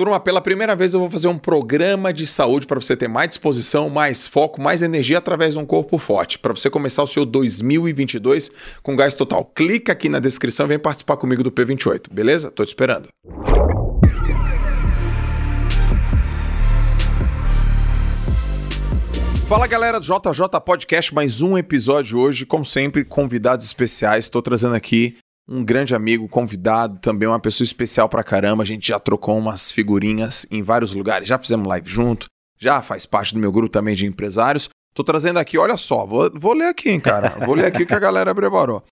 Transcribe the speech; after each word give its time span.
Turma, 0.00 0.18
pela 0.18 0.40
primeira 0.40 0.74
vez 0.74 0.94
eu 0.94 1.00
vou 1.00 1.10
fazer 1.10 1.28
um 1.28 1.36
programa 1.36 2.10
de 2.10 2.26
saúde 2.26 2.66
para 2.66 2.80
você 2.80 2.96
ter 2.96 3.06
mais 3.06 3.28
disposição, 3.28 3.90
mais 3.90 4.26
foco, 4.26 4.58
mais 4.58 4.80
energia 4.80 5.18
através 5.18 5.52
de 5.52 5.58
um 5.58 5.66
corpo 5.66 5.98
forte, 5.98 6.38
para 6.38 6.54
você 6.54 6.70
começar 6.70 7.02
o 7.02 7.06
seu 7.06 7.26
2022 7.26 8.50
com 8.82 8.96
gás 8.96 9.12
total. 9.12 9.44
Clica 9.44 9.92
aqui 9.92 10.08
na 10.08 10.18
descrição 10.18 10.64
e 10.64 10.70
vem 10.70 10.78
participar 10.78 11.18
comigo 11.18 11.42
do 11.42 11.52
P28, 11.52 12.10
beleza? 12.10 12.50
Tô 12.50 12.64
te 12.64 12.68
esperando. 12.68 13.08
Fala 19.46 19.66
galera 19.66 20.00
do 20.00 20.06
JJ 20.06 20.60
Podcast, 20.64 21.14
mais 21.14 21.42
um 21.42 21.58
episódio 21.58 22.18
hoje, 22.18 22.46
como 22.46 22.64
sempre, 22.64 23.04
convidados 23.04 23.66
especiais. 23.66 24.24
Estou 24.24 24.40
trazendo 24.40 24.74
aqui 24.74 25.18
um 25.50 25.64
grande 25.64 25.96
amigo, 25.96 26.28
convidado, 26.28 27.00
também 27.00 27.28
uma 27.28 27.40
pessoa 27.40 27.64
especial 27.64 28.08
pra 28.08 28.22
caramba. 28.22 28.62
A 28.62 28.66
gente 28.66 28.86
já 28.86 29.00
trocou 29.00 29.36
umas 29.36 29.72
figurinhas 29.72 30.46
em 30.48 30.62
vários 30.62 30.94
lugares, 30.94 31.26
já 31.26 31.36
fizemos 31.36 31.66
live 31.66 31.90
junto, 31.90 32.28
já 32.56 32.80
faz 32.80 33.04
parte 33.04 33.34
do 33.34 33.40
meu 33.40 33.50
grupo 33.50 33.68
também 33.68 33.96
de 33.96 34.06
empresários. 34.06 34.68
Tô 34.94 35.02
trazendo 35.02 35.38
aqui, 35.38 35.58
olha 35.58 35.76
só, 35.76 36.06
vou, 36.06 36.30
vou 36.34 36.52
ler 36.52 36.68
aqui, 36.68 36.90
hein, 36.90 37.00
cara. 37.00 37.36
Vou 37.44 37.56
ler 37.56 37.66
aqui 37.66 37.82
o 37.82 37.86
que 37.86 37.94
a 37.94 37.98
galera 37.98 38.32
preparou. 38.32 38.84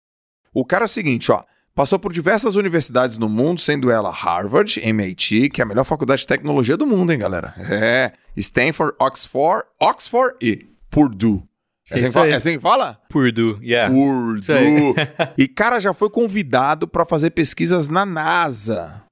O 0.53 0.65
cara 0.65 0.85
é 0.85 0.87
o 0.87 0.89
seguinte, 0.89 1.31
ó. 1.31 1.45
Passou 1.75 1.99
por 1.99 2.13
diversas 2.13 2.57
universidades 2.57 3.17
no 3.19 3.29
mundo, 3.29 3.61
sendo 3.61 3.89
ela 3.89 4.11
Harvard, 4.11 4.81
MIT, 4.81 5.51
que 5.51 5.61
é 5.61 5.65
a 5.65 5.67
melhor 5.67 5.85
faculdade 5.85 6.23
de 6.23 6.27
tecnologia 6.27 6.77
do 6.77 6.85
mundo, 6.85 7.13
hein, 7.13 7.19
galera? 7.21 7.55
É. 7.71 8.13
Stanford, 8.37 8.97
Oxford, 8.99 9.65
Oxford 9.81 10.35
e 10.43 10.67
Purdue. 10.91 11.45
É 11.91 12.01
assim, 12.01 12.13
fala, 12.13 12.29
é 12.29 12.35
assim 12.35 12.53
que 12.55 12.61
fala? 12.61 13.01
Purdue, 13.09 13.59
yeah. 13.63 13.93
Purdue. 13.93 14.95
e 15.39 15.49
cara 15.49 15.81
já 15.81 15.95
foi 15.95 16.11
convidado 16.11 16.87
para 16.87 17.07
fazer 17.07 17.31
pesquisas 17.31 17.89
na 17.89 18.05
NASA. 18.05 19.08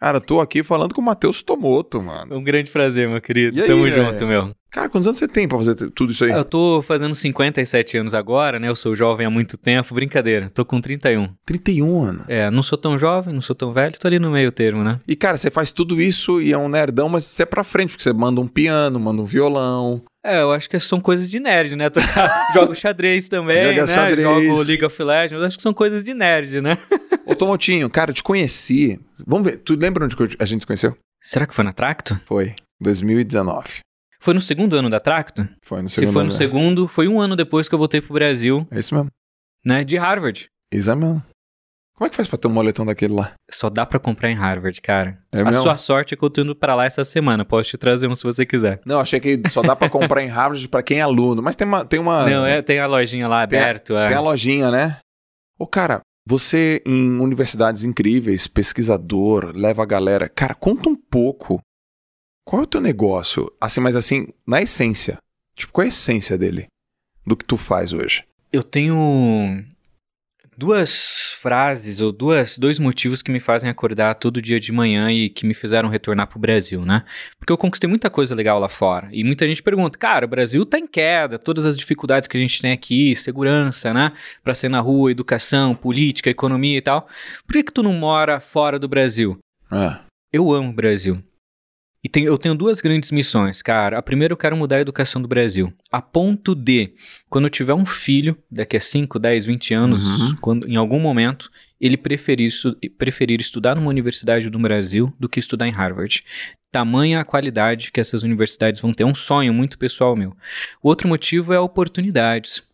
Cara, 0.00 0.20
tô 0.20 0.40
aqui 0.40 0.62
falando 0.62 0.94
com 0.94 1.00
o 1.00 1.04
Matheus 1.04 1.42
Tomoto, 1.42 2.00
mano. 2.00 2.36
Um 2.36 2.42
grande 2.42 2.70
prazer, 2.70 3.08
meu 3.08 3.20
querido. 3.20 3.60
Aí, 3.60 3.66
Tamo 3.66 3.90
junto, 3.90 4.26
meu. 4.26 4.52
Cara, 4.70 4.88
quantos 4.88 5.06
anos 5.06 5.18
você 5.18 5.26
tem 5.26 5.48
pra 5.48 5.56
fazer 5.56 5.74
tudo 5.90 6.12
isso 6.12 6.24
aí? 6.24 6.30
Eu 6.30 6.44
tô 6.44 6.82
fazendo 6.82 7.14
57 7.14 7.96
anos 7.96 8.14
agora, 8.14 8.60
né? 8.60 8.68
Eu 8.68 8.76
sou 8.76 8.94
jovem 8.94 9.26
há 9.26 9.30
muito 9.30 9.56
tempo. 9.56 9.94
Brincadeira, 9.94 10.50
tô 10.52 10.64
com 10.64 10.80
31. 10.80 11.30
31 11.44 12.02
anos? 12.02 12.22
É, 12.28 12.50
não 12.50 12.62
sou 12.62 12.76
tão 12.76 12.98
jovem, 12.98 13.32
não 13.34 13.40
sou 13.40 13.56
tão 13.56 13.72
velho, 13.72 13.98
tô 13.98 14.06
ali 14.06 14.18
no 14.18 14.30
meio 14.30 14.52
termo, 14.52 14.84
né? 14.84 15.00
E, 15.08 15.16
cara, 15.16 15.38
você 15.38 15.50
faz 15.50 15.72
tudo 15.72 16.00
isso 16.00 16.40
e 16.40 16.52
é 16.52 16.58
um 16.58 16.68
nerdão, 16.68 17.08
mas 17.08 17.24
você 17.24 17.42
é 17.42 17.46
pra 17.46 17.64
frente, 17.64 17.90
porque 17.90 18.02
você 18.02 18.12
manda 18.12 18.40
um 18.40 18.46
piano, 18.46 19.00
manda 19.00 19.22
um 19.22 19.24
violão. 19.24 20.02
É, 20.22 20.42
eu 20.42 20.52
acho 20.52 20.68
que 20.68 20.78
são 20.78 21.00
coisas 21.00 21.30
de 21.30 21.40
nerd, 21.40 21.74
né? 21.74 21.86
Jogo 22.52 22.74
xadrez 22.74 23.26
também, 23.26 23.74
Joga 23.74 23.86
né? 23.86 23.94
Xadrez. 23.94 24.22
Jogo 24.22 24.62
League 24.64 24.84
of 24.84 25.02
Legends, 25.02 25.40
eu 25.40 25.46
acho 25.46 25.56
que 25.56 25.62
são 25.62 25.72
coisas 25.72 26.04
de 26.04 26.12
nerd, 26.12 26.60
né? 26.60 26.76
Ô, 27.28 27.34
Tomotinho, 27.36 27.90
cara, 27.90 28.10
eu 28.10 28.14
te 28.14 28.22
conheci. 28.22 28.98
Vamos 29.26 29.50
ver, 29.50 29.58
tu 29.58 29.74
lembra 29.74 30.04
onde 30.04 30.16
a 30.38 30.44
gente 30.44 30.60
se 30.62 30.66
conheceu? 30.66 30.96
Será 31.22 31.46
que 31.46 31.54
foi 31.54 31.64
na 31.64 31.72
Tracto? 31.72 32.18
Foi, 32.26 32.54
2019. 32.80 33.80
Foi 34.20 34.34
no 34.34 34.40
segundo 34.40 34.74
ano 34.76 34.88
da 34.90 34.98
Tracto? 34.98 35.46
Foi 35.62 35.82
no 35.82 35.88
segundo 35.90 36.08
Se 36.08 36.12
foi 36.12 36.20
ano, 36.22 36.28
no 36.28 36.32
né? 36.32 36.38
segundo, 36.38 36.88
foi 36.88 37.06
um 37.08 37.20
ano 37.20 37.36
depois 37.36 37.68
que 37.68 37.74
eu 37.74 37.78
voltei 37.78 38.00
pro 38.00 38.14
Brasil, 38.14 38.66
É 38.70 38.78
isso 38.78 38.94
mesmo. 38.94 39.10
né? 39.64 39.84
De 39.84 39.96
Harvard. 39.96 40.46
Isso 40.72 40.90
é 40.90 40.94
mesmo. 40.94 41.22
Como 41.94 42.06
é 42.06 42.10
que 42.10 42.16
faz 42.16 42.28
pra 42.28 42.38
ter 42.38 42.46
um 42.46 42.52
moletom 42.52 42.86
daquele 42.86 43.12
lá? 43.14 43.32
Só 43.50 43.68
dá 43.68 43.84
pra 43.84 43.98
comprar 43.98 44.30
em 44.30 44.34
Harvard, 44.34 44.80
cara. 44.80 45.18
É 45.32 45.40
a 45.40 45.44
mesmo? 45.44 45.62
sua 45.62 45.76
sorte 45.76 46.14
é 46.14 46.16
que 46.16 46.22
eu 46.24 46.30
tô 46.30 46.42
indo 46.42 46.54
pra 46.54 46.74
lá 46.76 46.84
essa 46.84 47.04
semana. 47.04 47.44
Posso 47.44 47.70
te 47.70 47.76
trazer 47.76 48.06
um 48.06 48.14
se 48.14 48.22
você 48.22 48.46
quiser. 48.46 48.80
Não, 48.86 49.00
achei 49.00 49.18
que 49.18 49.40
só 49.48 49.62
dá 49.62 49.74
pra 49.74 49.90
comprar 49.90 50.22
em 50.22 50.28
Harvard 50.28 50.66
pra 50.68 50.80
quem 50.82 50.98
é 50.98 51.02
aluno. 51.02 51.42
Mas 51.42 51.56
tem 51.56 51.66
uma. 51.66 51.84
Tem 51.84 51.98
uma, 51.98 52.24
Não, 52.28 52.46
é, 52.46 52.62
tem 52.62 52.78
a 52.78 52.86
lojinha 52.86 53.26
lá 53.26 53.44
Tem 53.48 53.58
a- 53.58 53.62
aberto. 53.64 53.96
é. 53.96 54.06
tem 54.08 54.16
a 54.16 54.20
lojinha, 54.20 54.70
né? 54.70 54.98
Ô, 55.58 55.66
cara, 55.66 56.00
você 56.28 56.82
em 56.84 57.18
universidades 57.18 57.84
incríveis, 57.84 58.46
pesquisador, 58.46 59.50
leva 59.54 59.82
a 59.82 59.86
galera. 59.86 60.28
Cara, 60.28 60.54
conta 60.54 60.90
um 60.90 60.94
pouco. 60.94 61.58
Qual 62.44 62.60
é 62.60 62.64
o 62.64 62.66
teu 62.66 62.82
negócio? 62.82 63.50
Assim, 63.58 63.80
mas 63.80 63.96
assim, 63.96 64.28
na 64.46 64.60
essência. 64.60 65.16
Tipo, 65.56 65.72
qual 65.72 65.84
é 65.84 65.86
a 65.86 65.88
essência 65.88 66.36
dele? 66.36 66.66
Do 67.26 67.34
que 67.34 67.46
tu 67.46 67.56
faz 67.56 67.94
hoje? 67.94 68.24
Eu 68.52 68.62
tenho 68.62 69.64
duas 70.58 71.36
frases 71.40 72.00
ou 72.00 72.10
duas, 72.10 72.58
dois 72.58 72.80
motivos 72.80 73.22
que 73.22 73.30
me 73.30 73.38
fazem 73.38 73.70
acordar 73.70 74.16
todo 74.16 74.42
dia 74.42 74.58
de 74.58 74.72
manhã 74.72 75.08
e 75.08 75.30
que 75.30 75.46
me 75.46 75.54
fizeram 75.54 75.88
retornar 75.88 76.26
pro 76.26 76.40
Brasil, 76.40 76.84
né? 76.84 77.04
Porque 77.38 77.52
eu 77.52 77.56
conquistei 77.56 77.88
muita 77.88 78.10
coisa 78.10 78.34
legal 78.34 78.58
lá 78.58 78.68
fora. 78.68 79.08
E 79.12 79.22
muita 79.22 79.46
gente 79.46 79.62
pergunta, 79.62 79.96
cara, 79.96 80.26
o 80.26 80.28
Brasil 80.28 80.66
tá 80.66 80.76
em 80.76 80.86
queda, 80.88 81.38
todas 81.38 81.64
as 81.64 81.76
dificuldades 81.76 82.26
que 82.26 82.36
a 82.36 82.40
gente 82.40 82.60
tem 82.60 82.72
aqui, 82.72 83.14
segurança, 83.14 83.94
né? 83.94 84.10
Pra 84.42 84.52
ser 84.52 84.68
na 84.68 84.80
rua, 84.80 85.12
educação, 85.12 85.76
política, 85.76 86.28
economia 86.28 86.78
e 86.78 86.82
tal. 86.82 87.06
Por 87.46 87.52
que, 87.52 87.62
que 87.62 87.72
tu 87.72 87.82
não 87.84 87.92
mora 87.92 88.40
fora 88.40 88.80
do 88.80 88.88
Brasil? 88.88 89.38
Ah, 89.70 90.00
Eu 90.32 90.52
amo 90.52 90.70
o 90.70 90.74
Brasil. 90.74 91.22
E 92.08 92.10
tem- 92.10 92.24
eu 92.24 92.38
tenho 92.38 92.54
duas 92.54 92.80
grandes 92.80 93.10
missões, 93.10 93.60
cara. 93.60 93.98
A 93.98 94.02
primeira, 94.02 94.32
eu 94.32 94.36
quero 94.36 94.56
mudar 94.56 94.76
a 94.76 94.80
educação 94.80 95.20
do 95.20 95.28
Brasil. 95.28 95.70
A 95.92 96.00
ponto 96.00 96.54
de, 96.54 96.94
quando 97.28 97.44
eu 97.44 97.50
tiver 97.50 97.74
um 97.74 97.84
filho, 97.84 98.34
daqui 98.50 98.78
a 98.78 98.80
5, 98.80 99.18
10, 99.18 99.44
20 99.44 99.74
anos, 99.74 100.02
Uhum. 100.02 100.36
quando, 100.40 100.66
em 100.66 100.76
algum 100.76 100.98
momento, 100.98 101.50
ele 101.78 101.98
preferir, 101.98 102.50
preferir 102.96 103.42
estudar 103.42 103.74
numa 103.74 103.90
universidade 103.90 104.48
do 104.48 104.58
Brasil 104.58 105.12
do 105.20 105.28
que 105.28 105.38
estudar 105.38 105.68
em 105.68 105.70
Harvard. 105.70 106.24
Tamanha 106.72 107.20
a 107.20 107.24
qualidade 107.26 107.92
que 107.92 108.00
essas 108.00 108.22
universidades 108.22 108.80
vão 108.80 108.94
ter. 108.94 109.02
É 109.02 109.06
um 109.06 109.14
sonho 109.14 109.52
muito 109.52 109.78
pessoal 109.78 110.16
meu. 110.16 110.34
O 110.82 110.88
outro 110.88 111.08
motivo 111.08 111.52
é 111.52 111.60
oportunidades. 111.60 112.66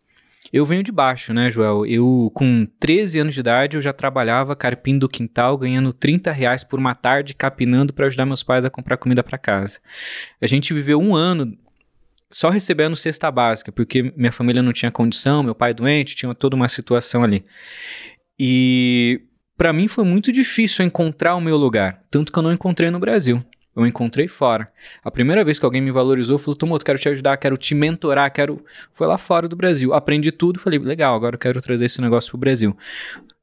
Eu 0.54 0.64
venho 0.64 0.84
de 0.84 0.92
baixo, 0.92 1.34
né, 1.34 1.50
Joel? 1.50 1.84
Eu, 1.84 2.30
com 2.32 2.64
13 2.78 3.18
anos 3.18 3.34
de 3.34 3.40
idade, 3.40 3.76
eu 3.76 3.80
já 3.80 3.92
trabalhava 3.92 4.54
carpindo 4.54 5.00
do 5.00 5.08
quintal, 5.08 5.58
ganhando 5.58 5.92
30 5.92 6.30
reais 6.30 6.62
por 6.62 6.78
uma 6.78 6.94
tarde, 6.94 7.34
capinando 7.34 7.92
para 7.92 8.06
ajudar 8.06 8.24
meus 8.24 8.44
pais 8.44 8.64
a 8.64 8.70
comprar 8.70 8.96
comida 8.96 9.20
para 9.24 9.36
casa. 9.36 9.80
A 10.40 10.46
gente 10.46 10.72
viveu 10.72 11.00
um 11.00 11.16
ano 11.16 11.58
só 12.30 12.50
recebendo 12.50 12.94
cesta 12.94 13.32
básica, 13.32 13.72
porque 13.72 14.14
minha 14.16 14.30
família 14.30 14.62
não 14.62 14.72
tinha 14.72 14.92
condição, 14.92 15.42
meu 15.42 15.56
pai 15.56 15.74
doente, 15.74 16.14
tinha 16.14 16.32
toda 16.32 16.54
uma 16.54 16.68
situação 16.68 17.24
ali. 17.24 17.44
E 18.38 19.22
para 19.56 19.72
mim 19.72 19.88
foi 19.88 20.04
muito 20.04 20.30
difícil 20.30 20.84
encontrar 20.84 21.34
o 21.34 21.40
meu 21.40 21.56
lugar, 21.56 22.04
tanto 22.12 22.30
que 22.30 22.38
eu 22.38 22.42
não 22.44 22.52
encontrei 22.52 22.92
no 22.92 23.00
Brasil. 23.00 23.44
Eu 23.76 23.86
encontrei 23.86 24.28
fora. 24.28 24.70
A 25.02 25.10
primeira 25.10 25.44
vez 25.44 25.58
que 25.58 25.64
alguém 25.64 25.80
me 25.80 25.90
valorizou, 25.90 26.38
falou: 26.38 26.54
Tomoto, 26.54 26.84
quero 26.84 26.98
te 26.98 27.08
ajudar, 27.08 27.36
quero 27.36 27.56
te 27.56 27.74
mentorar, 27.74 28.32
quero. 28.32 28.64
Foi 28.92 29.06
lá 29.06 29.18
fora 29.18 29.48
do 29.48 29.56
Brasil. 29.56 29.92
Aprendi 29.92 30.30
tudo, 30.30 30.58
falei: 30.60 30.78
legal, 30.78 31.14
agora 31.14 31.34
eu 31.34 31.38
quero 31.38 31.60
trazer 31.60 31.86
esse 31.86 32.00
negócio 32.00 32.30
pro 32.30 32.38
Brasil. 32.38 32.76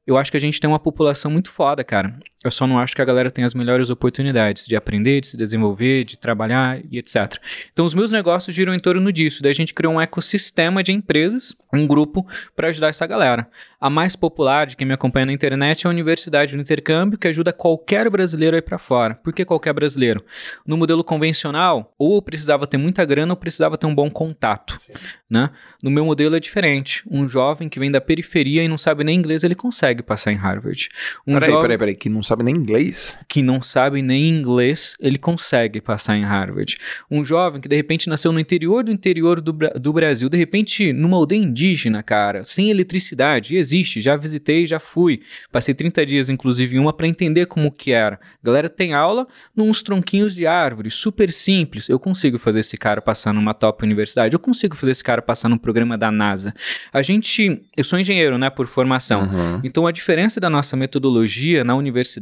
Eu 0.06 0.16
acho 0.16 0.30
que 0.30 0.36
a 0.36 0.40
gente 0.40 0.60
tem 0.60 0.68
uma 0.68 0.80
população 0.80 1.30
muito 1.30 1.50
foda, 1.50 1.84
cara. 1.84 2.16
Eu 2.44 2.50
só 2.50 2.66
não 2.66 2.78
acho 2.78 2.94
que 2.94 3.02
a 3.02 3.04
galera 3.04 3.30
tem 3.30 3.44
as 3.44 3.54
melhores 3.54 3.88
oportunidades 3.88 4.66
de 4.66 4.74
aprender, 4.74 5.20
de 5.20 5.28
se 5.28 5.36
desenvolver, 5.36 6.04
de 6.04 6.18
trabalhar 6.18 6.80
e 6.90 6.98
etc. 6.98 7.38
Então, 7.72 7.86
os 7.86 7.94
meus 7.94 8.10
negócios 8.10 8.54
giram 8.54 8.74
em 8.74 8.78
torno 8.78 9.12
disso. 9.12 9.42
Daí 9.42 9.50
a 9.50 9.54
gente 9.54 9.72
criou 9.72 9.94
um 9.94 10.00
ecossistema 10.00 10.82
de 10.82 10.90
empresas, 10.90 11.54
um 11.72 11.86
grupo, 11.86 12.26
para 12.56 12.68
ajudar 12.68 12.88
essa 12.88 13.06
galera. 13.06 13.48
A 13.80 13.88
mais 13.88 14.16
popular 14.16 14.66
de 14.66 14.76
quem 14.76 14.86
me 14.86 14.92
acompanha 14.94 15.26
na 15.26 15.32
internet 15.32 15.86
é 15.86 15.88
a 15.88 15.90
Universidade 15.90 16.56
do 16.56 16.60
Intercâmbio, 16.60 17.18
que 17.18 17.28
ajuda 17.28 17.52
qualquer 17.52 18.10
brasileiro 18.10 18.56
a 18.56 18.58
ir 18.58 18.62
para 18.62 18.78
fora. 18.78 19.14
Por 19.14 19.32
que 19.32 19.44
qualquer 19.44 19.72
brasileiro? 19.72 20.24
No 20.66 20.76
modelo 20.76 21.04
convencional, 21.04 21.94
ou 21.98 22.16
eu 22.16 22.22
precisava 22.22 22.66
ter 22.66 22.76
muita 22.76 23.04
grana 23.04 23.32
ou 23.32 23.36
precisava 23.36 23.78
ter 23.78 23.86
um 23.86 23.94
bom 23.94 24.10
contato. 24.10 24.78
Né? 25.30 25.48
No 25.82 25.90
meu 25.90 26.04
modelo 26.04 26.36
é 26.36 26.40
diferente. 26.40 27.02
Um 27.10 27.28
jovem 27.28 27.68
que 27.68 27.78
vem 27.78 27.90
da 27.90 28.00
periferia 28.00 28.62
e 28.64 28.68
não 28.68 28.76
sabe 28.76 29.04
nem 29.04 29.18
inglês, 29.18 29.44
ele 29.44 29.54
consegue 29.54 30.02
passar 30.02 30.32
em 30.32 30.36
Harvard. 30.36 30.88
Um 31.26 31.34
peraí, 31.34 31.48
jovem 31.48 31.62
peraí, 31.62 31.78
peraí, 31.78 31.94
que 31.94 32.08
não 32.08 32.22
sabe 32.22 32.31
nem 32.40 32.54
inglês? 32.54 33.18
que 33.28 33.42
não 33.42 33.62
sabe 33.62 34.02
nem 34.02 34.28
inglês, 34.28 34.96
ele 35.00 35.18
consegue 35.18 35.80
passar 35.80 36.16
em 36.16 36.22
Harvard. 36.22 36.76
Um 37.10 37.24
jovem 37.24 37.60
que 37.60 37.68
de 37.68 37.76
repente 37.76 38.08
nasceu 38.08 38.32
no 38.32 38.38
interior 38.38 38.84
do 38.84 38.92
interior 38.92 39.40
do, 39.40 39.52
do 39.52 39.92
Brasil, 39.92 40.28
de 40.28 40.36
repente 40.36 40.92
numa 40.92 41.16
aldeia 41.16 41.40
indígena, 41.40 42.02
cara, 42.02 42.44
sem 42.44 42.70
eletricidade, 42.70 43.56
existe, 43.56 44.00
já 44.00 44.16
visitei, 44.16 44.66
já 44.66 44.78
fui. 44.78 45.22
Passei 45.50 45.74
30 45.74 46.04
dias, 46.06 46.28
inclusive, 46.28 46.76
em 46.76 46.78
uma 46.78 46.92
para 46.92 47.06
entender 47.06 47.46
como 47.46 47.70
que 47.70 47.92
era. 47.92 48.20
Galera 48.42 48.68
tem 48.68 48.94
aula 48.94 49.26
nos 49.56 49.82
tronquinhos 49.82 50.34
de 50.34 50.46
árvore, 50.46 50.90
super 50.90 51.32
simples. 51.32 51.88
Eu 51.88 51.98
consigo 51.98 52.38
fazer 52.38 52.60
esse 52.60 52.76
cara 52.76 53.00
passar 53.00 53.32
numa 53.32 53.54
top 53.54 53.84
universidade, 53.84 54.34
eu 54.34 54.40
consigo 54.40 54.76
fazer 54.76 54.92
esse 54.92 55.04
cara 55.04 55.22
passar 55.22 55.48
num 55.48 55.58
programa 55.58 55.96
da 55.96 56.10
NASA. 56.10 56.52
A 56.92 57.02
gente, 57.02 57.62
eu 57.76 57.84
sou 57.84 57.98
engenheiro, 57.98 58.36
né, 58.38 58.50
por 58.50 58.66
formação. 58.66 59.22
Uhum. 59.22 59.60
Então 59.64 59.86
a 59.86 59.92
diferença 59.92 60.38
da 60.38 60.50
nossa 60.50 60.76
metodologia 60.76 61.64
na 61.64 61.74
universidade 61.74 62.21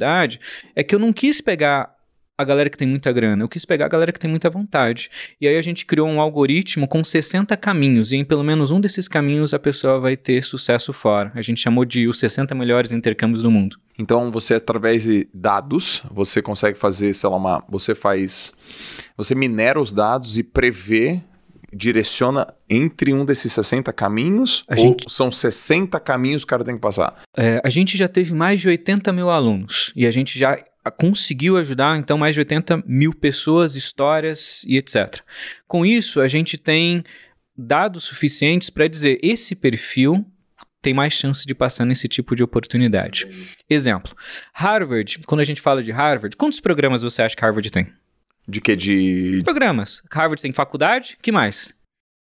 é 0.75 0.83
que 0.83 0.95
eu 0.95 0.99
não 0.99 1.13
quis 1.13 1.41
pegar 1.41 1.95
a 2.41 2.45
galera 2.45 2.71
que 2.71 2.79
tem 2.79 2.89
muita 2.89 3.13
grana, 3.13 3.45
eu 3.45 3.49
quis 3.49 3.67
pegar 3.67 3.85
a 3.85 3.89
galera 3.89 4.11
que 4.13 4.19
tem 4.19 4.31
muita 4.31 4.49
vontade. 4.49 5.11
E 5.39 5.47
aí 5.47 5.57
a 5.57 5.63
gente 5.63 5.85
criou 5.85 6.09
um 6.09 6.21
algoritmo 6.21 6.89
com 6.89 7.05
60 7.05 7.55
caminhos, 7.59 8.13
e 8.13 8.17
em 8.17 8.25
pelo 8.25 8.43
menos 8.43 8.71
um 8.71 8.81
desses 8.81 9.07
caminhos 9.07 9.53
a 9.53 9.59
pessoa 9.59 10.01
vai 10.01 10.17
ter 10.17 10.43
sucesso 10.43 10.91
fora. 10.91 11.31
A 11.35 11.43
gente 11.43 11.61
chamou 11.61 11.85
de 11.85 12.09
os 12.09 12.19
60 12.19 12.55
melhores 12.55 12.93
intercâmbios 12.93 13.43
do 13.43 13.51
mundo. 13.51 13.77
Então, 13.99 14.31
você, 14.31 14.55
através 14.55 15.03
de 15.03 15.29
dados, 15.35 16.03
você 16.11 16.41
consegue 16.41 16.79
fazer, 16.79 17.13
sei 17.13 17.29
lá, 17.29 17.37
uma. 17.37 17.65
Você 17.69 17.95
faz. 17.95 18.53
Você 19.15 19.35
minera 19.35 19.79
os 19.79 19.93
dados 19.93 20.39
e 20.39 20.43
prevê, 20.43 21.21
direciona 21.73 22.47
entre 22.69 23.13
um 23.13 23.25
desses 23.25 23.53
60 23.53 23.93
caminhos? 23.93 24.65
A 24.69 24.75
ou 24.75 24.79
gente- 24.79 25.13
são 25.13 25.31
60 25.31 25.99
caminhos 26.01 26.43
que 26.43 26.47
o 26.47 26.49
cara 26.49 26.65
tem 26.65 26.75
que 26.75 26.81
passar? 26.81 27.23
É, 27.37 27.61
a 27.65 27.69
gente 27.71 27.97
já 27.97 28.09
teve 28.09 28.33
mais 28.35 28.61
de 28.61 28.69
80 28.69 29.13
mil 29.13 29.31
alunos 29.31 29.93
e 29.97 30.07
a 30.07 30.11
gente 30.11 30.39
já 30.39 30.59
conseguiu 30.99 31.57
ajudar 31.59 31.99
então 31.99 32.17
mais 32.17 32.35
de 32.35 32.41
80 32.41 32.83
mil 32.87 33.15
pessoas, 33.15 33.75
histórias 33.77 34.63
e 34.67 34.77
etc. 34.79 35.21
Com 35.69 35.85
isso, 35.85 36.21
a 36.21 36.29
gente 36.29 36.57
tem 36.59 37.03
dados 37.57 38.05
suficientes 38.05 38.71
para 38.71 38.89
dizer 38.89 39.19
esse 39.23 39.55
perfil 39.55 40.25
tem 40.83 40.95
mais 40.95 41.13
chance 41.13 41.45
de 41.47 41.55
passar 41.55 41.85
nesse 41.85 42.09
tipo 42.09 42.35
de 42.35 42.43
oportunidade. 42.43 43.27
Exemplo: 43.69 44.17
Harvard, 44.55 45.19
quando 45.27 45.43
a 45.43 45.45
gente 45.45 45.61
fala 45.61 45.83
de 45.83 45.91
Harvard, 45.91 46.35
quantos 46.37 46.59
programas 46.59 47.03
você 47.03 47.21
acha 47.21 47.37
que 47.37 47.43
Harvard 47.43 47.71
tem? 47.71 47.89
De 48.51 48.61
que? 48.61 48.75
De. 48.75 49.43
Programas. 49.45 50.03
Harvard 50.11 50.43
tem 50.43 50.53
faculdade, 50.53 51.17
que 51.23 51.31
mais? 51.31 51.75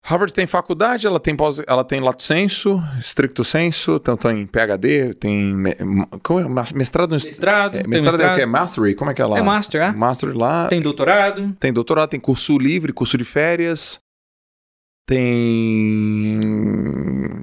Harvard 0.07 0.33
tem 0.33 0.47
faculdade, 0.47 1.05
ela 1.05 1.19
tem 1.19 1.35
pós, 1.35 1.61
ela 1.67 1.83
tem 1.83 2.01
lato 2.01 2.23
senso, 2.23 2.81
stricto 3.01 3.43
senso, 3.43 3.99
tanto 3.99 4.31
em 4.31 4.47
PhD, 4.47 5.15
tem 5.15 5.53
como 6.23 6.39
é? 6.39 6.45
mestrado 6.75 7.11
no 7.11 7.17
mestrado, 7.17 7.75
é, 7.75 7.83
mestrado, 7.83 7.89
mestrado 7.89 8.23
é 8.23 8.33
o 8.33 8.37
que 8.37 8.43
é 8.43 8.47
mastery, 8.47 8.95
como 8.95 9.11
é 9.11 9.15
que 9.15 9.21
é 9.21 9.27
lá? 9.27 9.39
É 9.39 9.43
master, 9.43 9.83
é? 9.83 9.91
Master 9.91 10.37
lá. 10.37 10.69
Tem 10.69 10.81
doutorado. 10.81 11.53
Tem 11.59 11.73
doutorado, 11.73 12.09
tem 12.09 12.21
curso 12.21 12.57
livre, 12.57 12.93
curso 12.93 13.19
de 13.19 13.25
férias. 13.25 13.99
Tem. 15.07 16.41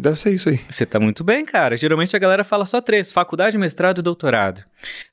Deve 0.02 0.20
ser 0.20 0.34
isso 0.34 0.50
aí. 0.50 0.60
Você 0.70 0.86
tá 0.86 1.00
muito 1.00 1.24
bem, 1.24 1.46
cara. 1.46 1.78
Geralmente 1.78 2.14
a 2.14 2.20
galera 2.20 2.44
fala 2.44 2.66
só 2.66 2.82
três: 2.82 3.10
faculdade, 3.10 3.58
mestrado 3.58 4.00
e 4.00 4.02
doutorado. 4.02 4.62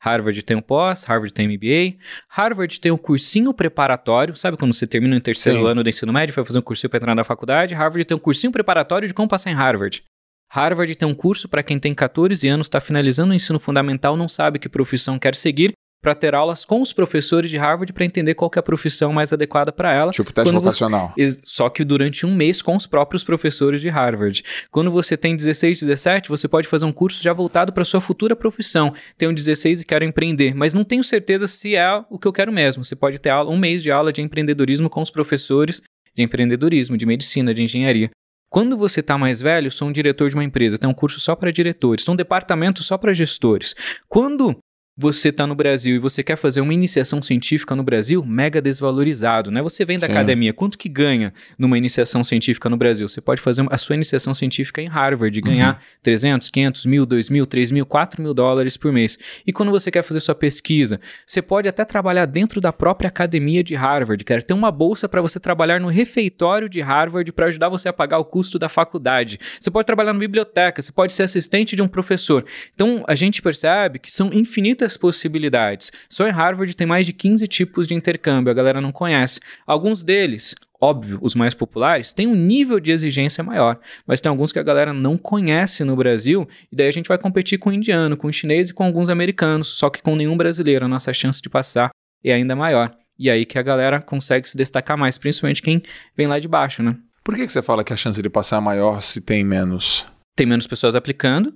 Harvard 0.01 0.43
tem 0.43 0.57
um 0.57 0.61
pós, 0.61 1.05
Harvard 1.05 1.33
tem 1.33 1.47
MBA. 1.47 1.97
Harvard 2.29 2.81
tem 2.81 2.91
um 2.91 2.97
cursinho 2.97 3.55
preparatório. 3.55 4.35
Sabe 4.35 4.57
quando 4.57 4.75
você 4.75 4.85
termina 4.85 5.17
o 5.17 5.21
terceiro 5.21 5.61
Sim. 5.61 5.69
ano 5.69 5.85
do 5.85 5.89
ensino 5.89 6.13
médio 6.13 6.35
vai 6.35 6.45
fazer 6.45 6.59
um 6.59 6.63
cursinho 6.63 6.91
para 6.91 6.99
entrar 6.99 7.15
na 7.15 7.23
faculdade? 7.23 7.73
Harvard 7.73 8.05
tem 8.05 8.17
um 8.17 8.21
cursinho 8.21 8.53
preparatório 8.53 9.07
de 9.07 9.15
como 9.15 9.29
passar 9.29 9.53
em 9.53 9.55
Harvard. 9.55 10.03
Harvard 10.51 10.93
tem 10.97 11.07
um 11.07 11.15
curso 11.15 11.49
para 11.49 11.63
quem 11.63 11.79
tem 11.79 11.95
14 11.95 12.49
anos, 12.49 12.67
está 12.67 12.81
finalizando 12.81 13.31
o 13.31 13.37
ensino 13.37 13.61
fundamental, 13.61 14.17
não 14.17 14.29
sabe 14.29 14.59
que 14.59 14.69
profissão 14.69 15.17
quer 15.17 15.37
seguir 15.37 15.73
para 16.01 16.15
ter 16.15 16.35
aulas 16.35 16.65
com 16.65 16.81
os 16.81 16.93
professores 16.93 17.51
de 17.51 17.59
Harvard 17.59 17.93
para 17.93 18.05
entender 18.05 18.35
qual 18.35 18.51
é 18.55 18.59
a 18.59 18.63
profissão 18.63 19.13
mais 19.13 19.33
adequada 19.33 19.71
para 19.71 19.93
ela. 19.93 20.13
Tipo 20.13 20.33
teste 20.33 20.53
vocacional. 20.53 21.13
Você... 21.17 21.41
Só 21.45 21.69
que 21.69 21.85
durante 21.85 22.25
um 22.25 22.35
mês 22.35 22.63
com 22.63 22.75
os 22.75 22.87
próprios 22.87 23.23
professores 23.23 23.81
de 23.81 23.89
Harvard. 23.89 24.43
Quando 24.71 24.91
você 24.91 25.17
tem 25.17 25.37
16, 25.37 25.81
17, 25.81 26.29
você 26.29 26.49
pode 26.49 26.67
fazer 26.67 26.87
um 26.87 26.93
curso 26.93 27.23
já 27.23 27.33
voltado 27.33 27.73
para 27.73 27.85
sua 27.85 28.01
futura 28.01 28.35
profissão. 28.35 28.95
Tenho 29.19 29.35
16 29.35 29.83
e 29.83 29.85
quero 29.85 30.05
empreender, 30.05 30.55
mas 30.55 30.73
não 30.73 30.85
tenho 30.85 31.05
certeza 31.05 31.47
se 31.47 31.77
é 31.77 32.03
o 32.09 32.19
que 32.19 32.27
eu 32.27 32.33
quero 32.33 32.53
mesmo. 32.53 32.85
Você 32.85 32.97
pode 32.97 33.19
ter 33.19 33.33
um 33.35 33.59
mês 33.59 33.83
de 33.83 33.91
aula 33.91 34.13
de 34.13 34.23
empreendedorismo 34.23 34.89
com 34.89 35.03
os 35.03 35.11
professores 35.11 35.83
de 36.15 36.23
empreendedorismo, 36.23 36.97
de 36.97 37.07
medicina, 37.07 37.55
de 37.55 37.63
engenharia. 37.63 38.11
Quando 38.49 38.77
você 38.77 38.99
está 38.99 39.17
mais 39.17 39.41
velho, 39.41 39.71
sou 39.71 39.87
um 39.87 39.93
diretor 39.93 40.29
de 40.29 40.35
uma 40.35 40.43
empresa, 40.43 40.77
tem 40.77 40.91
um 40.91 40.95
curso 40.95 41.21
só 41.21 41.37
para 41.37 41.53
diretores, 41.53 42.05
tem 42.05 42.13
um 42.13 42.17
departamento 42.17 42.83
só 42.83 42.99
para 42.99 43.15
gestores. 43.15 43.77
Quando 44.09 44.59
você 45.01 45.31
está 45.31 45.47
no 45.47 45.55
Brasil 45.55 45.97
e 45.97 45.99
você 45.99 46.23
quer 46.23 46.37
fazer 46.37 46.61
uma 46.61 46.75
iniciação 46.75 47.23
científica 47.23 47.75
no 47.75 47.83
Brasil, 47.83 48.23
mega 48.23 48.61
desvalorizado, 48.61 49.51
né? 49.51 49.63
Você 49.63 49.83
vem 49.83 49.99
da 49.99 50.07
Sim. 50.07 50.13
academia, 50.13 50.53
quanto 50.53 50.77
que 50.77 50.91
ganha 50.91 51.33
numa 51.59 51.79
iniciação 51.79 52.23
científica 52.23 52.69
no 52.69 52.77
Brasil? 52.77 53.09
Você 53.09 53.19
pode 53.19 53.41
fazer 53.41 53.67
a 53.71 53.79
sua 53.79 53.97
iniciação 53.97 54.35
científica 54.35 54.83
em 54.83 54.89
Harvard 54.89 55.39
e 55.39 55.41
ganhar 55.41 55.77
uhum. 55.77 55.99
300, 56.03 56.51
500, 56.51 56.87
mil, 56.87 57.07
2 57.07 57.31
mil, 57.31 57.47
3 57.47 57.71
mil, 57.71 57.87
4 57.87 58.23
mil 58.23 58.35
dólares 58.35 58.77
por 58.77 58.93
mês. 58.93 59.19
E 59.47 59.53
quando 59.55 59.71
você 59.71 59.91
quer 59.91 60.03
fazer 60.03 60.21
sua 60.21 60.35
pesquisa, 60.35 61.01
você 61.25 61.41
pode 61.41 61.67
até 61.67 61.83
trabalhar 61.83 62.27
dentro 62.27 62.61
da 62.61 62.71
própria 62.71 63.09
academia 63.09 63.65
de 63.65 63.75
Harvard, 63.75 64.23
quer 64.23 64.43
ter 64.43 64.53
uma 64.53 64.71
bolsa 64.71 65.09
para 65.09 65.23
você 65.23 65.41
trabalhar 65.41 65.81
no 65.81 65.89
refeitório 65.89 66.69
de 66.69 66.83
Harvard 66.83 67.33
para 67.33 67.47
ajudar 67.47 67.71
você 67.71 67.89
a 67.89 67.93
pagar 67.93 68.19
o 68.19 68.25
custo 68.25 68.59
da 68.59 68.69
faculdade. 68.69 69.41
Você 69.59 69.71
pode 69.71 69.87
trabalhar 69.87 70.13
na 70.13 70.19
biblioteca, 70.19 70.83
você 70.83 70.93
pode 70.93 71.15
ser 71.15 71.23
assistente 71.23 71.75
de 71.75 71.81
um 71.81 71.89
professor. 71.89 72.45
Então, 72.75 73.03
a 73.09 73.15
gente 73.15 73.41
percebe 73.41 73.99
que 73.99 74.13
são 74.13 74.31
infinitas 74.33 74.90
muitas 74.91 74.97
possibilidades. 74.97 75.93
Só 76.09 76.27
em 76.27 76.31
Harvard 76.31 76.75
tem 76.75 76.87
mais 76.87 77.07
de 77.07 77.13
15 77.13 77.47
tipos 77.47 77.87
de 77.87 77.95
intercâmbio, 77.95 78.51
a 78.51 78.55
galera 78.55 78.81
não 78.81 78.91
conhece. 78.91 79.41
Alguns 79.67 80.03
deles, 80.03 80.55
óbvio, 80.81 81.19
os 81.23 81.35
mais 81.35 81.55
populares, 81.55 82.13
têm 82.13 82.27
um 82.27 82.35
nível 82.35 82.81
de 82.81 82.91
exigência 82.91 83.45
maior, 83.45 83.79
mas 84.07 84.21
tem 84.21 84.31
alguns 84.31 84.53
que 84.53 84.59
a 84.59 84.63
galera 84.63 84.93
não 84.93 85.17
conhece 85.17 85.85
no 85.85 85.95
Brasil, 85.95 86.49
e 86.73 86.77
daí 86.77 86.89
a 86.89 86.93
gente 86.93 87.09
vai 87.09 87.19
competir 87.19 87.59
com 87.59 87.71
o 87.71 87.73
indiano, 87.73 88.17
com 88.17 88.27
o 88.27 88.33
chinês 88.33 88.71
e 88.71 88.75
com 88.75 88.85
alguns 88.85 89.09
americanos, 89.09 89.69
só 89.69 89.89
que 89.89 90.03
com 90.03 90.17
nenhum 90.17 90.37
brasileiro, 90.37 90.85
a 90.85 90.89
nossa 90.89 91.13
chance 91.13 91.41
de 91.41 91.49
passar 91.49 91.91
é 92.25 92.33
ainda 92.33 92.57
maior. 92.57 92.93
E 93.19 93.29
aí 93.31 93.45
que 93.45 93.59
a 93.59 93.63
galera 93.63 94.01
consegue 94.01 94.49
se 94.49 94.57
destacar 94.57 94.97
mais, 94.97 95.19
principalmente 95.19 95.63
quem 95.63 95.83
vem 96.17 96.27
lá 96.27 96.39
de 96.39 96.49
baixo, 96.49 96.83
né? 96.83 96.97
Por 97.23 97.37
que, 97.37 97.47
que 97.47 97.53
você 97.53 97.63
fala 97.63 97.85
que 97.85 97.93
a 97.93 97.97
chance 97.97 98.21
de 98.21 98.31
passar 98.31 98.57
é 98.57 98.61
maior 98.61 99.03
se 99.03 99.21
tem 99.21 99.45
menos? 99.45 100.07
Tem 100.35 100.47
menos 100.47 100.67
pessoas 100.67 100.95
aplicando, 100.95 101.53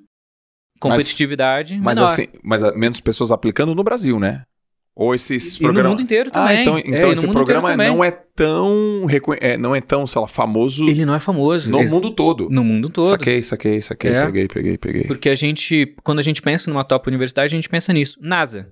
competitividade 0.90 1.74
mas, 1.78 1.96
menor. 1.96 2.08
Mas, 2.08 2.12
assim, 2.12 2.26
mas 2.42 2.76
menos 2.76 3.00
pessoas 3.00 3.30
aplicando 3.30 3.74
no 3.74 3.84
Brasil, 3.84 4.18
né? 4.18 4.44
Ou 4.96 5.12
esses 5.12 5.58
programas. 5.58 5.82
no 5.82 5.90
mundo 5.90 6.02
inteiro 6.02 6.30
ah, 6.32 6.38
também. 6.38 6.56
Ah, 6.56 6.60
então, 6.60 6.78
então 6.78 7.08
é, 7.08 7.12
esse 7.12 7.26
programa 7.26 7.76
não 7.76 8.04
é 8.04 8.12
tão. 8.12 9.06
É, 9.40 9.56
não 9.58 9.74
é 9.74 9.80
tão, 9.80 10.06
sei 10.06 10.20
lá, 10.20 10.28
famoso. 10.28 10.88
Ele 10.88 11.04
não 11.04 11.16
é 11.16 11.18
famoso. 11.18 11.68
No 11.68 11.82
mundo 11.82 12.12
todo. 12.12 12.48
No 12.48 12.62
mundo 12.62 12.88
todo. 12.88 13.10
Saquei, 13.10 13.42
saquei, 13.42 13.82
saquei. 13.82 14.12
É. 14.12 14.24
Peguei, 14.26 14.46
peguei, 14.46 14.78
peguei. 14.78 15.04
Porque 15.04 15.28
a 15.28 15.34
gente, 15.34 15.96
quando 16.04 16.20
a 16.20 16.22
gente 16.22 16.40
pensa 16.40 16.70
numa 16.70 16.84
top 16.84 17.08
universidade, 17.08 17.54
a 17.54 17.58
gente 17.58 17.68
pensa 17.68 17.92
nisso. 17.92 18.16
NASA. 18.20 18.70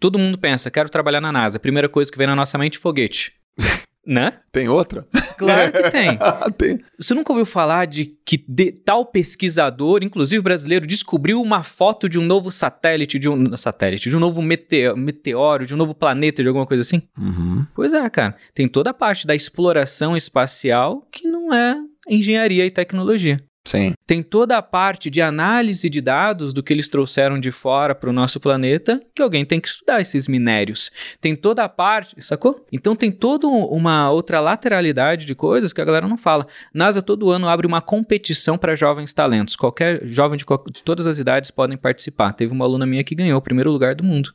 Todo 0.00 0.18
mundo 0.18 0.38
pensa, 0.38 0.70
quero 0.70 0.88
trabalhar 0.88 1.20
na 1.20 1.30
NASA. 1.30 1.58
Primeira 1.58 1.88
coisa 1.88 2.10
que 2.10 2.16
vem 2.16 2.26
na 2.26 2.36
nossa 2.36 2.56
mente, 2.56 2.78
foguete. 2.78 3.32
Né? 4.08 4.32
Tem 4.50 4.70
outra? 4.70 5.06
Claro 5.36 5.70
que 5.70 5.90
tem. 5.90 6.18
tem. 6.56 6.80
Você 6.98 7.12
nunca 7.12 7.30
ouviu 7.30 7.44
falar 7.44 7.86
de 7.86 8.16
que 8.24 8.42
de, 8.48 8.72
tal 8.72 9.04
pesquisador, 9.04 10.02
inclusive 10.02 10.42
brasileiro, 10.42 10.86
descobriu 10.86 11.42
uma 11.42 11.62
foto 11.62 12.08
de 12.08 12.18
um 12.18 12.24
novo 12.24 12.50
satélite, 12.50 13.18
de 13.18 13.28
um 13.28 13.54
satélite, 13.54 14.08
de 14.08 14.16
um 14.16 14.20
novo 14.20 14.40
meteoro, 14.40 14.96
meteoro 14.96 15.66
de 15.66 15.74
um 15.74 15.76
novo 15.76 15.94
planeta, 15.94 16.42
de 16.42 16.48
alguma 16.48 16.64
coisa 16.64 16.80
assim? 16.80 17.02
Uhum. 17.18 17.66
Pois 17.74 17.92
é, 17.92 18.08
cara. 18.08 18.34
Tem 18.54 18.66
toda 18.66 18.88
a 18.88 18.94
parte 18.94 19.26
da 19.26 19.34
exploração 19.34 20.16
espacial 20.16 21.06
que 21.12 21.28
não 21.28 21.52
é 21.52 21.76
engenharia 22.08 22.64
e 22.64 22.70
tecnologia. 22.70 23.38
Sim. 23.68 23.92
Tem 24.06 24.22
toda 24.22 24.56
a 24.56 24.62
parte 24.62 25.10
de 25.10 25.20
análise 25.20 25.90
de 25.90 26.00
dados 26.00 26.54
do 26.54 26.62
que 26.62 26.72
eles 26.72 26.88
trouxeram 26.88 27.38
de 27.38 27.50
fora 27.50 27.94
para 27.94 28.08
o 28.08 28.12
nosso 28.14 28.40
planeta, 28.40 28.98
que 29.14 29.20
alguém 29.20 29.44
tem 29.44 29.60
que 29.60 29.68
estudar 29.68 30.00
esses 30.00 30.26
minérios. 30.26 30.90
Tem 31.20 31.36
toda 31.36 31.62
a 31.62 31.68
parte, 31.68 32.16
sacou? 32.24 32.64
Então 32.72 32.96
tem 32.96 33.10
toda 33.10 33.46
uma 33.46 34.10
outra 34.10 34.40
lateralidade 34.40 35.26
de 35.26 35.34
coisas 35.34 35.74
que 35.74 35.82
a 35.82 35.84
galera 35.84 36.08
não 36.08 36.16
fala. 36.16 36.46
NASA 36.72 37.02
todo 37.02 37.30
ano 37.30 37.46
abre 37.46 37.66
uma 37.66 37.82
competição 37.82 38.56
para 38.56 38.74
jovens 38.74 39.12
talentos. 39.12 39.54
Qualquer 39.54 40.00
jovem 40.06 40.38
de, 40.38 40.46
de 40.72 40.82
todas 40.82 41.06
as 41.06 41.18
idades 41.18 41.50
podem 41.50 41.76
participar. 41.76 42.32
Teve 42.32 42.52
uma 42.52 42.64
aluna 42.64 42.86
minha 42.86 43.04
que 43.04 43.14
ganhou 43.14 43.38
o 43.38 43.42
primeiro 43.42 43.70
lugar 43.70 43.94
do 43.94 44.02
mundo 44.02 44.32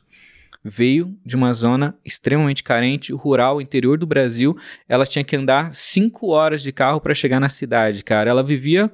veio 0.64 1.14
de 1.24 1.36
uma 1.36 1.52
zona 1.52 1.94
extremamente 2.02 2.62
carente, 2.62 3.12
rural, 3.12 3.60
interior 3.60 3.98
do 3.98 4.06
Brasil. 4.06 4.56
Ela 4.88 5.04
tinha 5.04 5.22
que 5.22 5.36
andar 5.36 5.74
cinco 5.74 6.28
horas 6.28 6.62
de 6.62 6.72
carro 6.72 7.00
para 7.00 7.14
chegar 7.14 7.38
na 7.38 7.50
cidade, 7.50 8.02
cara. 8.02 8.30
Ela 8.30 8.42
vivia 8.42 8.90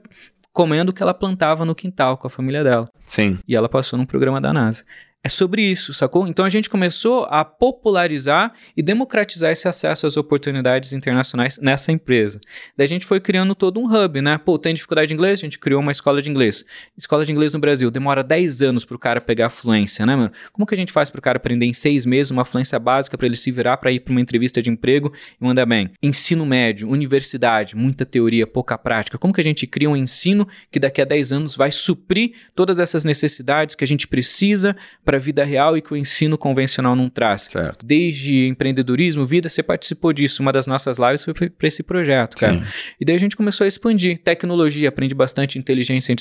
comendo 0.60 0.90
o 0.90 0.94
que 0.94 1.02
ela 1.02 1.14
plantava 1.14 1.64
no 1.64 1.74
quintal 1.74 2.18
com 2.18 2.26
a 2.26 2.30
família 2.30 2.62
dela. 2.62 2.90
Sim. 3.02 3.38
E 3.48 3.56
ela 3.56 3.66
passou 3.66 3.98
num 3.98 4.04
programa 4.04 4.38
da 4.42 4.52
NASA. 4.52 4.84
É 5.22 5.28
sobre 5.28 5.60
isso, 5.60 5.92
sacou? 5.92 6.26
Então 6.26 6.46
a 6.46 6.48
gente 6.48 6.70
começou 6.70 7.24
a 7.24 7.44
popularizar 7.44 8.54
e 8.74 8.82
democratizar 8.82 9.52
esse 9.52 9.68
acesso 9.68 10.06
às 10.06 10.16
oportunidades 10.16 10.94
internacionais 10.94 11.58
nessa 11.58 11.92
empresa. 11.92 12.40
Daí 12.74 12.86
a 12.86 12.88
gente 12.88 13.04
foi 13.04 13.20
criando 13.20 13.54
todo 13.54 13.78
um 13.78 13.84
hub, 13.84 14.22
né? 14.22 14.38
Pô, 14.38 14.56
tem 14.56 14.72
dificuldade 14.72 15.08
de 15.08 15.14
inglês? 15.14 15.38
A 15.38 15.42
gente 15.42 15.58
criou 15.58 15.82
uma 15.82 15.92
escola 15.92 16.22
de 16.22 16.30
inglês. 16.30 16.64
Escola 16.96 17.26
de 17.26 17.32
inglês 17.32 17.52
no 17.52 17.60
Brasil 17.60 17.90
demora 17.90 18.24
10 18.24 18.62
anos 18.62 18.86
pro 18.86 18.98
cara 18.98 19.20
pegar 19.20 19.50
fluência, 19.50 20.06
né, 20.06 20.16
mano? 20.16 20.32
Como 20.54 20.66
que 20.66 20.74
a 20.74 20.78
gente 20.78 20.90
faz 20.90 21.10
pro 21.10 21.20
cara 21.20 21.36
aprender 21.36 21.66
em 21.66 21.74
6 21.74 22.06
meses 22.06 22.30
uma 22.30 22.46
fluência 22.46 22.78
básica 22.78 23.18
para 23.18 23.26
ele 23.26 23.36
se 23.36 23.50
virar 23.50 23.76
para 23.76 23.92
ir 23.92 24.00
para 24.00 24.12
uma 24.12 24.22
entrevista 24.22 24.62
de 24.62 24.70
emprego 24.70 25.12
e 25.38 25.44
mandar 25.44 25.66
bem? 25.66 25.90
Ensino 26.02 26.46
médio, 26.46 26.88
universidade, 26.88 27.76
muita 27.76 28.06
teoria, 28.06 28.46
pouca 28.46 28.78
prática. 28.78 29.18
Como 29.18 29.34
que 29.34 29.40
a 29.42 29.44
gente 29.44 29.66
cria 29.66 29.90
um 29.90 29.96
ensino 29.96 30.48
que 30.70 30.80
daqui 30.80 31.02
a 31.02 31.04
10 31.04 31.32
anos 31.32 31.54
vai 31.54 31.70
suprir 31.70 32.32
todas 32.54 32.78
essas 32.78 33.04
necessidades 33.04 33.74
que 33.74 33.84
a 33.84 33.86
gente 33.86 34.08
precisa 34.08 34.74
para 35.10 35.16
a 35.16 35.20
vida 35.20 35.42
real 35.42 35.76
e 35.76 35.82
que 35.82 35.92
o 35.92 35.96
ensino 35.96 36.38
convencional 36.38 36.94
não 36.94 37.10
traz. 37.10 37.48
Certo. 37.50 37.84
Desde 37.84 38.46
empreendedorismo, 38.46 39.26
vida, 39.26 39.48
você 39.48 39.60
participou 39.60 40.12
disso. 40.12 40.40
Uma 40.40 40.52
das 40.52 40.68
nossas 40.68 40.98
lives 40.98 41.24
foi 41.24 41.34
para 41.34 41.66
esse 41.66 41.82
projeto, 41.82 42.36
cara. 42.36 42.64
Sim. 42.64 42.94
E 43.00 43.04
daí 43.04 43.16
a 43.16 43.18
gente 43.18 43.36
começou 43.36 43.64
a 43.64 43.68
expandir. 43.68 44.20
Tecnologia, 44.22 44.88
aprendi 44.88 45.12
bastante 45.12 45.58
inteligência, 45.58 46.14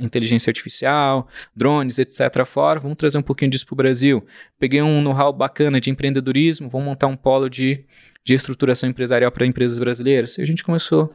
inteligência 0.00 0.48
artificial, 0.48 1.28
drones, 1.54 1.98
etc. 1.98 2.46
fora. 2.46 2.80
Vamos 2.80 2.96
trazer 2.96 3.18
um 3.18 3.22
pouquinho 3.22 3.50
disso 3.50 3.66
para 3.66 3.74
o 3.74 3.76
Brasil. 3.76 4.24
Peguei 4.58 4.80
um 4.80 5.02
know-how 5.02 5.34
bacana 5.34 5.78
de 5.78 5.90
empreendedorismo, 5.90 6.66
vamos 6.66 6.86
montar 6.86 7.08
um 7.08 7.16
polo 7.16 7.50
de, 7.50 7.84
de 8.24 8.32
estruturação 8.32 8.88
empresarial 8.88 9.30
para 9.30 9.44
empresas 9.44 9.78
brasileiras. 9.78 10.38
E 10.38 10.40
a 10.40 10.46
gente 10.46 10.64
começou 10.64 11.14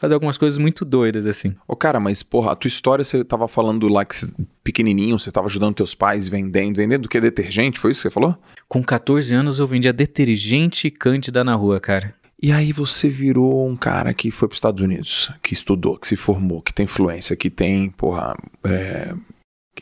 fazer 0.00 0.14
algumas 0.14 0.38
coisas 0.38 0.58
muito 0.58 0.84
doidas, 0.84 1.26
assim. 1.26 1.54
Ô, 1.68 1.76
cara, 1.76 2.00
mas, 2.00 2.22
porra, 2.22 2.52
a 2.52 2.56
tua 2.56 2.68
história, 2.68 3.04
você 3.04 3.22
tava 3.22 3.46
falando 3.46 3.86
lá 3.86 4.04
que 4.04 4.16
pequenininho, 4.64 5.20
você 5.20 5.30
tava 5.30 5.46
ajudando 5.46 5.74
teus 5.74 5.94
pais 5.94 6.26
vendendo, 6.26 6.76
vendendo 6.76 7.04
o 7.04 7.08
que? 7.08 7.20
Detergente, 7.20 7.78
foi 7.78 7.90
isso 7.90 8.00
que 8.00 8.08
você 8.08 8.14
falou? 8.14 8.36
Com 8.66 8.82
14 8.82 9.34
anos 9.34 9.58
eu 9.58 9.66
vendia 9.66 9.92
detergente 9.92 10.88
e 10.88 10.90
cândida 10.90 11.44
na 11.44 11.54
rua, 11.54 11.78
cara. 11.78 12.14
E 12.42 12.50
aí 12.50 12.72
você 12.72 13.10
virou 13.10 13.68
um 13.68 13.76
cara 13.76 14.14
que 14.14 14.30
foi 14.30 14.48
para 14.48 14.54
os 14.54 14.56
Estados 14.56 14.82
Unidos, 14.82 15.30
que 15.42 15.52
estudou, 15.52 15.98
que 15.98 16.08
se 16.08 16.16
formou, 16.16 16.62
que 16.62 16.72
tem 16.72 16.84
influência, 16.84 17.36
que 17.36 17.50
tem, 17.50 17.90
porra, 17.90 18.34
é, 18.64 19.14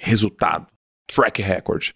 resultado, 0.00 0.66
track 1.06 1.40
record. 1.40 1.90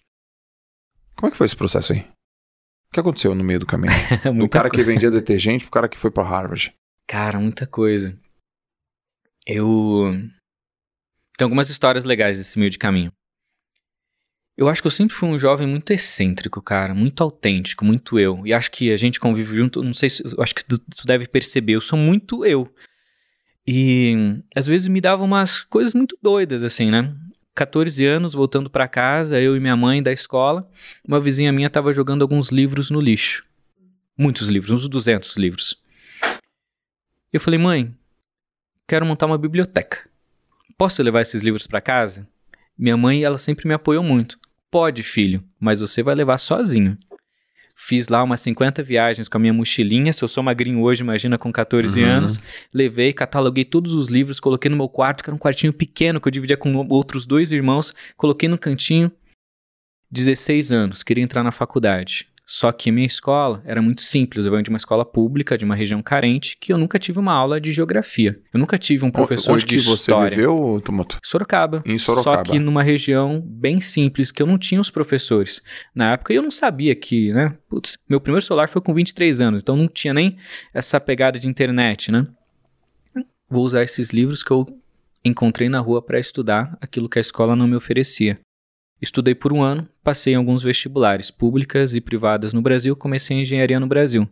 Como 1.17 1.27
é 1.27 1.31
que 1.31 1.37
foi 1.37 1.45
esse 1.45 1.55
processo 1.55 1.91
aí? 1.91 1.99
O 1.99 2.93
que 2.93 2.99
aconteceu 3.01 3.35
no 3.35 3.43
meio 3.43 3.59
do 3.59 3.65
caminho? 3.65 3.91
do 4.39 4.47
cara 4.47 4.69
que 4.69 4.81
vendia 4.81 5.11
detergente 5.11 5.65
pro 5.65 5.71
cara 5.71 5.89
que 5.89 5.99
foi 5.99 6.09
pra 6.09 6.23
Harvard. 6.23 6.73
Cara, 7.07 7.39
muita 7.39 7.67
coisa. 7.67 8.17
Eu. 9.45 10.11
Tem 11.37 11.45
algumas 11.45 11.69
histórias 11.69 12.05
legais 12.05 12.37
desse 12.37 12.57
meio 12.57 12.71
de 12.71 12.77
caminho. 12.77 13.11
Eu 14.55 14.69
acho 14.69 14.81
que 14.81 14.87
eu 14.87 14.91
sempre 14.91 15.15
fui 15.15 15.27
um 15.29 15.39
jovem 15.39 15.65
muito 15.65 15.91
excêntrico, 15.91 16.61
cara, 16.61 16.93
muito 16.93 17.23
autêntico, 17.23 17.83
muito 17.83 18.19
eu. 18.19 18.45
E 18.45 18.53
acho 18.53 18.69
que 18.69 18.91
a 18.91 18.97
gente 18.97 19.19
convive 19.19 19.55
junto, 19.55 19.83
não 19.83 19.93
sei 19.93 20.09
se. 20.09 20.23
Acho 20.39 20.53
que 20.53 20.63
tu, 20.63 20.77
tu 20.77 21.07
deve 21.07 21.27
perceber, 21.27 21.73
eu 21.73 21.81
sou 21.81 21.97
muito 21.97 22.45
eu. 22.45 22.71
E 23.65 24.41
às 24.55 24.67
vezes 24.67 24.87
me 24.87 25.01
dava 25.01 25.23
umas 25.23 25.63
coisas 25.63 25.93
muito 25.93 26.17
doidas, 26.21 26.63
assim, 26.63 26.91
né? 26.91 27.15
14 27.55 28.05
anos, 28.05 28.33
voltando 28.33 28.69
pra 28.69 28.87
casa, 28.87 29.39
eu 29.39 29.55
e 29.55 29.59
minha 29.59 29.75
mãe 29.75 30.01
da 30.01 30.11
escola, 30.11 30.69
uma 31.07 31.19
vizinha 31.19 31.51
minha 31.51 31.69
tava 31.69 31.93
jogando 31.93 32.21
alguns 32.21 32.49
livros 32.49 32.89
no 32.89 32.99
lixo. 32.99 33.43
Muitos 34.17 34.49
livros, 34.49 34.71
uns 34.71 34.87
200 34.87 35.35
livros. 35.37 35.82
Eu 37.33 37.39
falei, 37.41 37.59
mãe, 37.59 37.93
quero 38.87 39.05
montar 39.05 39.25
uma 39.25 39.37
biblioteca. 39.37 40.07
Posso 40.77 41.01
levar 41.01 41.21
esses 41.21 41.41
livros 41.41 41.65
pra 41.67 41.81
casa? 41.81 42.27
Minha 42.77 42.95
mãe, 42.95 43.23
ela 43.23 43.37
sempre 43.37 43.67
me 43.67 43.73
apoiou 43.73 44.03
muito. 44.03 44.37
Pode, 44.69 45.03
filho, 45.03 45.43
mas 45.59 45.79
você 45.79 46.01
vai 46.03 46.15
levar 46.15 46.37
sozinho. 46.37 46.97
Fiz 47.75 48.07
lá 48.07 48.21
umas 48.23 48.39
50 48.41 48.83
viagens 48.83 49.27
com 49.27 49.37
a 49.37 49.39
minha 49.39 49.53
mochilinha. 49.53 50.13
Se 50.13 50.23
eu 50.23 50.27
sou 50.27 50.43
magrinho 50.43 50.81
hoje, 50.81 51.01
imagina 51.01 51.37
com 51.39 51.51
14 51.51 52.01
Uhum. 52.03 52.07
anos. 52.09 52.39
Levei, 52.71 53.11
cataloguei 53.13 53.65
todos 53.65 53.93
os 53.93 54.09
livros, 54.09 54.39
coloquei 54.39 54.69
no 54.69 54.77
meu 54.77 54.87
quarto, 54.87 55.23
que 55.23 55.29
era 55.29 55.35
um 55.35 55.39
quartinho 55.39 55.73
pequeno 55.73 56.21
que 56.21 56.27
eu 56.27 56.31
dividia 56.31 56.55
com 56.55 56.75
outros 56.89 57.25
dois 57.25 57.51
irmãos. 57.51 57.93
Coloquei 58.15 58.47
no 58.47 58.59
cantinho. 58.59 59.11
16 60.11 60.71
anos, 60.71 61.01
queria 61.01 61.23
entrar 61.23 61.43
na 61.43 61.51
faculdade. 61.51 62.27
Só 62.55 62.71
que 62.71 62.91
minha 62.91 63.07
escola 63.07 63.63
era 63.65 63.81
muito 63.81 64.01
simples. 64.01 64.45
Eu 64.45 64.51
venho 64.51 64.61
de 64.61 64.69
uma 64.69 64.77
escola 64.77 65.03
pública, 65.03 65.57
de 65.57 65.65
uma 65.65 65.73
região 65.73 66.03
carente, 66.03 66.55
que 66.61 66.71
eu 66.71 66.77
nunca 66.77 66.99
tive 66.99 67.17
uma 67.17 67.33
aula 67.33 67.59
de 67.59 67.71
geografia. 67.71 68.39
Eu 68.53 68.59
nunca 68.59 68.77
tive 68.77 69.03
um 69.03 69.09
professor 69.09 69.53
Onde 69.53 69.65
de 69.65 69.75
que 69.75 69.81
você 69.81 70.11
história. 70.11 70.29
viveu, 70.29 70.79
Tomoto? 70.85 71.17
Sorocaba. 71.23 71.81
Em 71.83 71.97
Sorocaba. 71.97 72.37
Só 72.37 72.43
que 72.43 72.59
numa 72.59 72.83
região 72.83 73.41
bem 73.43 73.79
simples, 73.79 74.31
que 74.31 74.39
eu 74.39 74.45
não 74.45 74.59
tinha 74.59 74.79
os 74.79 74.91
professores. 74.91 75.63
Na 75.95 76.11
época 76.13 76.31
eu 76.31 76.43
não 76.43 76.51
sabia 76.51 76.93
que, 76.93 77.33
né? 77.33 77.57
Putz, 77.67 77.97
meu 78.07 78.21
primeiro 78.21 78.45
celular 78.45 78.69
foi 78.69 78.83
com 78.83 78.93
23 78.93 79.41
anos, 79.41 79.63
então 79.63 79.75
não 79.75 79.87
tinha 79.87 80.13
nem 80.13 80.37
essa 80.75 80.99
pegada 80.99 81.39
de 81.39 81.47
internet, 81.47 82.11
né? 82.11 82.27
Vou 83.49 83.63
usar 83.65 83.81
esses 83.81 84.11
livros 84.11 84.43
que 84.43 84.51
eu 84.51 84.63
encontrei 85.25 85.69
na 85.69 85.79
rua 85.79 86.03
para 86.03 86.19
estudar 86.19 86.77
aquilo 86.79 87.09
que 87.09 87.17
a 87.17 87.21
escola 87.21 87.55
não 87.55 87.67
me 87.67 87.75
oferecia. 87.75 88.39
Estudei 89.03 89.35
por 89.35 89.51
um 89.51 89.61
ano, 89.61 89.85
passei 90.01 90.31
em 90.31 90.37
alguns 90.37 90.63
vestibulares, 90.63 91.29
públicas 91.29 91.93
e 91.93 91.99
privadas 91.99 92.53
no 92.53 92.61
Brasil, 92.61 92.95
comecei 92.95 93.41
engenharia 93.41 93.77
no 93.77 93.85
Brasil. 93.85 94.25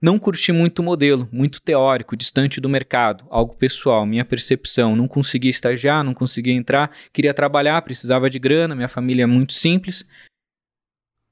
Não 0.00 0.18
curti 0.18 0.52
muito 0.52 0.80
o 0.80 0.82
modelo, 0.82 1.26
muito 1.32 1.58
teórico, 1.58 2.14
distante 2.14 2.60
do 2.60 2.68
mercado, 2.68 3.24
algo 3.30 3.54
pessoal, 3.54 4.04
minha 4.04 4.26
percepção. 4.26 4.94
Não 4.94 5.08
conseguia 5.08 5.50
estagiar, 5.50 6.04
não 6.04 6.12
conseguia 6.12 6.52
entrar, 6.52 6.94
queria 7.14 7.32
trabalhar, 7.32 7.80
precisava 7.80 8.28
de 8.28 8.38
grana, 8.38 8.74
minha 8.74 8.88
família 8.88 9.22
é 9.22 9.26
muito 9.26 9.54
simples. 9.54 10.06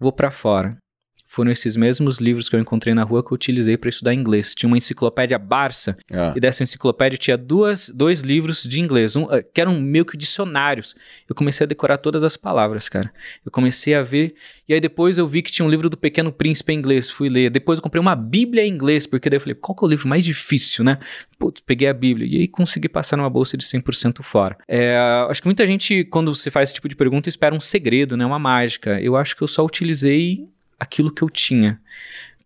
Vou 0.00 0.10
para 0.10 0.30
fora. 0.30 0.78
Foram 1.26 1.50
esses 1.50 1.76
mesmos 1.76 2.18
livros 2.18 2.48
que 2.48 2.56
eu 2.56 2.60
encontrei 2.60 2.94
na 2.94 3.02
rua 3.02 3.22
que 3.22 3.32
eu 3.32 3.34
utilizei 3.34 3.76
para 3.76 3.88
estudar 3.90 4.14
inglês. 4.14 4.54
Tinha 4.54 4.68
uma 4.68 4.78
enciclopédia 4.78 5.38
Barça, 5.38 5.96
Ah. 6.10 6.32
e 6.36 6.40
dessa 6.40 6.62
enciclopédia 6.62 7.18
tinha 7.18 7.36
duas, 7.36 7.88
dois 7.88 8.20
livros 8.20 8.62
de 8.62 8.80
inglês, 8.80 9.16
um, 9.16 9.30
eh, 9.32 9.42
que 9.42 9.60
eram 9.60 9.78
meio 9.80 10.04
que 10.04 10.16
dicionários. 10.16 10.94
Eu 11.28 11.34
comecei 11.34 11.64
a 11.64 11.68
decorar 11.68 11.98
todas 11.98 12.22
as 12.22 12.36
palavras, 12.36 12.88
cara. 12.88 13.12
Eu 13.44 13.50
comecei 13.50 13.94
a 13.94 14.02
ver, 14.02 14.34
e 14.68 14.74
aí 14.74 14.80
depois 14.80 15.18
eu 15.18 15.26
vi 15.26 15.42
que 15.42 15.50
tinha 15.50 15.66
um 15.66 15.70
livro 15.70 15.90
do 15.90 15.96
Pequeno 15.96 16.32
Príncipe 16.32 16.72
em 16.72 16.76
inglês, 16.78 17.10
fui 17.10 17.28
ler. 17.28 17.50
Depois 17.50 17.78
eu 17.78 17.82
comprei 17.82 18.00
uma 18.00 18.14
Bíblia 18.14 18.64
em 18.64 18.70
inglês, 18.70 19.06
porque 19.06 19.28
daí 19.28 19.36
eu 19.36 19.40
falei, 19.40 19.54
qual 19.54 19.74
que 19.76 19.84
é 19.84 19.86
o 19.86 19.90
livro 19.90 20.08
mais 20.08 20.24
difícil, 20.24 20.84
né? 20.84 20.98
Putz, 21.38 21.60
peguei 21.66 21.88
a 21.88 21.92
Bíblia, 21.92 22.26
e 22.26 22.40
aí 22.40 22.48
consegui 22.48 22.88
passar 22.88 23.16
numa 23.16 23.28
bolsa 23.28 23.56
de 23.56 23.64
100% 23.64 24.22
fora. 24.22 24.56
É, 24.68 24.96
acho 25.28 25.42
que 25.42 25.48
muita 25.48 25.66
gente, 25.66 26.04
quando 26.04 26.34
você 26.34 26.50
faz 26.50 26.68
esse 26.68 26.74
tipo 26.74 26.88
de 26.88 26.96
pergunta, 26.96 27.28
espera 27.28 27.54
um 27.54 27.60
segredo, 27.60 28.16
né? 28.16 28.24
Uma 28.24 28.38
mágica. 28.38 29.00
Eu 29.00 29.16
acho 29.16 29.36
que 29.36 29.42
eu 29.42 29.48
só 29.48 29.64
utilizei 29.64 30.46
aquilo 30.78 31.10
que 31.12 31.22
eu 31.22 31.30
tinha, 31.30 31.80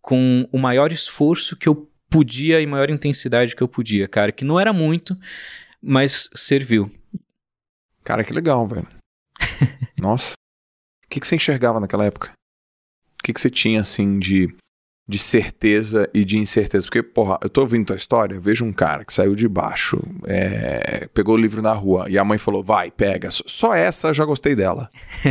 com 0.01 0.49
o 0.53 0.59
maior 0.59 0.93
esforço 0.93 1.57
que 1.57 1.69
eu 1.69 1.91
podia 2.09 2.61
e 2.61 2.67
maior 2.67 2.91
intensidade 2.91 3.55
que 3.55 3.63
eu 3.63 3.69
podia, 3.69 4.09
cara. 4.09 4.33
Que 4.33 4.45
não 4.45 4.59
era 4.59 4.73
muito, 4.73 5.17
mas 5.83 6.29
serviu. 6.35 6.91
Cara, 8.05 8.25
que 8.25 8.33
legal, 8.33 8.67
velho. 8.67 8.89
Nossa. 9.99 10.33
O 11.05 11.09
que, 11.09 11.21
que 11.21 11.27
você 11.27 11.37
enxergava 11.37 11.81
naquela 11.81 12.05
época? 12.05 12.33
O 13.19 13.23
que, 13.23 13.33
que 13.33 13.41
você 13.41 13.51
tinha, 13.51 13.81
assim, 13.83 14.19
de, 14.19 14.49
de 15.07 15.19
certeza 15.19 16.09
e 16.15 16.25
de 16.25 16.39
incerteza? 16.39 16.87
Porque, 16.87 17.03
porra, 17.03 17.39
eu 17.43 17.51
tô 17.51 17.61
ouvindo 17.61 17.87
tua 17.89 17.97
história, 17.97 18.41
vejo 18.41 18.65
um 18.65 18.73
cara 18.73 19.05
que 19.05 19.13
saiu 19.13 19.35
de 19.35 19.47
baixo, 19.47 20.01
é, 20.27 21.07
pegou 21.09 21.35
o 21.35 21.39
livro 21.39 21.61
na 21.61 21.73
rua 21.75 22.07
e 22.09 22.19
a 22.19 22.25
mãe 22.25 22.39
falou, 22.39 22.65
vai, 22.65 22.91
pega. 22.91 23.31
Só- 23.31 23.45
Só 23.47 23.75
essa 23.75 24.09
eu 24.09 24.15
já 24.15 24.25
gostei 24.25 24.55
dela. 24.57 24.89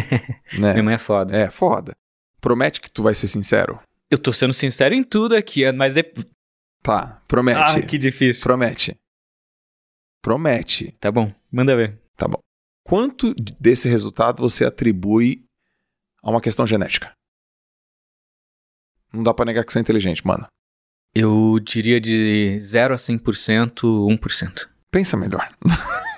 né? 0.60 0.74
Minha 0.74 0.84
mãe 0.84 0.94
é 0.96 1.00
foda. 1.00 1.36
É, 1.36 1.50
foda. 1.50 1.94
Promete 2.39 2.79
que 2.81 2.89
tu 2.89 3.03
vai 3.03 3.13
ser 3.15 3.27
sincero? 3.27 3.79
Eu 4.10 4.17
tô 4.17 4.34
sendo 4.34 4.53
sincero 4.53 4.96
em 4.96 5.03
tudo 5.03 5.36
aqui, 5.36 5.69
mas 5.72 5.93
depois. 5.93 6.25
Tá, 6.81 7.22
promete. 7.27 7.60
Ah, 7.60 7.81
que 7.81 7.98
difícil. 7.98 8.43
Promete. 8.43 8.98
Promete. 10.22 10.93
Tá 11.00 11.12
bom, 11.12 11.34
manda 11.51 11.75
ver. 11.75 12.00
Quanto 12.89 13.36
desse 13.60 13.88
resultado 13.88 14.41
você 14.41 14.65
atribui 14.65 15.46
a 16.24 16.31
uma 16.31 16.41
questão 16.41 16.65
genética? 16.65 17.12
Não 19.13 19.22
dá 19.22 19.31
pra 19.31 19.46
negar 19.46 19.63
que 19.63 19.72
você 19.72 19.77
é 19.77 19.81
inteligente, 19.81 20.25
mano. 20.25 20.48
Eu 21.13 21.60
diria 21.60 22.01
de 22.01 22.60
0 22.62 22.96
a 22.96 22.98
100%, 22.98 23.81
1%. 23.81 24.69
Pensa 24.89 25.15
melhor. 25.15 25.48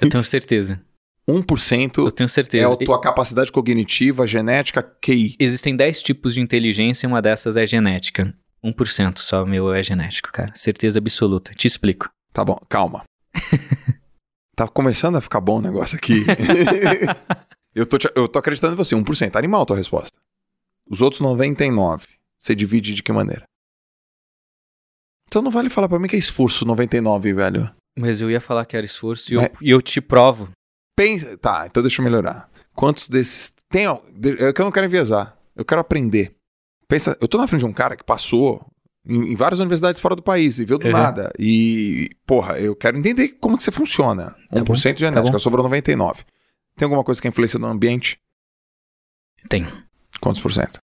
Eu 0.02 0.10
tenho 0.10 0.24
certeza. 0.24 0.82
1% 1.30 1.98
Eu 2.00 2.12
tenho 2.12 2.26
é 2.26 2.30
certeza. 2.30 2.74
a 2.74 2.78
tua 2.78 3.00
capacidade 3.00 3.52
cognitiva, 3.52 4.26
genética, 4.28 4.82
QI. 4.84 5.36
Existem 5.40 5.76
10 5.76 6.02
tipos 6.02 6.34
de 6.34 6.42
inteligência 6.42 7.06
e 7.06 7.08
uma 7.08 7.22
dessas 7.22 7.56
é 7.58 7.66
genética. 7.66 8.36
1% 8.64 9.18
só 9.20 9.46
meu 9.46 9.74
é 9.74 9.82
genético, 9.84 10.32
cara. 10.32 10.52
Certeza 10.56 11.00
absoluta. 11.00 11.54
Te 11.54 11.68
explico. 11.68 12.10
Tá 12.34 12.44
bom, 12.44 12.58
calma. 12.70 13.04
tá 14.56 14.68
começando 14.68 15.16
a 15.18 15.22
ficar 15.22 15.42
bom 15.42 15.58
o 15.60 15.62
negócio 15.62 15.98
aqui. 15.98 16.24
eu, 17.74 17.86
tô 17.86 17.98
te- 17.98 18.12
eu 18.16 18.28
tô 18.28 18.40
acreditando 18.40 18.74
em 18.74 18.78
você, 18.78 18.96
1%. 18.96 19.36
Animal 19.36 19.62
a 19.62 19.66
tua 19.66 19.78
resposta. 19.78 20.18
Os 20.90 21.02
outros 21.02 21.22
99%. 21.22 22.02
Você 22.40 22.56
divide 22.56 22.94
de 22.96 23.04
que 23.04 23.12
maneira? 23.12 23.44
Então 25.28 25.42
não 25.42 25.52
vale 25.52 25.70
falar 25.70 25.88
pra 25.88 26.00
mim 26.00 26.08
que 26.08 26.16
é 26.16 26.20
esforço 26.20 26.66
99, 26.66 27.34
velho. 27.34 27.72
Mas 27.98 28.20
eu 28.20 28.30
ia 28.32 28.42
falar 28.42 28.66
que 28.66 28.76
era 28.76 28.86
esforço 28.86 29.32
e 29.32 29.36
eu, 29.36 29.42
Mas- 29.42 29.52
e 29.62 29.70
eu 29.70 29.82
te 29.82 30.02
provo. 30.02 30.50
Pensa. 30.96 31.38
Tá, 31.38 31.66
então 31.68 31.82
deixa 31.82 32.02
eu 32.02 32.06
melhorar. 32.06 32.50
Quantos 32.74 33.08
desses. 33.10 33.52
Tem. 33.70 33.86
É 33.86 34.54
que 34.54 34.62
eu 34.62 34.66
não 34.66 34.72
quero 34.72 34.86
enviesar. 34.86 35.38
Eu 35.56 35.66
quero 35.66 35.82
aprender. 35.82 36.36
Pensa, 36.88 37.18
eu 37.22 37.28
tô 37.28 37.38
na 37.38 37.48
frente 37.48 37.62
de 37.62 37.66
um 37.66 37.74
cara 37.74 37.96
que 37.96 38.04
passou 38.04 38.66
em, 39.06 39.32
em 39.32 39.36
várias 39.36 39.60
universidades 39.60 40.00
fora 40.02 40.16
do 40.16 40.22
país 40.22 40.60
e 40.60 40.66
veio 40.66 40.78
do 40.80 40.88
Uhum. 40.88 40.92
nada. 40.94 41.32
E, 41.40 42.10
porra, 42.26 42.60
eu 42.60 42.76
quero 42.76 42.98
entender 42.98 43.30
como 43.40 43.56
que 43.58 43.64
você 43.64 43.72
funciona. 43.72 44.36
Tá 44.50 44.62
1% 44.62 44.94
de 44.94 45.00
genética, 45.00 45.32
bom. 45.32 45.40
sobrou 45.40 45.68
99%. 45.70 46.26
Tem 46.76 46.86
alguma 46.86 47.04
coisa 47.04 47.22
que 47.22 47.28
influencia 47.28 47.60
no 47.60 47.68
ambiente? 47.68 48.20
Tem. 49.50 49.68
Quantos 50.20 50.42
por 50.42 50.52
cento? 50.54 50.80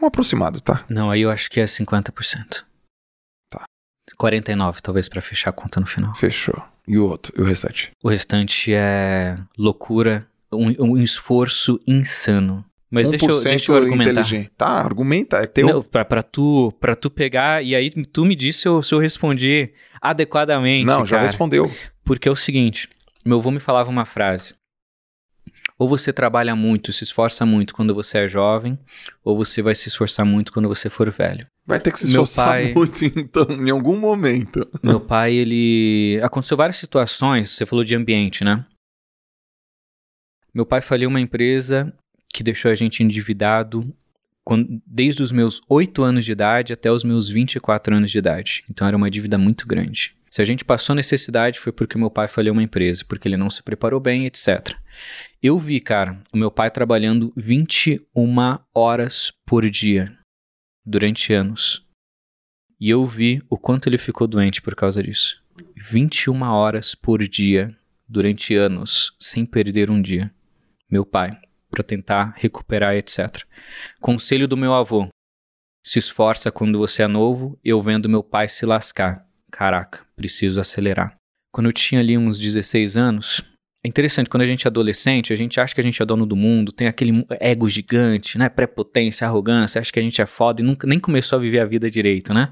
Um 0.00 0.06
aproximado, 0.06 0.60
tá? 0.60 0.84
Não, 0.88 1.10
aí 1.10 1.22
eu 1.22 1.30
acho 1.30 1.50
que 1.50 1.60
é 1.60 1.64
50%. 1.64 2.64
Tá. 4.18 4.24
49, 4.24 4.82
talvez, 4.82 5.08
pra 5.08 5.20
fechar 5.20 5.50
a 5.50 5.52
conta 5.52 5.78
no 5.80 5.86
final. 5.86 6.14
Fechou. 6.14 6.60
E 6.86 6.98
o 6.98 7.08
outro? 7.08 7.32
E 7.38 7.40
o 7.40 7.44
restante? 7.44 7.92
O 8.02 8.08
restante 8.08 8.72
é 8.74 9.38
loucura, 9.56 10.26
um, 10.52 10.92
um 10.92 10.96
esforço 10.98 11.78
insano. 11.86 12.64
Mas 12.90 13.06
deixa 13.08 13.26
eu, 13.26 13.42
deixa 13.42 13.70
eu 13.70 13.76
argumentar. 13.76 14.10
inteligente. 14.10 14.50
Tá, 14.56 14.66
argumenta. 14.66 15.36
É 15.36 15.46
teu. 15.46 15.68
Não, 15.68 15.82
pra, 15.82 16.04
pra, 16.04 16.22
tu, 16.22 16.72
pra 16.80 16.96
tu 16.96 17.10
pegar, 17.10 17.62
e 17.62 17.74
aí 17.74 17.90
tu 17.90 18.24
me 18.24 18.34
disse 18.34 18.60
se 18.60 18.68
eu, 18.68 18.80
se 18.80 18.94
eu 18.94 18.98
respondi 18.98 19.70
adequadamente. 20.00 20.86
Não, 20.86 21.04
já 21.04 21.16
cara. 21.16 21.26
respondeu. 21.26 21.70
Porque 22.02 22.28
é 22.28 22.32
o 22.32 22.36
seguinte: 22.36 22.88
meu 23.26 23.38
avô 23.38 23.50
me 23.50 23.60
falava 23.60 23.90
uma 23.90 24.06
frase. 24.06 24.54
Ou 25.78 25.88
você 25.88 26.12
trabalha 26.12 26.56
muito, 26.56 26.92
se 26.92 27.04
esforça 27.04 27.46
muito 27.46 27.72
quando 27.72 27.94
você 27.94 28.18
é 28.18 28.28
jovem, 28.28 28.76
ou 29.24 29.36
você 29.36 29.62
vai 29.62 29.74
se 29.76 29.88
esforçar 29.88 30.26
muito 30.26 30.52
quando 30.52 30.68
você 30.68 30.90
for 30.90 31.08
velho. 31.10 31.46
Vai 31.64 31.78
ter 31.78 31.92
que 31.92 31.98
se 32.00 32.06
esforçar 32.06 32.48
pai- 32.48 32.72
muito, 32.74 33.04
então, 33.04 33.46
em 33.50 33.70
algum 33.70 33.96
momento. 33.96 34.66
Meu 34.82 34.98
pai, 35.00 35.34
ele. 35.34 36.18
Aconteceu 36.22 36.56
várias 36.56 36.76
situações, 36.76 37.50
você 37.50 37.64
falou 37.64 37.84
de 37.84 37.94
ambiente, 37.94 38.42
né? 38.42 38.66
Meu 40.52 40.66
pai 40.66 40.80
faliu 40.80 41.08
uma 41.08 41.20
empresa 41.20 41.92
que 42.32 42.42
deixou 42.42 42.70
a 42.70 42.74
gente 42.74 43.02
endividado 43.02 43.94
quando, 44.44 44.80
desde 44.86 45.22
os 45.22 45.30
meus 45.30 45.60
8 45.68 46.02
anos 46.02 46.24
de 46.24 46.32
idade 46.32 46.72
até 46.72 46.90
os 46.90 47.04
meus 47.04 47.28
24 47.28 47.94
anos 47.94 48.10
de 48.10 48.18
idade. 48.18 48.64
Então 48.68 48.86
era 48.88 48.96
uma 48.96 49.10
dívida 49.10 49.38
muito 49.38 49.66
grande. 49.66 50.16
Se 50.38 50.42
a 50.42 50.44
gente 50.44 50.64
passou 50.64 50.94
necessidade 50.94 51.58
foi 51.58 51.72
porque 51.72 51.98
meu 51.98 52.12
pai 52.12 52.28
falhou 52.28 52.52
uma 52.52 52.62
empresa, 52.62 53.04
porque 53.04 53.26
ele 53.26 53.36
não 53.36 53.50
se 53.50 53.60
preparou 53.60 53.98
bem, 53.98 54.24
etc. 54.24 54.72
Eu 55.42 55.58
vi, 55.58 55.80
cara, 55.80 56.22
o 56.32 56.36
meu 56.36 56.48
pai 56.48 56.70
trabalhando 56.70 57.32
21 57.36 58.06
horas 58.72 59.32
por 59.44 59.68
dia 59.68 60.16
durante 60.86 61.32
anos. 61.32 61.84
E 62.78 62.88
eu 62.88 63.04
vi 63.04 63.42
o 63.50 63.58
quanto 63.58 63.88
ele 63.88 63.98
ficou 63.98 64.28
doente 64.28 64.62
por 64.62 64.76
causa 64.76 65.02
disso. 65.02 65.42
21 65.74 66.40
horas 66.42 66.94
por 66.94 67.18
dia 67.26 67.76
durante 68.08 68.54
anos, 68.54 69.16
sem 69.18 69.44
perder 69.44 69.90
um 69.90 70.00
dia. 70.00 70.32
Meu 70.88 71.04
pai, 71.04 71.36
para 71.68 71.82
tentar 71.82 72.34
recuperar, 72.36 72.94
etc. 72.94 73.42
Conselho 74.00 74.46
do 74.46 74.56
meu 74.56 74.72
avô: 74.72 75.08
se 75.84 75.98
esforça 75.98 76.52
quando 76.52 76.78
você 76.78 77.02
é 77.02 77.08
novo, 77.08 77.58
eu 77.64 77.82
vendo 77.82 78.08
meu 78.08 78.22
pai 78.22 78.46
se 78.46 78.64
lascar. 78.64 79.27
Caraca, 79.50 80.00
preciso 80.16 80.60
acelerar. 80.60 81.16
Quando 81.52 81.66
eu 81.66 81.72
tinha 81.72 82.00
ali 82.00 82.16
uns 82.16 82.38
16 82.38 82.96
anos, 82.96 83.42
é 83.84 83.88
interessante, 83.88 84.28
quando 84.28 84.42
a 84.42 84.46
gente 84.46 84.66
é 84.66 84.68
adolescente, 84.68 85.32
a 85.32 85.36
gente 85.36 85.60
acha 85.60 85.74
que 85.74 85.80
a 85.80 85.84
gente 85.84 86.02
é 86.02 86.04
dono 86.04 86.26
do 86.26 86.36
mundo, 86.36 86.72
tem 86.72 86.88
aquele 86.88 87.24
ego 87.40 87.68
gigante, 87.68 88.36
né? 88.36 88.48
Prepotência, 88.48 89.26
arrogância, 89.26 89.80
acha 89.80 89.92
que 89.92 90.00
a 90.00 90.02
gente 90.02 90.20
é 90.20 90.26
foda 90.26 90.60
e 90.60 90.64
nunca 90.64 90.86
nem 90.86 90.98
começou 90.98 91.38
a 91.38 91.40
viver 91.40 91.60
a 91.60 91.64
vida 91.64 91.90
direito, 91.90 92.34
né? 92.34 92.50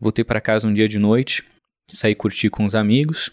Voltei 0.00 0.24
para 0.24 0.40
casa 0.40 0.66
um 0.66 0.74
dia 0.74 0.88
de 0.88 0.98
noite, 0.98 1.44
saí 1.90 2.14
curtir 2.14 2.50
com 2.50 2.64
os 2.64 2.74
amigos. 2.74 3.32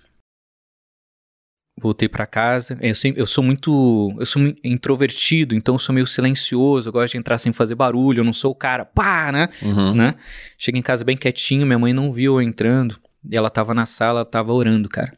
Voltei 1.78 2.08
para 2.08 2.26
casa. 2.26 2.78
Eu, 2.82 2.96
sempre, 2.96 3.22
eu 3.22 3.28
sou 3.28 3.44
muito. 3.44 4.16
Eu 4.18 4.26
sou 4.26 4.42
introvertido, 4.64 5.54
então 5.54 5.76
eu 5.76 5.80
sou 5.80 5.94
meio 5.94 6.08
silencioso. 6.08 6.88
Eu 6.88 6.94
gosto 6.94 7.12
de 7.14 7.18
entrar 7.18 7.38
sem 7.38 7.52
fazer 7.52 7.76
barulho. 7.76 8.22
Eu 8.22 8.24
não 8.24 8.32
sou 8.32 8.52
o 8.52 8.56
cara, 8.56 8.86
pá, 8.86 9.32
né? 9.32 9.50
Uhum. 9.62 9.94
né? 9.94 10.16
Cheguei 10.58 10.80
em 10.80 10.84
casa 10.84 11.04
bem 11.04 11.18
quietinho. 11.18 11.66
Minha 11.66 11.80
mãe 11.80 11.94
não 11.94 12.14
viu 12.14 12.36
eu 12.36 12.42
entrando. 12.42 12.98
E 13.30 13.36
ela 13.36 13.50
tava 13.50 13.74
na 13.74 13.86
sala, 13.86 14.20
ela 14.20 14.26
tava 14.26 14.54
orando, 14.54 14.88
cara. 14.88 15.18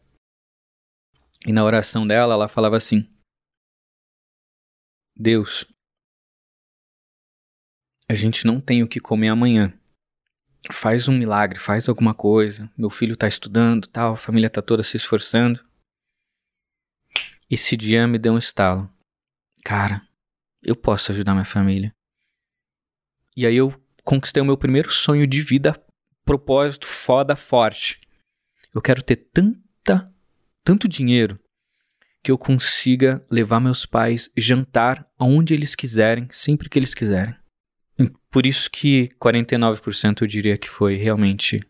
E 1.45 1.51
na 1.51 1.63
oração 1.63 2.07
dela, 2.07 2.33
ela 2.33 2.47
falava 2.47 2.75
assim: 2.75 3.07
Deus, 5.15 5.65
a 8.09 8.15
gente 8.15 8.45
não 8.45 8.59
tem 8.59 8.81
o 8.81 8.87
que 8.87 8.99
comer 8.99 9.29
amanhã. 9.29 9.73
Faz 10.71 11.07
um 11.07 11.17
milagre, 11.17 11.59
faz 11.59 11.87
alguma 11.87 12.13
coisa. 12.13 12.69
Meu 12.77 12.89
filho 12.89 13.15
tá 13.15 13.27
estudando, 13.27 13.87
tal, 13.87 14.13
a 14.13 14.17
família 14.17 14.49
tá 14.49 14.61
toda 14.61 14.81
se 14.81 14.97
esforçando. 14.97 15.66
Esse 17.49 17.77
dia 17.77 18.07
me 18.07 18.19
deu 18.19 18.33
um 18.33 18.37
estalo. 18.37 18.91
Cara, 19.63 20.05
eu 20.61 20.75
posso 20.75 21.11
ajudar 21.11 21.33
minha 21.33 21.45
família. 21.45 21.93
E 23.35 23.45
aí 23.45 23.55
eu 23.55 23.73
conquistei 24.03 24.41
o 24.41 24.45
meu 24.45 24.57
primeiro 24.57 24.91
sonho 24.91 25.25
de 25.25 25.41
vida, 25.41 25.73
propósito 26.25 26.85
foda 26.85 27.35
forte. 27.35 28.01
Eu 28.73 28.81
quero 28.81 29.01
ter 29.01 29.15
tanta, 29.15 30.13
tanto 30.63 30.87
dinheiro 30.87 31.39
que 32.21 32.31
eu 32.31 32.37
consiga 32.37 33.21
levar 33.31 33.61
meus 33.61 33.85
pais 33.85 34.29
jantar 34.35 35.09
aonde 35.17 35.53
eles 35.53 35.75
quiserem, 35.75 36.27
sempre 36.29 36.67
que 36.67 36.77
eles 36.77 36.93
quiserem. 36.93 37.35
Por 38.29 38.45
isso 38.45 38.69
que 38.69 39.09
49% 39.21 40.21
eu 40.21 40.27
diria 40.27 40.57
que 40.57 40.69
foi 40.69 40.95
realmente 40.95 41.61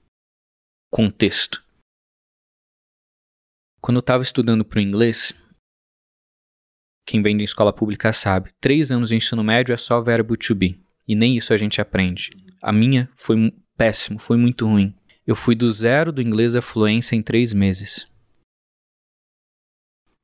contexto. 0.89 1.63
Quando 3.79 3.98
eu 3.98 4.01
estava 4.01 4.24
estudando 4.24 4.65
para 4.65 4.79
o 4.79 4.81
inglês, 4.81 5.34
quem 7.07 7.21
vem 7.21 7.37
de 7.37 7.45
escola 7.45 7.71
pública 7.71 8.11
sabe, 8.11 8.51
três 8.59 8.91
anos 8.91 9.07
de 9.07 9.15
ensino 9.15 9.41
médio 9.41 9.73
é 9.73 9.77
só 9.77 10.01
verbo 10.01 10.35
to 10.35 10.53
be. 10.53 10.77
E 11.07 11.15
nem 11.15 11.37
isso 11.37 11.53
a 11.53 11.57
gente 11.57 11.79
aprende. 11.79 12.31
A 12.61 12.73
minha 12.73 13.09
foi 13.15 13.53
péssimo, 13.77 14.19
foi 14.19 14.35
muito 14.35 14.67
ruim. 14.67 14.93
Eu 15.25 15.33
fui 15.33 15.55
do 15.55 15.71
zero 15.71 16.11
do 16.11 16.21
inglês 16.21 16.53
à 16.53 16.61
fluência 16.61 17.15
em 17.15 17.23
três 17.23 17.53
meses. 17.53 18.05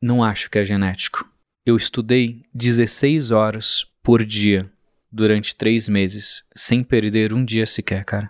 Não 0.02 0.22
acho 0.22 0.50
que 0.50 0.60
é 0.60 0.66
genético. 0.66 1.26
Eu 1.66 1.78
estudei 1.78 2.44
16 2.54 3.32
horas 3.32 3.86
por 4.04 4.26
dia 4.26 4.70
durante 5.10 5.56
três 5.56 5.88
meses, 5.88 6.44
sem 6.54 6.84
perder 6.84 7.32
um 7.32 7.46
dia 7.46 7.66
sequer, 7.66 8.04
cara. 8.04 8.30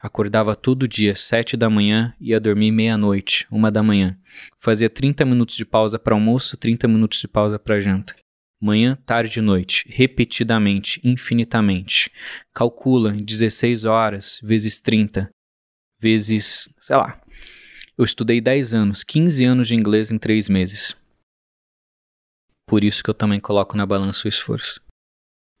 Acordava 0.00 0.56
todo 0.56 0.88
dia, 0.88 1.14
sete 1.14 1.58
da 1.58 1.68
manhã, 1.68 2.14
ia 2.18 2.40
dormir 2.40 2.70
meia-noite, 2.70 3.46
uma 3.50 3.70
da 3.70 3.82
manhã. 3.82 4.18
Fazia 4.58 4.88
30 4.88 5.26
minutos 5.26 5.56
de 5.56 5.64
pausa 5.66 5.98
para 5.98 6.14
almoço, 6.14 6.56
30 6.56 6.88
minutos 6.88 7.20
de 7.20 7.28
pausa 7.28 7.58
para 7.58 7.80
janta. 7.80 8.16
Manhã, 8.58 8.96
tarde 9.04 9.40
e 9.40 9.42
noite, 9.42 9.84
repetidamente, 9.90 11.00
infinitamente. 11.04 12.10
Calcula 12.54 13.12
16 13.12 13.84
horas 13.84 14.40
vezes 14.42 14.80
30, 14.80 15.28
vezes, 16.00 16.66
sei 16.80 16.96
lá. 16.96 17.20
Eu 17.96 18.04
estudei 18.04 18.40
10 18.40 18.72
anos, 18.72 19.04
15 19.04 19.44
anos 19.44 19.68
de 19.68 19.74
inglês 19.74 20.10
em 20.10 20.18
3 20.18 20.48
meses. 20.48 20.96
Por 22.66 22.84
isso 22.84 23.04
que 23.04 23.10
eu 23.10 23.14
também 23.14 23.38
coloco 23.38 23.76
na 23.76 23.84
balança 23.84 24.26
o 24.26 24.28
esforço. 24.28 24.80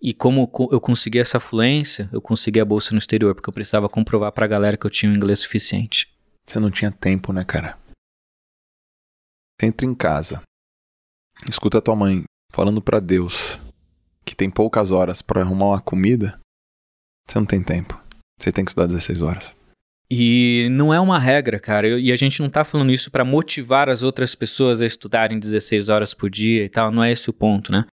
E 0.02 0.14
como 0.14 0.50
eu 0.72 0.80
consegui 0.80 1.18
essa 1.18 1.38
fluência, 1.38 2.08
eu 2.12 2.22
consegui 2.22 2.58
a 2.58 2.64
bolsa 2.64 2.92
no 2.92 2.98
exterior, 2.98 3.34
porque 3.34 3.50
eu 3.50 3.54
precisava 3.54 3.88
comprovar 3.88 4.32
pra 4.32 4.46
galera 4.46 4.76
que 4.76 4.86
eu 4.86 4.90
tinha 4.90 5.12
um 5.12 5.14
inglês 5.14 5.40
suficiente. 5.40 6.08
Você 6.46 6.58
não 6.58 6.70
tinha 6.70 6.90
tempo, 6.90 7.32
né, 7.32 7.44
cara? 7.44 7.78
Entra 9.62 9.86
em 9.86 9.94
casa. 9.94 10.42
Escuta 11.48 11.78
a 11.78 11.82
tua 11.82 11.94
mãe 11.94 12.24
falando 12.50 12.80
para 12.80 12.98
Deus 12.98 13.60
que 14.24 14.34
tem 14.34 14.50
poucas 14.50 14.92
horas 14.92 15.20
para 15.20 15.42
arrumar 15.42 15.66
uma 15.66 15.80
comida. 15.80 16.38
Você 17.28 17.38
não 17.38 17.46
tem 17.46 17.62
tempo. 17.62 18.00
Você 18.40 18.50
tem 18.50 18.64
que 18.64 18.70
estudar 18.70 18.86
16 18.86 19.20
horas. 19.22 19.54
E 20.10 20.66
não 20.70 20.92
é 20.92 20.98
uma 20.98 21.18
regra, 21.18 21.60
cara. 21.60 22.00
E 22.00 22.10
a 22.10 22.16
gente 22.16 22.40
não 22.40 22.48
tá 22.48 22.64
falando 22.64 22.90
isso 22.90 23.10
para 23.10 23.24
motivar 23.24 23.88
as 23.88 24.02
outras 24.02 24.34
pessoas 24.34 24.80
a 24.80 24.86
estudarem 24.86 25.38
16 25.38 25.88
horas 25.88 26.14
por 26.14 26.30
dia 26.30 26.64
e 26.64 26.68
tal. 26.68 26.90
Não 26.90 27.04
é 27.04 27.12
esse 27.12 27.28
o 27.28 27.32
ponto, 27.32 27.70
né? 27.70 27.86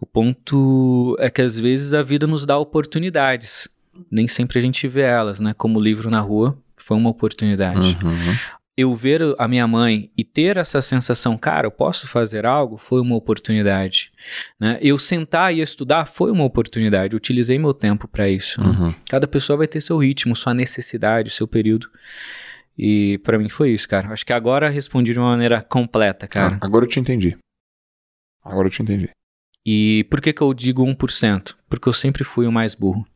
O 0.00 0.06
ponto 0.06 1.16
é 1.18 1.28
que 1.28 1.42
às 1.42 1.58
vezes 1.58 1.92
a 1.92 2.02
vida 2.02 2.26
nos 2.26 2.46
dá 2.46 2.56
oportunidades. 2.58 3.68
Nem 4.10 4.28
sempre 4.28 4.58
a 4.58 4.62
gente 4.62 4.86
vê 4.86 5.02
elas, 5.02 5.40
né? 5.40 5.52
Como 5.54 5.78
o 5.78 5.82
livro 5.82 6.10
na 6.10 6.20
rua 6.20 6.56
foi 6.76 6.96
uma 6.96 7.10
oportunidade. 7.10 7.98
Uhum. 8.02 8.34
Eu 8.76 8.94
ver 8.94 9.20
a 9.38 9.48
minha 9.48 9.66
mãe 9.66 10.08
e 10.16 10.22
ter 10.22 10.56
essa 10.56 10.80
sensação, 10.80 11.36
cara, 11.36 11.66
eu 11.66 11.70
posso 11.70 12.06
fazer 12.06 12.46
algo, 12.46 12.78
foi 12.78 13.00
uma 13.00 13.16
oportunidade. 13.16 14.12
Né? 14.58 14.78
Eu 14.80 14.96
sentar 15.00 15.52
e 15.52 15.60
estudar 15.60 16.06
foi 16.06 16.30
uma 16.30 16.44
oportunidade. 16.44 17.12
Eu 17.12 17.16
utilizei 17.16 17.58
meu 17.58 17.74
tempo 17.74 18.06
para 18.06 18.28
isso. 18.28 18.60
Né? 18.60 18.68
Uhum. 18.68 18.94
Cada 19.08 19.26
pessoa 19.26 19.56
vai 19.56 19.66
ter 19.66 19.80
seu 19.80 19.98
ritmo, 19.98 20.36
sua 20.36 20.54
necessidade, 20.54 21.30
seu 21.30 21.48
período. 21.48 21.90
E 22.78 23.18
para 23.24 23.36
mim 23.36 23.48
foi 23.48 23.72
isso, 23.72 23.88
cara. 23.88 24.12
Acho 24.12 24.24
que 24.24 24.32
agora 24.32 24.70
respondi 24.70 25.12
de 25.12 25.18
uma 25.18 25.30
maneira 25.30 25.60
completa, 25.60 26.28
cara. 26.28 26.58
Ah, 26.60 26.66
agora 26.66 26.84
eu 26.84 26.88
te 26.88 27.00
entendi. 27.00 27.36
Agora 28.44 28.68
eu 28.68 28.70
te 28.70 28.80
entendi. 28.80 29.10
E 29.70 30.04
por 30.04 30.22
que, 30.22 30.32
que 30.32 30.40
eu 30.40 30.54
digo 30.54 30.82
1%? 30.82 31.54
Porque 31.68 31.90
eu 31.90 31.92
sempre 31.92 32.24
fui 32.24 32.46
o 32.46 32.50
mais 32.50 32.74
burro. 32.74 33.06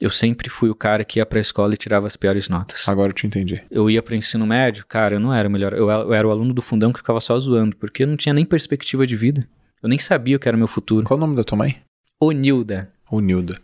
Eu 0.00 0.10
sempre 0.10 0.50
fui 0.50 0.68
o 0.68 0.74
cara 0.74 1.04
que 1.04 1.20
ia 1.20 1.24
pra 1.24 1.38
escola 1.38 1.72
e 1.72 1.76
tirava 1.76 2.08
as 2.08 2.16
piores 2.16 2.48
notas. 2.48 2.88
Agora 2.88 3.10
eu 3.10 3.14
te 3.14 3.24
entendi. 3.24 3.62
Eu 3.70 3.88
ia 3.88 4.02
pro 4.02 4.16
ensino 4.16 4.44
médio, 4.44 4.84
cara, 4.84 5.14
eu 5.14 5.20
não 5.20 5.32
era 5.32 5.48
o 5.48 5.52
melhor. 5.52 5.72
Eu, 5.72 5.88
eu 5.88 6.12
era 6.12 6.26
o 6.26 6.32
aluno 6.32 6.52
do 6.52 6.60
fundão 6.60 6.92
que 6.92 6.98
ficava 6.98 7.20
só 7.20 7.38
zoando, 7.38 7.76
porque 7.76 8.02
eu 8.02 8.08
não 8.08 8.16
tinha 8.16 8.32
nem 8.32 8.44
perspectiva 8.44 9.06
de 9.06 9.14
vida. 9.14 9.48
Eu 9.80 9.88
nem 9.88 10.00
sabia 10.00 10.36
o 10.36 10.40
que 10.40 10.48
era 10.48 10.56
meu 10.56 10.66
futuro. 10.66 11.06
Qual 11.06 11.16
o 11.16 11.20
nome 11.20 11.36
da 11.36 11.44
tua 11.44 11.58
mãe? 11.58 11.80
Onilda. 12.20 12.92
Onilda. 13.08 13.62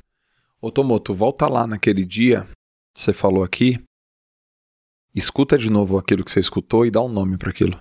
Ô 0.60 0.70
Tomoto, 0.70 1.12
volta 1.12 1.48
lá 1.48 1.66
naquele 1.66 2.04
dia 2.04 2.46
que 2.94 3.02
você 3.02 3.12
falou 3.12 3.42
aqui. 3.42 3.82
Escuta 5.12 5.58
de 5.58 5.68
novo 5.68 5.98
aquilo 5.98 6.24
que 6.24 6.30
você 6.30 6.38
escutou 6.38 6.86
e 6.86 6.92
dá 6.92 7.02
um 7.02 7.08
nome 7.08 7.36
para 7.36 7.50
aquilo. 7.50 7.76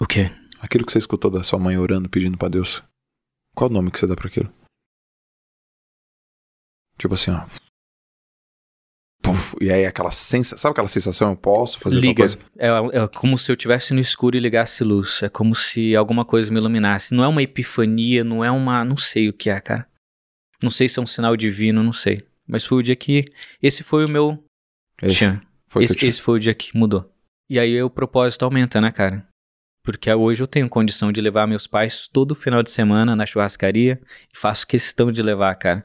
O 0.00 0.06
quê? 0.06 0.30
Aquilo 0.60 0.84
que 0.84 0.92
você 0.92 0.98
escutou 0.98 1.30
da 1.30 1.42
sua 1.42 1.58
mãe 1.58 1.76
orando, 1.78 2.08
pedindo 2.08 2.36
para 2.36 2.48
Deus. 2.50 2.82
Qual 3.54 3.70
o 3.70 3.72
nome 3.72 3.90
que 3.90 3.98
você 3.98 4.06
dá 4.06 4.14
para 4.14 4.28
aquilo? 4.28 4.52
Tipo 6.98 7.14
assim, 7.14 7.30
ó. 7.30 7.46
Puf, 9.22 9.54
e 9.60 9.70
aí 9.70 9.84
aquela 9.86 10.12
sensação. 10.12 10.58
Sabe 10.58 10.72
aquela 10.72 10.88
sensação? 10.88 11.30
Eu 11.30 11.36
posso 11.36 11.78
fazer 11.80 11.98
Liga. 12.00 12.22
coisa? 12.22 12.38
É, 12.58 12.68
é 12.68 13.08
como 13.08 13.36
se 13.38 13.50
eu 13.50 13.54
estivesse 13.54 13.92
no 13.94 14.00
escuro 14.00 14.36
e 14.36 14.40
ligasse 14.40 14.84
luz. 14.84 15.22
É 15.22 15.28
como 15.28 15.54
se 15.54 15.94
alguma 15.96 16.24
coisa 16.24 16.50
me 16.50 16.58
iluminasse. 16.58 17.14
Não 17.14 17.24
é 17.24 17.28
uma 17.28 17.42
epifania, 17.42 18.22
não 18.22 18.44
é 18.44 18.50
uma. 18.50 18.84
Não 18.84 18.96
sei 18.96 19.28
o 19.28 19.32
que 19.32 19.50
é, 19.50 19.60
cara. 19.60 19.86
Não 20.62 20.70
sei 20.70 20.88
se 20.88 20.98
é 20.98 21.02
um 21.02 21.06
sinal 21.06 21.36
divino, 21.36 21.82
não 21.82 21.92
sei. 21.92 22.22
Mas 22.46 22.64
foi 22.64 22.78
o 22.78 22.82
dia 22.82 22.96
que. 22.96 23.24
Esse 23.62 23.82
foi 23.82 24.04
o 24.04 24.10
meu. 24.10 24.42
Esse, 25.02 25.16
Tchan. 25.16 25.40
foi 25.68 25.84
esse, 25.84 25.96
tchan. 25.96 26.06
esse 26.06 26.20
foi 26.20 26.36
o 26.36 26.40
dia 26.40 26.54
que 26.54 26.76
mudou. 26.76 27.10
E 27.48 27.58
aí 27.58 27.82
o 27.82 27.90
propósito 27.90 28.44
aumenta, 28.44 28.80
né, 28.80 28.90
cara? 28.92 29.26
Porque 29.82 30.12
hoje 30.12 30.42
eu 30.42 30.46
tenho 30.46 30.68
condição 30.68 31.10
de 31.10 31.20
levar 31.20 31.46
meus 31.46 31.66
pais 31.66 32.06
todo 32.06 32.34
final 32.34 32.62
de 32.62 32.70
semana 32.70 33.16
na 33.16 33.24
churrascaria 33.24 34.00
e 34.32 34.38
faço 34.38 34.66
questão 34.66 35.10
de 35.10 35.22
levar, 35.22 35.54
cara. 35.54 35.84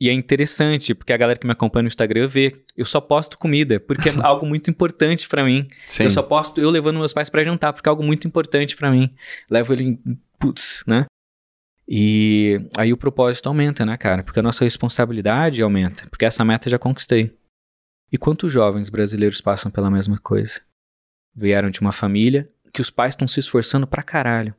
E 0.00 0.08
é 0.08 0.12
interessante, 0.12 0.94
porque 0.94 1.12
a 1.12 1.16
galera 1.16 1.38
que 1.38 1.46
me 1.46 1.52
acompanha 1.52 1.84
no 1.84 1.88
Instagram 1.88 2.28
vê, 2.28 2.52
eu 2.76 2.84
só 2.84 3.00
posto 3.00 3.38
comida, 3.38 3.80
porque 3.80 4.08
é 4.08 4.12
algo 4.22 4.46
muito 4.46 4.70
importante 4.70 5.28
pra 5.28 5.44
mim. 5.44 5.66
Sim. 5.86 6.04
Eu 6.04 6.10
só 6.10 6.22
posto 6.22 6.60
eu 6.60 6.70
levando 6.70 6.98
meus 6.98 7.12
pais 7.12 7.28
pra 7.28 7.42
jantar, 7.44 7.72
porque 7.72 7.88
é 7.88 7.90
algo 7.90 8.02
muito 8.02 8.26
importante 8.26 8.76
pra 8.76 8.90
mim. 8.90 9.12
Levo 9.50 9.72
ele 9.72 9.84
em. 9.84 10.20
Putz, 10.38 10.84
né? 10.86 11.06
E 11.88 12.60
aí 12.76 12.92
o 12.92 12.96
propósito 12.96 13.48
aumenta, 13.48 13.84
né, 13.84 13.96
cara? 13.96 14.22
Porque 14.22 14.38
a 14.38 14.42
nossa 14.42 14.62
responsabilidade 14.62 15.62
aumenta, 15.62 16.06
porque 16.10 16.24
essa 16.24 16.44
meta 16.44 16.70
já 16.70 16.78
conquistei. 16.78 17.36
E 18.12 18.16
quantos 18.16 18.52
jovens 18.52 18.88
brasileiros 18.88 19.40
passam 19.40 19.70
pela 19.70 19.90
mesma 19.90 20.18
coisa? 20.18 20.60
Vieram 21.34 21.70
de 21.70 21.80
uma 21.80 21.92
família 21.92 22.48
que 22.78 22.82
os 22.82 22.90
pais 22.90 23.14
estão 23.14 23.26
se 23.26 23.40
esforçando 23.40 23.88
pra 23.88 24.04
caralho. 24.04 24.54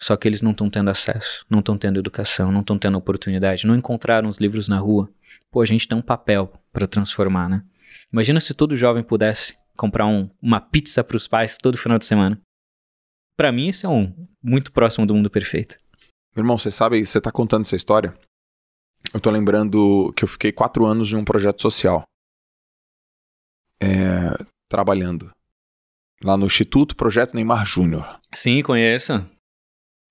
Só 0.00 0.16
que 0.16 0.26
eles 0.26 0.40
não 0.40 0.52
estão 0.52 0.70
tendo 0.70 0.88
acesso, 0.88 1.44
não 1.50 1.58
estão 1.58 1.76
tendo 1.76 1.98
educação, 1.98 2.50
não 2.50 2.62
estão 2.62 2.78
tendo 2.78 2.96
oportunidade, 2.96 3.66
não 3.66 3.76
encontraram 3.76 4.26
os 4.26 4.38
livros 4.38 4.68
na 4.68 4.78
rua. 4.78 5.12
Pô, 5.50 5.60
a 5.60 5.66
gente 5.66 5.86
tem 5.86 5.98
um 5.98 6.00
papel 6.00 6.50
para 6.72 6.86
transformar, 6.86 7.46
né? 7.46 7.62
Imagina 8.10 8.40
se 8.40 8.54
todo 8.54 8.74
jovem 8.74 9.02
pudesse 9.02 9.54
comprar 9.76 10.06
um, 10.06 10.30
uma 10.40 10.62
pizza 10.62 11.04
para 11.04 11.18
os 11.18 11.28
pais 11.28 11.58
todo 11.58 11.76
final 11.76 11.98
de 11.98 12.06
semana. 12.06 12.40
Para 13.36 13.52
mim, 13.52 13.68
isso 13.68 13.86
é 13.86 13.90
um 13.90 14.14
muito 14.42 14.72
próximo 14.72 15.06
do 15.06 15.14
mundo 15.14 15.28
perfeito. 15.28 15.76
Meu 16.34 16.42
irmão, 16.42 16.56
você 16.56 16.70
sabe, 16.70 17.04
você 17.04 17.20
tá 17.20 17.30
contando 17.30 17.66
essa 17.66 17.76
história. 17.76 18.14
Eu 19.12 19.20
tô 19.20 19.28
lembrando 19.28 20.10
que 20.16 20.24
eu 20.24 20.28
fiquei 20.28 20.52
quatro 20.52 20.86
anos 20.86 21.12
em 21.12 21.16
um 21.16 21.24
projeto 21.24 21.60
social. 21.60 22.02
É, 23.78 24.42
trabalhando. 24.70 25.30
Lá 26.22 26.36
no 26.36 26.46
Instituto 26.46 26.96
Projeto 26.96 27.34
Neymar 27.34 27.64
Júnior. 27.64 28.18
Sim, 28.32 28.62
conheço. 28.62 29.24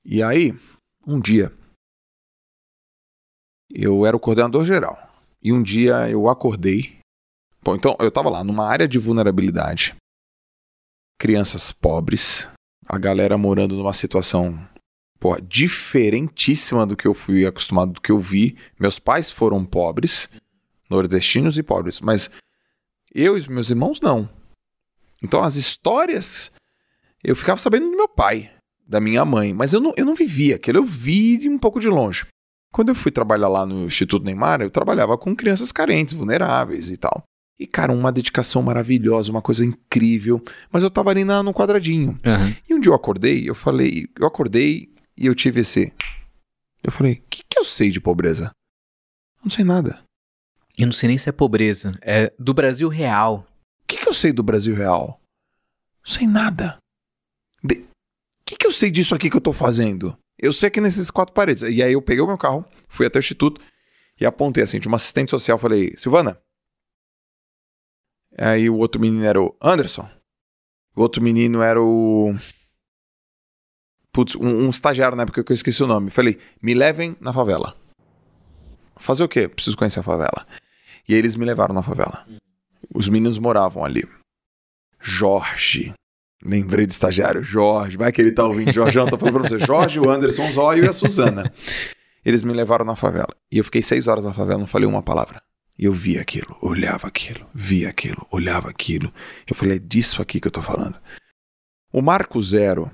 E 0.06 0.24
aí, 0.24 0.54
um 1.06 1.20
dia, 1.20 1.54
eu 3.70 4.06
era 4.06 4.16
o 4.16 4.20
coordenador 4.20 4.66
geral. 4.66 4.98
E 5.42 5.52
um 5.52 5.62
dia 5.62 6.10
eu 6.10 6.28
acordei. 6.28 6.98
Bom, 7.62 7.76
então 7.76 7.96
eu 8.00 8.10
tava 8.10 8.30
lá 8.30 8.44
numa 8.44 8.66
área 8.66 8.88
de 8.88 8.98
vulnerabilidade. 8.98 9.96
Crianças 11.20 11.72
pobres, 11.72 12.48
a 12.86 12.98
galera 12.98 13.38
morando 13.38 13.76
numa 13.76 13.94
situação 13.94 14.68
pô, 15.20 15.40
diferentíssima 15.42 16.86
do 16.86 16.96
que 16.96 17.08
eu 17.08 17.14
fui 17.14 17.46
acostumado, 17.46 17.94
do 17.94 18.02
que 18.02 18.12
eu 18.12 18.20
vi. 18.20 18.58
Meus 18.80 19.00
pais 19.00 19.30
foram 19.30 19.66
pobres, 19.66 20.30
nordestinos 20.90 21.58
e 21.58 21.64
pobres, 21.64 22.00
mas 22.00 22.30
eu 23.14 23.36
e 23.36 23.40
os 23.40 23.48
meus 23.48 23.70
irmãos 23.70 24.00
não. 24.00 24.30
Então 25.22 25.44
as 25.44 25.56
histórias 25.56 26.52
eu 27.24 27.36
ficava 27.36 27.60
sabendo 27.60 27.90
do 27.90 27.98
meu 27.98 28.08
pai, 28.08 28.52
da 28.88 29.02
minha 29.02 29.26
mãe, 29.26 29.54
mas 29.54 29.74
eu 29.74 29.82
não, 29.82 29.94
eu 29.98 30.06
não 30.06 30.16
vivia 30.16 30.56
aquilo, 30.56 30.78
eu 30.80 30.86
vi 30.86 31.48
um 31.50 31.58
pouco 31.58 31.80
de 31.80 31.88
longe. 31.88 32.26
Quando 32.72 32.90
eu 32.90 32.96
fui 32.96 33.12
trabalhar 33.12 33.48
lá 33.48 33.66
no 33.66 33.86
Instituto 33.86 34.24
Neymar, 34.24 34.62
eu 34.62 34.70
trabalhava 34.70 35.18
com 35.18 35.36
crianças 35.36 35.72
carentes, 35.72 36.14
vulneráveis 36.14 36.92
e 36.92 36.98
tal. 36.98 37.24
E, 37.60 37.66
cara, 37.66 37.92
uma 37.92 38.12
dedicação 38.12 38.62
maravilhosa, 38.62 39.32
uma 39.32 39.42
coisa 39.42 39.66
incrível. 39.66 40.44
Mas 40.72 40.84
eu 40.84 40.92
tava 40.92 41.10
ali 41.10 41.24
na, 41.24 41.42
no 41.42 41.54
quadradinho. 41.54 42.12
Uhum. 42.24 42.56
E 42.70 42.74
um 42.76 42.80
dia 42.80 42.92
eu 42.92 42.96
acordei, 42.96 43.50
eu 43.50 43.56
falei, 43.56 44.08
eu 44.20 44.28
acordei 44.28 44.90
e 45.18 45.26
eu 45.26 45.34
tive 45.34 45.62
esse. 45.62 45.92
Eu 46.84 46.92
falei, 46.92 47.14
o 47.14 47.22
que, 47.30 47.44
que 47.50 47.58
eu 47.58 47.66
sei 47.66 47.90
de 47.90 48.00
pobreza? 48.00 48.52
Não 49.44 49.50
sei 49.50 49.66
nada. 49.66 50.04
Eu 50.78 50.86
não 50.86 50.94
sei 50.94 51.08
nem 51.08 51.18
se 51.18 51.30
é 51.30 51.32
pobreza. 51.32 51.98
É 52.02 52.32
do 52.38 52.54
Brasil 52.54 52.88
real. 52.90 53.48
O 53.88 53.96
que, 53.96 53.98
que 54.00 54.10
eu 54.10 54.14
sei 54.14 54.34
do 54.34 54.44
Brasil 54.44 54.76
real? 54.76 55.22
Não 56.06 56.14
sei 56.14 56.28
nada. 56.28 56.78
O 57.64 57.70
que, 58.46 58.58
que 58.58 58.68
eu 58.68 58.72
sei 58.72 58.92
disso 58.92 59.16
aqui 59.16 59.30
que 59.30 59.38
eu 59.38 59.42
tô 59.42 59.54
fazendo? 59.54 60.18
Eu 60.38 60.52
sei 60.52 60.70
que 60.70 60.82
nesses 60.82 61.10
quatro 61.10 61.34
paredes. 61.34 61.64
E 61.64 61.82
aí 61.82 61.94
eu 61.94 62.02
peguei 62.02 62.22
o 62.22 62.28
meu 62.28 62.38
carro, 62.38 62.66
fui 62.90 63.06
até 63.06 63.18
o 63.18 63.22
instituto 63.22 63.62
e 64.20 64.26
apontei 64.26 64.62
assim, 64.62 64.78
de 64.78 64.90
uma 64.90 64.98
assistente 64.98 65.32
social, 65.32 65.58
falei, 65.58 65.94
Silvana. 65.98 66.38
Aí 68.38 68.70
o 68.70 68.76
outro 68.76 69.00
menino 69.00 69.24
era 69.24 69.42
o 69.42 69.56
Anderson. 69.62 70.10
O 70.94 71.02
outro 71.02 71.24
menino 71.24 71.62
era 71.62 71.82
o. 71.82 72.36
Putz, 74.12 74.36
um, 74.36 74.66
um 74.66 74.70
estagiário 74.70 75.16
na 75.16 75.24
época 75.24 75.44
que 75.46 75.52
eu 75.52 75.56
esqueci 75.56 75.82
o 75.82 75.88
nome. 75.88 76.10
Falei, 76.10 76.40
me 76.62 76.74
levem 76.74 77.16
na 77.22 77.32
favela. 77.32 77.74
Fazer 78.98 79.24
o 79.24 79.30
quê? 79.30 79.48
Preciso 79.48 79.78
conhecer 79.78 80.02
a 80.02 80.04
favela. 80.04 80.46
E 81.08 81.14
eles 81.14 81.36
me 81.36 81.46
levaram 81.46 81.74
na 81.74 81.84
favela. 81.84 82.28
Os 82.94 83.08
meninos 83.10 83.40
moravam 83.40 83.84
ali. 83.84 84.08
Jorge. 85.00 85.94
Lembrei 86.44 86.86
de 86.86 86.94
estagiário. 86.94 87.44
Jorge. 87.44 87.98
Vai 87.98 88.12
que 88.12 88.22
ele 88.22 88.32
tá 88.32 88.46
ouvindo. 88.46 88.72
Jorgeão, 88.72 89.08
tô 89.08 89.18
falando 89.18 89.40
pra 89.40 89.50
você. 89.50 89.60
Jorge, 89.60 90.00
o 90.00 90.10
Anderson 90.10 90.52
Zóio 90.52 90.86
e 90.86 90.88
a 90.88 90.94
Suzana. 90.94 91.52
Eles 92.24 92.44
me 92.44 92.54
levaram 92.54 92.86
na 92.86 92.96
favela. 92.96 93.34
E 93.52 93.58
eu 93.58 93.64
fiquei 93.64 93.82
seis 93.82 94.08
horas 94.08 94.26
na 94.26 94.34
favela, 94.34 94.60
não 94.60 94.68
falei 94.68 94.88
uma 94.88 95.02
palavra. 95.02 95.42
E 95.80 95.86
eu 95.86 95.94
via 95.94 96.22
aquilo, 96.22 96.58
olhava 96.60 97.08
aquilo, 97.08 97.48
via 97.54 97.88
aquilo, 97.88 98.26
olhava 98.32 98.70
aquilo. 98.70 99.14
Eu 99.48 99.56
falei, 99.56 99.78
é 99.78 99.80
disso 99.80 100.22
aqui 100.22 100.40
que 100.42 100.48
eu 100.48 100.52
tô 100.52 100.62
falando. 100.62 101.00
O 101.94 102.02
marco 102.02 102.42
zero 102.42 102.92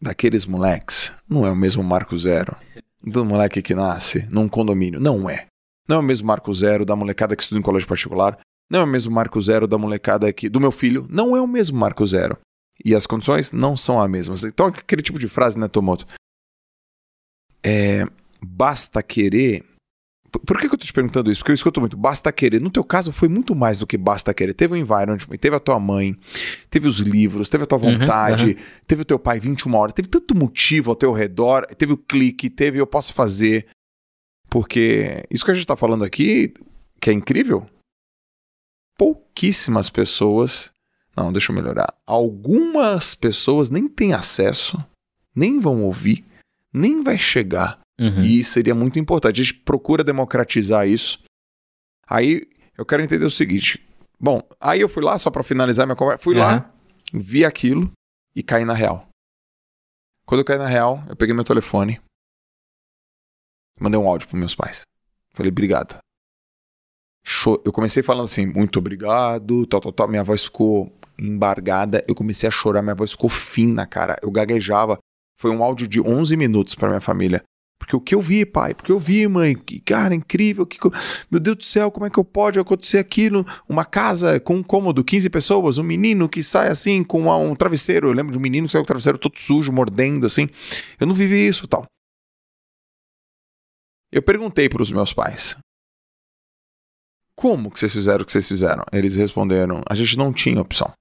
daqueles 0.00 0.46
moleques 0.46 1.12
não 1.28 1.44
é 1.44 1.50
o 1.50 1.56
mesmo 1.56 1.82
marco 1.82 2.16
zero 2.16 2.56
do 3.02 3.24
moleque 3.24 3.60
que 3.60 3.74
nasce 3.74 4.26
num 4.30 4.48
condomínio. 4.48 5.00
Não 5.00 5.28
é. 5.28 5.46
Não 5.88 5.96
é 5.96 5.98
o 5.98 6.02
mesmo 6.02 6.26
marco 6.26 6.54
zero 6.54 6.84
da 6.84 6.96
molecada 6.96 7.34
que 7.34 7.42
estuda 7.42 7.58
em 7.58 7.62
colégio 7.62 7.88
particular. 7.88 8.38
Não 8.74 8.80
é 8.80 8.82
o 8.82 8.88
mesmo 8.88 9.14
marco 9.14 9.40
zero 9.40 9.68
da 9.68 9.78
molecada 9.78 10.26
aqui 10.26 10.48
do 10.48 10.60
meu 10.60 10.72
filho. 10.72 11.06
Não 11.08 11.36
é 11.36 11.40
o 11.40 11.46
mesmo 11.46 11.78
marco 11.78 12.04
zero. 12.04 12.36
E 12.84 12.92
as 12.92 13.06
condições 13.06 13.52
não 13.52 13.76
são 13.76 14.02
as 14.02 14.10
mesmas. 14.10 14.42
Então, 14.42 14.66
aquele 14.66 15.00
tipo 15.00 15.16
de 15.16 15.28
frase, 15.28 15.56
né, 15.56 15.68
Tomoto? 15.68 16.04
É, 17.62 18.04
basta 18.44 19.00
querer. 19.00 19.64
Por 20.44 20.58
que, 20.58 20.68
que 20.68 20.74
eu 20.74 20.78
tô 20.78 20.84
te 20.84 20.92
perguntando 20.92 21.30
isso? 21.30 21.38
Porque 21.38 21.52
eu 21.52 21.54
escuto 21.54 21.78
muito, 21.78 21.96
basta 21.96 22.32
querer. 22.32 22.60
No 22.60 22.68
teu 22.68 22.82
caso, 22.82 23.12
foi 23.12 23.28
muito 23.28 23.54
mais 23.54 23.78
do 23.78 23.86
que 23.86 23.96
basta 23.96 24.34
querer. 24.34 24.54
Teve 24.54 24.74
o 24.74 24.76
environment, 24.76 25.18
teve 25.40 25.54
a 25.54 25.60
tua 25.60 25.78
mãe, 25.78 26.16
teve 26.68 26.88
os 26.88 26.98
livros, 26.98 27.48
teve 27.48 27.62
a 27.62 27.66
tua 27.68 27.78
vontade, 27.78 28.44
uhum, 28.44 28.50
uhum. 28.50 28.56
teve 28.88 29.02
o 29.02 29.04
teu 29.04 29.20
pai 29.20 29.38
21 29.38 29.72
horas, 29.72 29.94
teve 29.94 30.08
tanto 30.08 30.36
motivo 30.36 30.90
ao 30.90 30.96
teu 30.96 31.12
redor, 31.12 31.64
teve 31.78 31.92
o 31.92 31.96
clique, 31.96 32.50
teve 32.50 32.80
eu 32.80 32.88
posso 32.88 33.14
fazer. 33.14 33.68
Porque 34.50 35.24
isso 35.30 35.44
que 35.44 35.52
a 35.52 35.54
gente 35.54 35.64
tá 35.64 35.76
falando 35.76 36.02
aqui, 36.02 36.52
que 37.00 37.10
é 37.10 37.12
incrível, 37.12 37.68
pouquíssimas 38.96 39.90
pessoas. 39.90 40.70
Não, 41.16 41.32
deixa 41.32 41.52
eu 41.52 41.56
melhorar. 41.56 41.94
Algumas 42.06 43.14
pessoas 43.14 43.70
nem 43.70 43.88
têm 43.88 44.12
acesso, 44.12 44.82
nem 45.34 45.58
vão 45.60 45.82
ouvir, 45.82 46.24
nem 46.72 47.02
vai 47.02 47.18
chegar. 47.18 47.80
Uhum. 48.00 48.22
E 48.22 48.42
seria 48.42 48.74
muito 48.74 48.98
importante. 48.98 49.40
A 49.40 49.44
gente 49.44 49.54
procura 49.54 50.02
democratizar 50.02 50.88
isso. 50.88 51.22
Aí 52.08 52.48
eu 52.76 52.84
quero 52.84 53.02
entender 53.02 53.24
o 53.24 53.30
seguinte. 53.30 53.80
Bom, 54.18 54.42
aí 54.60 54.80
eu 54.80 54.88
fui 54.88 55.02
lá, 55.02 55.16
só 55.18 55.30
para 55.30 55.44
finalizar 55.44 55.86
minha 55.86 55.96
conversa, 55.96 56.22
fui 56.22 56.34
uhum. 56.34 56.40
lá, 56.40 56.72
vi 57.12 57.44
aquilo 57.44 57.92
e 58.34 58.42
caí 58.42 58.64
na 58.64 58.74
real. 58.74 59.08
Quando 60.26 60.40
eu 60.40 60.44
caí 60.44 60.58
na 60.58 60.66
real, 60.66 61.04
eu 61.08 61.14
peguei 61.14 61.34
meu 61.34 61.44
telefone, 61.44 62.00
mandei 63.78 64.00
um 64.00 64.08
áudio 64.08 64.26
para 64.26 64.38
meus 64.38 64.54
pais. 64.54 64.82
Falei, 65.34 65.50
obrigado 65.50 65.98
eu 67.64 67.72
comecei 67.72 68.02
falando 68.02 68.26
assim, 68.26 68.46
muito 68.46 68.78
obrigado, 68.78 69.66
tal, 69.66 69.80
tal, 69.80 69.92
tal. 69.92 70.08
Minha 70.08 70.24
voz 70.24 70.44
ficou 70.44 70.92
embargada, 71.18 72.04
eu 72.06 72.14
comecei 72.14 72.48
a 72.48 72.52
chorar, 72.52 72.82
minha 72.82 72.94
voz 72.94 73.12
ficou 73.12 73.30
fina, 73.30 73.86
cara. 73.86 74.18
Eu 74.22 74.30
gaguejava. 74.30 74.98
Foi 75.40 75.50
um 75.50 75.62
áudio 75.62 75.88
de 75.88 76.00
11 76.00 76.36
minutos 76.36 76.74
para 76.74 76.88
minha 76.88 77.00
família. 77.00 77.42
Porque 77.78 77.96
o 77.96 78.00
que 78.00 78.14
eu 78.14 78.20
vi, 78.20 78.46
pai? 78.46 78.72
Porque 78.72 78.90
eu 78.90 78.98
vi, 78.98 79.26
mãe. 79.28 79.54
Que, 79.54 79.80
cara, 79.80 80.14
incrível. 80.14 80.64
Que, 80.64 80.78
meu 81.30 81.40
Deus 81.40 81.56
do 81.56 81.64
céu, 81.64 81.90
como 81.90 82.06
é 82.06 82.10
que 82.10 82.18
eu 82.18 82.24
pode 82.24 82.58
acontecer 82.58 82.98
aquilo? 82.98 83.44
Uma 83.68 83.84
casa 83.84 84.40
com 84.40 84.56
um 84.56 84.62
cômodo, 84.62 85.04
15 85.04 85.28
pessoas, 85.28 85.76
um 85.76 85.82
menino 85.82 86.28
que 86.28 86.42
sai 86.42 86.68
assim 86.68 87.02
com 87.04 87.28
um 87.28 87.54
travesseiro. 87.54 88.08
Eu 88.08 88.12
lembro 88.12 88.32
de 88.32 88.38
um 88.38 88.40
menino 88.40 88.66
que 88.66 88.72
saiu 88.72 88.82
com 88.82 88.86
o 88.86 88.88
travesseiro 88.88 89.18
todo 89.18 89.38
sujo, 89.38 89.72
mordendo 89.72 90.26
assim. 90.26 90.48
Eu 90.98 91.06
não 91.06 91.14
vivi 91.14 91.46
isso 91.46 91.66
tal. 91.66 91.84
Eu 94.10 94.22
perguntei 94.22 94.68
para 94.68 94.80
os 94.80 94.92
meus 94.92 95.12
pais: 95.12 95.56
como 97.34 97.70
que 97.70 97.78
vocês 97.78 97.92
fizeram 97.92 98.22
o 98.22 98.24
que 98.24 98.32
vocês 98.32 98.48
fizeram? 98.48 98.84
Eles 98.92 99.16
responderam: 99.16 99.82
a 99.88 99.94
gente 99.94 100.16
não 100.16 100.32
tinha 100.32 100.60
opção 100.60 100.92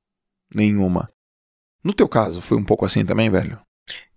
nenhuma. 0.54 1.10
No 1.84 1.94
teu 1.94 2.08
caso, 2.08 2.42
foi 2.42 2.58
um 2.58 2.64
pouco 2.64 2.86
assim 2.86 3.06
também, 3.06 3.30
velho? 3.30 3.60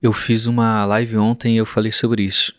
Eu 0.00 0.12
fiz 0.12 0.46
uma 0.46 0.84
live 0.84 1.16
ontem 1.16 1.54
e 1.54 1.58
eu 1.58 1.66
falei 1.66 1.90
sobre 1.90 2.22
isso. 2.22 2.54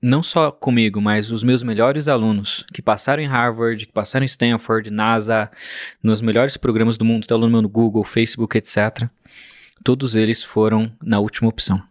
Não 0.00 0.22
só 0.22 0.50
comigo, 0.50 1.00
mas 1.00 1.30
os 1.30 1.42
meus 1.42 1.62
melhores 1.62 2.08
alunos 2.08 2.64
que 2.72 2.82
passaram 2.82 3.22
em 3.22 3.26
Harvard, 3.26 3.86
que 3.86 3.92
passaram 3.92 4.24
em 4.24 4.26
Stanford, 4.26 4.90
NASA, 4.90 5.50
nos 6.02 6.20
melhores 6.20 6.56
programas 6.56 6.98
do 6.98 7.04
mundo, 7.04 7.26
tá 7.26 7.34
aluno 7.34 7.62
no 7.62 7.68
Google, 7.68 8.02
Facebook, 8.02 8.58
etc. 8.58 9.08
Todos 9.84 10.16
eles 10.16 10.42
foram 10.42 10.92
na 11.00 11.20
última 11.20 11.48
opção. 11.48 11.82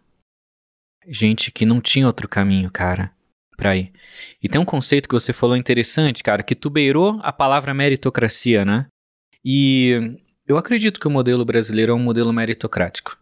Gente 1.06 1.50
que 1.50 1.64
não 1.64 1.80
tinha 1.80 2.06
outro 2.06 2.28
caminho, 2.28 2.70
cara 2.70 3.12
para 3.56 3.76
ir. 3.76 3.92
E 4.42 4.48
tem 4.48 4.60
um 4.60 4.64
conceito 4.64 5.08
que 5.08 5.14
você 5.14 5.32
falou 5.32 5.56
interessante, 5.56 6.22
cara, 6.22 6.42
que 6.42 6.54
tu 6.54 6.70
beirou 6.70 7.20
a 7.22 7.32
palavra 7.32 7.74
meritocracia, 7.74 8.64
né? 8.64 8.86
E 9.44 10.18
eu 10.46 10.56
acredito 10.56 11.00
que 11.00 11.06
o 11.06 11.10
modelo 11.10 11.44
brasileiro 11.44 11.92
é 11.92 11.94
um 11.94 11.98
modelo 11.98 12.32
meritocrático. 12.32 13.18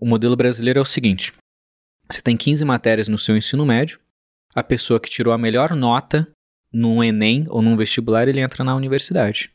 O 0.00 0.06
modelo 0.06 0.36
brasileiro 0.36 0.78
é 0.78 0.82
o 0.82 0.86
seguinte: 0.86 1.32
você 2.10 2.20
tem 2.20 2.36
15 2.36 2.64
matérias 2.64 3.08
no 3.08 3.18
seu 3.18 3.36
ensino 3.36 3.64
médio, 3.64 3.98
a 4.54 4.62
pessoa 4.62 5.00
que 5.00 5.08
tirou 5.08 5.32
a 5.32 5.38
melhor 5.38 5.74
nota 5.74 6.28
num 6.72 7.02
Enem 7.02 7.46
ou 7.48 7.62
num 7.62 7.76
vestibular, 7.76 8.28
ele 8.28 8.40
entra 8.40 8.64
na 8.64 8.74
universidade. 8.74 9.50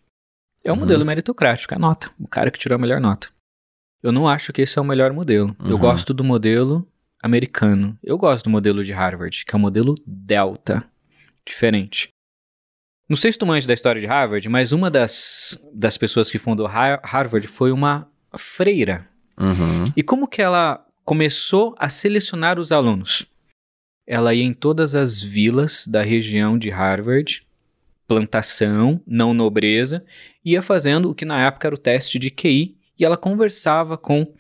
É 0.63 0.71
um 0.71 0.75
uhum. 0.75 0.82
modelo 0.82 1.06
meritocrático, 1.06 1.73
a 1.73 1.80
nota, 1.80 2.12
o 2.19 2.27
cara 2.27 2.51
que 2.51 2.60
tirou 2.60 2.75
a 2.75 2.80
melhor 2.80 2.99
nota. 2.99 3.30
Eu 4.01 4.12
não 4.12 4.27
acho 4.27 4.53
que 4.53 4.62
esse 4.62 4.77
é 4.77 4.82
o 4.82 4.86
melhor 4.86 5.12
modelo. 5.12 5.56
Uhum. 5.60 5.69
Eu 5.69 5.77
gosto 5.77 6.13
do 6.13 6.23
modelo 6.23 6.88
americano. 7.21 7.97
Eu 8.03 8.17
gosto 8.17 8.45
do 8.45 8.49
modelo 8.49 8.84
de 8.84 8.91
Harvard, 8.91 9.43
que 9.45 9.56
é 9.56 9.58
o 9.58 9.60
modelo 9.60 9.95
Delta. 10.06 10.89
Diferente. 11.45 12.10
Não 13.10 13.15
sei 13.15 13.32
se 13.32 13.38
tu 13.38 13.45
manja 13.45 13.67
da 13.67 13.73
história 13.73 14.01
de 14.01 14.08
Harvard, 14.08 14.47
mas 14.49 14.71
uma 14.71 14.91
das, 14.91 15.58
das 15.73 15.97
pessoas 15.97 16.30
que 16.30 16.38
fundou 16.38 16.67
Harvard 16.67 17.47
foi 17.47 17.71
uma 17.71 18.10
freira. 18.38 19.08
Uhum. 19.39 19.91
E 19.95 20.03
como 20.03 20.27
que 20.27 20.41
ela 20.41 20.86
começou 21.06 21.73
a 21.77 21.88
selecionar 21.88 22.60
os 22.60 22.71
alunos? 22.71 23.25
Ela 24.06 24.34
ia 24.34 24.43
em 24.43 24.53
todas 24.53 24.93
as 24.93 25.21
vilas 25.21 25.88
da 25.88 26.01
região 26.01 26.58
de 26.58 26.69
Harvard, 26.69 27.41
plantação, 28.08 29.01
não 29.08 29.34
nobreza, 29.34 30.03
ia 30.43 30.62
fazendo 30.62 31.10
o 31.10 31.15
que 31.15 31.25
na 31.25 31.45
época 31.45 31.67
era 31.67 31.75
o 31.75 31.80
teste 31.80 32.19
de 32.19 32.30
QI, 32.30 32.77
e 32.99 33.06
ela 33.06 33.17
conversava 33.17 33.97
com 33.97 34.34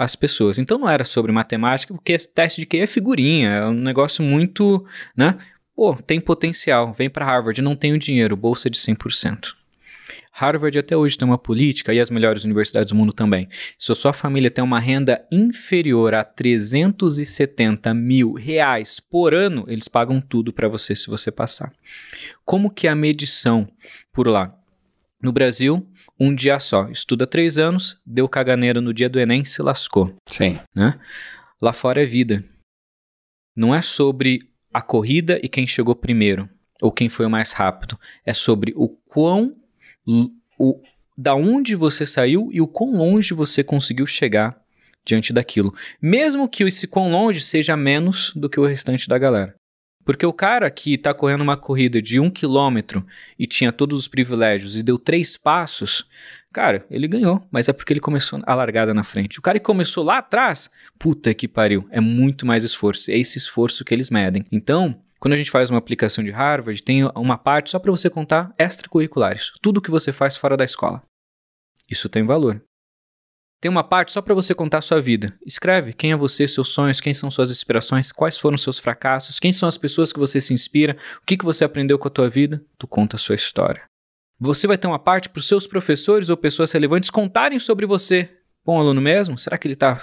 as 0.00 0.16
pessoas. 0.16 0.58
Então 0.58 0.78
não 0.78 0.88
era 0.88 1.04
sobre 1.04 1.30
matemática, 1.30 1.92
porque 1.92 2.16
teste 2.16 2.62
de 2.62 2.66
QI 2.66 2.80
é 2.80 2.86
figurinha, 2.86 3.50
é 3.50 3.66
um 3.66 3.74
negócio 3.74 4.24
muito, 4.24 4.82
né? 5.14 5.36
Pô, 5.76 5.94
tem 5.94 6.18
potencial, 6.18 6.94
vem 6.94 7.10
para 7.10 7.26
Harvard, 7.26 7.60
não 7.60 7.76
tenho 7.76 7.98
dinheiro, 7.98 8.34
bolsa 8.34 8.70
de 8.70 8.78
100%. 8.78 9.54
Harvard 10.32 10.78
até 10.78 10.96
hoje 10.96 11.18
tem 11.18 11.28
uma 11.28 11.36
política, 11.36 11.92
e 11.92 12.00
as 12.00 12.08
melhores 12.08 12.44
universidades 12.44 12.92
do 12.92 12.96
mundo 12.96 13.12
também. 13.12 13.46
Se 13.78 13.92
a 13.92 13.94
sua 13.94 14.14
família 14.14 14.50
tem 14.50 14.64
uma 14.64 14.80
renda 14.80 15.22
inferior 15.30 16.14
a 16.14 16.24
370 16.24 17.92
mil 17.92 18.32
reais 18.32 19.00
por 19.00 19.34
ano, 19.34 19.66
eles 19.68 19.86
pagam 19.86 20.18
tudo 20.18 20.50
para 20.50 20.66
você 20.66 20.96
se 20.96 21.08
você 21.08 21.30
passar. 21.30 21.70
Como 22.42 22.70
que 22.70 22.88
é 22.88 22.90
a 22.90 22.94
medição 22.94 23.68
por 24.14 24.26
lá? 24.26 24.56
No 25.22 25.30
Brasil, 25.30 25.86
um 26.20 26.34
dia 26.34 26.60
só. 26.60 26.88
Estuda 26.90 27.26
três 27.26 27.56
anos, 27.56 27.98
deu 28.04 28.28
caganeira 28.28 28.80
no 28.80 28.92
dia 28.92 29.08
do 29.08 29.18
Enem, 29.18 29.44
se 29.44 29.62
lascou. 29.62 30.14
Sim. 30.28 30.58
Né? 30.74 31.00
Lá 31.60 31.72
fora 31.72 32.02
é 32.02 32.06
vida. 32.06 32.44
Não 33.56 33.74
é 33.74 33.80
sobre 33.80 34.40
a 34.72 34.82
corrida 34.82 35.40
e 35.42 35.48
quem 35.48 35.66
chegou 35.66 35.94
primeiro, 35.94 36.48
ou 36.80 36.92
quem 36.92 37.08
foi 37.08 37.24
o 37.24 37.30
mais 37.30 37.52
rápido. 37.52 37.98
É 38.24 38.34
sobre 38.34 38.74
o 38.76 38.88
quão. 38.88 39.56
O, 40.58 40.82
da 41.16 41.34
onde 41.34 41.74
você 41.74 42.04
saiu 42.04 42.50
e 42.52 42.60
o 42.60 42.68
quão 42.68 42.96
longe 42.96 43.34
você 43.34 43.64
conseguiu 43.64 44.06
chegar 44.06 44.60
diante 45.04 45.32
daquilo. 45.32 45.74
Mesmo 46.00 46.48
que 46.48 46.64
esse 46.64 46.86
quão 46.86 47.10
longe 47.10 47.40
seja 47.40 47.76
menos 47.76 48.32
do 48.34 48.48
que 48.48 48.60
o 48.60 48.66
restante 48.66 49.08
da 49.08 49.18
galera. 49.18 49.54
Porque 50.10 50.26
o 50.26 50.32
cara 50.32 50.68
que 50.72 50.94
está 50.94 51.14
correndo 51.14 51.42
uma 51.42 51.56
corrida 51.56 52.02
de 52.02 52.18
um 52.18 52.28
quilômetro 52.28 53.06
e 53.38 53.46
tinha 53.46 53.70
todos 53.70 53.96
os 53.96 54.08
privilégios 54.08 54.74
e 54.74 54.82
deu 54.82 54.98
três 54.98 55.36
passos, 55.36 56.04
cara, 56.52 56.84
ele 56.90 57.06
ganhou. 57.06 57.46
Mas 57.48 57.68
é 57.68 57.72
porque 57.72 57.92
ele 57.92 58.00
começou 58.00 58.42
a 58.44 58.52
largada 58.52 58.92
na 58.92 59.04
frente. 59.04 59.38
O 59.38 59.42
cara 59.42 59.60
que 59.60 59.64
começou 59.64 60.02
lá 60.02 60.18
atrás, 60.18 60.68
puta 60.98 61.32
que 61.32 61.46
pariu, 61.46 61.86
é 61.92 62.00
muito 62.00 62.44
mais 62.44 62.64
esforço. 62.64 63.08
É 63.08 63.16
esse 63.16 63.38
esforço 63.38 63.84
que 63.84 63.94
eles 63.94 64.10
medem. 64.10 64.44
Então, 64.50 64.98
quando 65.20 65.34
a 65.34 65.36
gente 65.36 65.48
faz 65.48 65.70
uma 65.70 65.78
aplicação 65.78 66.24
de 66.24 66.32
Harvard, 66.32 66.82
tem 66.82 67.04
uma 67.14 67.38
parte 67.38 67.70
só 67.70 67.78
para 67.78 67.92
você 67.92 68.10
contar 68.10 68.52
extracurriculares. 68.58 69.52
Tudo 69.62 69.80
que 69.80 69.92
você 69.92 70.12
faz 70.12 70.36
fora 70.36 70.56
da 70.56 70.64
escola. 70.64 71.00
Isso 71.88 72.08
tem 72.08 72.24
valor. 72.24 72.60
Tem 73.60 73.70
uma 73.70 73.84
parte 73.84 74.12
só 74.12 74.22
para 74.22 74.34
você 74.34 74.54
contar 74.54 74.78
a 74.78 74.82
sua 74.82 75.02
vida. 75.02 75.34
Escreve 75.44 75.92
quem 75.92 76.12
é 76.12 76.16
você, 76.16 76.48
seus 76.48 76.68
sonhos, 76.68 76.98
quem 76.98 77.12
são 77.12 77.30
suas 77.30 77.50
inspirações, 77.50 78.10
quais 78.10 78.38
foram 78.38 78.56
seus 78.56 78.78
fracassos, 78.78 79.38
quem 79.38 79.52
são 79.52 79.68
as 79.68 79.76
pessoas 79.76 80.12
que 80.12 80.18
você 80.18 80.40
se 80.40 80.54
inspira, 80.54 80.96
o 81.22 81.26
que, 81.26 81.36
que 81.36 81.44
você 81.44 81.62
aprendeu 81.62 81.98
com 81.98 82.08
a 82.08 82.10
tua 82.10 82.30
vida. 82.30 82.64
Tu 82.78 82.86
conta 82.86 83.16
a 83.16 83.18
sua 83.18 83.34
história. 83.34 83.82
Você 84.38 84.66
vai 84.66 84.78
ter 84.78 84.86
uma 84.86 84.98
parte 84.98 85.28
para 85.28 85.40
os 85.40 85.46
seus 85.46 85.66
professores 85.66 86.30
ou 86.30 86.36
pessoas 86.38 86.72
relevantes 86.72 87.10
contarem 87.10 87.58
sobre 87.58 87.84
você. 87.84 88.30
Bom 88.64 88.78
aluno 88.78 89.00
mesmo? 89.00 89.36
Será 89.36 89.58
que 89.58 89.66
ele 89.66 89.74
está... 89.74 89.98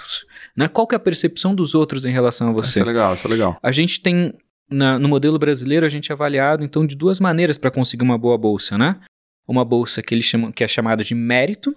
Né? 0.56 0.68
Qual 0.68 0.86
que 0.86 0.94
é 0.94 0.96
a 0.96 1.00
percepção 1.00 1.52
dos 1.52 1.74
outros 1.74 2.04
em 2.04 2.12
relação 2.12 2.50
a 2.50 2.52
você? 2.52 2.70
Isso 2.70 2.82
é 2.82 2.84
legal, 2.84 3.14
isso 3.14 3.26
é 3.26 3.30
legal. 3.30 3.58
A 3.60 3.72
gente 3.72 4.00
tem, 4.00 4.32
na, 4.70 5.00
no 5.00 5.08
modelo 5.08 5.36
brasileiro, 5.36 5.84
a 5.84 5.88
gente 5.88 6.12
é 6.12 6.14
avaliado, 6.14 6.62
então, 6.62 6.86
de 6.86 6.94
duas 6.94 7.18
maneiras 7.18 7.58
para 7.58 7.72
conseguir 7.72 8.04
uma 8.04 8.16
boa 8.16 8.38
bolsa, 8.38 8.78
né? 8.78 9.00
Uma 9.48 9.64
bolsa 9.64 10.00
que, 10.00 10.14
eles 10.14 10.24
chamam, 10.24 10.52
que 10.52 10.62
é 10.62 10.68
chamada 10.68 11.02
de 11.02 11.14
mérito, 11.16 11.74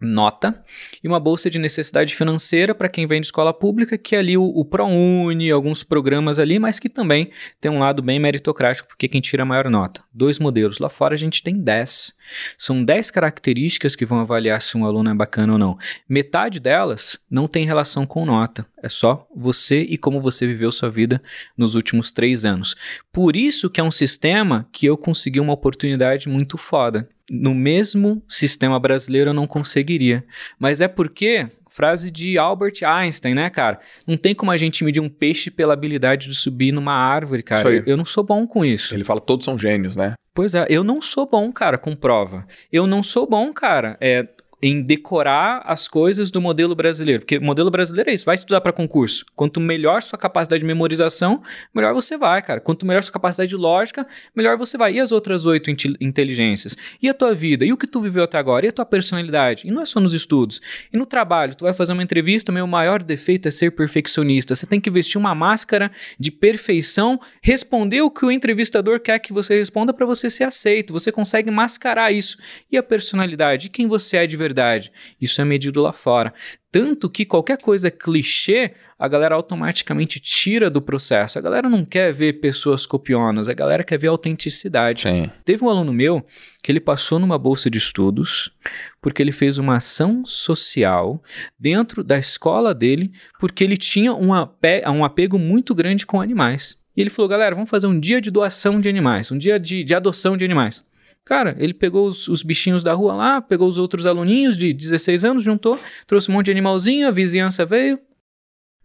nota 0.00 0.62
e 1.02 1.08
uma 1.08 1.20
bolsa 1.20 1.50
de 1.50 1.58
necessidade 1.58 2.14
financeira 2.14 2.74
para 2.74 2.88
quem 2.88 3.06
vem 3.06 3.20
de 3.20 3.26
escola 3.26 3.52
pública, 3.52 3.98
que 3.98 4.16
é 4.16 4.18
ali 4.18 4.36
o, 4.36 4.44
o 4.44 4.64
ProUni, 4.64 5.50
alguns 5.50 5.84
programas 5.84 6.38
ali, 6.38 6.58
mas 6.58 6.78
que 6.78 6.88
também 6.88 7.30
tem 7.60 7.70
um 7.70 7.78
lado 7.78 8.02
bem 8.02 8.18
meritocrático, 8.18 8.88
porque 8.88 9.08
quem 9.08 9.20
tira 9.20 9.42
a 9.42 9.46
maior 9.46 9.68
nota. 9.68 10.02
Dois 10.12 10.38
modelos. 10.38 10.78
Lá 10.78 10.88
fora 10.88 11.14
a 11.14 11.18
gente 11.18 11.42
tem 11.42 11.54
10. 11.54 12.14
São 12.56 12.82
10 12.82 13.10
características 13.10 13.94
que 13.94 14.06
vão 14.06 14.20
avaliar 14.20 14.62
se 14.62 14.76
um 14.76 14.84
aluno 14.84 15.10
é 15.10 15.14
bacana 15.14 15.52
ou 15.52 15.58
não. 15.58 15.78
Metade 16.08 16.60
delas 16.60 17.18
não 17.30 17.46
tem 17.46 17.66
relação 17.66 18.06
com 18.06 18.24
nota. 18.24 18.66
É 18.82 18.88
só 18.88 19.26
você 19.34 19.82
e 19.82 19.98
como 19.98 20.20
você 20.20 20.46
viveu 20.46 20.72
sua 20.72 20.88
vida 20.88 21.22
nos 21.56 21.74
últimos 21.74 22.10
três 22.10 22.44
anos. 22.44 22.74
Por 23.12 23.36
isso 23.36 23.68
que 23.68 23.80
é 23.80 23.84
um 23.84 23.90
sistema 23.90 24.66
que 24.72 24.86
eu 24.86 24.96
consegui 24.96 25.40
uma 25.40 25.52
oportunidade 25.52 26.28
muito 26.28 26.56
foda 26.56 27.08
no 27.30 27.54
mesmo 27.54 28.20
sistema 28.28 28.78
brasileiro 28.80 29.30
eu 29.30 29.34
não 29.34 29.46
conseguiria. 29.46 30.24
Mas 30.58 30.80
é 30.80 30.88
porque 30.88 31.48
frase 31.70 32.10
de 32.10 32.36
Albert 32.36 32.82
Einstein, 32.84 33.34
né, 33.34 33.48
cara? 33.48 33.78
Não 34.06 34.16
tem 34.16 34.34
como 34.34 34.50
a 34.50 34.56
gente 34.56 34.82
medir 34.82 35.00
um 35.00 35.08
peixe 35.08 35.50
pela 35.50 35.72
habilidade 35.72 36.28
de 36.28 36.34
subir 36.34 36.72
numa 36.72 36.92
árvore, 36.92 37.44
cara. 37.44 37.70
Eu, 37.70 37.84
eu 37.86 37.96
não 37.96 38.04
sou 38.04 38.24
bom 38.24 38.44
com 38.46 38.64
isso. 38.64 38.92
Ele 38.92 39.04
fala 39.04 39.20
todos 39.20 39.44
são 39.44 39.56
gênios, 39.56 39.96
né? 39.96 40.14
Pois 40.34 40.54
é, 40.54 40.66
eu 40.68 40.82
não 40.82 41.00
sou 41.00 41.26
bom, 41.26 41.50
cara, 41.52 41.78
com 41.78 41.94
prova. 41.94 42.46
Eu 42.72 42.86
não 42.86 43.02
sou 43.02 43.28
bom, 43.28 43.52
cara, 43.52 43.96
é, 44.00 44.26
em 44.62 44.82
decorar 44.82 45.62
as 45.64 45.88
coisas 45.88 46.30
do 46.30 46.40
modelo 46.40 46.74
brasileiro. 46.74 47.22
Porque 47.22 47.38
o 47.38 47.42
modelo 47.42 47.70
brasileiro 47.70 48.10
é 48.10 48.14
isso, 48.14 48.24
vai 48.24 48.34
estudar 48.34 48.60
para 48.60 48.72
concurso. 48.72 49.24
Quanto 49.34 49.60
melhor 49.60 50.02
sua 50.02 50.18
capacidade 50.18 50.60
de 50.60 50.66
memorização, 50.66 51.42
melhor 51.74 51.94
você 51.94 52.16
vai, 52.18 52.42
cara. 52.42 52.60
Quanto 52.60 52.84
melhor 52.84 53.02
sua 53.02 53.12
capacidade 53.12 53.48
de 53.48 53.56
lógica, 53.56 54.06
melhor 54.36 54.58
você 54.58 54.76
vai. 54.76 54.94
E 54.94 55.00
as 55.00 55.12
outras 55.12 55.46
oito 55.46 55.70
inteligências? 56.00 56.76
E 57.00 57.08
a 57.08 57.14
tua 57.14 57.34
vida? 57.34 57.64
E 57.64 57.72
o 57.72 57.76
que 57.76 57.86
tu 57.86 58.00
viveu 58.00 58.24
até 58.24 58.38
agora? 58.38 58.66
E 58.66 58.68
a 58.68 58.72
tua 58.72 58.84
personalidade? 58.84 59.66
E 59.66 59.70
não 59.70 59.80
é 59.80 59.86
só 59.86 59.98
nos 59.98 60.12
estudos. 60.12 60.60
E 60.92 60.96
no 60.96 61.06
trabalho, 61.06 61.54
tu 61.54 61.64
vai 61.64 61.72
fazer 61.72 61.92
uma 61.92 62.02
entrevista, 62.02 62.52
meu 62.52 62.66
maior 62.66 63.02
defeito 63.02 63.48
é 63.48 63.50
ser 63.50 63.70
perfeccionista. 63.70 64.54
Você 64.54 64.66
tem 64.66 64.80
que 64.80 64.90
vestir 64.90 65.16
uma 65.16 65.34
máscara 65.34 65.90
de 66.18 66.30
perfeição, 66.30 67.18
responder 67.42 68.02
o 68.02 68.10
que 68.10 68.26
o 68.26 68.30
entrevistador 68.30 69.00
quer 69.00 69.18
que 69.18 69.32
você 69.32 69.58
responda 69.58 69.94
para 69.94 70.04
você 70.04 70.28
ser 70.28 70.44
aceito. 70.44 70.92
Você 70.92 71.10
consegue 71.10 71.50
mascarar 71.50 72.12
isso. 72.12 72.36
E 72.70 72.76
a 72.76 72.82
personalidade? 72.82 73.68
E 73.68 73.70
quem 73.70 73.86
você 73.86 74.18
é 74.18 74.26
de 74.26 74.36
verdade? 74.36 74.49
Verdade. 74.50 74.92
Isso 75.20 75.40
é 75.40 75.44
medido 75.44 75.80
lá 75.80 75.92
fora. 75.92 76.32
Tanto 76.72 77.10
que 77.10 77.24
qualquer 77.24 77.58
coisa 77.58 77.90
clichê, 77.90 78.72
a 78.98 79.08
galera 79.08 79.34
automaticamente 79.34 80.20
tira 80.20 80.70
do 80.70 80.80
processo. 80.80 81.38
A 81.38 81.42
galera 81.42 81.68
não 81.68 81.84
quer 81.84 82.12
ver 82.12 82.34
pessoas 82.34 82.86
copionas, 82.86 83.48
a 83.48 83.54
galera 83.54 83.82
quer 83.82 83.98
ver 83.98 84.08
autenticidade. 84.08 85.02
Sim. 85.02 85.30
Teve 85.44 85.64
um 85.64 85.68
aluno 85.68 85.92
meu 85.92 86.24
que 86.62 86.70
ele 86.70 86.78
passou 86.78 87.18
numa 87.18 87.38
bolsa 87.38 87.68
de 87.70 87.78
estudos 87.78 88.52
porque 89.00 89.22
ele 89.22 89.32
fez 89.32 89.58
uma 89.58 89.76
ação 89.76 90.24
social 90.26 91.22
dentro 91.58 92.04
da 92.04 92.18
escola 92.18 92.74
dele, 92.74 93.10
porque 93.38 93.64
ele 93.64 93.76
tinha 93.76 94.12
um, 94.14 94.34
ape 94.34 94.82
um 94.86 95.04
apego 95.04 95.38
muito 95.38 95.74
grande 95.74 96.06
com 96.06 96.20
animais. 96.20 96.78
E 96.96 97.00
ele 97.00 97.10
falou, 97.10 97.28
galera, 97.28 97.54
vamos 97.54 97.70
fazer 97.70 97.86
um 97.86 97.98
dia 97.98 98.20
de 98.20 98.30
doação 98.30 98.80
de 98.80 98.88
animais, 98.88 99.32
um 99.32 99.38
dia 99.38 99.58
de, 99.58 99.82
de 99.82 99.94
adoção 99.94 100.36
de 100.36 100.44
animais. 100.44 100.84
Cara, 101.30 101.54
ele 101.60 101.72
pegou 101.72 102.08
os, 102.08 102.26
os, 102.26 102.42
bichinhos 102.42 102.82
da 102.82 102.92
rua 102.92 103.14
lá, 103.14 103.40
pegou 103.40 103.68
os 103.68 103.78
outros 103.78 104.04
aluninhos 104.04 104.58
de 104.58 104.72
16 104.72 105.24
anos, 105.24 105.44
juntou, 105.44 105.78
trouxe 106.04 106.28
um 106.28 106.34
monte 106.34 106.46
de 106.46 106.50
animalzinho, 106.50 107.06
a 107.06 107.12
vizinhança 107.12 107.64
veio. 107.64 108.00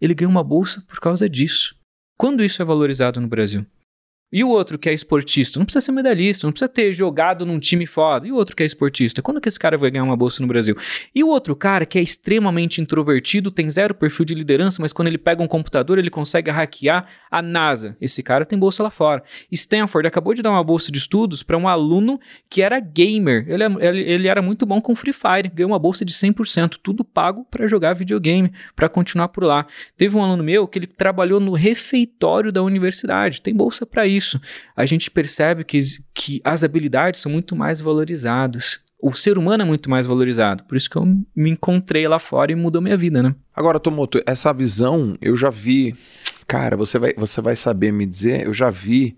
Ele 0.00 0.14
ganhou 0.14 0.30
uma 0.30 0.44
bolsa 0.44 0.80
por 0.86 1.00
causa 1.00 1.28
disso. 1.28 1.74
Quando 2.16 2.44
isso 2.44 2.62
é 2.62 2.64
valorizado 2.64 3.20
no 3.20 3.26
Brasil? 3.26 3.66
E 4.32 4.42
o 4.42 4.48
outro 4.48 4.76
que 4.76 4.88
é 4.88 4.92
esportista? 4.92 5.60
Não 5.60 5.64
precisa 5.64 5.84
ser 5.84 5.92
medalhista, 5.92 6.46
não 6.48 6.52
precisa 6.52 6.68
ter 6.68 6.92
jogado 6.92 7.46
num 7.46 7.60
time 7.60 7.86
foda. 7.86 8.26
E 8.26 8.32
o 8.32 8.34
outro 8.34 8.56
que 8.56 8.62
é 8.64 8.66
esportista? 8.66 9.22
Quando 9.22 9.40
que 9.40 9.48
esse 9.48 9.58
cara 9.58 9.78
vai 9.78 9.88
ganhar 9.88 10.02
uma 10.02 10.16
bolsa 10.16 10.42
no 10.42 10.48
Brasil? 10.48 10.76
E 11.14 11.22
o 11.22 11.28
outro 11.28 11.54
cara 11.54 11.86
que 11.86 11.96
é 11.96 12.02
extremamente 12.02 12.80
introvertido, 12.80 13.52
tem 13.52 13.70
zero 13.70 13.94
perfil 13.94 14.24
de 14.24 14.34
liderança, 14.34 14.82
mas 14.82 14.92
quando 14.92 15.06
ele 15.06 15.16
pega 15.16 15.40
um 15.40 15.46
computador 15.46 15.96
ele 15.96 16.10
consegue 16.10 16.50
hackear 16.50 17.06
a 17.30 17.40
NASA. 17.40 17.96
Esse 18.00 18.20
cara 18.20 18.44
tem 18.44 18.58
bolsa 18.58 18.82
lá 18.82 18.90
fora. 18.90 19.22
Stanford 19.52 20.08
acabou 20.08 20.34
de 20.34 20.42
dar 20.42 20.50
uma 20.50 20.64
bolsa 20.64 20.90
de 20.90 20.98
estudos 20.98 21.44
para 21.44 21.56
um 21.56 21.68
aluno 21.68 22.18
que 22.50 22.62
era 22.62 22.80
gamer. 22.80 23.46
Ele, 23.48 23.62
é, 23.62 23.66
ele, 23.80 24.00
ele, 24.02 24.28
era 24.28 24.42
muito 24.42 24.66
bom 24.66 24.80
com 24.80 24.96
Free 24.96 25.12
Fire, 25.12 25.48
ganhou 25.54 25.70
uma 25.70 25.78
bolsa 25.78 26.04
de 26.04 26.12
100%, 26.12 26.78
tudo 26.82 27.04
pago 27.04 27.46
para 27.48 27.68
jogar 27.68 27.94
videogame, 27.94 28.50
para 28.74 28.88
continuar 28.88 29.28
por 29.28 29.44
lá. 29.44 29.66
Teve 29.96 30.16
um 30.16 30.24
aluno 30.24 30.42
meu 30.42 30.66
que 30.66 30.80
ele 30.80 30.86
trabalhou 30.88 31.38
no 31.38 31.52
refeitório 31.52 32.50
da 32.50 32.62
universidade, 32.62 33.40
tem 33.40 33.54
bolsa 33.54 33.86
para 33.86 34.04
ir 34.06 34.15
isso, 34.16 34.40
a 34.74 34.86
gente 34.86 35.10
percebe 35.10 35.64
que, 35.64 35.80
que 36.14 36.40
as 36.44 36.64
habilidades 36.64 37.20
são 37.20 37.30
muito 37.30 37.54
mais 37.54 37.80
valorizadas. 37.80 38.80
O 39.00 39.12
ser 39.12 39.38
humano 39.38 39.62
é 39.62 39.66
muito 39.66 39.90
mais 39.90 40.06
valorizado. 40.06 40.64
Por 40.64 40.76
isso 40.76 40.88
que 40.88 40.96
eu 40.96 41.04
me 41.04 41.50
encontrei 41.50 42.08
lá 42.08 42.18
fora 42.18 42.50
e 42.50 42.54
mudou 42.54 42.80
minha 42.80 42.96
vida, 42.96 43.22
né? 43.22 43.34
Agora, 43.54 43.78
Tomoto, 43.78 44.20
essa 44.26 44.52
visão 44.52 45.16
eu 45.20 45.36
já 45.36 45.50
vi. 45.50 45.94
Cara, 46.46 46.76
você 46.76 46.98
vai, 46.98 47.12
você 47.14 47.40
vai 47.40 47.56
saber 47.56 47.92
me 47.92 48.06
dizer, 48.06 48.46
eu 48.46 48.54
já 48.54 48.70
vi 48.70 49.16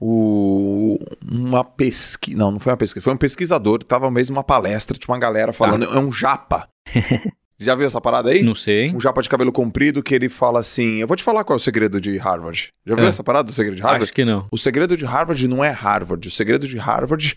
o, 0.00 0.98
uma 1.24 1.64
pesquisa. 1.64 2.36
Não, 2.36 2.52
não 2.52 2.60
foi 2.60 2.72
uma 2.72 2.76
pesquisa, 2.76 3.02
foi 3.02 3.14
um 3.14 3.18
pesquisador, 3.18 3.80
estava 3.80 4.10
mesmo 4.10 4.36
uma 4.36 4.44
palestra, 4.44 4.98
tinha 4.98 5.12
uma 5.12 5.20
galera 5.20 5.52
falando, 5.52 5.86
tá. 5.86 5.94
é 5.94 5.98
um 5.98 6.12
japa. 6.12 6.68
Já 7.58 7.74
viu 7.74 7.86
essa 7.86 8.00
parada 8.00 8.30
aí? 8.30 8.42
Não 8.42 8.54
sei. 8.54 8.92
Um 8.94 9.00
japa 9.00 9.22
de 9.22 9.28
cabelo 9.28 9.50
comprido 9.50 10.02
que 10.02 10.14
ele 10.14 10.28
fala 10.28 10.60
assim: 10.60 11.00
Eu 11.00 11.06
vou 11.06 11.16
te 11.16 11.22
falar 11.22 11.42
qual 11.44 11.56
é 11.56 11.60
o 11.60 11.62
segredo 11.62 12.00
de 12.00 12.16
Harvard. 12.18 12.68
Já 12.84 12.94
viu 12.94 13.04
É. 13.04 13.08
essa 13.08 13.24
parada 13.24 13.44
do 13.44 13.52
segredo 13.52 13.76
de 13.76 13.82
Harvard? 13.82 14.04
Acho 14.04 14.12
que 14.12 14.24
não. 14.24 14.46
O 14.52 14.58
segredo 14.58 14.96
de 14.96 15.04
Harvard 15.06 15.48
não 15.48 15.64
é 15.64 15.70
Harvard. 15.70 16.28
O 16.28 16.30
segredo 16.30 16.68
de 16.68 16.76
Harvard 16.76 17.34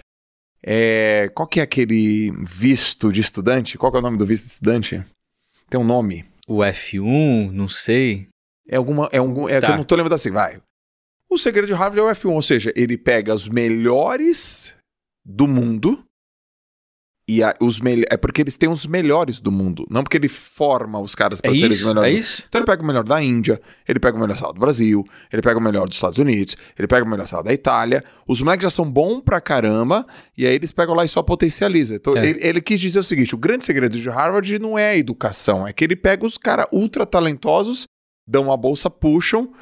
é. 0.63 1.31
Qual 1.33 1.47
que 1.47 1.59
é 1.59 1.63
aquele 1.63 2.31
visto 2.45 3.11
de 3.13 3.21
estudante? 3.21 3.77
Qual 3.77 3.91
que 3.91 3.97
é 3.97 3.99
o 3.99 4.03
nome 4.03 4.17
do 4.17 4.25
visto 4.25 4.45
de 4.45 4.51
estudante? 4.51 5.01
Tem 5.69 5.79
um 5.79 5.83
nome. 5.85 6.25
O 6.47 6.57
F1, 6.63 7.51
não 7.51 7.67
sei. 7.69 8.27
É 8.67 8.75
alguma. 8.75 9.07
É, 9.11 9.19
algum, 9.19 9.47
é 9.47 9.55
que 9.55 9.67
Tá. 9.67 9.73
eu 9.73 9.77
não 9.77 9.83
tô 9.83 9.95
lembrando 9.95 10.15
assim, 10.15 10.31
vai. 10.31 10.59
O 11.29 11.37
segredo 11.37 11.67
de 11.67 11.73
Harvard 11.73 11.99
é 11.99 12.03
o 12.03 12.09
F1, 12.13 12.33
ou 12.33 12.41
seja, 12.41 12.73
ele 12.75 12.97
pega 12.97 13.33
os 13.33 13.47
melhores 13.47 14.73
do 15.23 15.47
mundo. 15.47 16.03
E 17.31 17.43
a- 17.43 17.53
os 17.61 17.79
é 18.09 18.17
porque 18.17 18.41
eles 18.41 18.57
têm 18.57 18.67
os 18.69 18.87
melhores 18.87 19.39
do 19.39 19.51
mundo, 19.51 19.85
não 19.87 20.01
porque 20.01 20.17
ele 20.17 20.27
forma 20.27 20.99
os 20.99 21.13
caras 21.13 21.39
para 21.39 21.51
É 21.51 21.53
serem 21.53 21.69
os 21.69 21.83
melhores. 21.83 22.11
É 22.11 22.15
isso? 22.17 22.43
Então 22.49 22.59
ele 22.59 22.65
pega 22.65 22.81
o 22.81 22.85
melhor 22.87 23.03
da 23.03 23.21
Índia, 23.21 23.61
ele 23.87 23.99
pega 23.99 24.17
o 24.17 24.19
melhor 24.19 24.35
sal 24.35 24.51
do 24.51 24.59
Brasil, 24.59 25.05
ele 25.31 25.41
pega 25.43 25.59
o 25.59 25.61
melhor 25.61 25.87
dos 25.87 25.95
Estados 25.97 26.17
Unidos, 26.17 26.57
ele 26.75 26.87
pega 26.87 27.05
o 27.05 27.07
melhor 27.07 27.27
sal 27.27 27.43
da 27.43 27.53
Itália. 27.53 28.03
Os 28.27 28.41
moleques 28.41 28.63
já 28.63 28.71
são 28.71 28.89
bons 28.89 29.21
pra 29.21 29.39
caramba, 29.39 30.07
e 30.35 30.47
aí 30.47 30.55
eles 30.55 30.71
pegam 30.71 30.95
lá 30.95 31.05
e 31.05 31.07
só 31.09 31.21
potencializa. 31.21 31.93
Então, 31.95 32.17
É. 32.17 32.25
ele, 32.27 32.39
ele 32.41 32.61
quis 32.61 32.79
dizer 32.79 32.99
o 32.99 33.03
seguinte: 33.03 33.35
o 33.35 33.37
grande 33.37 33.63
segredo 33.63 33.99
de 33.99 34.09
Harvard 34.09 34.57
não 34.57 34.75
é 34.79 34.89
a 34.89 34.97
educação, 34.97 35.67
é 35.67 35.71
que 35.71 35.83
ele 35.83 35.95
pega 35.95 36.25
os 36.25 36.35
caras 36.35 36.65
ultra 36.71 37.05
talentosos, 37.05 37.85
dão 38.27 38.45
uma 38.45 38.57
bolsa, 38.57 38.89
puxam, 38.89 39.53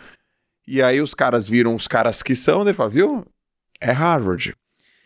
e 0.66 0.82
aí 0.82 1.02
os 1.02 1.14
caras 1.14 1.50
viram 1.50 1.76
os 1.76 1.86
caras 1.86 2.24
que 2.24 2.34
são, 2.34 2.60
daí 2.60 2.68
ele 2.70 2.78
fala, 2.78 2.90
viu? 2.90 3.26
É 3.82 3.92
Harvard. 3.92 4.56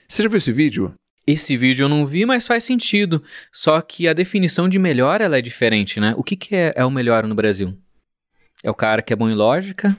Você 0.08 0.21
já 0.21 0.30
viu 0.30 0.38
esse 0.38 0.52
vídeo? 0.52 0.93
Esse 1.25 1.55
vídeo 1.55 1.84
eu 1.84 1.89
não 1.89 2.05
vi, 2.05 2.25
mas 2.25 2.47
faz 2.47 2.63
sentido. 2.63 3.23
Só 3.51 3.79
que 3.81 4.07
a 4.07 4.13
definição 4.13 4.67
de 4.67 4.79
melhor 4.79 5.21
ela 5.21 5.38
é 5.38 5.41
diferente, 5.41 5.99
né? 5.99 6.13
O 6.17 6.23
que, 6.23 6.36
que 6.36 6.55
é, 6.55 6.73
é 6.75 6.86
o 6.86 6.91
melhor 6.91 7.27
no 7.27 7.36
Brasil? 7.36 7.77
É 8.63 8.69
o 8.69 8.75
cara 8.75 9.01
que 9.01 9.13
é 9.13 9.15
bom 9.15 9.29
em 9.29 9.36
lógica? 9.36 9.97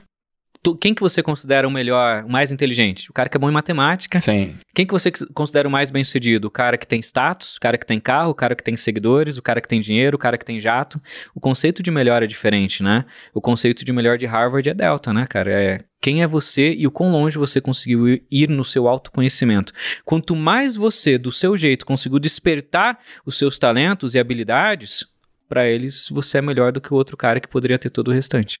Tu- 0.63 0.77
quem 0.77 0.93
que 0.93 1.01
você 1.01 1.21
considera 1.21 1.67
o 1.67 1.71
melhor, 1.71 2.23
o 2.23 2.29
mais 2.31 2.49
inteligente? 2.49 3.09
O 3.09 3.13
cara 3.13 3.27
que 3.27 3.35
é 3.35 3.39
bom 3.39 3.49
em 3.49 3.53
matemática? 3.53 4.17
Sim. 4.19 4.55
Quem 4.73 4.85
que 4.87 4.93
você 4.93 5.11
considera 5.33 5.67
o 5.67 5.71
mais 5.71 5.91
bem 5.91 6.05
sucedido? 6.05 6.47
O 6.47 6.51
cara 6.51 6.77
que 6.77 6.87
tem 6.87 7.01
status, 7.01 7.57
o 7.57 7.59
cara 7.59 7.77
que 7.77 7.85
tem 7.85 7.99
carro, 7.99 8.31
o 8.31 8.33
cara 8.35 8.55
que 8.55 8.63
tem 8.63 8.77
seguidores, 8.77 9.37
o 9.37 9.41
cara 9.41 9.59
que 9.59 9.67
tem 9.67 9.81
dinheiro, 9.81 10.15
o 10.15 10.17
cara 10.19 10.37
que 10.37 10.45
tem 10.45 10.61
jato. 10.61 11.01
O 11.35 11.39
conceito 11.41 11.83
de 11.83 11.91
melhor 11.91 12.23
é 12.23 12.27
diferente, 12.27 12.81
né? 12.81 13.03
O 13.33 13.41
conceito 13.41 13.83
de 13.83 13.91
melhor 13.91 14.17
de 14.17 14.25
Harvard 14.25 14.69
é 14.69 14.73
delta, 14.73 15.11
né, 15.11 15.27
cara? 15.29 15.51
É 15.51 15.77
quem 16.01 16.21
é 16.23 16.27
você 16.27 16.73
e 16.73 16.87
o 16.87 16.91
quão 16.91 17.11
longe 17.11 17.37
você 17.37 17.59
conseguiu 17.59 18.21
ir- 18.31 18.49
no 18.49 18.63
seu 18.63 18.87
autoconhecimento. 18.87 19.73
Quanto 20.05 20.33
mais 20.33 20.75
você, 20.77 21.17
do 21.17 21.31
seu 21.31 21.57
jeito, 21.57 21.85
conseguiu 21.85 22.19
despertar 22.19 22.99
os 23.25 23.37
seus 23.37 23.59
talentos 23.59 24.15
e 24.15 24.19
habilidades, 24.19 25.05
para 25.49 25.67
eles 25.67 26.07
você 26.09 26.37
é 26.37 26.41
melhor 26.41 26.71
do 26.71 26.79
que 26.81 26.93
o 26.93 26.97
outro 26.97 27.17
cara 27.17 27.39
que 27.41 27.47
poderia 27.49 27.77
ter 27.77 27.89
todo 27.89 28.07
o 28.09 28.13
restante. 28.13 28.55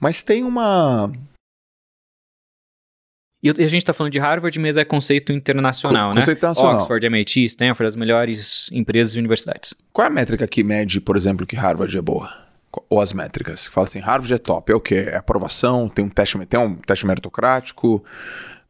Mas 0.00 0.22
tem 0.22 0.44
uma. 0.44 1.12
E 3.42 3.48
a 3.50 3.66
gente 3.68 3.84
tá 3.84 3.92
falando 3.94 4.12
de 4.12 4.18
Harvard, 4.18 4.58
mas 4.58 4.76
é 4.76 4.84
conceito 4.84 5.32
internacional, 5.32 6.10
Co- 6.10 6.14
né? 6.14 6.20
conceito 6.20 6.38
internacional. 6.38 6.76
Oxford, 6.76 7.06
MIT, 7.06 7.44
Stanford, 7.46 7.86
as 7.88 7.96
melhores 7.96 8.68
empresas 8.70 9.14
e 9.14 9.18
universidades. 9.18 9.74
Qual 9.92 10.04
é 10.04 10.08
a 10.08 10.12
métrica 10.12 10.46
que 10.46 10.62
mede, 10.62 11.00
por 11.00 11.16
exemplo, 11.16 11.46
que 11.46 11.56
Harvard 11.56 11.96
é 11.96 12.02
boa? 12.02 12.30
Ou 12.88 13.00
as 13.00 13.12
métricas? 13.14 13.66
Fala 13.66 13.86
assim, 13.86 13.98
Harvard 13.98 14.32
é 14.34 14.38
top. 14.38 14.70
É 14.70 14.74
o 14.74 14.80
quê? 14.80 15.06
É 15.08 15.16
aprovação? 15.16 15.88
Tem 15.88 16.04
um 16.04 16.08
teste, 16.10 16.38
tem 16.46 16.60
um 16.60 16.74
teste 16.76 17.06
meritocrático? 17.06 18.04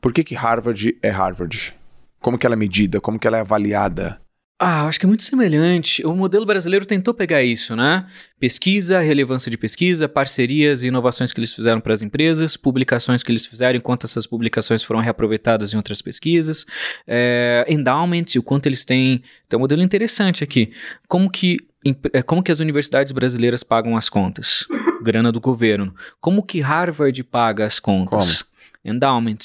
Por 0.01 0.13
que, 0.13 0.23
que 0.23 0.35
Harvard 0.37 0.97
é 1.03 1.11
Harvard? 1.11 1.75
Como 2.21 2.39
que 2.39 2.47
ela 2.47 2.55
é 2.55 2.57
medida? 2.57 3.01
Como 3.01 3.19
que 3.19 3.27
ela 3.27 3.39
é 3.39 3.41
avaliada? 3.41 4.21
Ah, 4.63 4.87
acho 4.87 5.01
que 5.01 5.07
é 5.07 5.09
muito 5.09 5.23
semelhante. 5.23 6.05
O 6.05 6.15
modelo 6.15 6.45
brasileiro 6.45 6.85
tentou 6.85 7.15
pegar 7.15 7.43
isso, 7.43 7.75
né? 7.75 8.07
Pesquisa, 8.39 9.01
relevância 9.01 9.51
de 9.51 9.57
pesquisa, 9.57 10.07
parcerias 10.07 10.83
e 10.83 10.89
inovações 10.89 11.33
que 11.33 11.41
eles 11.41 11.55
fizeram 11.55 11.81
para 11.81 11.95
as 11.95 12.03
empresas, 12.03 12.59
publicações 12.59 13.23
que 13.23 13.33
eles 13.33 13.47
fizeram, 13.47 13.79
enquanto 13.79 14.05
essas 14.05 14.27
publicações 14.27 14.83
foram 14.83 15.01
reaproveitadas 15.01 15.73
em 15.73 15.79
outras 15.79 16.03
pesquisas, 16.03 16.67
é, 17.07 17.65
endowments, 17.71 18.35
o 18.37 18.43
quanto 18.43 18.67
eles 18.67 18.85
têm. 18.85 19.23
Tem 19.49 19.57
um 19.57 19.61
modelo 19.61 19.81
interessante 19.81 20.45
aqui. 20.45 20.75
Como 21.09 21.31
que, 21.31 21.57
é, 22.13 22.21
como 22.23 22.43
que 22.43 22.53
as 22.53 22.61
universidades 22.61 23.13
brasileiras 23.13 23.63
pagam 23.63 23.97
as 23.97 24.11
contas? 24.11 24.67
Grana 25.03 25.33
do 25.33 25.41
governo. 25.41 25.95
Como 26.21 26.43
que 26.43 26.61
Harvard 26.61 27.25
paga 27.25 27.65
as 27.65 27.81
contas? 27.81 28.45
Endowment. 28.85 29.39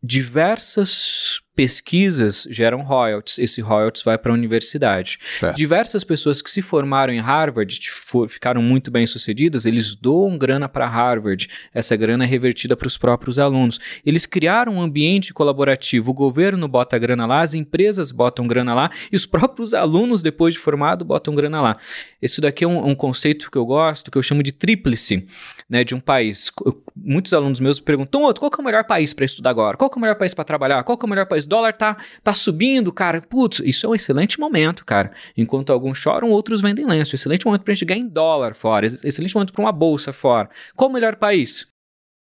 Diversas 0.00 1.40
pesquisas 1.56 2.46
geram 2.50 2.82
royalties. 2.82 3.38
Esse 3.38 3.62
royalties 3.62 4.04
vai 4.04 4.18
para 4.18 4.30
a 4.30 4.34
universidade. 4.34 5.18
Certo. 5.40 5.56
Diversas 5.56 6.04
pessoas 6.04 6.42
que 6.42 6.50
se 6.50 6.60
formaram 6.60 7.14
em 7.14 7.18
Harvard 7.18 7.80
ficaram 8.28 8.60
muito 8.60 8.90
bem 8.90 9.06
sucedidas, 9.06 9.64
eles 9.64 9.94
doam 9.94 10.36
grana 10.36 10.68
para 10.68 10.86
Harvard. 10.86 11.48
Essa 11.72 11.96
grana 11.96 12.24
é 12.24 12.26
revertida 12.26 12.76
para 12.76 12.86
os 12.86 12.98
próprios 12.98 13.38
alunos. 13.38 13.80
Eles 14.04 14.26
criaram 14.26 14.74
um 14.74 14.82
ambiente 14.82 15.32
colaborativo. 15.32 16.10
O 16.10 16.14
governo 16.14 16.68
bota 16.68 16.98
grana 16.98 17.24
lá, 17.24 17.40
as 17.40 17.54
empresas 17.54 18.12
botam 18.12 18.46
grana 18.46 18.74
lá 18.74 18.90
e 19.10 19.16
os 19.16 19.24
próprios 19.24 19.72
alunos, 19.72 20.22
depois 20.22 20.52
de 20.52 20.60
formado, 20.60 21.04
botam 21.04 21.34
grana 21.34 21.62
lá. 21.62 21.78
Isso 22.20 22.42
daqui 22.42 22.64
é 22.64 22.68
um, 22.68 22.88
um 22.88 22.94
conceito 22.94 23.50
que 23.50 23.56
eu 23.56 23.64
gosto, 23.64 24.10
que 24.10 24.18
eu 24.18 24.22
chamo 24.22 24.42
de 24.42 24.52
tríplice 24.52 25.26
né, 25.70 25.82
de 25.82 25.94
um 25.94 26.00
país. 26.00 26.52
Muitos 26.94 27.32
alunos 27.32 27.60
meus 27.60 27.80
perguntam, 27.80 28.22
outro, 28.22 28.40
qual 28.40 28.52
é 28.54 28.60
o 28.60 28.64
melhor 28.64 28.84
país 28.84 29.14
para 29.14 29.24
estudar 29.24 29.50
agora? 29.50 29.76
Qual 29.76 29.90
é 29.90 29.96
o 29.96 30.00
melhor 30.00 30.16
país 30.16 30.34
para 30.34 30.44
trabalhar? 30.44 30.84
Qual 30.84 30.98
é 31.00 31.04
o 31.04 31.08
melhor 31.08 31.26
país? 31.26 31.45
O 31.46 31.48
dólar 31.48 31.72
tá, 31.72 31.96
tá 32.22 32.34
subindo, 32.34 32.92
cara. 32.92 33.20
Putz, 33.20 33.60
isso 33.64 33.86
é 33.86 33.88
um 33.90 33.94
excelente 33.94 34.38
momento, 34.38 34.84
cara. 34.84 35.12
Enquanto 35.36 35.72
alguns 35.72 35.96
choram, 35.98 36.30
outros 36.30 36.60
vendem 36.60 36.86
lenço. 36.86 37.14
Excelente 37.14 37.46
momento 37.46 37.62
pra 37.62 37.72
gente 37.74 37.84
ganhar 37.84 38.00
em 38.02 38.08
dólar 38.08 38.54
fora. 38.54 38.84
Ex- 38.86 39.04
Excelente 39.04 39.34
momento 39.34 39.52
para 39.52 39.62
uma 39.64 39.72
bolsa 39.72 40.12
fora. 40.12 40.50
Qual 40.74 40.90
o 40.90 40.92
melhor 40.92 41.16
país? 41.16 41.66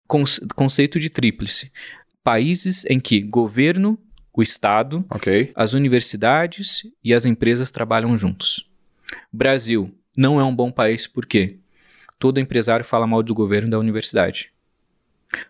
Conce- 0.08 0.41
conceito 0.56 1.00
de 1.00 1.10
tríplice. 1.10 1.72
Países 2.24 2.86
em 2.89 3.00
que 3.00 3.22
governo, 3.22 3.98
o 4.34 4.41
Estado, 4.43 5.04
Ok. 5.10 5.52
as 5.56 5.74
universidades 5.74 6.84
e 7.04 7.13
as 7.13 7.26
empresas 7.26 7.72
trabalham 7.72 8.15
juntos. 8.17 8.70
Brasil 9.34 9.91
não 10.15 10.39
é 10.39 10.43
um 10.43 10.54
bom 10.56 10.72
país 10.72 11.08
por 11.08 11.26
quê? 11.26 11.58
Todo 12.20 12.39
empresário 12.39 12.84
fala 12.86 13.08
mal 13.08 13.22
do 13.24 13.34
governo 13.34 13.70
da 13.70 13.80
universidade. 13.80 14.52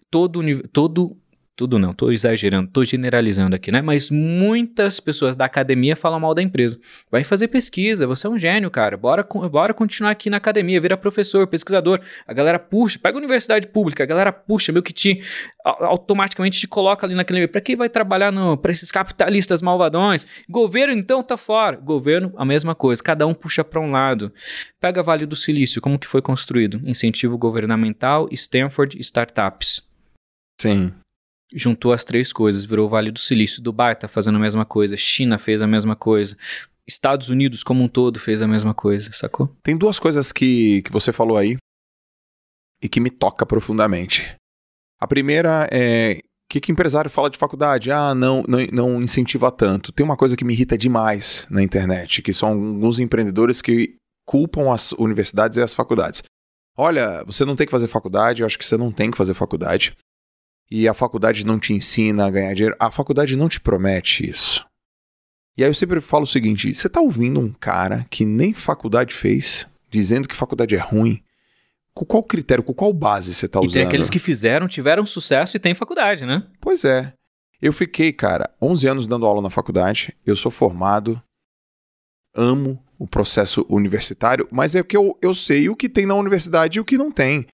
Todo, 0.09 0.41
todo, 0.71 1.17
tudo 1.57 1.79
não, 1.79 1.91
tô 1.91 2.11
exagerando, 2.11 2.69
tô 2.71 2.85
generalizando 2.85 3.55
aqui, 3.55 3.71
né? 3.71 3.81
Mas 3.81 4.11
muitas 4.11 4.99
pessoas 4.99 5.35
da 5.35 5.45
academia 5.45 5.95
falam 5.95 6.19
mal 6.19 6.35
da 6.35 6.41
empresa. 6.43 6.79
Vai 7.09 7.23
fazer 7.23 7.47
pesquisa, 7.47 8.05
você 8.05 8.27
é 8.27 8.29
um 8.29 8.37
gênio, 8.37 8.69
cara. 8.69 8.95
Bora, 8.95 9.27
bora 9.51 9.73
continuar 9.73 10.11
aqui 10.11 10.29
na 10.29 10.37
academia, 10.37 10.79
vira 10.79 10.95
professor, 10.95 11.47
pesquisador. 11.47 11.99
A 12.27 12.33
galera 12.33 12.59
puxa, 12.59 12.99
pega 13.01 13.17
a 13.17 13.19
universidade 13.19 13.67
pública, 13.69 14.03
a 14.03 14.05
galera 14.05 14.31
puxa, 14.31 14.71
meio 14.71 14.83
que 14.83 14.93
te 14.93 15.19
au- 15.65 15.83
automaticamente 15.85 16.59
te 16.59 16.67
coloca 16.67 17.07
ali 17.07 17.15
naquele 17.15 17.39
meio. 17.39 17.49
Pra 17.49 17.59
quem 17.59 17.75
vai 17.75 17.89
trabalhar 17.89 18.31
pra 18.61 18.71
esses 18.71 18.91
capitalistas 18.91 19.59
malvadões? 19.59 20.27
Governo, 20.47 20.93
então, 20.93 21.23
tá 21.23 21.37
fora. 21.37 21.75
Governo, 21.77 22.31
a 22.37 22.45
mesma 22.45 22.75
coisa. 22.75 23.01
Cada 23.01 23.25
um 23.25 23.33
puxa 23.33 23.63
pra 23.63 23.81
um 23.81 23.89
lado. 23.89 24.31
Pega 24.79 25.01
Vale 25.01 25.25
do 25.25 25.35
Silício, 25.35 25.81
como 25.81 25.97
que 25.97 26.05
foi 26.05 26.21
construído? 26.21 26.79
Incentivo 26.87 27.35
governamental, 27.35 28.29
Stanford, 28.31 28.95
startups. 29.01 29.81
Sim. 30.61 30.93
Juntou 31.53 31.93
as 31.93 32.03
três 32.03 32.33
coisas, 32.33 32.65
virou 32.65 32.89
Vale 32.89 33.11
do 33.11 33.19
Silício. 33.19 33.61
Dubai 33.61 33.95
tá 33.95 34.07
fazendo 34.07 34.35
a 34.35 34.41
mesma 34.41 34.65
coisa, 34.65 34.97
China 34.97 35.37
fez 35.37 35.61
a 35.61 35.67
mesma 35.67 35.95
coisa. 35.95 36.35
Estados 36.87 37.29
Unidos 37.29 37.63
como 37.63 37.83
um 37.83 37.87
todo 37.87 38.19
fez 38.19 38.41
a 38.41 38.47
mesma 38.47 38.73
coisa, 38.73 39.11
sacou? 39.13 39.47
Tem 39.61 39.77
duas 39.77 39.99
coisas 39.99 40.31
que, 40.31 40.81
que 40.83 40.91
você 40.91 41.11
falou 41.11 41.37
aí 41.37 41.57
e 42.81 42.87
que 42.87 42.99
me 42.99 43.09
toca 43.09 43.45
profundamente. 43.45 44.35
A 44.99 45.07
primeira 45.07 45.67
é. 45.71 46.19
O 46.19 46.49
que, 46.49 46.61
que 46.61 46.71
empresário 46.71 47.11
fala 47.11 47.29
de 47.29 47.37
faculdade? 47.37 47.91
Ah, 47.91 48.15
não, 48.15 48.41
não, 48.47 48.59
não 48.71 49.01
incentiva 49.01 49.51
tanto. 49.51 49.91
Tem 49.91 50.05
uma 50.05 50.15
coisa 50.15 50.37
que 50.37 50.45
me 50.45 50.53
irrita 50.53 50.77
demais 50.77 51.45
na 51.49 51.61
internet, 51.61 52.21
que 52.21 52.31
são 52.31 52.49
alguns 52.49 52.99
empreendedores 52.99 53.61
que 53.61 53.97
culpam 54.25 54.71
as 54.71 54.93
universidades 54.93 55.57
e 55.57 55.61
as 55.61 55.73
faculdades. 55.73 56.23
Olha, 56.77 57.21
você 57.25 57.43
não 57.43 57.53
tem 57.53 57.65
que 57.67 57.71
fazer 57.71 57.89
faculdade, 57.89 58.41
eu 58.41 58.45
acho 58.45 58.57
que 58.57 58.65
você 58.65 58.77
não 58.77 58.93
tem 58.93 59.11
que 59.11 59.17
fazer 59.17 59.33
faculdade. 59.33 59.93
E 60.69 60.87
a 60.87 60.93
faculdade 60.93 61.45
não 61.45 61.57
te 61.59 61.73
ensina 61.73 62.25
a 62.25 62.29
ganhar 62.29 62.53
dinheiro. 62.53 62.75
A 62.79 62.91
faculdade 62.91 63.35
não 63.37 63.47
te 63.47 63.59
promete 63.59 64.29
isso. 64.29 64.65
E 65.57 65.63
aí 65.63 65.69
eu 65.69 65.73
sempre 65.73 66.01
falo 66.01 66.23
o 66.23 66.27
seguinte: 66.27 66.73
você 66.73 66.89
tá 66.89 66.99
ouvindo 66.99 67.39
um 67.39 67.51
cara 67.51 68.05
que 68.09 68.25
nem 68.25 68.53
faculdade 68.53 69.13
fez, 69.13 69.65
dizendo 69.89 70.27
que 70.27 70.35
faculdade 70.35 70.75
é 70.75 70.79
ruim? 70.79 71.21
Com 71.93 72.05
qual 72.05 72.21
critério, 72.21 72.63
com 72.63 72.73
qual 72.73 72.93
base 72.93 73.33
você 73.33 73.47
tá 73.47 73.59
E 73.59 73.61
usando? 73.63 73.73
tem 73.73 73.83
aqueles 73.83 74.09
que 74.09 74.19
fizeram, 74.19 74.67
tiveram 74.67 75.05
sucesso 75.05 75.57
e 75.57 75.59
tem 75.59 75.73
faculdade, 75.73 76.25
né? 76.25 76.43
Pois 76.61 76.83
é. 76.85 77.13
Eu 77.59 77.73
fiquei, 77.73 78.13
cara, 78.13 78.51
11 78.61 78.87
anos 78.87 79.07
dando 79.07 79.25
aula 79.25 79.41
na 79.41 79.49
faculdade. 79.49 80.15
Eu 80.23 80.35
sou 80.35 80.51
formado, 80.51 81.19
amo 82.35 82.83
o 82.99 83.07
processo 83.07 83.65
universitário, 83.69 84.47
mas 84.51 84.75
é 84.75 84.83
que 84.83 84.95
eu, 84.97 85.17
eu 85.21 85.33
sei 85.33 85.69
o 85.69 85.75
que 85.75 85.89
tem 85.89 86.05
na 86.05 86.13
universidade 86.15 86.77
e 86.77 86.81
o 86.81 86.85
que 86.85 86.97
não 86.97 87.11
tem. 87.11 87.47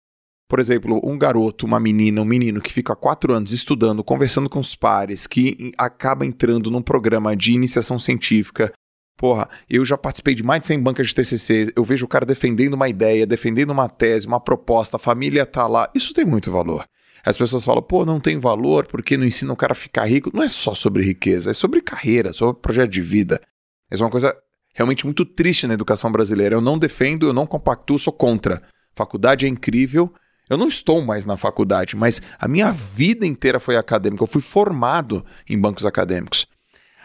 Por 0.54 0.60
exemplo, 0.60 1.01
um 1.04 1.18
garoto, 1.18 1.66
uma 1.66 1.80
menina, 1.80 2.22
um 2.22 2.26
menino 2.26 2.62
que 2.62 2.72
fica 2.72 2.95
quatro 2.95 3.34
anos 3.34 3.51
estudando, 3.51 4.04
conversando 4.04 4.47
com 4.47 4.60
os 4.60 4.76
pares, 4.76 5.26
que 5.26 5.72
acaba 5.76 6.28
entrando 6.28 6.70
num 6.70 6.80
programa 6.80 7.36
de 7.36 7.54
iniciação 7.54 7.97
científica 7.97 8.72
Porra, 9.18 9.49
eu 9.68 9.84
já 9.84 9.97
participei 9.97 10.36
de 10.36 10.43
mais 10.43 10.62
de 10.62 10.68
100 10.68 10.80
bancas 10.80 11.08
de 11.08 11.16
TCC, 11.16 11.74
eu 11.76 11.84
vejo 11.84 12.06
o 12.06 12.08
cara 12.08 12.24
defendendo 12.24 12.76
uma 12.76 12.88
ideia, 12.88 13.26
defendendo 13.26 13.72
uma 13.72 13.89
tese, 13.89 14.28
uma 14.28 14.39
proposta, 14.39 14.97
a 14.97 14.99
família 14.99 15.43
tá 15.43 15.66
lá. 15.66 15.89
Isso 15.95 16.14
tem 16.14 16.24
muito 16.24 16.51
valor. 16.51 16.86
As 17.26 17.36
pessoas 17.36 17.66
falam, 17.66 17.82
pô, 17.82 18.06
não 18.06 18.20
tem 18.20 18.39
valor 18.39 18.86
porque 18.86 19.18
não 19.18 19.26
ensina 19.26 19.54
o 19.54 19.58
cara 19.58 19.72
a 19.72 19.76
ficar 19.76 20.06
rico. 20.06 20.30
Não 20.32 20.43
é 20.43 20.49
só 20.49 20.76
sobre 20.76 21.01
riqueza, 21.01 21.49
é 21.49 21.54
sobre 21.56 21.82
carreira, 21.82 22.32
sobre 22.32 22.62
projeto 22.62 22.91
de 22.91 23.01
vida. 23.01 23.41
Essa 23.89 24.04
é 24.04 24.06
uma 24.06 24.12
coisa 24.12 24.38
realmente 24.76 25.04
muito 25.04 25.26
triste 25.26 25.66
na 25.66 25.74
educação 25.74 26.12
brasileira. 26.12 26.54
Eu 26.54 26.62
não 26.62 26.78
defendo, 26.78 27.26
eu 27.26 27.34
não 27.34 27.47
compactuo, 27.47 27.97
sou 27.97 28.14
contra. 28.14 28.62
Faculdade 28.95 29.47
é 29.47 29.49
incrível. 29.49 30.14
Eu 30.54 30.58
não 30.58 30.68
estou 30.68 31.01
mais 31.01 31.26
na 31.26 31.36
faculdade, 31.36 31.95
mas 31.95 32.22
a 32.38 32.47
minha 32.47 32.72
vida 32.72 33.26
inteira 33.26 33.60
foi 33.60 33.76
acadêmica. 33.76 34.24
Eu 34.24 34.28
fui 34.28 34.41
formado 34.41 35.26
em 35.49 35.60
bancos 35.60 35.84
acadêmicos. 35.84 36.45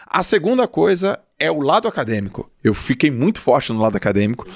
A 0.05 0.21
segunda 0.21 0.67
coisa 0.67 1.19
é 1.39 1.49
o 1.49 1.59
lado 1.59 1.87
acadêmico. 1.87 2.47
Eu 2.63 2.75
fiquei 2.75 3.09
muito 3.09 3.41
forte 3.41 3.73
no 3.73 3.79
lado 3.79 3.95
acadêmico. 3.95 4.47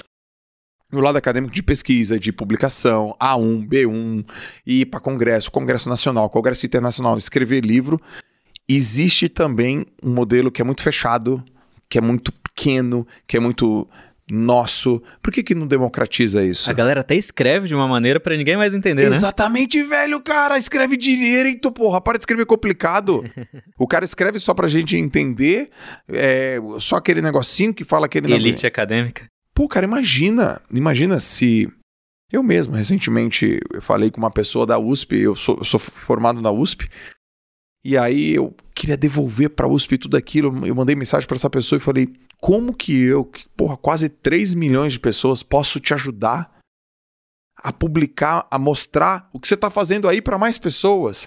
No 0.92 1.00
lado 1.00 1.18
acadêmico 1.18 1.52
de 1.52 1.60
pesquisa, 1.60 2.20
de 2.20 2.30
publicação, 2.30 3.16
A1, 3.20 3.66
B1, 3.66 4.24
ir 4.64 4.86
para 4.86 5.00
congresso, 5.00 5.50
congresso 5.50 5.88
nacional, 5.88 6.30
congresso 6.30 6.64
internacional, 6.64 7.18
escrever 7.18 7.64
livro. 7.64 8.00
Existe 8.68 9.28
também 9.28 9.86
um 10.02 10.14
modelo 10.14 10.52
que 10.52 10.62
é 10.62 10.64
muito 10.64 10.82
fechado, 10.82 11.44
que 11.88 11.98
é 11.98 12.00
muito 12.00 12.32
pequeno, 12.32 13.04
que 13.26 13.36
é 13.36 13.40
muito 13.40 13.88
nosso. 14.30 15.02
Por 15.22 15.32
que, 15.32 15.42
que 15.42 15.54
não 15.54 15.66
democratiza 15.66 16.44
isso? 16.44 16.70
A 16.70 16.72
galera 16.72 17.00
até 17.00 17.14
escreve 17.14 17.68
de 17.68 17.74
uma 17.74 17.86
maneira 17.86 18.18
para 18.18 18.36
ninguém 18.36 18.56
mais 18.56 18.72
entender, 18.72 19.08
né? 19.08 19.16
Exatamente, 19.16 19.82
velho, 19.82 20.20
cara. 20.20 20.56
Escreve 20.56 20.96
direito, 20.96 21.70
porra. 21.70 22.00
Para 22.00 22.18
de 22.18 22.22
escrever 22.22 22.46
complicado. 22.46 23.24
o 23.78 23.86
cara 23.86 24.04
escreve 24.04 24.38
só 24.38 24.54
pra 24.54 24.68
gente 24.68 24.96
entender, 24.96 25.70
é, 26.08 26.58
só 26.78 26.96
aquele 26.96 27.20
negocinho 27.20 27.74
que 27.74 27.84
fala 27.84 28.06
aquele... 28.06 28.32
Elite 28.32 28.66
acadêmica. 28.66 29.26
Pô, 29.54 29.68
cara, 29.68 29.84
imagina. 29.84 30.60
Imagina 30.72 31.20
se... 31.20 31.68
Eu 32.32 32.42
mesmo, 32.42 32.74
recentemente, 32.74 33.60
eu 33.72 33.80
falei 33.80 34.10
com 34.10 34.18
uma 34.18 34.30
pessoa 34.30 34.66
da 34.66 34.76
USP, 34.76 35.16
eu 35.16 35.36
sou, 35.36 35.58
eu 35.58 35.64
sou 35.64 35.78
formado 35.78 36.40
na 36.40 36.50
USP, 36.50 36.88
e 37.84 37.98
aí 37.98 38.34
eu 38.34 38.56
queria 38.74 38.96
devolver 38.96 39.50
para 39.50 39.66
a 39.66 39.68
USP 39.68 39.98
tudo 39.98 40.16
aquilo. 40.16 40.66
Eu 40.66 40.74
mandei 40.74 40.96
mensagem 40.96 41.28
para 41.28 41.36
essa 41.36 41.50
pessoa 41.50 41.76
e 41.76 41.80
falei: 41.80 42.08
como 42.44 42.76
que 42.76 43.02
eu, 43.02 43.24
que, 43.24 43.48
porra, 43.56 43.74
quase 43.74 44.06
3 44.06 44.54
milhões 44.54 44.92
de 44.92 45.00
pessoas, 45.00 45.42
posso 45.42 45.80
te 45.80 45.94
ajudar 45.94 46.60
a 47.56 47.72
publicar, 47.72 48.46
a 48.50 48.58
mostrar 48.58 49.30
o 49.32 49.40
que 49.40 49.48
você 49.48 49.54
está 49.54 49.70
fazendo 49.70 50.06
aí 50.06 50.20
para 50.20 50.36
mais 50.36 50.58
pessoas? 50.58 51.26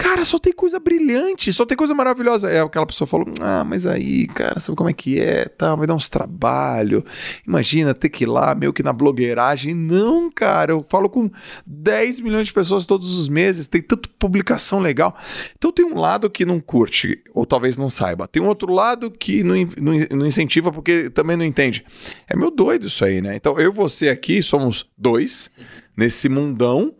Cara, 0.00 0.24
só 0.24 0.38
tem 0.38 0.50
coisa 0.50 0.80
brilhante, 0.80 1.52
só 1.52 1.66
tem 1.66 1.76
coisa 1.76 1.94
maravilhosa. 1.94 2.50
É, 2.50 2.60
aquela 2.60 2.86
pessoa 2.86 3.06
falou: 3.06 3.26
Ah, 3.38 3.62
mas 3.62 3.86
aí, 3.86 4.26
cara, 4.28 4.58
sabe 4.58 4.74
como 4.74 4.88
é 4.88 4.94
que 4.94 5.20
é? 5.20 5.44
Tá, 5.44 5.74
vai 5.74 5.86
dar 5.86 5.94
uns 5.94 6.08
trabalho. 6.08 7.04
Imagina 7.46 7.92
ter 7.92 8.08
que 8.08 8.24
ir 8.24 8.26
lá, 8.26 8.54
meio 8.54 8.72
que 8.72 8.82
na 8.82 8.94
blogueiragem. 8.94 9.74
Não, 9.74 10.30
cara, 10.30 10.72
eu 10.72 10.82
falo 10.88 11.10
com 11.10 11.30
10 11.66 12.20
milhões 12.20 12.46
de 12.46 12.52
pessoas 12.52 12.86
todos 12.86 13.14
os 13.14 13.28
meses, 13.28 13.66
tem 13.66 13.82
tanta 13.82 14.08
publicação 14.18 14.80
legal. 14.80 15.14
Então 15.58 15.70
tem 15.70 15.84
um 15.84 15.98
lado 15.98 16.30
que 16.30 16.46
não 16.46 16.60
curte, 16.60 17.22
ou 17.34 17.44
talvez 17.44 17.76
não 17.76 17.90
saiba. 17.90 18.26
Tem 18.26 18.42
um 18.42 18.46
outro 18.46 18.72
lado 18.72 19.10
que 19.10 19.44
não, 19.44 19.54
não, 19.76 19.92
não 20.16 20.26
incentiva 20.26 20.72
porque 20.72 21.10
também 21.10 21.36
não 21.36 21.44
entende. 21.44 21.84
É 22.26 22.34
meu 22.34 22.50
doido 22.50 22.86
isso 22.86 23.04
aí, 23.04 23.20
né? 23.20 23.36
Então 23.36 23.60
eu 23.60 23.70
e 23.70 23.74
você 23.74 24.08
aqui 24.08 24.42
somos 24.42 24.88
dois 24.96 25.50
nesse 25.94 26.26
mundão 26.26 26.94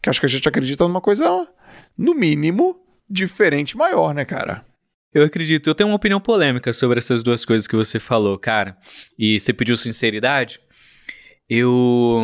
que 0.00 0.08
acho 0.08 0.20
que 0.20 0.26
a 0.26 0.28
gente 0.28 0.48
acredita 0.48 0.86
numa 0.86 1.00
coisa 1.00 1.48
no 1.98 2.14
mínimo, 2.14 2.80
diferente 3.10 3.76
maior, 3.76 4.14
né, 4.14 4.24
cara? 4.24 4.64
Eu 5.12 5.24
acredito. 5.24 5.68
Eu 5.68 5.74
tenho 5.74 5.88
uma 5.88 5.96
opinião 5.96 6.20
polêmica 6.20 6.72
sobre 6.72 6.98
essas 6.98 7.22
duas 7.22 7.44
coisas 7.44 7.66
que 7.66 7.74
você 7.74 7.98
falou, 7.98 8.38
cara. 8.38 8.76
E 9.18 9.40
você 9.40 9.52
pediu 9.52 9.76
sinceridade. 9.76 10.60
Eu 11.48 12.22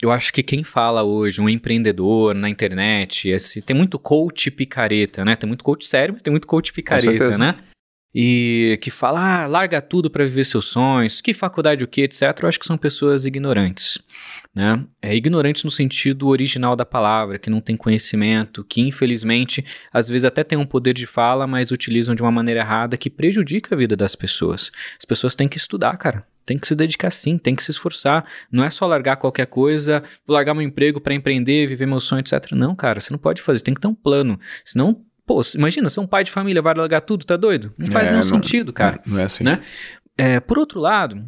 eu 0.00 0.10
acho 0.10 0.32
que 0.32 0.42
quem 0.42 0.62
fala 0.62 1.02
hoje, 1.02 1.40
um 1.40 1.48
empreendedor 1.48 2.34
na 2.34 2.48
internet, 2.48 3.28
esse, 3.28 3.62
tem 3.62 3.74
muito 3.74 3.98
coach 3.98 4.50
picareta, 4.50 5.24
né? 5.24 5.34
Tem 5.34 5.46
muito 5.46 5.64
coach 5.64 5.86
sério, 5.86 6.14
mas 6.14 6.22
tem 6.22 6.30
muito 6.30 6.46
coach 6.46 6.72
picareta, 6.72 7.38
né? 7.38 7.56
E 8.14 8.78
que 8.80 8.90
fala, 8.90 9.42
ah, 9.42 9.46
larga 9.46 9.82
tudo 9.82 10.08
para 10.08 10.24
viver 10.24 10.44
seus 10.44 10.66
sonhos, 10.66 11.20
que 11.20 11.34
faculdade 11.34 11.82
o 11.82 11.88
que, 11.88 12.02
etc. 12.02 12.22
Eu 12.42 12.48
acho 12.48 12.60
que 12.60 12.66
são 12.66 12.78
pessoas 12.78 13.24
ignorantes 13.24 13.98
né? 14.54 14.84
É 15.02 15.14
ignorantes 15.14 15.64
no 15.64 15.70
sentido 15.70 16.28
original 16.28 16.76
da 16.76 16.86
palavra, 16.86 17.38
que 17.38 17.50
não 17.50 17.60
tem 17.60 17.76
conhecimento, 17.76 18.62
que 18.62 18.80
infelizmente 18.80 19.64
às 19.92 20.08
vezes 20.08 20.24
até 20.24 20.44
tem 20.44 20.56
um 20.56 20.64
poder 20.64 20.94
de 20.94 21.06
fala, 21.06 21.46
mas 21.46 21.72
utilizam 21.72 22.14
de 22.14 22.22
uma 22.22 22.30
maneira 22.30 22.60
errada 22.60 22.96
que 22.96 23.10
prejudica 23.10 23.74
a 23.74 23.78
vida 23.78 23.96
das 23.96 24.14
pessoas. 24.14 24.70
As 24.96 25.04
pessoas 25.04 25.34
têm 25.34 25.48
que 25.48 25.58
estudar, 25.58 25.96
cara. 25.96 26.24
Tem 26.46 26.58
que 26.58 26.68
se 26.68 26.76
dedicar 26.76 27.10
sim, 27.10 27.38
tem 27.38 27.56
que 27.56 27.64
se 27.64 27.70
esforçar. 27.70 28.26
Não 28.52 28.62
é 28.62 28.70
só 28.70 28.86
largar 28.86 29.16
qualquer 29.16 29.46
coisa, 29.46 30.02
largar 30.28 30.54
meu 30.54 30.62
emprego 30.62 31.00
para 31.00 31.14
empreender, 31.14 31.66
viver 31.66 31.86
meu 31.86 31.98
sonho, 31.98 32.20
etc. 32.20 32.52
Não, 32.52 32.76
cara, 32.76 33.00
você 33.00 33.10
não 33.10 33.18
pode 33.18 33.40
fazer, 33.40 33.60
tem 33.60 33.74
que 33.74 33.80
ter 33.80 33.88
um 33.88 33.94
plano. 33.94 34.38
Senão, 34.62 35.02
pô, 35.26 35.42
imagina, 35.54 35.88
você 35.88 35.98
é 35.98 36.02
um 36.02 36.06
pai 36.06 36.24
de 36.24 36.30
família, 36.30 36.62
vai 36.62 36.74
largar 36.74 37.00
tudo, 37.00 37.24
tá 37.24 37.36
doido? 37.36 37.72
Não 37.76 37.86
faz 37.86 38.08
é, 38.08 38.12
nenhum 38.12 38.24
não, 38.24 38.36
sentido, 38.36 38.72
cara. 38.72 39.00
Não 39.06 39.18
é 39.18 39.24
assim. 39.24 39.44
Né? 39.44 39.60
É, 40.16 40.40
por 40.40 40.58
outro 40.58 40.80
lado, 40.80 41.24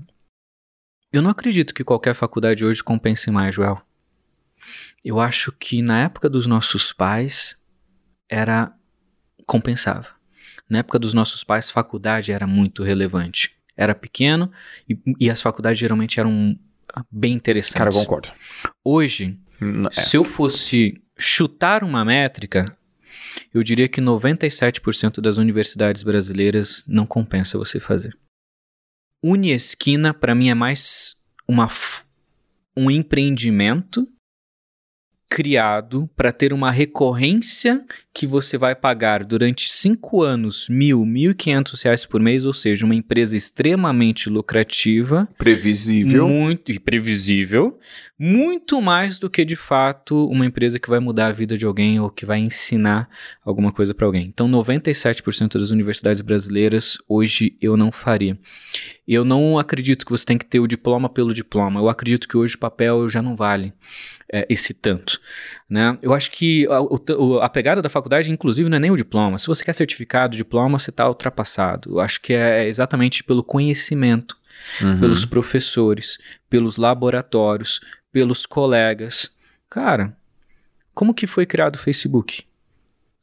eu 1.13 1.23
não 1.23 1.31
acredito 1.31 1.75
que 1.75 1.85
qualquer 1.85 2.15
faculdade 2.15 2.65
hoje 2.65 2.83
compense 2.83 3.31
mais, 3.31 3.55
Joel. 3.55 3.81
Eu 5.05 5.21
acho 5.21 5.53
que 5.53 5.83
na 5.83 6.03
época 6.03 6.29
dos 6.29 6.47
nossos 6.47 6.93
pais 6.93 7.57
era 8.29 8.73
compensava. 9.47 10.09
Na 10.69 10.79
época 10.79 10.99
dos 10.99 11.15
nossos 11.15 11.45
pais, 11.45 11.71
faculdade 11.71 12.33
era 12.33 12.47
muito 12.47 12.83
relevante. 12.83 13.53
Era 13.77 13.95
pequeno 13.95 14.51
e, 14.89 14.99
e 15.21 15.31
as 15.31 15.41
faculdades 15.41 15.79
geralmente 15.79 16.19
eram 16.19 16.59
bem 17.11 17.35
interessantes. 17.35 17.77
Cara, 17.77 17.91
eu 17.91 17.95
concordo. 17.95 18.33
Hoje, 18.85 19.39
é. 19.97 20.01
se 20.01 20.17
eu 20.17 20.25
fosse 20.25 21.01
chutar 21.19 21.85
uma 21.85 22.05
métrica, 22.05 22.77
eu 23.53 23.63
diria 23.63 23.89
que 23.89 24.01
97% 24.01 25.21
das 25.21 25.37
universidades 25.37 26.03
brasileiras 26.03 26.85
não 26.87 27.07
compensa 27.07 27.59
você 27.59 27.81
fazer. 27.81 28.17
Uniesquina, 29.23 30.15
para 30.15 30.35
mim, 30.35 30.51
é 30.51 30.55
mais 30.55 31.17
uma, 31.49 31.69
um 32.77 32.91
empreendimento 32.91 34.07
criado 35.29 36.09
para 36.17 36.33
ter 36.33 36.53
uma 36.53 36.71
recorrência 36.71 37.85
que 38.15 38.27
você 38.27 38.57
vai 38.57 38.75
pagar 38.75 39.25
durante 39.25 39.71
cinco 39.71 40.23
anos 40.23 40.69
mil, 40.69 41.05
mil 41.05 41.33
e 41.33 41.35
quinhentos 41.35 41.83
reais 41.83 42.07
por 42.07 42.21
mês, 42.21 42.45
ou 42.45 42.53
seja, 42.53 42.87
uma 42.87 42.95
empresa 42.95 43.37
extremamente 43.37 44.31
lucrativa, 44.31 45.29
previsível, 45.37 46.29
muito 46.29 46.73
e 46.73 46.79
previsível, 46.79 47.79
muito 48.19 48.81
mais 48.81 49.19
do 49.19 49.29
que 49.29 49.45
de 49.45 49.57
fato 49.57 50.27
uma 50.29 50.47
empresa 50.47 50.79
que 50.79 50.89
vai 50.89 51.01
mudar 51.01 51.27
a 51.27 51.33
vida 51.33 51.59
de 51.59 51.67
alguém 51.67 52.01
ou 52.01 52.09
que 52.09 52.25
vai 52.25 52.39
ensinar 52.39 53.09
alguma 53.45 53.73
coisa 53.73 53.93
para 53.93 54.07
alguém. 54.07 54.27
Então, 54.27 54.49
97% 54.49 55.59
das 55.59 55.71
universidades 55.71 56.23
brasileiras 56.23 56.99
hoje 57.09 57.57
eu 57.61 57.77
não 57.77 57.93
faria. 57.93 58.39
Eu 59.07 59.25
não 59.25 59.59
acredito 59.59 60.05
que 60.05 60.11
você 60.11 60.25
tem 60.25 60.39
que 60.39 60.47
ter 60.47 60.61
o 60.61 60.67
diploma 60.67 61.09
pelo 61.09 61.35
diploma. 61.35 61.81
Eu 61.81 61.89
acredito 61.89 62.27
que 62.27 62.37
hoje 62.37 62.57
o 62.57 62.59
papel 62.59 63.09
já 63.09 63.21
não 63.21 63.37
vale 63.37 63.73
é, 64.33 64.47
esse 64.49 64.75
tanto. 64.75 65.21
Né? 65.69 65.99
Eu 66.03 66.13
acho 66.13 66.31
que 66.31 66.67
a, 66.69 67.45
a, 67.45 67.49
pegada 67.49 67.81
da 67.81 67.89
faculdade, 67.89 68.31
inclusive, 68.31 68.69
não 68.69 68.77
é 68.77 68.81
nem 68.81 68.91
o 68.91 68.97
diploma. 68.97 69.39
Se 69.39 69.47
você 69.47 69.65
quer 69.65 69.73
certificado, 69.73 70.37
diploma, 70.37 70.79
você 70.79 70.91
está 70.91 71.09
ultrapassado. 71.09 71.91
Eu 71.93 72.01
acho 72.01 72.21
que 72.21 72.33
é 72.33 72.67
exatamente 72.67 73.23
pelo 73.23 73.43
conhecimento, 73.43 74.37
uhum. 74.83 75.01
pelos 75.01 75.25
professores, 75.25 76.19
pelos 76.49 76.77
laboratórios, 76.77 77.81
pelos 78.13 78.47
colegas. 78.47 79.31
Cara, 79.69 80.17
como 80.95 81.15
que 81.15 81.27
foi 81.27 81.47
criado 81.47 81.77
o 81.77 81.79
Facebook? 81.79 82.45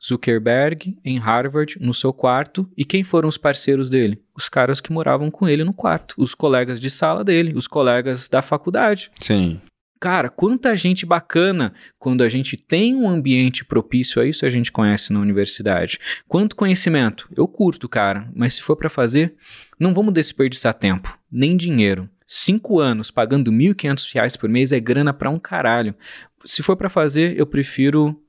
Zuckerberg 0.05 0.97
em 1.03 1.17
Harvard, 1.17 1.77
no 1.79 1.93
seu 1.93 2.11
quarto, 2.11 2.69
e 2.75 2.83
quem 2.83 3.05
foram 3.05 3.29
os 3.29 3.37
parceiros 3.37 3.89
dele? 3.89 4.21
Os 4.35 4.49
caras 4.49 4.81
que 4.81 4.91
moravam 4.91 5.31
com 5.31 5.47
ele 5.47 5.63
no 5.63 5.73
quarto, 5.73 6.15
os 6.17 6.35
colegas 6.35 6.77
de 6.77 6.89
sala 6.89 7.23
dele, 7.23 7.53
os 7.55 7.67
colegas 7.67 8.27
da 8.27 8.41
faculdade. 8.41 9.09
Sim. 9.21 9.61
Cara, 10.03 10.29
quanta 10.29 10.75
gente 10.75 11.05
bacana 11.05 11.73
quando 11.97 12.25
a 12.25 12.27
gente 12.27 12.57
tem 12.57 12.93
um 12.93 13.09
ambiente 13.09 13.63
propício 13.63 14.21
a 14.21 14.25
isso, 14.25 14.45
a 14.45 14.49
gente 14.49 14.69
conhece 14.69 15.13
na 15.13 15.21
universidade. 15.21 15.97
Quanto 16.27 16.57
conhecimento? 16.57 17.29
Eu 17.33 17.47
curto, 17.47 17.87
cara, 17.87 18.29
mas 18.35 18.55
se 18.55 18.61
for 18.61 18.75
para 18.75 18.89
fazer, 18.89 19.33
não 19.79 19.93
vamos 19.93 20.13
desperdiçar 20.13 20.73
tempo, 20.73 21.17
nem 21.31 21.55
dinheiro. 21.55 22.09
Cinco 22.27 22.81
anos 22.81 23.11
pagando 23.11 23.49
R$ 23.49 23.55
1.500 23.55 24.37
por 24.37 24.49
mês 24.49 24.73
é 24.73 24.79
grana 24.81 25.13
pra 25.13 25.29
um 25.29 25.39
caralho. 25.39 25.95
Se 26.43 26.61
for 26.61 26.75
para 26.75 26.89
fazer, 26.89 27.39
eu 27.39 27.47
prefiro 27.47 28.21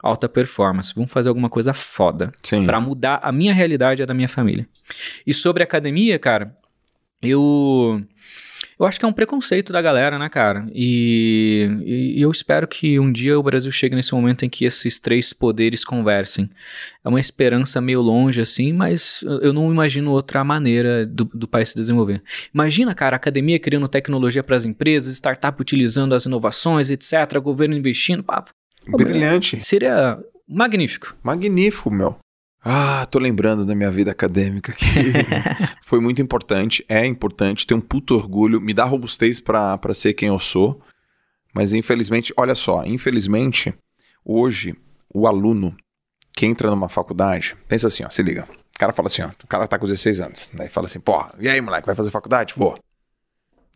alta 0.00 0.28
performance. 0.28 0.94
Vamos 0.94 1.10
fazer 1.10 1.28
alguma 1.28 1.50
coisa 1.50 1.74
foda 1.74 2.30
para 2.64 2.80
mudar 2.80 3.18
a 3.20 3.32
minha 3.32 3.52
realidade 3.52 4.00
e 4.00 4.04
a 4.04 4.06
da 4.06 4.14
minha 4.14 4.28
família. 4.28 4.68
E 5.26 5.34
sobre 5.34 5.64
academia, 5.64 6.20
cara, 6.20 6.56
eu 7.20 8.00
Eu 8.78 8.84
acho 8.84 8.98
que 8.98 9.06
é 9.06 9.08
um 9.08 9.12
preconceito 9.12 9.72
da 9.72 9.80
galera, 9.80 10.18
né, 10.18 10.28
cara? 10.28 10.68
E, 10.74 12.14
e, 12.16 12.20
eu 12.20 12.30
espero 12.30 12.68
que 12.68 13.00
um 13.00 13.10
dia 13.10 13.38
o 13.38 13.42
Brasil 13.42 13.72
chegue 13.72 13.96
nesse 13.96 14.14
momento 14.14 14.44
em 14.44 14.50
que 14.50 14.66
esses 14.66 15.00
três 15.00 15.32
poderes 15.32 15.82
conversem. 15.82 16.46
É 17.02 17.08
uma 17.08 17.18
esperança 17.18 17.80
meio 17.80 18.02
longe, 18.02 18.38
assim, 18.40 18.74
mas 18.74 19.22
eu 19.40 19.52
não 19.52 19.72
imagino 19.72 20.12
outra 20.12 20.44
maneira 20.44 21.06
do, 21.06 21.24
do 21.24 21.48
país 21.48 21.70
se 21.70 21.74
desenvolver. 21.74 22.22
Imagina, 22.52 22.94
cara, 22.94 23.16
a 23.16 23.18
academia 23.18 23.58
criando 23.58 23.88
tecnologia 23.88 24.42
para 24.42 24.56
as 24.56 24.66
empresas, 24.66 25.14
startup 25.14 25.58
utilizando 25.60 26.14
as 26.14 26.26
inovações, 26.26 26.90
etc., 26.90 27.38
governo 27.40 27.74
investindo. 27.74 28.22
Papo. 28.22 28.50
Brilhante. 28.86 29.58
Seria 29.60 30.18
magnífico. 30.46 31.16
Magnífico, 31.22 31.90
meu. 31.90 32.16
Ah, 32.68 33.06
tô 33.06 33.20
lembrando 33.20 33.64
da 33.64 33.76
minha 33.76 33.92
vida 33.92 34.10
acadêmica 34.10 34.72
que 34.72 34.84
foi 35.86 36.00
muito 36.00 36.20
importante, 36.20 36.84
é 36.88 37.06
importante, 37.06 37.64
tenho 37.64 37.78
um 37.78 37.80
puto 37.80 38.16
orgulho, 38.16 38.60
me 38.60 38.74
dá 38.74 38.82
robustez 38.82 39.38
para 39.38 39.78
ser 39.94 40.14
quem 40.14 40.30
eu 40.30 40.38
sou. 40.40 40.82
Mas 41.54 41.72
infelizmente, 41.72 42.34
olha 42.36 42.56
só, 42.56 42.84
infelizmente, 42.84 43.72
hoje 44.24 44.74
o 45.14 45.28
aluno 45.28 45.76
que 46.32 46.44
entra 46.44 46.68
numa 46.68 46.88
faculdade, 46.88 47.56
pensa 47.68 47.86
assim, 47.86 48.02
ó, 48.04 48.10
se 48.10 48.20
liga. 48.20 48.48
O 48.74 48.78
cara 48.80 48.92
fala 48.92 49.06
assim, 49.06 49.22
ó, 49.22 49.28
o 49.28 49.46
cara 49.46 49.68
tá 49.68 49.78
com 49.78 49.86
16 49.86 50.20
anos, 50.20 50.50
daí 50.52 50.68
fala 50.68 50.88
assim, 50.88 50.98
porra, 50.98 51.32
e 51.38 51.48
aí, 51.48 51.60
moleque, 51.60 51.86
vai 51.86 51.94
fazer 51.94 52.10
faculdade? 52.10 52.52
Vou. 52.56 52.76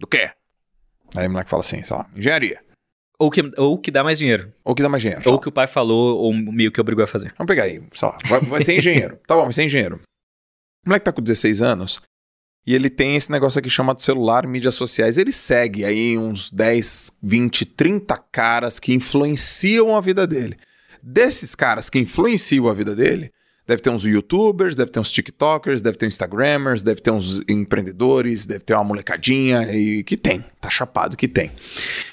Do 0.00 0.06
quê? 0.08 0.32
Aí 1.14 1.28
o 1.28 1.30
moleque 1.30 1.48
fala 1.48 1.62
assim, 1.62 1.84
sei 1.84 1.96
lá, 1.96 2.06
engenharia. 2.12 2.60
Ou 3.20 3.30
que, 3.30 3.42
ou 3.58 3.76
que 3.76 3.90
dá 3.90 4.02
mais 4.02 4.18
dinheiro. 4.18 4.50
Ou 4.64 4.74
que 4.74 4.82
dá 4.82 4.88
mais 4.88 5.02
dinheiro. 5.02 5.22
Ou 5.26 5.38
que 5.38 5.46
o 5.46 5.52
pai 5.52 5.66
falou, 5.66 6.16
ou 6.16 6.32
meio 6.32 6.72
que 6.72 6.80
obrigou 6.80 7.04
a 7.04 7.06
fazer. 7.06 7.34
Vamos 7.36 7.48
pegar 7.48 7.64
aí, 7.64 7.82
sei 7.92 8.08
lá, 8.08 8.18
vai, 8.24 8.40
vai 8.40 8.62
ser 8.62 8.78
engenheiro. 8.78 9.18
tá 9.28 9.34
bom, 9.34 9.44
vai 9.44 9.52
ser 9.52 9.64
engenheiro. 9.64 10.00
O 10.86 10.88
moleque 10.88 11.04
tá 11.04 11.12
com 11.12 11.20
16 11.20 11.60
anos 11.60 12.00
e 12.66 12.74
ele 12.74 12.88
tem 12.88 13.16
esse 13.16 13.30
negócio 13.30 13.58
aqui 13.58 13.68
chamado 13.68 14.00
celular, 14.00 14.46
mídias 14.46 14.74
sociais. 14.74 15.18
Ele 15.18 15.32
segue 15.32 15.84
aí 15.84 16.16
uns 16.16 16.50
10, 16.50 17.18
20, 17.22 17.66
30 17.66 18.16
caras 18.32 18.80
que 18.80 18.94
influenciam 18.94 19.94
a 19.94 20.00
vida 20.00 20.26
dele. 20.26 20.56
Desses 21.02 21.54
caras 21.54 21.90
que 21.90 21.98
influenciam 21.98 22.68
a 22.68 22.74
vida 22.74 22.96
dele, 22.96 23.30
Deve 23.70 23.82
ter 23.82 23.90
uns 23.90 24.02
youtubers, 24.02 24.74
deve 24.74 24.90
ter 24.90 24.98
uns 24.98 25.12
tiktokers, 25.12 25.80
deve 25.80 25.96
ter 25.96 26.04
uns 26.04 26.14
instagramers, 26.14 26.82
deve 26.82 27.00
ter 27.00 27.12
uns 27.12 27.40
empreendedores, 27.48 28.44
deve 28.44 28.64
ter 28.64 28.74
uma 28.74 28.82
molecadinha 28.82 29.72
e 29.72 30.02
que 30.02 30.16
tem, 30.16 30.44
tá 30.60 30.68
chapado 30.68 31.16
que 31.16 31.28
tem. 31.28 31.52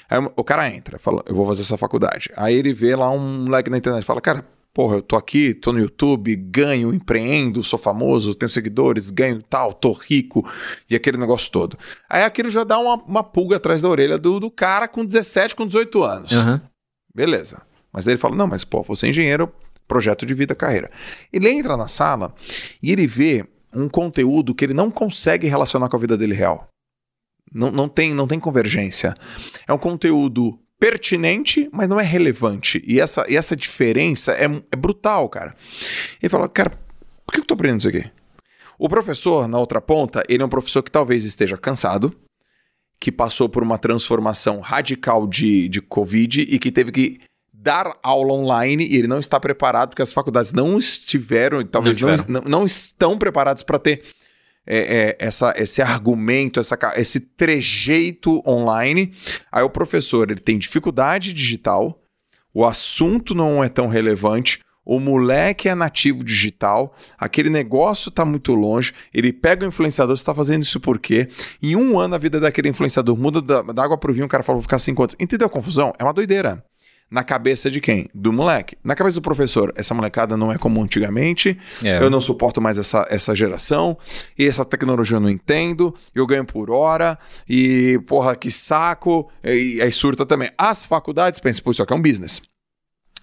Aí 0.08 0.20
o 0.36 0.44
cara 0.44 0.70
entra, 0.70 1.00
fala, 1.00 1.20
eu 1.26 1.34
vou 1.34 1.44
fazer 1.44 1.62
essa 1.62 1.76
faculdade. 1.76 2.30
Aí 2.36 2.54
ele 2.54 2.72
vê 2.72 2.94
lá 2.94 3.10
um 3.10 3.42
moleque 3.42 3.68
na 3.70 3.76
internet, 3.76 4.04
fala, 4.04 4.20
cara, 4.20 4.46
porra, 4.72 4.98
eu 4.98 5.02
tô 5.02 5.16
aqui, 5.16 5.52
tô 5.52 5.72
no 5.72 5.80
YouTube, 5.80 6.36
ganho, 6.36 6.94
empreendo, 6.94 7.64
sou 7.64 7.76
famoso, 7.76 8.36
tenho 8.36 8.48
seguidores, 8.48 9.10
ganho 9.10 9.42
tal, 9.42 9.72
tô 9.72 9.90
rico, 9.90 10.48
e 10.88 10.94
aquele 10.94 11.18
negócio 11.18 11.50
todo. 11.50 11.76
Aí 12.08 12.22
aquilo 12.22 12.50
já 12.50 12.62
dá 12.62 12.78
uma, 12.78 12.94
uma 13.02 13.24
pulga 13.24 13.56
atrás 13.56 13.82
da 13.82 13.88
orelha 13.88 14.16
do, 14.16 14.38
do 14.38 14.48
cara 14.48 14.86
com 14.86 15.04
17, 15.04 15.56
com 15.56 15.66
18 15.66 16.04
anos. 16.04 16.30
Uhum. 16.30 16.60
Beleza. 17.12 17.62
Mas 17.92 18.06
aí 18.06 18.12
ele 18.14 18.20
fala, 18.20 18.36
não, 18.36 18.46
mas 18.46 18.62
pô, 18.62 18.80
você 18.84 19.06
é 19.06 19.10
engenheiro, 19.10 19.52
projeto 19.88 20.24
de 20.26 20.34
vida, 20.34 20.54
carreira. 20.54 20.90
Ele 21.32 21.48
entra 21.48 21.76
na 21.76 21.88
sala 21.88 22.34
e 22.82 22.92
ele 22.92 23.06
vê 23.06 23.44
um 23.74 23.88
conteúdo 23.88 24.54
que 24.54 24.64
ele 24.64 24.74
não 24.74 24.90
consegue 24.90 25.48
relacionar 25.48 25.88
com 25.88 25.96
a 25.96 26.00
vida 26.00 26.16
dele 26.16 26.34
real. 26.34 26.68
Não, 27.52 27.70
não, 27.70 27.88
tem, 27.88 28.14
não 28.14 28.26
tem 28.26 28.38
convergência. 28.38 29.14
É 29.66 29.72
um 29.72 29.78
conteúdo 29.78 30.58
pertinente, 30.78 31.68
mas 31.72 31.88
não 31.88 31.98
é 31.98 32.04
relevante. 32.04 32.82
E 32.86 33.00
essa, 33.00 33.24
e 33.28 33.36
essa 33.36 33.56
diferença 33.56 34.32
é, 34.32 34.44
é 34.44 34.76
brutal, 34.76 35.28
cara. 35.28 35.56
Ele 36.22 36.28
fala, 36.28 36.48
cara, 36.48 36.70
por 37.26 37.32
que 37.32 37.40
eu 37.40 37.44
tô 37.44 37.54
aprendendo 37.54 37.80
isso 37.80 37.88
aqui? 37.88 38.10
O 38.78 38.88
professor, 38.88 39.48
na 39.48 39.58
outra 39.58 39.80
ponta, 39.80 40.22
ele 40.28 40.42
é 40.42 40.46
um 40.46 40.50
professor 40.50 40.82
que 40.82 40.90
talvez 40.90 41.24
esteja 41.24 41.56
cansado, 41.56 42.14
que 43.00 43.10
passou 43.10 43.48
por 43.48 43.62
uma 43.62 43.78
transformação 43.78 44.60
radical 44.60 45.26
de, 45.26 45.68
de 45.68 45.80
Covid 45.80 46.42
e 46.42 46.58
que 46.58 46.70
teve 46.70 46.92
que 46.92 47.20
dar 47.68 47.98
aula 48.02 48.32
online 48.32 48.86
e 48.86 48.96
ele 48.96 49.06
não 49.06 49.20
está 49.20 49.38
preparado 49.38 49.90
porque 49.90 50.00
as 50.00 50.10
faculdades 50.10 50.54
não 50.54 50.78
estiveram, 50.78 51.62
talvez 51.66 52.00
não, 52.00 52.16
não, 52.26 52.40
não 52.40 52.66
estão 52.66 53.18
preparados 53.18 53.62
para 53.62 53.78
ter 53.78 54.02
é, 54.66 54.78
é, 54.78 55.16
essa, 55.18 55.52
esse 55.54 55.82
argumento, 55.82 56.58
essa, 56.58 56.78
esse 56.96 57.20
trejeito 57.20 58.42
online. 58.48 59.12
Aí 59.52 59.62
o 59.62 59.68
professor 59.68 60.30
ele 60.30 60.40
tem 60.40 60.58
dificuldade 60.58 61.34
digital, 61.34 62.00
o 62.54 62.64
assunto 62.64 63.34
não 63.34 63.62
é 63.62 63.68
tão 63.68 63.86
relevante, 63.86 64.60
o 64.82 64.98
moleque 64.98 65.68
é 65.68 65.74
nativo 65.74 66.24
digital, 66.24 66.96
aquele 67.18 67.50
negócio 67.50 68.08
está 68.08 68.24
muito 68.24 68.54
longe, 68.54 68.94
ele 69.12 69.30
pega 69.30 69.66
o 69.66 69.68
influenciador, 69.68 70.16
você 70.16 70.22
está 70.22 70.34
fazendo 70.34 70.62
isso 70.62 70.80
por 70.80 70.98
quê? 70.98 71.28
Em 71.62 71.76
um 71.76 72.00
ano 72.00 72.14
a 72.14 72.18
vida 72.18 72.40
daquele 72.40 72.70
influenciador 72.70 73.14
muda 73.14 73.42
da, 73.42 73.60
da 73.60 73.84
água 73.84 73.98
para 73.98 74.10
o 74.10 74.14
vinho, 74.14 74.24
o 74.24 74.28
cara 74.30 74.42
fala, 74.42 74.56
vou 74.56 74.62
ficar 74.62 74.78
cinco 74.78 75.02
anos. 75.02 75.14
Entendeu 75.20 75.46
a 75.46 75.50
confusão? 75.50 75.92
É 75.98 76.02
uma 76.02 76.14
doideira. 76.14 76.64
Na 77.10 77.22
cabeça 77.22 77.70
de 77.70 77.80
quem? 77.80 78.08
Do 78.14 78.32
moleque. 78.32 78.76
Na 78.84 78.94
cabeça 78.94 79.14
do 79.14 79.22
professor, 79.22 79.72
essa 79.76 79.94
molecada 79.94 80.36
não 80.36 80.52
é 80.52 80.58
como 80.58 80.82
antigamente. 80.82 81.58
É. 81.82 82.02
Eu 82.02 82.10
não 82.10 82.20
suporto 82.20 82.60
mais 82.60 82.76
essa, 82.76 83.06
essa 83.08 83.34
geração. 83.34 83.96
E 84.38 84.46
essa 84.46 84.64
tecnologia 84.64 85.16
eu 85.16 85.20
não 85.20 85.30
entendo. 85.30 85.94
Eu 86.14 86.26
ganho 86.26 86.44
por 86.44 86.70
hora. 86.70 87.18
E, 87.48 87.98
porra, 88.06 88.36
que 88.36 88.50
saco. 88.50 89.30
E 89.42 89.80
aí 89.80 89.90
surta 89.90 90.26
também. 90.26 90.50
As 90.58 90.84
faculdades 90.84 91.40
pensam, 91.40 91.64
pô, 91.64 91.70
isso 91.70 91.82
aqui 91.82 91.92
é 91.92 91.96
um 91.96 92.02
business. 92.02 92.42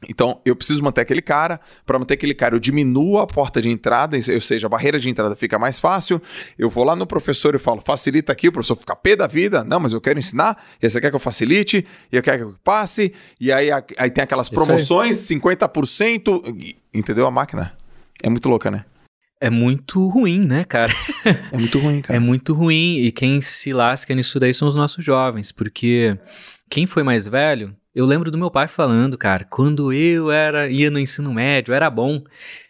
Então, 0.10 0.40
eu 0.46 0.56
preciso 0.56 0.84
manter 0.84 1.02
aquele 1.02 1.22
cara. 1.22 1.60
Para 1.86 2.00
manter 2.00 2.16
aquele 2.16 2.34
cara, 2.34 2.56
eu 2.56 2.60
diminuo 2.60 3.20
a 3.20 3.28
porta 3.28 3.62
de 3.62 3.70
entrada, 3.70 4.18
ou 4.18 4.42
seja, 4.42 4.68
a 4.68 4.70
barreira 4.70 5.00
de 5.00 5.10
entrada 5.10 5.36
fica 5.36 5.58
mais 5.58 5.80
fácil. 5.80 6.22
Eu 6.58 6.70
vou 6.70 6.84
lá 6.84 6.96
no 6.96 7.06
professor 7.08 7.56
e 7.56 7.60
falo, 7.60 7.82
facilita 7.82 8.32
aqui, 8.32 8.48
o 8.48 8.52
professor 8.52 8.76
fica 8.76 8.96
pé 8.96 9.16
da 9.16 9.28
vida. 9.28 9.64
Não, 9.64 9.80
mas 9.80 9.94
eu 9.94 10.02
quero 10.02 10.20
ensinar, 10.20 10.64
e 10.82 10.90
você 10.90 11.00
quer 11.02 11.10
que 11.10 11.16
eu 11.16 11.20
facilite, 11.20 11.86
e 12.12 12.16
eu 12.16 12.24
quero 12.24 12.38
que 12.38 12.44
eu 12.44 12.56
passe. 12.64 13.14
E 13.40 13.52
aí, 13.52 13.70
aí 13.72 14.10
tem 14.10 14.24
aquelas 14.24 14.50
promoções, 14.50 15.18
50%. 15.18 16.76
Entendeu 16.94 17.26
a 17.26 17.32
máquina? 17.32 17.74
É 18.24 18.30
muito 18.30 18.48
louca, 18.50 18.72
né? 18.72 18.86
É 19.40 19.50
muito 19.50 20.08
ruim, 20.08 20.40
né, 20.40 20.64
cara? 20.64 20.94
é 21.52 21.58
muito 21.58 21.78
ruim, 21.78 22.02
cara. 22.02 22.18
É 22.18 22.20
muito 22.20 22.54
ruim. 22.54 23.00
E 23.00 23.12
quem 23.12 23.42
se 23.42 23.74
lasca 23.74 24.16
nisso 24.16 24.40
daí 24.40 24.54
são 24.54 24.68
os 24.68 24.76
nossos 24.76 25.04
jovens, 25.04 25.52
porque 25.52 26.18
quem 26.70 26.88
foi 26.88 27.04
mais 27.04 27.28
velho 27.28 27.76
eu 27.96 28.06
lembro 28.06 28.30
do 28.30 28.38
meu 28.38 28.52
pai 28.52 28.68
falando, 28.68 29.18
cara, 29.18 29.46
quando 29.46 29.94
eu 29.94 30.30
era 30.30 30.70
ia 30.70 30.92
no 30.92 31.00
ensino 31.00 31.34
médio, 31.34 31.74
era 31.74 31.90
bom. 31.90 32.22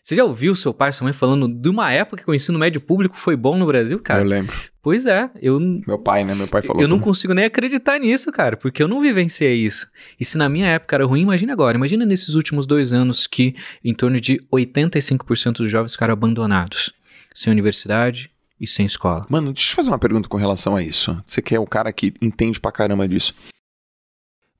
Você 0.04 0.14
já 0.14 0.24
ouviu 0.24 0.56
seu 0.56 0.72
pai 0.72 0.92
e 0.92 0.94
sua 0.94 1.06
mãe 1.06 1.14
falando 1.14 1.48
de 1.48 1.68
uma 1.68 1.92
época 1.92 2.24
que 2.24 2.30
o 2.30 2.36
ensino 2.36 2.60
médio 2.60 2.80
público 2.80 3.18
foi 3.18 3.36
bom 3.36 3.58
no 3.58 3.66
Brasil, 3.66 4.00
cara? 4.00 4.22
Eu 4.22 4.28
lembro. 4.28 4.56
Pois 4.84 5.08
é, 5.08 5.28
eu. 5.42 5.60
Meu 5.60 5.98
pai, 5.98 6.24
né? 6.24 6.36
Meu 6.36 6.48
pai 6.48 6.62
falou. 6.62 6.80
Eu 6.80 6.88
não 6.88 7.00
consigo 7.00 7.34
nem 7.34 7.46
acreditar 7.46 8.00
nisso, 8.00 8.32
cara, 8.32 8.56
porque 8.56 8.84
eu 8.84 8.88
não 8.88 9.02
vivenciei 9.02 9.56
isso. 9.56 9.88
E 10.20 10.24
se 10.24 10.38
na 10.38 10.48
minha 10.48 10.68
época 10.68 10.96
era 10.96 11.06
ruim, 11.06 11.22
imagina 11.22 11.54
agora. 11.54 11.76
Imagina 11.76 12.06
nesses 12.06 12.36
últimos 12.36 12.68
dois 12.68 12.94
anos 12.94 13.26
que 13.26 13.56
em 13.84 13.96
torno 13.96 14.22
de 14.22 14.40
85% 14.54 15.54
dos 15.54 15.72
jovens 15.72 15.94
ficaram 15.94 16.14
abandonados, 16.14 16.94
sem 17.34 17.52
universidade, 17.52 18.30
e 18.60 18.68
sem 18.68 18.86
escola. 18.86 19.26
Mano, 19.28 19.52
deixa 19.52 19.72
eu 19.72 19.76
fazer 19.76 19.90
uma 19.90 20.00
pergunta 20.00 20.30
com 20.30 20.38
relação 20.38 20.76
a 20.76 20.84
isso. 20.84 21.22
Você 21.26 21.42
que 21.42 21.56
é 21.56 21.60
o 21.60 21.66
cara 21.66 21.92
que 21.92 22.14
entende 22.22 22.60
pra 22.60 22.72
caramba 22.72 23.08
disso. 23.08 23.34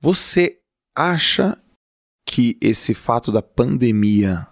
Você 0.06 0.60
acha 0.96 1.58
que 2.28 2.56
esse 2.62 2.94
fato 2.94 3.32
da 3.32 3.42
pandemia 3.42 4.46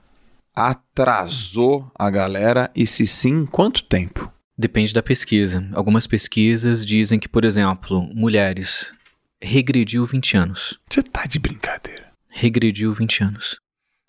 atrasou 0.56 1.92
a 1.94 2.10
galera 2.10 2.72
e 2.76 2.88
se 2.88 3.06
sim, 3.06 3.46
quanto 3.46 3.84
tempo? 3.84 4.34
Depende 4.58 4.92
da 4.96 5.04
pesquisa. 5.04 5.64
Algumas 5.74 6.08
pesquisas 6.08 6.84
dizem 6.84 7.20
que, 7.20 7.30
por 7.30 7.46
exemplo, 7.46 8.02
mulheres 8.16 8.96
regrediu 9.40 10.08
20 10.08 10.38
anos. 10.38 10.80
Você 10.90 11.04
tá 11.04 11.28
de 11.28 11.38
brincadeira. 11.38 12.12
Regrediu 12.32 12.92
20 12.92 13.24
anos. 13.24 13.60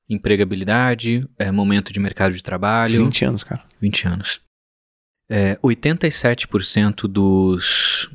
Empregabilidade, 0.09 1.29
é, 1.39 1.51
momento 1.51 1.93
de 1.93 2.01
mercado 2.01 2.35
de 2.35 2.43
trabalho. 2.43 3.05
20 3.05 3.23
anos, 3.27 3.45
cara. 3.45 3.63
20 3.83 4.09
anos. 4.09 4.41
É, 5.29 5.57
87% 5.57 7.03
dos, 7.07 8.09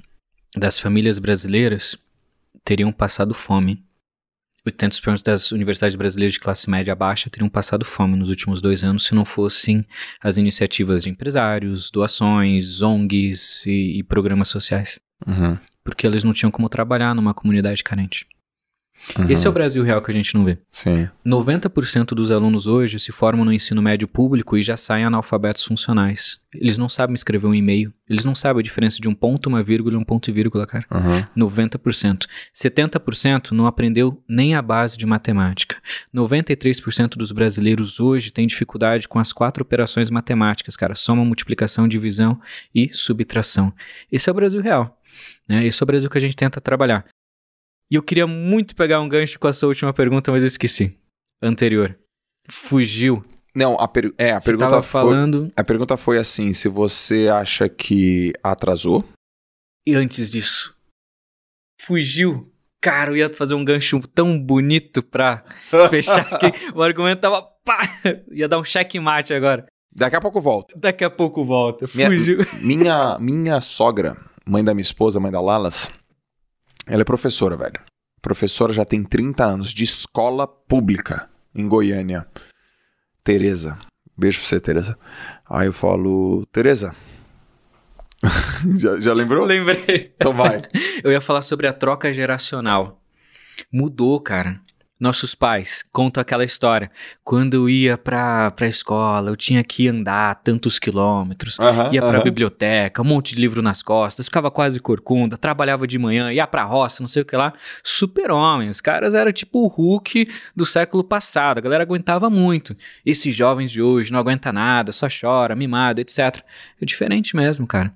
das 0.58 0.80
famílias 0.80 1.20
brasileiras 1.20 1.96
teriam 2.64 2.92
passado 2.92 3.34
fome. 3.34 3.84
80% 4.68 5.24
das 5.24 5.52
universidades 5.52 5.96
brasileiras 5.96 6.34
de 6.34 6.40
classe 6.40 6.70
média 6.70 6.94
baixa 6.94 7.30
teriam 7.30 7.50
passado 7.50 7.86
fome 7.86 8.18
nos 8.18 8.30
últimos 8.30 8.62
dois 8.62 8.84
anos 8.84 9.06
se 9.06 9.16
não 9.16 9.26
fossem 9.26 9.86
as 10.22 10.38
iniciativas 10.38 11.04
de 11.04 11.10
empresários, 11.10 11.90
doações, 11.90 12.82
ONGs 12.82 13.66
e, 13.66 14.00
e 14.00 14.04
programas 14.04 14.50
sociais. 14.50 15.00
Uhum. 15.26 15.58
Porque 15.84 16.06
eles 16.06 16.24
não 16.24 16.34
tinham 16.34 16.52
como 16.52 16.70
trabalhar 16.70 17.16
numa 17.16 17.34
comunidade 17.34 17.84
carente. 17.84 18.28
Uhum. 19.18 19.30
Esse 19.30 19.48
é 19.48 19.50
o 19.50 19.54
Brasil 19.54 19.84
real 19.84 20.02
que 20.02 20.12
a 20.12 20.14
gente 20.14 20.36
não 20.36 20.46
vê. 20.46 20.58
Sim. 20.72 21.10
90% 21.26 22.08
dos 22.08 22.32
alunos 22.32 22.68
hoje 22.68 23.00
se 23.00 23.12
formam 23.12 23.46
no 23.46 23.54
ensino 23.54 23.82
médio 23.82 24.08
público 24.08 24.58
e 24.58 24.62
já 24.62 24.78
saem 24.78 25.06
analfabetos 25.06 25.64
funcionais. 25.64 26.40
Eles 26.54 26.78
não 26.78 26.90
sabem 26.90 27.14
escrever 27.14 27.48
um 27.48 27.54
e-mail. 27.54 27.94
Eles 28.10 28.26
não 28.26 28.34
sabem 28.34 28.60
a 28.60 28.64
diferença 28.64 29.00
de 29.00 29.08
um 29.08 29.14
ponto, 29.14 29.48
uma 29.48 29.62
vírgula 29.62 29.96
e 29.96 29.98
um 29.98 30.04
ponto 30.04 30.30
e 30.30 30.34
vírgula, 30.34 30.66
cara. 30.66 30.86
Uhum. 30.92 31.46
90%. 31.46 32.26
70% 32.54 33.52
não 33.52 33.68
aprendeu 33.68 34.24
nem 34.28 34.56
a 34.56 34.62
base 34.62 34.98
de 34.98 35.06
matemática. 35.06 35.78
93% 36.14 37.18
dos 37.18 37.32
brasileiros 37.32 38.00
hoje 38.00 38.32
têm 38.32 38.48
dificuldade 38.48 39.08
com 39.08 39.20
as 39.20 39.32
quatro 39.32 39.64
operações 39.64 40.10
matemáticas, 40.10 40.76
cara. 40.76 40.96
Soma, 40.96 41.24
multiplicação, 41.24 41.88
divisão 41.88 42.40
e 42.74 42.90
subtração. 42.94 43.72
Esse 44.12 44.30
é 44.30 44.32
o 44.32 44.36
Brasil 44.36 44.62
real. 44.62 45.00
Né? 45.48 45.66
Esse 45.66 45.82
é 45.82 45.84
o 45.84 45.88
Brasil 45.88 46.10
que 46.10 46.18
a 46.18 46.22
gente 46.22 46.36
tenta 46.36 46.60
trabalhar. 46.62 47.06
E 47.92 47.96
eu 47.96 48.04
queria 48.04 48.28
muito 48.28 48.76
pegar 48.76 49.02
um 49.02 49.10
gancho 49.10 49.40
com 49.40 49.48
a 49.48 49.54
sua 49.54 49.70
última 49.70 49.94
pergunta, 49.94 50.32
mas 50.32 50.44
eu 50.44 50.48
esqueci. 50.48 50.98
Anterior. 51.42 51.98
Fugiu. 52.50 53.24
Não, 53.56 53.74
a, 53.76 53.88
per... 53.88 54.14
é, 54.18 54.32
a 54.32 54.40
Você 54.40 54.52
pergunta 54.52 54.70
tava 54.70 54.84
foi... 54.84 55.02
falando. 55.02 55.52
A 55.58 55.64
pergunta 55.64 55.98
foi 55.98 56.18
assim, 56.20 56.54
se 56.54 56.68
você 56.70 57.28
acha 57.28 57.68
que 57.68 58.32
atrasou? 58.44 59.04
E 59.88 59.96
antes 59.96 60.30
disso? 60.30 60.76
Fugiu. 61.82 62.52
Cara, 62.82 63.12
eu 63.12 63.18
ia 63.18 63.34
fazer 63.34 63.56
um 63.56 63.66
gancho 63.66 64.00
tão 64.14 64.40
bonito 64.40 65.02
pra 65.04 65.44
fechar 65.90 66.34
aqui. 66.34 66.48
O 66.74 66.82
argumento 66.82 67.22
tava. 67.22 67.42
Pá! 67.66 67.80
Ia 68.32 68.48
dar 68.48 68.60
um 68.60 68.64
checkmate 68.64 69.34
agora. 69.34 69.66
Daqui 69.94 70.16
a 70.16 70.22
pouco 70.22 70.38
eu 70.38 70.42
volto. 70.42 70.78
Daqui 70.78 71.04
a 71.04 71.10
pouco 71.10 71.44
volta. 71.44 71.86
Minha- 71.96 72.08
Fugiu. 72.08 72.38
Minha, 72.62 73.18
minha 73.20 73.60
sogra, 73.60 74.16
mãe 74.46 74.64
da 74.64 74.74
minha 74.74 74.84
esposa, 74.84 75.20
mãe 75.20 75.32
da 75.32 75.42
Lalas, 75.42 75.90
ela 76.90 77.02
é 77.02 77.06
professora, 77.06 77.56
velho. 77.56 77.80
Professora 78.22 78.74
já 78.74 78.84
tem 78.84 79.04
30 79.04 79.46
anos 79.46 79.74
de 79.74 79.84
escola 79.84 80.48
pública 80.48 81.30
em 81.54 81.68
Goiânia. 81.68 82.28
Tereza. 83.24 83.78
Beijo 84.18 84.40
pra 84.40 84.50
você, 84.50 84.60
Tereza. 84.60 84.98
Aí 85.48 85.68
eu 85.68 85.74
falo, 85.74 86.46
Tereza. 86.48 86.94
já, 88.76 89.00
já 89.00 89.14
lembrou? 89.14 89.46
Lembrei. 89.46 90.14
Então 90.16 90.34
vai. 90.34 90.64
Eu 91.04 91.12
ia 91.12 91.22
falar 91.22 91.44
sobre 91.44 91.68
a 91.68 91.74
troca 91.74 92.14
geracional. 92.14 93.02
Mudou, 93.72 94.20
cara. 94.20 94.60
Nossos 95.00 95.34
pais 95.34 95.84
contam 95.94 96.20
aquela 96.20 96.44
história. 96.44 96.92
Quando 97.24 97.54
eu 97.54 97.70
ia 97.70 97.98
pra, 97.98 98.52
pra 98.52 98.68
escola, 98.68 99.30
eu 99.32 99.36
tinha 99.38 99.64
que 99.64 99.88
andar 99.88 100.36
tantos 100.44 100.78
quilômetros. 100.78 101.58
Aham, 101.60 101.94
Ia 101.94 102.02
pra 102.02 102.10
aham. 102.18 102.24
biblioteca, 102.24 103.02
um 103.02 103.06
monte 103.06 103.34
de 103.34 103.40
livro 103.40 103.62
nas 103.62 103.82
costas, 103.82 104.26
ficava 104.26 104.52
quase 104.52 104.78
corcunda, 104.80 105.38
trabalhava 105.38 105.88
de 105.88 105.98
manhã, 105.98 106.34
ia 106.34 106.46
pra 106.46 106.64
roça, 106.64 107.02
não 107.02 107.08
sei 107.08 107.22
o 107.22 107.26
que 107.26 107.36
lá. 107.38 107.54
Super-homem. 107.82 108.68
Os 108.70 108.82
caras 108.82 109.14
eram 109.14 109.32
tipo 109.32 109.60
o 109.64 109.68
Hulk 109.68 110.28
do 110.56 110.66
século 110.66 111.04
passado. 111.04 111.60
A 111.60 111.62
galera 111.62 111.84
aguentava 111.84 112.30
muito. 112.30 112.76
Esses 113.06 113.34
jovens 113.34 113.72
de 113.72 113.82
hoje 113.82 114.12
não 114.12 114.20
aguenta 114.20 114.52
nada, 114.52 114.92
só 114.92 115.08
chora, 115.10 115.56
mimado, 115.56 116.02
etc. 116.02 116.44
É 116.82 116.86
diferente 116.86 117.36
mesmo, 117.36 117.66
cara. 117.66 117.94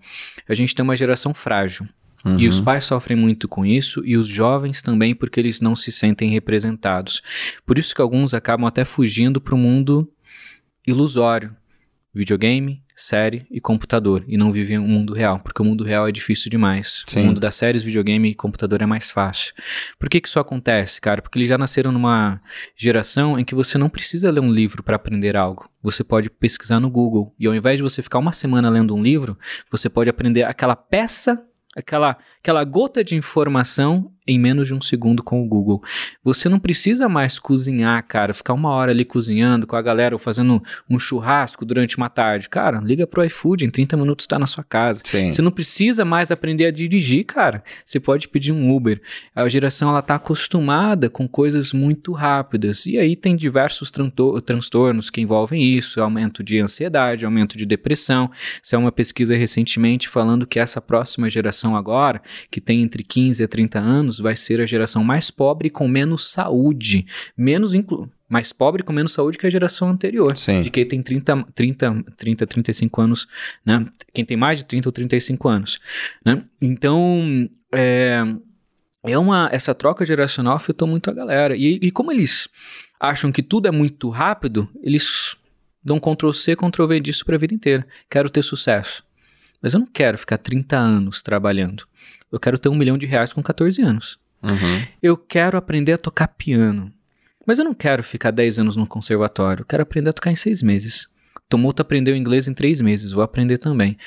A 0.48 0.54
gente 0.54 0.74
tem 0.74 0.84
uma 0.84 0.96
geração 0.96 1.34
frágil. 1.34 1.86
E 2.38 2.48
os 2.48 2.60
Uhum. 2.60 2.64
pais 2.66 2.86
sofrem 2.86 3.18
muito 3.18 3.48
com 3.50 3.66
isso, 3.66 4.02
e 4.06 4.16
os 4.16 4.28
jovens 4.28 4.82
também, 4.82 5.14
porque 5.14 5.40
eles 5.40 5.60
não 5.60 5.76
se 5.76 5.92
sentem 5.92 6.30
representados. 6.32 7.22
Por 7.66 7.78
isso 7.78 7.94
que 7.94 8.02
alguns 8.02 8.34
acabam 8.34 8.66
até 8.66 8.86
fugindo 8.86 9.42
para 9.42 9.54
o 9.56 9.58
mundo 9.58 10.10
ilusório. 10.88 11.56
Videogame, 12.16 12.84
série 12.96 13.48
e 13.50 13.60
computador. 13.60 14.24
E 14.28 14.38
não 14.38 14.52
vivem 14.52 14.78
o 14.78 14.88
mundo 14.88 15.14
real, 15.14 15.40
porque 15.40 15.60
o 15.64 15.66
mundo 15.66 15.84
real 15.84 16.08
é 16.08 16.12
difícil 16.12 16.52
demais. 16.52 17.04
Sim. 17.08 17.22
O 17.22 17.26
mundo 17.26 17.42
das 17.42 17.56
séries, 17.56 17.82
videogame 17.82 18.30
e 18.30 18.36
computador 18.36 18.84
é 18.84 18.86
mais 18.86 19.10
fácil. 19.10 19.52
Por 19.98 20.08
que, 20.08 20.22
que 20.22 20.28
isso 20.28 20.40
acontece, 20.40 21.02
cara? 21.02 21.20
Porque 21.22 21.40
eles 21.40 21.50
já 21.50 21.58
nasceram 21.58 21.92
numa 21.92 22.40
geração 22.78 23.40
em 23.40 23.44
que 23.44 23.56
você 23.56 23.80
não 23.80 23.90
precisa 23.90 24.30
ler 24.30 24.42
um 24.42 24.52
livro 24.54 24.84
para 24.84 24.96
aprender 24.96 25.36
algo. 25.36 25.68
Você 25.82 26.04
pode 26.04 26.30
pesquisar 26.30 26.80
no 26.80 26.90
Google. 26.90 27.34
E 27.40 27.48
ao 27.48 27.56
invés 27.56 27.78
de 27.78 27.84
você 27.84 28.02
ficar 28.04 28.20
uma 28.20 28.32
semana 28.32 28.70
lendo 28.70 28.96
um 28.96 29.02
livro, 29.02 29.36
você 29.72 29.90
pode 29.90 30.08
aprender 30.10 30.44
aquela 30.44 30.76
peça, 30.76 31.44
aquela, 31.76 32.18
aquela 32.40 32.64
gota 32.64 33.04
de 33.04 33.16
informação 33.16 34.13
em 34.28 34.40
menos 34.40 34.68
de 34.68 34.74
um 34.74 34.82
segundo 34.82 35.22
com 35.22 35.44
o 35.44 35.48
Google. 35.48 35.82
Você 36.24 36.48
não 36.48 36.60
precisa 36.60 37.10
mais 37.10 37.38
cozinhar, 37.38 38.06
cara, 38.08 38.34
ficar 38.34 38.54
uma 38.54 38.70
hora 38.70 38.92
ali 38.92 39.04
cozinhando 39.04 39.68
com 39.68 39.76
a 39.76 39.82
galera 39.82 40.16
ou 40.16 40.20
fazendo 40.20 40.62
um 40.90 40.98
churrasco 40.98 41.66
durante 41.66 41.98
uma 41.98 42.10
tarde. 42.10 42.50
Cara, 42.50 42.80
liga 42.80 43.06
pro 43.06 43.24
iFood, 43.24 43.66
em 43.66 43.70
30 43.70 43.98
minutos 43.98 44.28
tá 44.28 44.40
na 44.40 44.48
sua 44.48 44.64
casa. 44.64 45.02
Sim. 45.06 45.32
Você 45.32 45.42
não 45.42 45.52
precisa 45.52 46.06
mais 46.06 46.32
aprender 46.32 46.66
a 46.66 46.72
dirigir, 46.72 47.26
cara. 47.26 47.64
Você 47.84 48.00
pode 48.00 48.28
pedir 48.28 48.52
um 48.52 48.74
Uber. 48.74 49.02
A 49.36 49.48
geração 49.50 49.90
ela 49.90 50.02
tá 50.02 50.16
acostumada 50.16 51.10
com 51.10 51.28
coisas 51.28 51.74
muito 51.74 52.14
rápidas. 52.14 52.86
E 52.86 52.98
aí 52.98 53.16
tem 53.16 53.36
diversos 53.36 53.92
transtornos 54.46 55.10
que 55.10 55.22
envolvem 55.22 55.64
isso, 55.64 56.02
aumento 56.02 56.44
de 56.44 56.60
ansiedade, 56.60 57.26
aumento 57.26 57.58
de 57.58 57.66
depressão. 57.66 58.30
Isso 58.62 58.76
é 58.76 58.78
uma 58.78 58.92
pesquisa 58.92 59.36
recentemente 59.36 60.08
falando 60.08 60.48
que 60.48 60.60
essa 60.60 60.82
próxima 60.82 61.30
geração 61.30 61.76
agora, 61.76 62.22
que 62.50 62.62
tem 62.62 62.82
entre 62.82 63.04
15 63.04 63.44
a 63.44 63.48
30 63.48 63.80
anos, 63.80 64.13
vai 64.20 64.36
ser 64.36 64.62
a 64.62 64.66
geração 64.66 65.04
mais 65.04 65.30
pobre 65.32 65.70
com 65.70 65.88
menos 65.88 66.32
saúde, 66.32 67.06
menos 67.38 67.74
inclu 67.74 68.10
mais 68.34 68.52
pobre 68.52 68.82
com 68.82 68.92
menos 68.92 69.14
saúde 69.14 69.38
que 69.38 69.46
a 69.46 69.50
geração 69.50 69.90
anterior 69.90 70.36
Sim. 70.36 70.64
de 70.64 70.72
quem 70.72 70.84
tem 70.88 71.04
30, 71.04 71.46
30, 71.54 72.04
30, 72.18 72.48
35 72.48 73.02
anos, 73.02 73.28
né? 73.64 73.86
Quem 74.12 74.26
tem 74.26 74.36
mais 74.36 74.58
de 74.58 74.66
30 74.66 74.90
ou 74.90 74.92
35 74.92 75.48
anos, 75.48 75.80
né? 76.26 76.44
Então, 76.60 77.48
é, 77.72 78.24
é 79.04 79.18
uma, 79.20 79.50
essa 79.52 79.76
troca 79.76 80.04
geracional 80.04 80.56
afetou 80.56 80.88
muito 80.88 81.12
a 81.12 81.14
galera. 81.14 81.56
E, 81.56 81.78
e 81.80 81.92
como 81.92 82.12
eles 82.12 82.50
acham 83.00 83.32
que 83.32 83.44
tudo 83.44 83.68
é 83.68 83.72
muito 83.72 84.10
rápido, 84.10 84.68
eles 84.82 85.38
dão 85.84 86.00
Ctrl 86.00 86.32
C, 86.32 86.56
Ctrl 86.56 86.88
V 86.88 87.00
disso 87.02 87.24
pra 87.24 87.38
vida 87.38 87.54
inteira. 87.54 87.86
Quero 88.10 88.32
ter 88.32 88.42
sucesso. 88.42 89.04
Mas 89.64 89.74
eu 89.74 89.80
não 89.80 89.88
quero 89.88 90.18
ficar 90.18 90.38
30 90.38 90.78
anos 90.78 91.22
trabalhando. 91.22 91.88
Eu 92.30 92.38
quero 92.38 92.60
ter 92.60 92.68
um 92.68 92.76
milhão 92.76 92.98
de 92.98 93.06
reais 93.06 93.32
com 93.32 93.42
14 93.42 93.82
anos. 93.82 94.20
Uhum. 94.44 94.86
Eu 95.02 95.16
quero 95.16 95.58
aprender 95.58 95.94
a 95.94 95.98
tocar 95.98 96.28
piano. 96.28 96.92
Mas 97.48 97.60
eu 97.60 97.66
não 97.66 97.74
quero 97.74 98.04
ficar 98.04 98.32
10 98.32 98.60
anos 98.60 98.76
no 98.76 98.86
conservatório. 98.86 99.62
Eu 99.62 99.66
quero 99.66 99.84
aprender 99.84 100.10
a 100.10 100.14
tocar 100.14 100.32
em 100.32 100.36
6 100.36 100.62
meses. 100.62 101.08
Tomoto 101.48 101.82
aprendeu 101.82 102.16
inglês 102.16 102.48
em 102.48 102.54
3 102.54 102.82
meses. 102.82 103.14
Vou 103.14 103.24
aprender 103.24 103.58
também. 103.58 103.98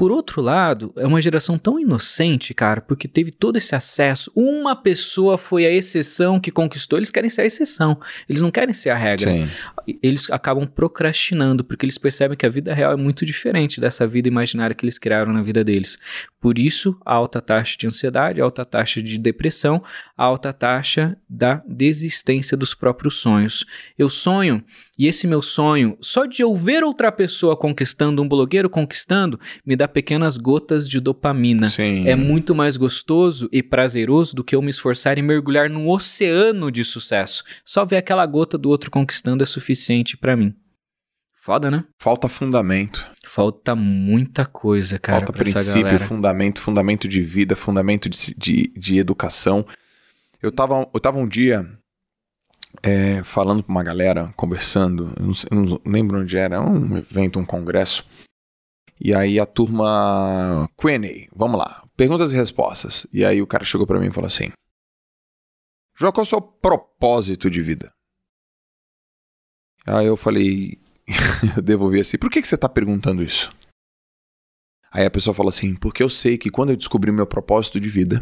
Por 0.00 0.10
outro 0.10 0.40
lado, 0.40 0.94
é 0.96 1.06
uma 1.06 1.20
geração 1.20 1.58
tão 1.58 1.78
inocente, 1.78 2.54
cara, 2.54 2.80
porque 2.80 3.06
teve 3.06 3.30
todo 3.30 3.58
esse 3.58 3.74
acesso. 3.74 4.32
Uma 4.34 4.74
pessoa 4.74 5.36
foi 5.36 5.66
a 5.66 5.70
exceção 5.70 6.40
que 6.40 6.50
conquistou. 6.50 6.98
Eles 6.98 7.10
querem 7.10 7.28
ser 7.28 7.42
a 7.42 7.44
exceção. 7.44 8.00
Eles 8.26 8.40
não 8.40 8.50
querem 8.50 8.72
ser 8.72 8.88
a 8.88 8.96
regra 8.96 9.30
Sim. 9.30 9.46
eles 10.02 10.30
acabam 10.30 10.66
procrastinando, 10.66 11.62
porque 11.62 11.84
eles 11.84 11.98
percebem 11.98 12.34
que 12.34 12.46
a 12.46 12.48
vida 12.48 12.72
real 12.72 12.94
é 12.94 12.96
muito 12.96 13.26
diferente 13.26 13.78
dessa 13.78 14.06
vida 14.06 14.26
imaginária 14.26 14.74
que 14.74 14.86
eles 14.86 14.98
criaram 14.98 15.34
na 15.34 15.42
vida 15.42 15.62
deles. 15.62 15.98
Por 16.40 16.58
isso, 16.58 16.98
a 17.04 17.12
alta 17.12 17.38
taxa 17.42 17.76
de 17.78 17.86
ansiedade, 17.86 18.40
alta 18.40 18.64
taxa 18.64 19.02
de 19.02 19.18
depressão, 19.18 19.84
a 20.16 20.24
alta 20.24 20.50
taxa 20.54 21.14
da 21.28 21.62
desistência 21.68 22.56
dos 22.56 22.72
próprios 22.72 23.18
sonhos. 23.18 23.66
Eu 23.98 24.08
sonho, 24.08 24.64
e 25.00 25.06
esse 25.06 25.26
meu 25.26 25.40
sonho, 25.40 25.96
só 25.98 26.26
de 26.26 26.42
eu 26.42 26.54
ver 26.54 26.84
outra 26.84 27.10
pessoa 27.10 27.56
conquistando, 27.56 28.20
um 28.20 28.28
blogueiro 28.28 28.68
conquistando, 28.68 29.40
me 29.64 29.74
dá 29.74 29.88
pequenas 29.88 30.36
gotas 30.36 30.86
de 30.86 31.00
dopamina. 31.00 31.70
Sim. 31.70 32.06
É 32.06 32.14
muito 32.14 32.54
mais 32.54 32.76
gostoso 32.76 33.48
e 33.50 33.62
prazeroso 33.62 34.36
do 34.36 34.44
que 34.44 34.54
eu 34.54 34.60
me 34.60 34.68
esforçar 34.68 35.16
e 35.16 35.22
mergulhar 35.22 35.70
num 35.70 35.88
oceano 35.88 36.70
de 36.70 36.84
sucesso. 36.84 37.42
Só 37.64 37.82
ver 37.86 37.96
aquela 37.96 38.26
gota 38.26 38.58
do 38.58 38.68
outro 38.68 38.90
conquistando 38.90 39.42
é 39.42 39.46
suficiente 39.46 40.18
pra 40.18 40.36
mim. 40.36 40.54
Foda, 41.40 41.70
né? 41.70 41.82
Falta 41.98 42.28
fundamento. 42.28 43.06
Falta 43.24 43.74
muita 43.74 44.44
coisa, 44.44 44.98
cara, 44.98 45.20
Falta 45.20 45.32
princípio, 45.32 45.98
fundamento, 46.00 46.60
fundamento 46.60 47.08
de 47.08 47.22
vida, 47.22 47.56
fundamento 47.56 48.06
de, 48.06 48.34
de, 48.36 48.70
de 48.76 48.98
educação. 48.98 49.64
Eu 50.42 50.52
tava, 50.52 50.86
eu 50.92 51.00
tava 51.00 51.16
um 51.16 51.26
dia 51.26 51.66
é, 52.82 53.22
falando 53.22 53.62
com 53.62 53.70
uma 53.70 53.82
galera, 53.82 54.32
conversando, 54.36 55.12
eu 55.18 55.26
não, 55.26 55.34
sei- 55.34 55.48
não 55.52 55.80
lembro 55.84 56.20
onde 56.20 56.36
era, 56.36 56.60
um 56.60 56.96
evento, 56.96 57.38
um 57.38 57.44
congresso. 57.44 58.04
E 59.00 59.14
aí 59.14 59.40
a 59.40 59.46
turma 59.46 60.68
Q&A, 60.76 61.28
vamos 61.34 61.58
lá, 61.58 61.84
perguntas 61.96 62.32
e 62.32 62.36
respostas. 62.36 63.06
E 63.12 63.24
aí 63.24 63.40
o 63.40 63.46
cara 63.46 63.64
chegou 63.64 63.86
pra 63.86 63.98
mim 63.98 64.08
e 64.08 64.12
falou 64.12 64.26
assim: 64.26 64.50
João, 65.96 66.12
qual 66.12 66.22
é 66.22 66.26
o 66.26 66.28
seu 66.28 66.40
propósito 66.40 67.50
de 67.50 67.62
vida? 67.62 67.92
Aí 69.86 70.06
eu 70.06 70.16
falei, 70.16 70.78
eu 71.56 71.62
devolvi 71.62 72.00
assim, 72.00 72.18
por 72.18 72.30
que, 72.30 72.42
que 72.42 72.48
você 72.48 72.56
tá 72.58 72.68
perguntando 72.68 73.22
isso? 73.22 73.50
Aí 74.92 75.04
a 75.06 75.10
pessoa 75.10 75.32
falou 75.34 75.48
assim: 75.50 75.74
porque 75.74 76.02
eu 76.02 76.10
sei 76.10 76.36
que 76.36 76.50
quando 76.50 76.70
eu 76.70 76.76
descobrir 76.76 77.10
meu 77.12 77.26
propósito 77.26 77.80
de 77.80 77.88
vida, 77.88 78.20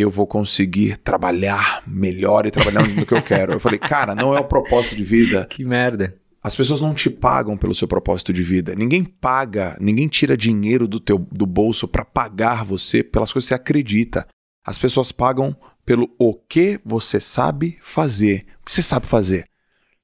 eu 0.00 0.10
vou 0.10 0.26
conseguir 0.26 0.98
trabalhar 0.98 1.82
melhor 1.86 2.46
e 2.46 2.50
trabalhar 2.50 2.86
no 2.86 3.06
que 3.06 3.14
eu 3.14 3.22
quero. 3.22 3.54
Eu 3.54 3.60
falei, 3.60 3.78
cara, 3.78 4.14
não 4.14 4.34
é 4.34 4.40
o 4.40 4.44
propósito 4.44 4.94
de 4.96 5.02
vida. 5.02 5.46
Que 5.46 5.64
merda. 5.64 6.16
As 6.42 6.54
pessoas 6.54 6.80
não 6.80 6.94
te 6.94 7.10
pagam 7.10 7.56
pelo 7.56 7.74
seu 7.74 7.88
propósito 7.88 8.32
de 8.32 8.42
vida. 8.42 8.74
Ninguém 8.74 9.02
paga, 9.02 9.76
ninguém 9.80 10.06
tira 10.06 10.36
dinheiro 10.36 10.86
do 10.86 11.00
teu 11.00 11.18
do 11.18 11.44
bolso 11.44 11.88
para 11.88 12.04
pagar 12.04 12.64
você 12.64 13.02
pelas 13.02 13.32
coisas 13.32 13.48
que 13.48 13.54
você 13.54 13.54
acredita. 13.54 14.26
As 14.64 14.78
pessoas 14.78 15.10
pagam 15.10 15.56
pelo 15.84 16.08
o 16.18 16.34
que 16.34 16.80
você 16.84 17.20
sabe 17.20 17.78
fazer. 17.80 18.46
O 18.60 18.64
que 18.64 18.72
você 18.72 18.82
sabe 18.82 19.06
fazer? 19.06 19.48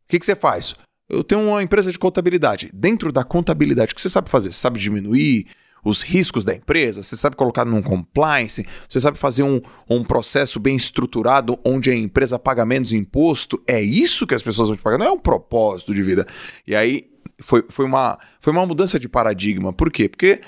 O 0.04 0.08
que, 0.08 0.18
que 0.18 0.26
você 0.26 0.34
faz? 0.34 0.74
Eu 1.08 1.22
tenho 1.22 1.42
uma 1.42 1.62
empresa 1.62 1.92
de 1.92 1.98
contabilidade. 1.98 2.70
Dentro 2.72 3.12
da 3.12 3.22
contabilidade, 3.22 3.92
o 3.92 3.94
que 3.94 4.00
você 4.00 4.08
sabe 4.08 4.30
fazer? 4.30 4.50
Você 4.50 4.58
sabe 4.58 4.80
diminuir 4.80 5.46
os 5.84 6.02
riscos 6.02 6.44
da 6.44 6.54
empresa? 6.54 7.02
Você 7.02 7.16
sabe 7.16 7.36
colocar 7.36 7.64
num 7.64 7.82
compliance? 7.82 8.66
Você 8.88 9.00
sabe 9.00 9.18
fazer 9.18 9.42
um, 9.42 9.60
um 9.88 10.04
processo 10.04 10.60
bem 10.60 10.76
estruturado 10.76 11.58
onde 11.64 11.90
a 11.90 11.94
empresa 11.94 12.38
paga 12.38 12.64
menos 12.64 12.92
imposto? 12.92 13.62
É 13.66 13.80
isso 13.80 14.26
que 14.26 14.34
as 14.34 14.42
pessoas 14.42 14.68
vão 14.68 14.76
te 14.76 14.82
pagar? 14.82 14.98
Não 14.98 15.06
é 15.06 15.10
um 15.10 15.18
propósito 15.18 15.94
de 15.94 16.02
vida. 16.02 16.26
E 16.66 16.74
aí 16.74 17.10
foi, 17.40 17.64
foi, 17.68 17.84
uma, 17.84 18.18
foi 18.40 18.52
uma 18.52 18.66
mudança 18.66 18.98
de 18.98 19.08
paradigma. 19.08 19.72
Por 19.72 19.90
quê? 19.90 20.08
Porque 20.08 20.40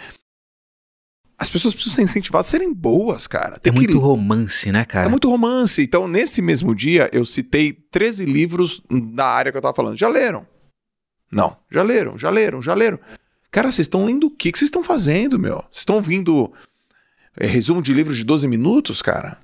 as 1.37 1.49
pessoas 1.49 1.75
precisam 1.75 1.97
ser 1.97 2.03
incentivadas 2.03 2.47
a 2.47 2.51
serem 2.51 2.73
boas, 2.73 3.27
cara. 3.27 3.59
Tem 3.59 3.73
é 3.73 3.75
muito 3.75 3.99
romance, 3.99 4.71
né, 4.71 4.85
cara? 4.85 5.07
É 5.07 5.11
muito 5.11 5.29
romance. 5.29 5.83
Então, 5.83 6.07
nesse 6.07 6.41
mesmo 6.41 6.75
dia, 6.75 7.11
eu 7.13 7.25
citei 7.25 7.73
13 7.73 8.25
livros 8.25 8.81
da 9.13 9.27
área 9.27 9.51
que 9.51 9.59
eu 9.59 9.63
tava 9.63 9.75
falando. 9.75 9.99
Já 9.99 10.09
leram? 10.09 10.47
Não. 11.31 11.57
Já 11.71 11.83
leram, 11.83 12.17
já 12.17 12.31
leram, 12.31 12.63
já 12.63 12.75
leram. 12.75 13.01
Cara, 13.55 13.71
vocês 13.71 13.85
estão 13.85 14.05
lendo 14.05 14.27
o 14.27 14.31
que 14.33 14.51
vocês 14.51 14.63
estão 14.63 14.83
fazendo, 14.83 15.39
meu? 15.39 15.59
Vocês 15.71 15.83
estão 15.83 15.95
ouvindo 15.95 16.53
é, 17.39 17.47
resumo 17.47 17.81
de 17.81 17.95
livros 17.95 18.17
de 18.17 18.25
12 18.25 18.49
minutos, 18.49 19.01
cara? 19.01 19.39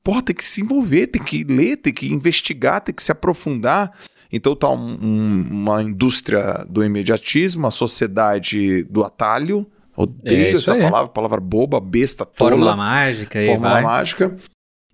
Porra, 0.00 0.22
tem 0.22 0.36
que 0.36 0.44
se 0.44 0.60
envolver, 0.60 1.08
tem 1.08 1.20
que 1.20 1.42
ler, 1.42 1.76
tem 1.78 1.92
que 1.92 2.06
investigar, 2.06 2.80
tem 2.80 2.94
que 2.94 3.02
se 3.02 3.10
aprofundar. 3.10 3.90
Então 4.32 4.54
tá 4.54 4.70
um, 4.70 4.96
um, 5.02 5.48
uma 5.50 5.82
indústria 5.82 6.64
do 6.70 6.84
imediatismo, 6.84 7.66
a 7.66 7.72
sociedade 7.72 8.84
do 8.84 9.02
atalho. 9.02 9.66
Odeio 9.96 10.44
é 10.44 10.50
essa 10.52 10.74
aí. 10.74 10.80
palavra, 10.82 11.08
palavra 11.08 11.40
boba, 11.40 11.80
besta, 11.80 12.24
tola. 12.24 12.50
Fórmula 12.50 12.76
mágica. 12.76 13.44
Fórmula 13.44 13.82
mágica. 13.82 14.36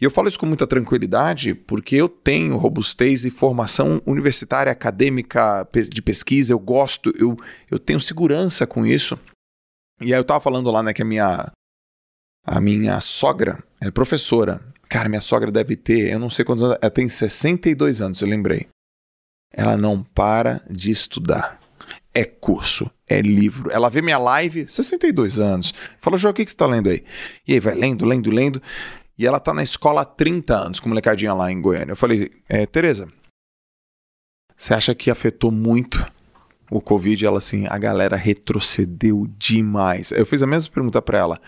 E 0.02 0.04
eu 0.04 0.10
falo 0.10 0.28
isso 0.28 0.36
com 0.36 0.46
muita 0.46 0.66
tranquilidade 0.66 1.54
porque 1.54 1.94
eu 1.94 2.08
tenho 2.08 2.56
robustez 2.56 3.24
e 3.24 3.30
formação 3.30 4.02
universitária, 4.04 4.72
acadêmica, 4.72 5.64
de 5.72 6.02
pesquisa, 6.02 6.52
eu 6.52 6.58
gosto, 6.58 7.12
eu, 7.16 7.36
eu 7.70 7.78
tenho 7.78 8.00
segurança 8.00 8.66
com 8.66 8.84
isso. 8.84 9.16
E 10.00 10.12
aí 10.12 10.18
eu 10.18 10.24
tava 10.24 10.40
falando 10.40 10.72
lá, 10.72 10.82
né, 10.82 10.92
que 10.92 11.02
a 11.02 11.04
minha, 11.04 11.52
a 12.44 12.60
minha 12.60 13.00
sogra 13.00 13.62
é 13.80 13.92
professora. 13.92 14.60
Cara, 14.88 15.08
minha 15.08 15.20
sogra 15.20 15.52
deve 15.52 15.76
ter, 15.76 16.12
eu 16.12 16.18
não 16.18 16.28
sei 16.28 16.44
quantos 16.44 16.64
anos, 16.64 16.78
ela 16.82 16.90
tem 16.90 17.08
62 17.08 18.02
anos, 18.02 18.20
eu 18.20 18.26
lembrei. 18.26 18.66
Ela 19.52 19.76
não 19.76 20.02
para 20.02 20.64
de 20.68 20.90
estudar. 20.90 21.60
É 22.12 22.24
curso, 22.24 22.90
é 23.08 23.20
livro. 23.20 23.70
Ela 23.70 23.88
vê 23.88 24.02
minha 24.02 24.18
live, 24.18 24.66
62 24.68 25.38
anos. 25.38 25.72
Fala, 26.00 26.18
João, 26.18 26.32
o 26.32 26.34
que, 26.34 26.44
que 26.44 26.50
você 26.50 26.56
está 26.56 26.66
lendo 26.66 26.90
aí? 26.90 27.04
E 27.46 27.52
aí 27.54 27.60
vai 27.60 27.74
lendo, 27.76 28.04
lendo, 28.04 28.30
lendo. 28.30 28.60
E 29.18 29.26
ela 29.26 29.38
está 29.38 29.52
na 29.52 29.62
escola 29.62 30.02
há 30.02 30.04
30 30.04 30.56
anos, 30.56 30.80
com 30.80 30.88
molecadinha 30.88 31.34
lá 31.34 31.50
em 31.50 31.60
Goiânia. 31.60 31.92
Eu 31.92 31.96
falei, 31.96 32.30
é, 32.48 32.64
Tereza, 32.66 33.08
você 34.56 34.74
acha 34.74 34.94
que 34.94 35.10
afetou 35.10 35.50
muito 35.50 36.04
o 36.70 36.80
Covid? 36.80 37.24
Ela 37.24 37.38
assim, 37.38 37.66
a 37.68 37.76
galera 37.78 38.16
retrocedeu 38.16 39.26
demais. 39.38 40.12
Eu 40.12 40.24
fiz 40.24 40.42
a 40.42 40.46
mesma 40.46 40.72
pergunta 40.72 41.02
para 41.02 41.18
ela. 41.18 41.40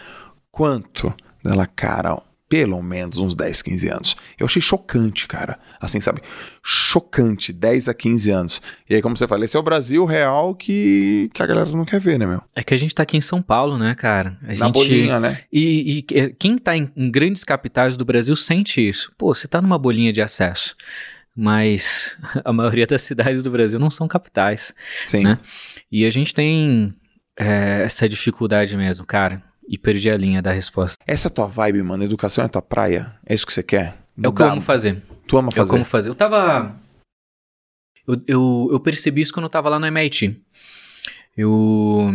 Quanto? 0.51 1.15
Ela, 1.45 1.67
cara, 1.67 2.23
pelo 2.55 2.80
menos 2.80 3.16
uns 3.16 3.34
10, 3.34 3.62
15 3.62 3.88
anos. 3.88 4.16
Eu 4.38 4.46
achei 4.46 4.62
chocante, 4.62 5.26
cara. 5.26 5.59
Assim, 5.80 6.00
sabe? 6.00 6.22
Chocante, 6.62 7.52
10 7.52 7.88
a 7.88 7.94
15 7.94 8.30
anos. 8.30 8.62
E 8.88 8.94
aí, 8.94 9.02
como 9.02 9.16
você 9.16 9.26
fala, 9.26 9.44
esse 9.44 9.57
é 9.57 9.59
o 9.59 9.62
Brasil 9.62 10.05
real 10.05 10.55
que, 10.55 11.28
que 11.34 11.42
a 11.42 11.46
galera 11.46 11.68
não 11.70 11.84
quer 11.84 11.98
ver, 11.98 12.16
né, 12.16 12.24
meu? 12.24 12.40
É 12.55 12.62
que 12.62 12.72
a 12.72 12.76
gente 12.76 12.94
tá 12.94 13.02
aqui 13.02 13.16
em 13.16 13.20
São 13.20 13.42
Paulo, 13.42 13.76
né, 13.76 13.92
cara? 13.96 14.38
A 14.44 14.46
Na 14.46 14.55
gente... 14.55 14.72
bolinha, 14.72 15.18
né? 15.18 15.36
E, 15.52 15.98
e 15.98 16.32
quem 16.34 16.57
tá 16.57 16.76
em, 16.76 16.88
em 16.96 17.11
grandes 17.11 17.42
capitais 17.42 17.96
do 17.96 18.05
Brasil 18.05 18.36
sente 18.36 18.88
isso. 18.88 19.11
Pô, 19.18 19.34
você 19.34 19.48
tá 19.48 19.61
numa 19.61 19.76
bolinha 19.76 20.12
de 20.12 20.22
acesso 20.22 20.76
mas 21.36 22.16
a 22.44 22.52
maioria 22.52 22.86
das 22.86 23.02
cidades 23.02 23.42
do 23.42 23.50
Brasil 23.50 23.80
não 23.80 23.90
são 23.90 24.07
capitais. 24.07 24.72
Sim. 25.07 25.24
Né? 25.24 25.40
E 25.90 26.07
a 26.07 26.11
gente 26.11 26.32
tem 26.32 26.94
é, 27.36 27.82
essa 27.82 28.09
dificuldade 28.09 28.76
mesmo, 28.76 29.05
cara. 29.05 29.42
E 29.69 29.79
perdi 29.79 30.11
a 30.11 30.17
linha 30.17 30.43
da 30.43 30.53
resposta. 30.53 31.03
Essa 31.07 31.29
é 31.29 31.31
tua 31.31 31.47
vibe, 31.47 31.83
mano? 31.83 32.05
Educação 32.05 32.45
é 32.45 32.49
tua 32.49 32.62
praia? 32.62 33.15
É 33.25 33.35
isso 33.35 33.47
que 33.47 33.53
você 33.53 33.62
quer? 33.62 33.97
É 34.23 34.29
o 34.29 34.33
que 34.33 34.43
eu 34.43 34.47
amo 34.47 34.61
fazer. 34.61 35.03
Tu 35.27 35.37
ama 35.37 35.51
fazer? 35.51 35.61
É 35.61 35.65
o 35.65 35.67
que 35.67 35.73
eu 35.73 35.77
amo 35.77 35.85
fazer. 35.85 36.09
Eu 36.11 36.15
tava... 36.15 36.77
Eu, 38.07 38.23
eu, 38.27 38.69
eu 38.73 38.81
percebi 38.81 39.23
isso 39.23 39.33
quando 39.33 39.45
eu 39.45 39.51
tava 39.51 39.69
lá 39.69 39.79
no 39.79 39.87
MIT. 39.87 40.41
Eu... 41.37 42.11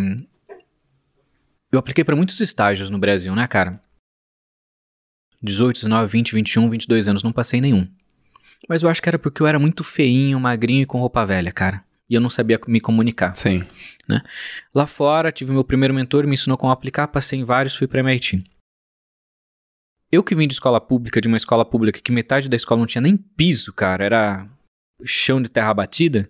Eu 1.72 1.80
apliquei 1.80 2.04
para 2.04 2.16
muitos 2.16 2.40
estágios 2.40 2.90
no 2.90 2.98
Brasil, 2.98 3.36
né, 3.36 3.48
cara? 3.48 3.80
18, 5.42 5.76
19, 5.76 6.12
20, 6.12 6.34
21, 6.34 6.70
22 6.70 7.08
anos, 7.08 7.24
não 7.24 7.32
passei 7.32 7.62
nenhum. 7.62 7.88
Mas 8.68 8.84
eu 8.84 8.90
acho 8.90 9.02
que 9.02 9.10
era 9.10 9.18
porque 9.18 9.42
eu 9.42 9.48
era 9.48 9.58
muito 9.58 9.84
feinho, 9.84 10.40
magrinho 10.40 10.84
e 10.84 10.86
com 10.86 11.00
roupa 11.00 11.26
velha, 11.26 11.52
cara 11.52 11.84
e 12.10 12.16
eu 12.16 12.22
não 12.22 12.30
sabia 12.30 12.60
me 12.68 12.82
comunicar. 12.82 13.36
Sim. 13.36 13.64
Né? 14.08 14.22
Lá 14.74 14.88
fora, 14.88 15.32
tive 15.32 15.52
meu 15.52 15.64
primeiro 15.64 15.94
mentor, 15.94 16.26
me 16.26 16.34
ensinou 16.34 16.58
como 16.58 16.72
aplicar, 16.72 17.08
passei 17.08 17.40
em 17.40 17.44
vários, 17.44 17.76
fui 17.76 17.88
para 17.88 18.00
MIT. 18.00 18.44
Eu 20.12 20.24
que 20.24 20.34
vim 20.34 20.48
de 20.48 20.54
escola 20.54 20.82
pública, 20.82 21.22
de 21.22 21.28
uma 21.28 21.38
escola 21.38 21.64
pública 21.64 22.02
que 22.02 22.12
metade 22.12 22.50
da 22.50 22.56
escola 22.56 22.80
não 22.80 22.88
tinha 22.88 23.02
nem 23.02 23.16
piso, 23.16 23.72
cara, 23.72 24.04
era 24.04 24.50
chão 25.06 25.40
de 25.40 25.50
terra 25.50 25.74
batida. 25.74 26.28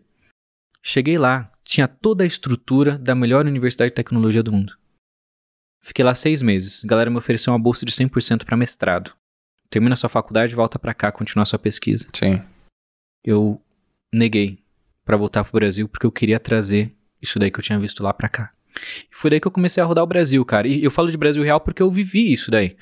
Cheguei 0.83 1.17
lá, 1.17 1.51
tinha 1.63 1.87
toda 1.87 2.23
a 2.23 2.27
estrutura 2.27 2.97
da 2.97 3.15
melhor 3.15 3.45
universidade 3.45 3.91
de 3.91 3.95
tecnologia 3.95 4.43
do 4.43 4.51
mundo. 4.51 4.77
Fiquei 5.81 6.03
lá 6.03 6.13
seis 6.13 6.41
meses. 6.41 6.83
A 6.83 6.87
galera 6.87 7.09
me 7.09 7.17
ofereceu 7.17 7.53
uma 7.53 7.59
bolsa 7.59 7.85
de 7.85 7.91
100% 7.93 8.43
para 8.43 8.57
mestrado. 8.57 9.13
Termina 9.69 9.95
sua 9.95 10.09
faculdade, 10.09 10.55
volta 10.55 10.77
para 10.77 10.93
cá, 10.93 11.11
continua 11.11 11.45
sua 11.45 11.59
pesquisa. 11.59 12.07
Sim. 12.13 12.41
Eu 13.23 13.61
neguei 14.13 14.61
para 15.09 15.17
voltar 15.17 15.43
pro 15.43 15.53
Brasil, 15.53 15.89
porque 15.89 16.05
eu 16.05 16.11
queria 16.11 16.39
trazer 16.39 16.93
isso 17.19 17.39
daí 17.39 17.49
que 17.49 17.59
eu 17.59 17.63
tinha 17.63 17.79
visto 17.79 18.03
lá 18.03 18.13
para 18.13 18.29
cá. 18.29 18.51
E 19.11 19.17
foi 19.17 19.31
daí 19.31 19.39
que 19.39 19.47
eu 19.47 19.51
comecei 19.51 19.81
a 19.81 19.85
rodar 19.85 20.03
o 20.03 20.07
Brasil, 20.07 20.45
cara. 20.45 20.67
E 20.67 20.83
eu 20.83 20.91
falo 20.91 21.09
de 21.09 21.17
Brasil 21.17 21.41
real 21.41 21.59
porque 21.59 21.81
eu 21.81 21.89
vivi 21.89 22.31
isso 22.31 22.51
daí. 22.51 22.75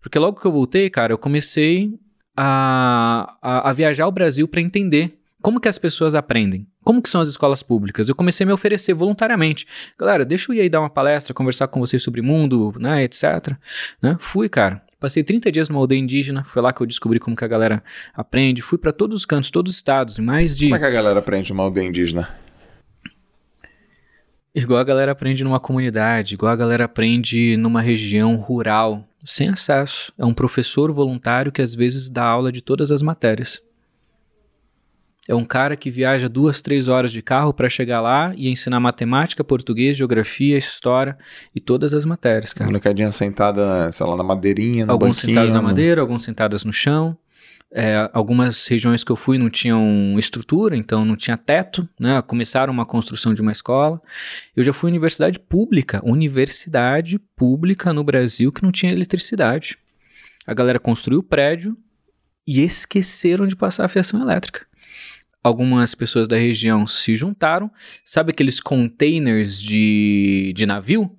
Porque 0.00 0.18
logo 0.18 0.40
que 0.40 0.46
eu 0.46 0.52
voltei, 0.52 0.88
cara, 0.88 1.12
eu 1.12 1.18
comecei 1.18 1.92
a, 2.34 3.36
a, 3.42 3.68
a 3.68 3.72
viajar 3.74 4.06
o 4.06 4.10
Brasil 4.10 4.48
para 4.48 4.62
entender 4.62 5.18
como 5.42 5.60
que 5.60 5.68
as 5.68 5.76
pessoas 5.76 6.14
aprendem. 6.14 6.66
Como 6.82 7.02
que 7.02 7.10
são 7.10 7.20
as 7.20 7.28
escolas 7.28 7.62
públicas? 7.62 8.08
Eu 8.08 8.14
comecei 8.14 8.44
a 8.44 8.46
me 8.46 8.54
oferecer 8.54 8.94
voluntariamente. 8.94 9.66
Galera, 9.98 10.24
deixa 10.24 10.50
eu 10.50 10.56
ir 10.56 10.62
aí 10.62 10.70
dar 10.70 10.80
uma 10.80 10.88
palestra, 10.88 11.34
conversar 11.34 11.68
com 11.68 11.78
vocês 11.78 12.02
sobre 12.02 12.22
mundo, 12.22 12.72
né, 12.78 13.04
etc. 13.04 13.54
Né? 14.02 14.16
Fui, 14.18 14.48
cara. 14.48 14.85
Passei 15.06 15.22
30 15.22 15.52
dias 15.52 15.68
numa 15.68 15.78
aldeia 15.78 16.00
indígena, 16.00 16.42
foi 16.42 16.60
lá 16.60 16.72
que 16.72 16.80
eu 16.80 16.86
descobri 16.86 17.20
como 17.20 17.36
que 17.36 17.44
a 17.44 17.46
galera 17.46 17.80
aprende. 18.12 18.60
Fui 18.60 18.76
para 18.76 18.90
todos 18.90 19.18
os 19.18 19.24
cantos, 19.24 19.52
todos 19.52 19.70
os 19.70 19.76
estados, 19.76 20.18
mais 20.18 20.56
de... 20.56 20.64
Como 20.64 20.74
é 20.74 20.80
que 20.80 20.84
a 20.84 20.90
galera 20.90 21.20
aprende 21.20 21.52
numa 21.52 21.62
aldeia 21.62 21.86
indígena? 21.86 22.28
Igual 24.52 24.80
a 24.80 24.82
galera 24.82 25.12
aprende 25.12 25.44
numa 25.44 25.60
comunidade, 25.60 26.34
igual 26.34 26.50
a 26.50 26.56
galera 26.56 26.86
aprende 26.86 27.56
numa 27.56 27.80
região 27.80 28.34
rural, 28.34 29.08
sem 29.24 29.48
acesso. 29.48 30.12
É 30.18 30.26
um 30.26 30.34
professor 30.34 30.90
voluntário 30.90 31.52
que 31.52 31.62
às 31.62 31.72
vezes 31.72 32.10
dá 32.10 32.24
aula 32.24 32.50
de 32.50 32.60
todas 32.60 32.90
as 32.90 33.00
matérias. 33.00 33.62
É 35.28 35.34
um 35.34 35.44
cara 35.44 35.76
que 35.76 35.90
viaja 35.90 36.28
duas, 36.28 36.60
três 36.60 36.88
horas 36.88 37.10
de 37.10 37.20
carro 37.20 37.52
para 37.52 37.68
chegar 37.68 38.00
lá 38.00 38.32
e 38.36 38.48
ensinar 38.48 38.78
matemática, 38.78 39.42
português, 39.42 39.96
geografia, 39.96 40.56
história 40.56 41.18
e 41.54 41.60
todas 41.60 41.92
as 41.92 42.04
matérias, 42.04 42.52
cara. 42.52 42.68
Molecadinha 42.68 43.10
sentada, 43.10 43.90
sei 43.92 44.06
lá, 44.06 44.16
na 44.16 44.22
madeirinha, 44.22 44.86
no 44.86 44.92
Alguns 44.92 45.16
banquinho, 45.16 45.34
sentados 45.34 45.52
na 45.52 45.62
madeira, 45.62 46.00
alguns 46.00 46.22
sentados 46.22 46.64
no 46.64 46.72
chão. 46.72 47.16
É, 47.72 48.08
algumas 48.12 48.64
regiões 48.68 49.02
que 49.02 49.10
eu 49.10 49.16
fui 49.16 49.36
não 49.38 49.50
tinham 49.50 50.14
estrutura, 50.16 50.76
então 50.76 51.04
não 51.04 51.16
tinha 51.16 51.36
teto, 51.36 51.86
né? 51.98 52.22
Começaram 52.22 52.72
uma 52.72 52.86
construção 52.86 53.34
de 53.34 53.42
uma 53.42 53.50
escola. 53.50 54.00
Eu 54.54 54.62
já 54.62 54.72
fui 54.72 54.88
universidade 54.88 55.40
pública, 55.40 56.00
universidade 56.04 57.18
pública 57.36 57.92
no 57.92 58.04
Brasil 58.04 58.52
que 58.52 58.62
não 58.62 58.70
tinha 58.70 58.92
eletricidade. 58.92 59.76
A 60.46 60.54
galera 60.54 60.78
construiu 60.78 61.18
o 61.18 61.24
prédio 61.24 61.76
e 62.46 62.62
esqueceram 62.62 63.48
de 63.48 63.56
passar 63.56 63.84
a 63.84 63.88
fiação 63.88 64.22
elétrica. 64.22 64.64
Algumas 65.46 65.94
pessoas 65.94 66.26
da 66.26 66.36
região 66.36 66.88
se 66.88 67.14
juntaram. 67.14 67.70
Sabe 68.04 68.32
aqueles 68.32 68.58
containers 68.58 69.62
de, 69.62 70.52
de 70.56 70.66
navio? 70.66 71.16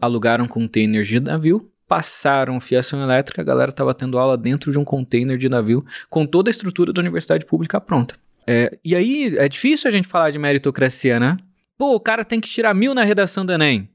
Alugaram 0.00 0.46
containers 0.46 1.08
de 1.08 1.18
navio, 1.18 1.68
passaram 1.88 2.60
fiação 2.60 3.02
elétrica, 3.02 3.42
a 3.42 3.44
galera 3.44 3.70
estava 3.70 3.92
tendo 3.92 4.16
aula 4.16 4.38
dentro 4.38 4.70
de 4.70 4.78
um 4.78 4.84
container 4.84 5.36
de 5.36 5.48
navio 5.48 5.84
com 6.08 6.24
toda 6.24 6.48
a 6.48 6.52
estrutura 6.52 6.92
da 6.92 7.00
universidade 7.00 7.44
pública 7.44 7.80
pronta. 7.80 8.14
É, 8.46 8.78
e 8.84 8.94
aí 8.94 9.34
é 9.38 9.48
difícil 9.48 9.88
a 9.88 9.90
gente 9.90 10.06
falar 10.06 10.30
de 10.30 10.38
meritocracia, 10.38 11.18
né? 11.18 11.36
Pô, 11.76 11.96
o 11.96 12.00
cara 12.00 12.24
tem 12.24 12.40
que 12.40 12.48
tirar 12.48 12.74
mil 12.74 12.94
na 12.94 13.02
redação 13.02 13.44
do 13.44 13.52
Enem. 13.52 13.88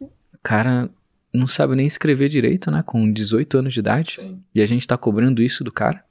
O 0.00 0.38
cara 0.42 0.88
não 1.34 1.46
sabe 1.46 1.76
nem 1.76 1.86
escrever 1.86 2.30
direito, 2.30 2.70
né? 2.70 2.82
Com 2.82 3.12
18 3.12 3.58
anos 3.58 3.74
de 3.74 3.80
idade. 3.80 4.14
Sim. 4.22 4.42
E 4.54 4.62
a 4.62 4.66
gente 4.66 4.88
tá 4.88 4.96
cobrando 4.96 5.42
isso 5.42 5.62
do 5.62 5.70
cara. 5.70 6.02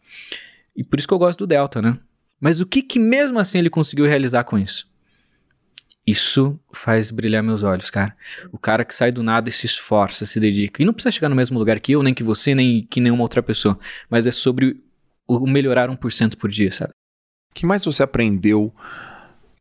E 0.75 0.83
por 0.83 0.99
isso 0.99 1.07
que 1.07 1.13
eu 1.15 1.17
gosto 1.17 1.39
do 1.39 1.47
Delta, 1.47 1.81
né? 1.81 1.97
Mas 2.39 2.59
o 2.59 2.65
que 2.65 2.81
que 2.81 2.99
mesmo 2.99 3.39
assim 3.39 3.59
ele 3.59 3.69
conseguiu 3.69 4.05
realizar 4.05 4.43
com 4.43 4.57
isso? 4.57 4.87
Isso 6.05 6.59
faz 6.73 7.11
brilhar 7.11 7.43
meus 7.43 7.61
olhos, 7.61 7.91
cara. 7.91 8.15
O 8.51 8.57
cara 8.57 8.83
que 8.83 8.95
sai 8.95 9.11
do 9.11 9.21
nada 9.21 9.47
e 9.47 9.51
se 9.51 9.67
esforça, 9.67 10.25
se 10.25 10.39
dedica. 10.39 10.81
E 10.81 10.85
não 10.85 10.93
precisa 10.93 11.11
chegar 11.11 11.29
no 11.29 11.35
mesmo 11.35 11.59
lugar 11.59 11.79
que 11.79 11.91
eu, 11.91 12.01
nem 12.01 12.13
que 12.13 12.23
você, 12.23 12.55
nem 12.55 12.81
que 12.89 12.99
nenhuma 12.99 13.21
outra 13.21 13.43
pessoa. 13.43 13.77
Mas 14.09 14.25
é 14.25 14.31
sobre 14.31 14.81
o 15.27 15.45
melhorar 15.45 15.89
1% 15.89 16.35
por 16.35 16.49
dia, 16.49 16.71
sabe? 16.71 16.91
O 17.51 17.53
que 17.53 17.65
mais 17.65 17.85
você 17.85 18.01
aprendeu 18.01 18.73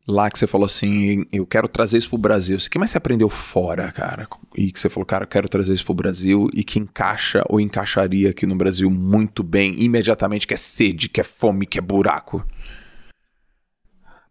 lá 0.07 0.29
que 0.31 0.39
você 0.39 0.47
falou 0.47 0.65
assim, 0.65 1.23
eu 1.31 1.45
quero 1.45 1.67
trazer 1.67 1.99
isso 1.99 2.09
pro 2.09 2.17
Brasil? 2.17 2.57
O 2.57 2.69
que 2.69 2.79
mais 2.79 2.89
você 2.89 2.97
aprendeu 2.97 3.29
fora, 3.29 3.91
cara? 3.91 4.27
E 4.55 4.71
que 4.71 4.79
você 4.79 4.89
falou, 4.89 5.05
cara, 5.05 5.25
eu 5.25 5.27
quero 5.27 5.47
trazer 5.47 5.73
isso 5.73 5.85
pro 5.85 5.93
Brasil 5.93 6.49
e 6.53 6.63
que 6.63 6.79
encaixa 6.79 7.43
ou 7.47 7.61
encaixaria 7.61 8.31
aqui 8.31 8.47
no 8.47 8.55
Brasil 8.55 8.89
muito 8.89 9.43
bem, 9.43 9.79
imediatamente, 9.79 10.47
que 10.47 10.53
é 10.55 10.57
sede, 10.57 11.09
que 11.09 11.21
é 11.21 11.23
fome, 11.23 11.67
que 11.67 11.77
é 11.77 11.81
buraco. 11.81 12.43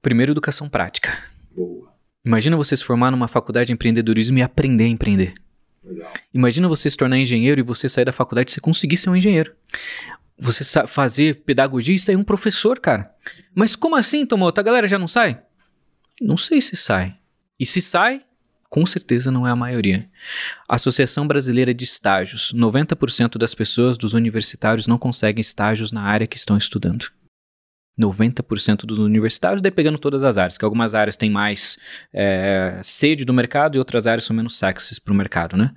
Primeiro, 0.01 0.33
educação 0.33 0.69
prática. 0.69 1.17
Boa. 1.55 1.93
Imagina 2.25 2.57
você 2.57 2.77
se 2.77 2.85
formar 2.85 3.11
numa 3.11 3.29
faculdade 3.29 3.69
de 3.69 3.73
empreendedorismo 3.73 4.39
e 4.39 4.43
aprender 4.43 4.85
a 4.85 4.89
empreender. 4.89 5.35
Imagina 6.33 6.69
você 6.69 6.91
se 6.91 6.97
tornar 6.97 7.19
engenheiro 7.19 7.61
e 7.61 7.65
você 7.65 7.89
sair 7.89 8.05
da 8.05 8.13
faculdade 8.13 8.51
e 8.51 8.55
você 8.55 8.61
conseguir 8.61 8.97
ser 8.97 9.11
um 9.11 9.17
engenheiro. 9.17 9.55
Você 10.39 10.65
fazer 10.87 11.43
pedagogia 11.45 11.97
e 11.97 11.99
sair 11.99 12.17
um 12.17 12.25
professor, 12.25 12.79
cara. 12.79 13.13
Mas 13.55 13.75
como 13.75 13.97
assim, 13.97 14.25
Tomoto? 14.27 14.61
A 14.61 14.63
galera 14.63 14.87
já 14.87 14.99
não 14.99 15.09
sai? 15.09 15.41
Não 16.21 16.37
sei 16.37 16.61
se 16.61 16.77
sai. 16.77 17.17
E 17.59 17.67
se 17.67 17.83
sai, 17.83 18.23
com 18.69 18.85
certeza 18.85 19.31
não 19.31 19.47
é 19.47 19.51
a 19.51 19.57
maioria. 19.57 20.09
Associação 20.69 21.27
Brasileira 21.27 21.73
de 21.73 21.85
Estágios: 21.85 22.53
90% 22.55 23.39
das 23.39 23.55
pessoas 23.55 23.97
dos 23.97 24.15
universitários 24.15 24.87
não 24.87 24.99
conseguem 24.99 25.41
estágios 25.41 25.91
na 25.91 26.03
área 26.03 26.27
que 26.27 26.37
estão 26.37 26.57
estudando. 26.57 27.11
90% 27.99 28.85
dos 28.87 28.99
universitários, 28.99 29.61
daí 29.61 29.71
pegando 29.71 29.99
todas 29.99 30.23
as 30.23 30.39
áreas, 30.39 30.57
que 30.57 30.65
algumas 30.65 30.95
áreas 30.95 31.17
têm 31.17 31.31
mais 31.31 31.79
é, 32.13 32.81
sede 32.83 33.25
do 33.25 33.35
mercado 33.35 33.77
e 33.77 33.79
outras 33.79 34.07
áreas 34.07 34.25
são 34.25 34.35
menos 34.37 34.57
sexys 34.57 34.99
para 34.99 35.13
o 35.13 35.17
mercado, 35.17 35.57
né? 35.57 35.75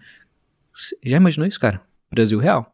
Já 1.03 1.17
imaginou 1.17 1.47
isso, 1.47 1.59
cara? 1.59 1.81
Brasil 2.11 2.39
real. 2.39 2.71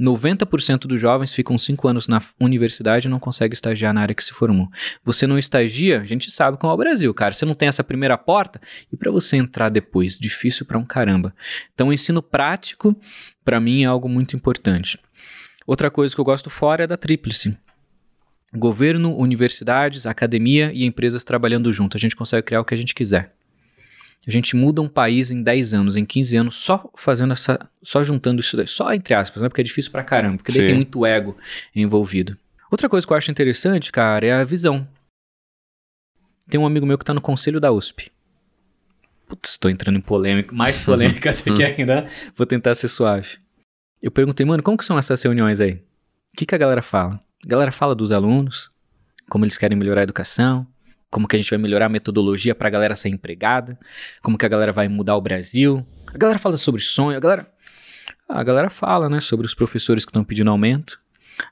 90% 0.00 0.86
dos 0.86 1.00
jovens 1.00 1.34
ficam 1.34 1.58
5 1.58 1.88
anos 1.88 2.06
na 2.06 2.22
universidade 2.38 3.08
e 3.08 3.10
não 3.10 3.18
conseguem 3.18 3.52
estagiar 3.54 3.92
na 3.92 4.00
área 4.00 4.14
que 4.14 4.22
se 4.22 4.32
formou. 4.32 4.68
Você 5.04 5.26
não 5.26 5.36
estagia, 5.36 6.00
a 6.00 6.04
gente 6.04 6.30
sabe 6.30 6.56
como 6.56 6.70
é 6.70 6.74
o 6.74 6.78
Brasil, 6.78 7.12
cara. 7.12 7.32
Você 7.32 7.44
não 7.44 7.54
tem 7.54 7.68
essa 7.68 7.82
primeira 7.82 8.16
porta 8.16 8.60
e 8.92 8.96
para 8.96 9.10
você 9.10 9.36
entrar 9.36 9.68
depois, 9.68 10.16
difícil 10.16 10.64
para 10.64 10.78
um 10.78 10.84
caramba. 10.84 11.34
Então, 11.74 11.88
o 11.88 11.92
ensino 11.92 12.22
prático, 12.22 12.94
para 13.44 13.58
mim, 13.58 13.82
é 13.82 13.86
algo 13.86 14.08
muito 14.08 14.36
importante. 14.36 14.98
Outra 15.66 15.90
coisa 15.90 16.14
que 16.14 16.20
eu 16.20 16.24
gosto 16.24 16.48
fora 16.48 16.84
é 16.84 16.86
da 16.86 16.96
tríplice. 16.96 17.58
Governo, 18.54 19.16
universidades, 19.16 20.06
academia 20.06 20.72
e 20.72 20.84
empresas 20.84 21.22
trabalhando 21.22 21.72
junto. 21.72 21.96
A 21.96 22.00
gente 22.00 22.16
consegue 22.16 22.42
criar 22.42 22.60
o 22.60 22.64
que 22.64 22.74
a 22.74 22.76
gente 22.78 22.94
quiser. 22.94 23.34
A 24.26 24.30
gente 24.30 24.56
muda 24.56 24.82
um 24.82 24.88
país 24.88 25.30
em 25.30 25.42
10 25.42 25.74
anos, 25.74 25.96
em 25.96 26.04
15 26.04 26.36
anos, 26.36 26.56
só 26.56 26.90
fazendo 26.94 27.32
essa. 27.32 27.58
só 27.82 28.02
juntando 28.02 28.40
isso 28.40 28.56
daí. 28.56 28.66
Só 28.66 28.92
entre 28.92 29.14
aspas, 29.14 29.42
né? 29.42 29.48
Porque 29.48 29.60
é 29.60 29.64
difícil 29.64 29.90
pra 29.90 30.02
caramba, 30.02 30.38
porque 30.38 30.52
daí 30.52 30.66
tem 30.66 30.74
muito 30.74 31.04
ego 31.06 31.36
envolvido. 31.74 32.36
Outra 32.70 32.88
coisa 32.88 33.06
que 33.06 33.12
eu 33.12 33.16
acho 33.16 33.30
interessante, 33.30 33.90
cara, 33.92 34.26
é 34.26 34.32
a 34.32 34.44
visão. 34.44 34.86
Tem 36.48 36.60
um 36.60 36.66
amigo 36.66 36.86
meu 36.86 36.98
que 36.98 37.04
tá 37.04 37.14
no 37.14 37.20
conselho 37.20 37.60
da 37.60 37.70
USP. 37.70 38.10
Putz, 39.26 39.56
tô 39.58 39.68
entrando 39.68 39.96
em 39.96 40.00
polêmica, 40.00 40.54
mais 40.54 40.78
polêmica 40.84 41.28
essa 41.28 41.50
aqui 41.50 41.62
ainda, 41.62 42.02
né? 42.02 42.10
Vou 42.34 42.46
tentar 42.46 42.74
ser 42.74 42.88
suave. 42.88 43.38
Eu 44.02 44.10
perguntei, 44.10 44.44
mano, 44.44 44.62
como 44.62 44.76
que 44.76 44.84
são 44.84 44.98
essas 44.98 45.22
reuniões 45.22 45.60
aí? 45.60 45.72
O 45.72 46.36
que, 46.36 46.46
que 46.46 46.54
a 46.54 46.58
galera 46.58 46.82
fala? 46.82 47.20
A 47.44 47.48
galera 47.48 47.72
fala 47.72 47.94
dos 47.94 48.12
alunos, 48.12 48.70
como 49.28 49.44
eles 49.44 49.56
querem 49.56 49.78
melhorar 49.78 50.00
a 50.00 50.04
educação, 50.04 50.66
como 51.10 51.26
que 51.26 51.36
a 51.36 51.38
gente 51.38 51.50
vai 51.50 51.58
melhorar 51.58 51.86
a 51.86 51.88
metodologia 51.88 52.54
para 52.54 52.68
a 52.68 52.70
galera 52.70 52.94
ser 52.94 53.08
empregada, 53.08 53.78
como 54.22 54.36
que 54.36 54.44
a 54.44 54.48
galera 54.48 54.72
vai 54.72 54.88
mudar 54.88 55.16
o 55.16 55.20
Brasil. 55.20 55.86
A 56.06 56.18
galera 56.18 56.38
fala 56.38 56.56
sobre 56.56 56.82
sonho, 56.82 57.16
a 57.16 57.20
galera 57.20 57.50
a 58.28 58.42
galera 58.42 58.68
fala, 58.68 59.08
né, 59.08 59.20
sobre 59.20 59.46
os 59.46 59.54
professores 59.54 60.04
que 60.04 60.10
estão 60.10 60.22
pedindo 60.22 60.50
aumento. 60.50 61.00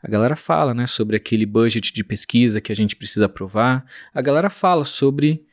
A 0.02 0.10
galera 0.10 0.36
fala, 0.36 0.74
né, 0.74 0.86
sobre 0.86 1.16
aquele 1.16 1.46
budget 1.46 1.92
de 1.92 2.04
pesquisa 2.04 2.60
que 2.60 2.70
a 2.70 2.76
gente 2.76 2.94
precisa 2.94 3.26
aprovar. 3.26 3.86
A 4.12 4.20
galera 4.20 4.50
fala 4.50 4.84
sobre 4.84 5.46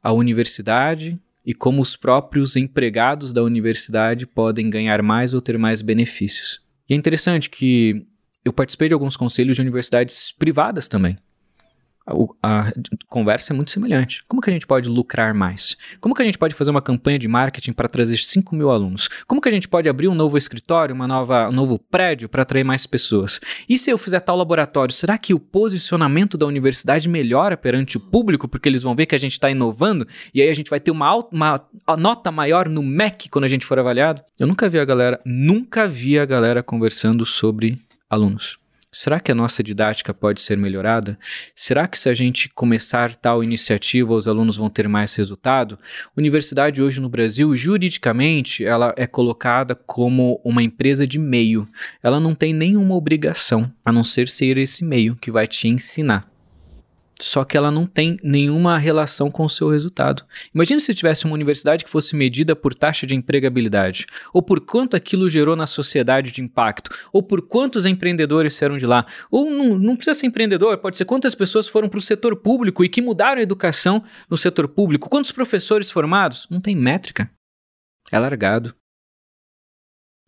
a 0.00 0.12
universidade 0.12 1.18
e 1.44 1.52
como 1.52 1.82
os 1.82 1.96
próprios 1.96 2.54
empregados 2.54 3.32
da 3.32 3.42
universidade 3.42 4.26
podem 4.26 4.70
ganhar 4.70 5.02
mais 5.02 5.34
ou 5.34 5.40
ter 5.40 5.58
mais 5.58 5.82
benefícios. 5.82 6.62
E 6.88 6.94
é 6.94 6.96
interessante 6.96 7.50
que 7.50 8.06
eu 8.48 8.52
participei 8.52 8.88
de 8.88 8.94
alguns 8.94 9.16
conselhos 9.16 9.56
de 9.56 9.62
universidades 9.62 10.32
privadas 10.32 10.88
também. 10.88 11.18
A, 12.42 12.68
a, 12.68 12.72
conversa 13.06 13.52
é 13.52 13.54
muito 13.56 13.70
semelhante. 13.70 14.24
Como 14.26 14.40
que 14.40 14.48
a 14.48 14.52
gente 14.52 14.66
pode 14.66 14.88
lucrar 14.88 15.34
mais? 15.34 15.76
Como 16.00 16.14
que 16.14 16.22
a 16.22 16.24
gente 16.24 16.38
pode 16.38 16.54
fazer 16.54 16.70
uma 16.70 16.80
campanha 16.80 17.18
de 17.18 17.28
marketing 17.28 17.72
para 17.72 17.88
trazer 17.88 18.16
5 18.16 18.56
mil 18.56 18.70
alunos? 18.70 19.08
Como 19.26 19.40
que 19.40 19.48
a 19.48 19.52
gente 19.52 19.68
pode 19.68 19.88
abrir 19.88 20.08
um 20.08 20.14
novo 20.14 20.38
escritório, 20.38 20.94
uma 20.94 21.06
nova, 21.06 21.48
um 21.48 21.52
novo 21.52 21.78
prédio 21.78 22.28
para 22.28 22.42
atrair 22.42 22.64
mais 22.64 22.86
pessoas? 22.86 23.40
E 23.68 23.76
se 23.76 23.90
eu 23.90 23.98
fizer 23.98 24.20
tal 24.20 24.36
laboratório, 24.36 24.94
será 24.94 25.18
que 25.18 25.34
o 25.34 25.38
posicionamento 25.38 26.38
da 26.38 26.46
universidade 26.46 27.08
melhora 27.08 27.56
perante 27.56 27.98
o 27.98 28.00
público 28.00 28.48
porque 28.48 28.68
eles 28.68 28.82
vão 28.82 28.94
ver 28.94 29.04
que 29.04 29.14
a 29.14 29.18
gente 29.18 29.32
está 29.32 29.50
inovando 29.50 30.06
e 30.32 30.40
aí 30.40 30.48
a 30.48 30.54
gente 30.54 30.70
vai 30.70 30.80
ter 30.80 30.90
uma, 30.90 31.14
uma 31.30 31.60
nota 31.98 32.32
maior 32.32 32.68
no 32.68 32.82
MEC 32.82 33.28
quando 33.28 33.44
a 33.44 33.48
gente 33.48 33.66
for 33.66 33.78
avaliado? 33.78 34.22
Eu 34.38 34.46
nunca 34.46 34.68
vi 34.68 34.78
a 34.78 34.84
galera, 34.84 35.20
nunca 35.26 35.86
vi 35.86 36.18
a 36.18 36.24
galera 36.24 36.62
conversando 36.62 37.26
sobre 37.26 37.78
alunos. 38.08 38.58
Será 38.90 39.20
que 39.20 39.30
a 39.30 39.34
nossa 39.34 39.62
didática 39.62 40.14
pode 40.14 40.40
ser 40.40 40.56
melhorada? 40.56 41.18
Será 41.54 41.86
que 41.86 42.00
se 42.00 42.08
a 42.08 42.14
gente 42.14 42.48
começar 42.48 43.14
tal 43.14 43.44
iniciativa, 43.44 44.14
os 44.14 44.26
alunos 44.26 44.56
vão 44.56 44.70
ter 44.70 44.88
mais 44.88 45.14
resultado? 45.14 45.78
Universidade 46.16 46.80
hoje 46.80 46.98
no 46.98 47.08
Brasil, 47.08 47.54
juridicamente, 47.54 48.64
ela 48.64 48.94
é 48.96 49.06
colocada 49.06 49.74
como 49.74 50.40
uma 50.42 50.62
empresa 50.62 51.06
de 51.06 51.18
meio. 51.18 51.68
Ela 52.02 52.18
não 52.18 52.34
tem 52.34 52.54
nenhuma 52.54 52.94
obrigação, 52.94 53.70
a 53.84 53.92
não 53.92 54.02
ser 54.02 54.26
ser 54.26 54.56
esse 54.56 54.82
meio 54.82 55.16
que 55.16 55.30
vai 55.30 55.46
te 55.46 55.68
ensinar 55.68 56.26
só 57.20 57.44
que 57.44 57.56
ela 57.56 57.70
não 57.70 57.86
tem 57.86 58.16
nenhuma 58.22 58.78
relação 58.78 59.30
com 59.30 59.44
o 59.44 59.50
seu 59.50 59.68
resultado. 59.68 60.24
Imagina 60.54 60.80
se 60.80 60.94
tivesse 60.94 61.24
uma 61.24 61.34
universidade 61.34 61.84
que 61.84 61.90
fosse 61.90 62.14
medida 62.14 62.54
por 62.54 62.74
taxa 62.74 63.06
de 63.06 63.14
empregabilidade, 63.14 64.06
ou 64.32 64.40
por 64.40 64.60
quanto 64.60 64.96
aquilo 64.96 65.28
gerou 65.28 65.56
na 65.56 65.66
sociedade 65.66 66.30
de 66.30 66.40
impacto, 66.40 66.90
ou 67.12 67.22
por 67.22 67.42
quantos 67.42 67.86
empreendedores 67.86 68.54
saíram 68.54 68.78
de 68.78 68.86
lá. 68.86 69.04
Ou 69.30 69.50
não, 69.50 69.78
não 69.78 69.96
precisa 69.96 70.14
ser 70.14 70.26
empreendedor, 70.26 70.78
pode 70.78 70.96
ser 70.96 71.04
quantas 71.04 71.34
pessoas 71.34 71.68
foram 71.68 71.88
para 71.88 71.98
o 71.98 72.02
setor 72.02 72.36
público 72.36 72.84
e 72.84 72.88
que 72.88 73.02
mudaram 73.02 73.40
a 73.40 73.42
educação 73.42 74.04
no 74.30 74.36
setor 74.36 74.68
público, 74.68 75.08
quantos 75.08 75.32
professores 75.32 75.90
formados. 75.90 76.46
Não 76.48 76.60
tem 76.60 76.76
métrica. 76.76 77.30
É 78.12 78.18
largado. 78.18 78.74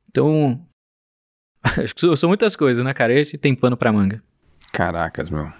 Então, 0.08 0.66
acho 1.62 1.94
que 1.94 2.16
são 2.16 2.28
muitas 2.28 2.56
coisas, 2.56 2.84
né, 2.84 2.92
cara? 2.92 3.12
Esse 3.12 3.38
tem 3.38 3.54
pano 3.54 3.76
pra 3.76 3.92
manga. 3.92 4.22
Caracas, 4.72 5.30
meu. 5.30 5.52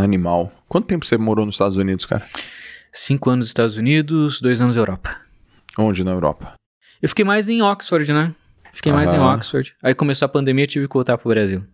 Animal. 0.00 0.52
Quanto 0.68 0.86
tempo 0.86 1.06
você 1.06 1.16
morou 1.16 1.44
nos 1.44 1.54
Estados 1.54 1.76
Unidos, 1.76 2.06
cara? 2.06 2.24
Cinco 2.92 3.30
anos 3.30 3.44
nos 3.44 3.48
Estados 3.48 3.76
Unidos, 3.76 4.40
dois 4.40 4.60
anos 4.60 4.76
na 4.76 4.80
Europa. 4.82 5.16
Onde 5.76 6.02
na 6.04 6.10
Europa? 6.10 6.54
Eu 7.00 7.08
fiquei 7.08 7.24
mais 7.24 7.48
em 7.48 7.62
Oxford, 7.62 8.12
né? 8.12 8.34
Fiquei 8.72 8.92
Aham. 8.92 8.98
mais 8.98 9.12
em 9.12 9.18
Oxford. 9.18 9.74
Aí 9.82 9.94
começou 9.94 10.26
a 10.26 10.28
pandemia 10.28 10.64
e 10.64 10.68
tive 10.68 10.88
que 10.88 10.94
voltar 10.94 11.16
pro 11.16 11.28
Brasil. 11.28 11.64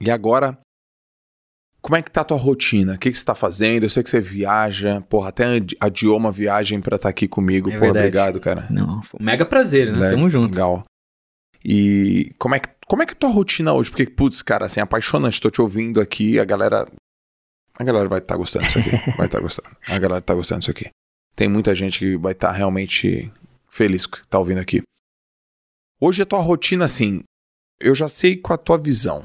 E 0.00 0.10
agora, 0.10 0.58
como 1.80 1.96
é 1.96 2.02
que 2.02 2.10
tá 2.10 2.20
a 2.20 2.24
tua 2.24 2.36
rotina? 2.36 2.94
O 2.94 2.98
que, 2.98 3.10
que 3.10 3.18
você 3.18 3.24
tá 3.24 3.34
fazendo? 3.34 3.84
Eu 3.84 3.90
sei 3.90 4.02
que 4.02 4.10
você 4.10 4.20
viaja, 4.20 5.00
porra, 5.02 5.28
até 5.28 5.44
adiou 5.80 6.16
uma 6.16 6.32
viagem 6.32 6.80
para 6.80 6.96
estar 6.96 7.06
tá 7.06 7.10
aqui 7.10 7.26
comigo. 7.28 7.70
É 7.70 7.78
porra, 7.78 7.90
obrigado, 7.90 8.40
cara. 8.40 8.66
Não, 8.70 9.02
foi 9.02 9.18
um 9.20 9.24
mega 9.24 9.44
prazer, 9.44 9.92
né? 9.92 10.10
Tamo 10.10 10.28
junto. 10.28 10.54
Legal. 10.54 10.82
E 11.64 12.32
como 12.38 12.54
é 12.54 12.60
que, 12.60 12.68
como 12.86 13.02
é 13.02 13.06
que 13.06 13.12
é 13.12 13.16
a 13.16 13.18
tua 13.18 13.30
rotina 13.30 13.72
hoje? 13.72 13.90
Porque, 13.90 14.06
putz, 14.06 14.42
cara, 14.42 14.66
assim, 14.66 14.80
apaixonante, 14.80 15.40
tô 15.40 15.50
te 15.50 15.60
ouvindo 15.60 16.00
aqui, 16.00 16.38
a 16.38 16.44
galera 16.44 16.86
a 17.82 17.84
galera 17.84 18.08
vai 18.08 18.18
estar 18.18 18.34
tá 18.34 18.38
gostando 18.38 18.64
disso 18.66 18.78
aqui. 18.78 18.90
vai 19.16 19.26
estar 19.26 19.38
tá 19.38 19.40
gostando. 19.40 19.76
A 19.86 19.98
galera 19.98 20.18
está 20.18 20.34
gostando 20.34 20.60
disso 20.60 20.70
aqui. 20.70 20.90
Tem 21.34 21.48
muita 21.48 21.74
gente 21.74 21.98
que 21.98 22.16
vai 22.16 22.32
estar 22.32 22.48
tá 22.48 22.54
realmente 22.54 23.30
feliz 23.68 24.06
com 24.06 24.16
o 24.16 24.18
que 24.18 24.24
está 24.24 24.38
ouvindo 24.38 24.60
aqui. 24.60 24.82
Hoje 26.00 26.22
a 26.22 26.26
tua 26.26 26.40
rotina, 26.40 26.84
assim, 26.84 27.22
eu 27.80 27.94
já 27.94 28.08
sei 28.08 28.36
com 28.36 28.52
a 28.52 28.58
tua 28.58 28.78
visão. 28.78 29.24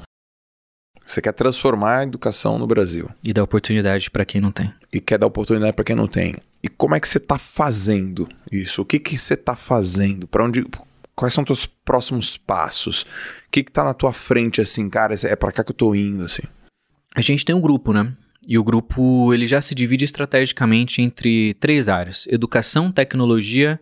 Você 1.06 1.22
quer 1.22 1.32
transformar 1.32 1.98
a 1.98 2.02
educação 2.02 2.58
no 2.58 2.66
Brasil. 2.66 3.08
E 3.24 3.32
dar 3.32 3.42
oportunidade 3.42 4.10
para 4.10 4.26
quem 4.26 4.40
não 4.40 4.52
tem. 4.52 4.72
E 4.92 5.00
quer 5.00 5.18
dar 5.18 5.26
oportunidade 5.26 5.72
para 5.72 5.84
quem 5.84 5.96
não 5.96 6.06
tem. 6.06 6.36
E 6.62 6.68
como 6.68 6.94
é 6.94 7.00
que 7.00 7.08
você 7.08 7.18
está 7.18 7.38
fazendo 7.38 8.28
isso? 8.52 8.82
O 8.82 8.84
que 8.84 8.98
que 8.98 9.16
você 9.16 9.34
está 9.34 9.56
fazendo? 9.56 10.26
Para 10.26 10.44
onde? 10.44 10.66
Quais 11.14 11.32
são 11.32 11.42
os 11.42 11.46
teus 11.46 11.66
próximos 11.66 12.36
passos? 12.36 13.02
O 13.02 13.50
que 13.50 13.64
que 13.64 13.72
tá 13.72 13.84
na 13.84 13.94
tua 13.94 14.12
frente 14.12 14.60
assim, 14.60 14.88
cara? 14.90 15.14
É 15.22 15.34
para 15.34 15.52
cá 15.52 15.64
que 15.64 15.70
eu 15.70 15.76
tô 15.76 15.94
indo 15.94 16.24
assim. 16.24 16.42
A 17.14 17.20
gente 17.20 17.44
tem 17.44 17.54
um 17.54 17.60
grupo, 17.60 17.92
né? 17.92 18.14
E 18.46 18.58
o 18.58 18.64
grupo 18.64 19.32
ele 19.34 19.46
já 19.46 19.60
se 19.60 19.74
divide 19.74 20.04
estrategicamente 20.04 21.02
entre 21.02 21.54
três 21.54 21.88
áreas: 21.88 22.26
educação, 22.28 22.92
tecnologia 22.92 23.80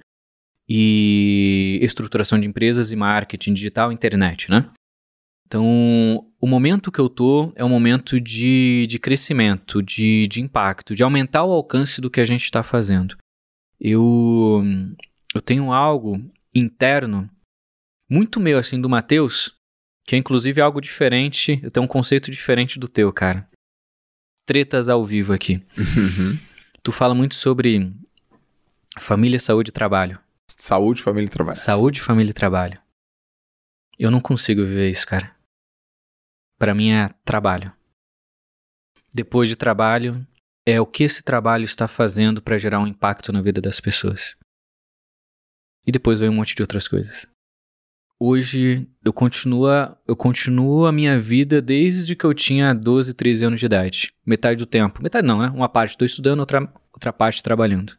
e 0.68 1.78
estruturação 1.82 2.40
de 2.40 2.46
empresas 2.46 2.90
e 2.90 2.96
marketing 2.96 3.54
digital, 3.54 3.92
internet, 3.92 4.50
né? 4.50 4.70
Então, 5.46 6.26
o 6.40 6.46
momento 6.46 6.90
que 6.90 6.98
eu 6.98 7.08
tô 7.08 7.52
é 7.54 7.64
um 7.64 7.68
momento 7.68 8.20
de, 8.20 8.84
de 8.88 8.98
crescimento, 8.98 9.80
de, 9.80 10.26
de 10.26 10.40
impacto, 10.40 10.94
de 10.94 11.04
aumentar 11.04 11.44
o 11.44 11.52
alcance 11.52 12.00
do 12.00 12.10
que 12.10 12.20
a 12.20 12.24
gente 12.24 12.42
está 12.42 12.64
fazendo. 12.64 13.16
Eu, 13.78 14.64
eu 15.32 15.40
tenho 15.40 15.72
algo 15.72 16.20
interno, 16.52 17.30
muito 18.10 18.40
meu 18.40 18.58
assim, 18.58 18.80
do 18.80 18.88
Matheus, 18.88 19.54
que 20.04 20.16
é 20.16 20.18
inclusive 20.18 20.60
algo 20.60 20.80
diferente, 20.80 21.60
eu 21.62 21.70
tenho 21.70 21.84
um 21.84 21.88
conceito 21.88 22.28
diferente 22.28 22.80
do 22.80 22.88
teu, 22.88 23.12
cara 23.12 23.48
tretas 24.46 24.88
ao 24.88 25.04
vivo 25.04 25.32
aqui. 25.32 25.62
Uhum. 25.76 26.38
Tu 26.82 26.92
fala 26.92 27.14
muito 27.14 27.34
sobre 27.34 27.92
família, 28.98 29.40
saúde 29.40 29.70
e 29.70 29.72
trabalho. 29.72 30.18
Saúde, 30.46 31.02
família 31.02 31.26
e 31.26 31.30
trabalho. 31.30 31.58
Saúde, 31.58 32.00
família 32.00 32.30
e 32.30 32.34
trabalho. 32.34 32.80
Eu 33.98 34.10
não 34.10 34.20
consigo 34.20 34.64
viver 34.64 34.90
isso, 34.90 35.06
cara. 35.06 35.34
Para 36.58 36.74
mim 36.74 36.92
é 36.92 37.08
trabalho. 37.24 37.72
Depois 39.12 39.48
de 39.48 39.56
trabalho, 39.56 40.26
é 40.66 40.80
o 40.80 40.86
que 40.86 41.04
esse 41.04 41.22
trabalho 41.22 41.64
está 41.64 41.88
fazendo 41.88 42.40
para 42.40 42.58
gerar 42.58 42.80
um 42.80 42.86
impacto 42.86 43.32
na 43.32 43.42
vida 43.42 43.60
das 43.60 43.80
pessoas. 43.80 44.36
E 45.86 45.92
depois 45.92 46.20
veio 46.20 46.32
um 46.32 46.34
monte 46.34 46.54
de 46.54 46.62
outras 46.62 46.88
coisas. 46.88 47.26
Hoje 48.18 48.88
eu 49.04 49.12
continuo, 49.12 49.68
eu 50.08 50.16
continuo 50.16 50.86
a 50.86 50.92
minha 50.92 51.18
vida 51.18 51.60
desde 51.60 52.16
que 52.16 52.24
eu 52.24 52.32
tinha 52.32 52.72
12, 52.72 53.12
13 53.12 53.44
anos 53.44 53.60
de 53.60 53.66
idade. 53.66 54.10
Metade 54.24 54.56
do 54.56 54.64
tempo. 54.64 55.02
Metade 55.02 55.26
não, 55.26 55.38
né? 55.38 55.52
Uma 55.54 55.68
parte 55.68 55.90
estou 55.90 56.06
estudando, 56.06 56.40
outra, 56.40 56.66
outra 56.94 57.12
parte 57.12 57.42
trabalhando. 57.42 57.92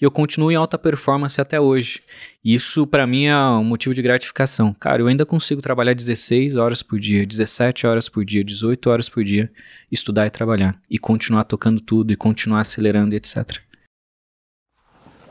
E 0.00 0.04
eu 0.04 0.10
continuo 0.10 0.52
em 0.52 0.54
alta 0.54 0.78
performance 0.78 1.40
até 1.40 1.60
hoje. 1.60 2.00
Isso 2.44 2.86
para 2.86 3.08
mim 3.08 3.24
é 3.24 3.36
um 3.36 3.64
motivo 3.64 3.92
de 3.92 4.00
gratificação. 4.02 4.72
Cara, 4.72 5.02
eu 5.02 5.08
ainda 5.08 5.26
consigo 5.26 5.60
trabalhar 5.60 5.94
16 5.94 6.54
horas 6.54 6.80
por 6.80 7.00
dia, 7.00 7.26
17 7.26 7.88
horas 7.88 8.08
por 8.08 8.24
dia, 8.24 8.44
18 8.44 8.88
horas 8.88 9.08
por 9.08 9.24
dia, 9.24 9.50
estudar 9.90 10.28
e 10.28 10.30
trabalhar. 10.30 10.80
E 10.88 10.96
continuar 10.96 11.42
tocando 11.42 11.80
tudo, 11.80 12.12
e 12.12 12.16
continuar 12.16 12.60
acelerando, 12.60 13.16
etc. 13.16 13.58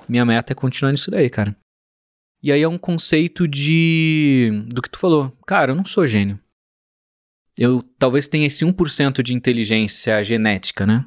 Minha 0.10 0.26
meta 0.26 0.52
é 0.52 0.56
continuar 0.56 0.92
nisso 0.92 1.10
daí, 1.10 1.30
cara. 1.30 1.56
E 2.46 2.52
aí 2.52 2.62
é 2.62 2.68
um 2.68 2.78
conceito 2.78 3.48
de. 3.48 4.52
do 4.68 4.80
que 4.80 4.88
tu 4.88 5.00
falou. 5.00 5.36
Cara, 5.48 5.72
eu 5.72 5.76
não 5.76 5.84
sou 5.84 6.06
gênio. 6.06 6.40
Eu 7.58 7.82
talvez 7.98 8.28
tenha 8.28 8.46
esse 8.46 8.64
1% 8.64 9.24
de 9.24 9.34
inteligência 9.34 10.24
genética, 10.24 10.86
né? 10.86 11.06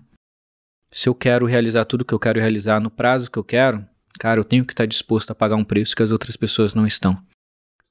Se 0.90 1.08
eu 1.08 1.14
quero 1.14 1.46
realizar 1.46 1.84
tudo 1.84 2.04
que 2.04 2.12
eu 2.12 2.18
quero 2.18 2.40
realizar 2.40 2.80
no 2.80 2.90
prazo 2.90 3.30
que 3.30 3.38
eu 3.38 3.44
quero, 3.44 3.86
cara, 4.18 4.40
eu 4.40 4.44
tenho 4.44 4.64
que 4.64 4.72
estar 4.72 4.84
disposto 4.84 5.30
a 5.30 5.34
pagar 5.34 5.54
um 5.54 5.62
preço 5.62 5.94
que 5.94 6.02
as 6.02 6.10
outras 6.10 6.36
pessoas 6.36 6.74
não 6.74 6.84
estão. 6.84 7.16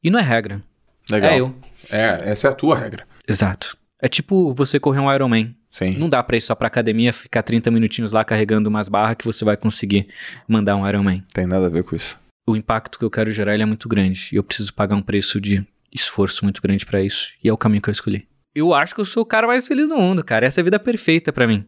E 0.03 0.09
não 0.09 0.19
é 0.19 0.23
regra. 0.23 0.61
Legal. 1.09 1.31
É 1.31 1.39
eu. 1.39 1.55
É, 1.89 2.29
essa 2.29 2.49
é 2.49 2.51
a 2.51 2.53
tua 2.53 2.77
regra. 2.77 3.07
Exato. 3.25 3.77
É 4.01 4.09
tipo 4.09 4.53
você 4.53 4.77
correr 4.77 4.99
um 4.99 5.13
Ironman. 5.13 5.55
Sim. 5.71 5.97
Não 5.97 6.09
dá 6.09 6.21
pra 6.21 6.35
ir 6.35 6.41
só 6.41 6.53
pra 6.53 6.67
academia, 6.67 7.13
ficar 7.13 7.43
30 7.43 7.71
minutinhos 7.71 8.11
lá 8.11 8.25
carregando 8.25 8.67
umas 8.67 8.89
barras 8.89 9.15
que 9.15 9.25
você 9.25 9.45
vai 9.45 9.55
conseguir 9.55 10.09
mandar 10.49 10.75
um 10.75 10.85
Ironman. 10.85 11.23
Tem 11.33 11.47
nada 11.47 11.67
a 11.67 11.69
ver 11.69 11.85
com 11.85 11.95
isso. 11.95 12.19
O 12.47 12.55
impacto 12.55 12.97
que 12.97 13.03
eu 13.03 13.11
quero 13.11 13.31
gerar 13.31 13.59
é 13.59 13.65
muito 13.65 13.89
grande. 13.89 14.29
E 14.31 14.37
eu 14.37 14.43
preciso 14.43 14.73
pagar 14.73 14.95
um 14.95 15.01
preço 15.01 15.41
de 15.41 15.67
esforço 15.93 16.45
muito 16.45 16.61
grande 16.61 16.85
pra 16.85 17.03
isso. 17.03 17.33
E 17.43 17.49
é 17.49 17.53
o 17.53 17.57
caminho 17.57 17.81
que 17.81 17.89
eu 17.89 17.91
escolhi. 17.91 18.25
Eu 18.55 18.73
acho 18.73 18.95
que 18.95 19.01
eu 19.01 19.05
sou 19.05 19.23
o 19.23 19.25
cara 19.25 19.45
mais 19.45 19.67
feliz 19.67 19.89
do 19.89 19.97
mundo, 19.97 20.23
cara. 20.23 20.45
Essa 20.45 20.59
é 20.59 20.61
a 20.61 20.63
vida 20.63 20.79
perfeita 20.79 21.33
pra 21.33 21.45
mim. 21.45 21.65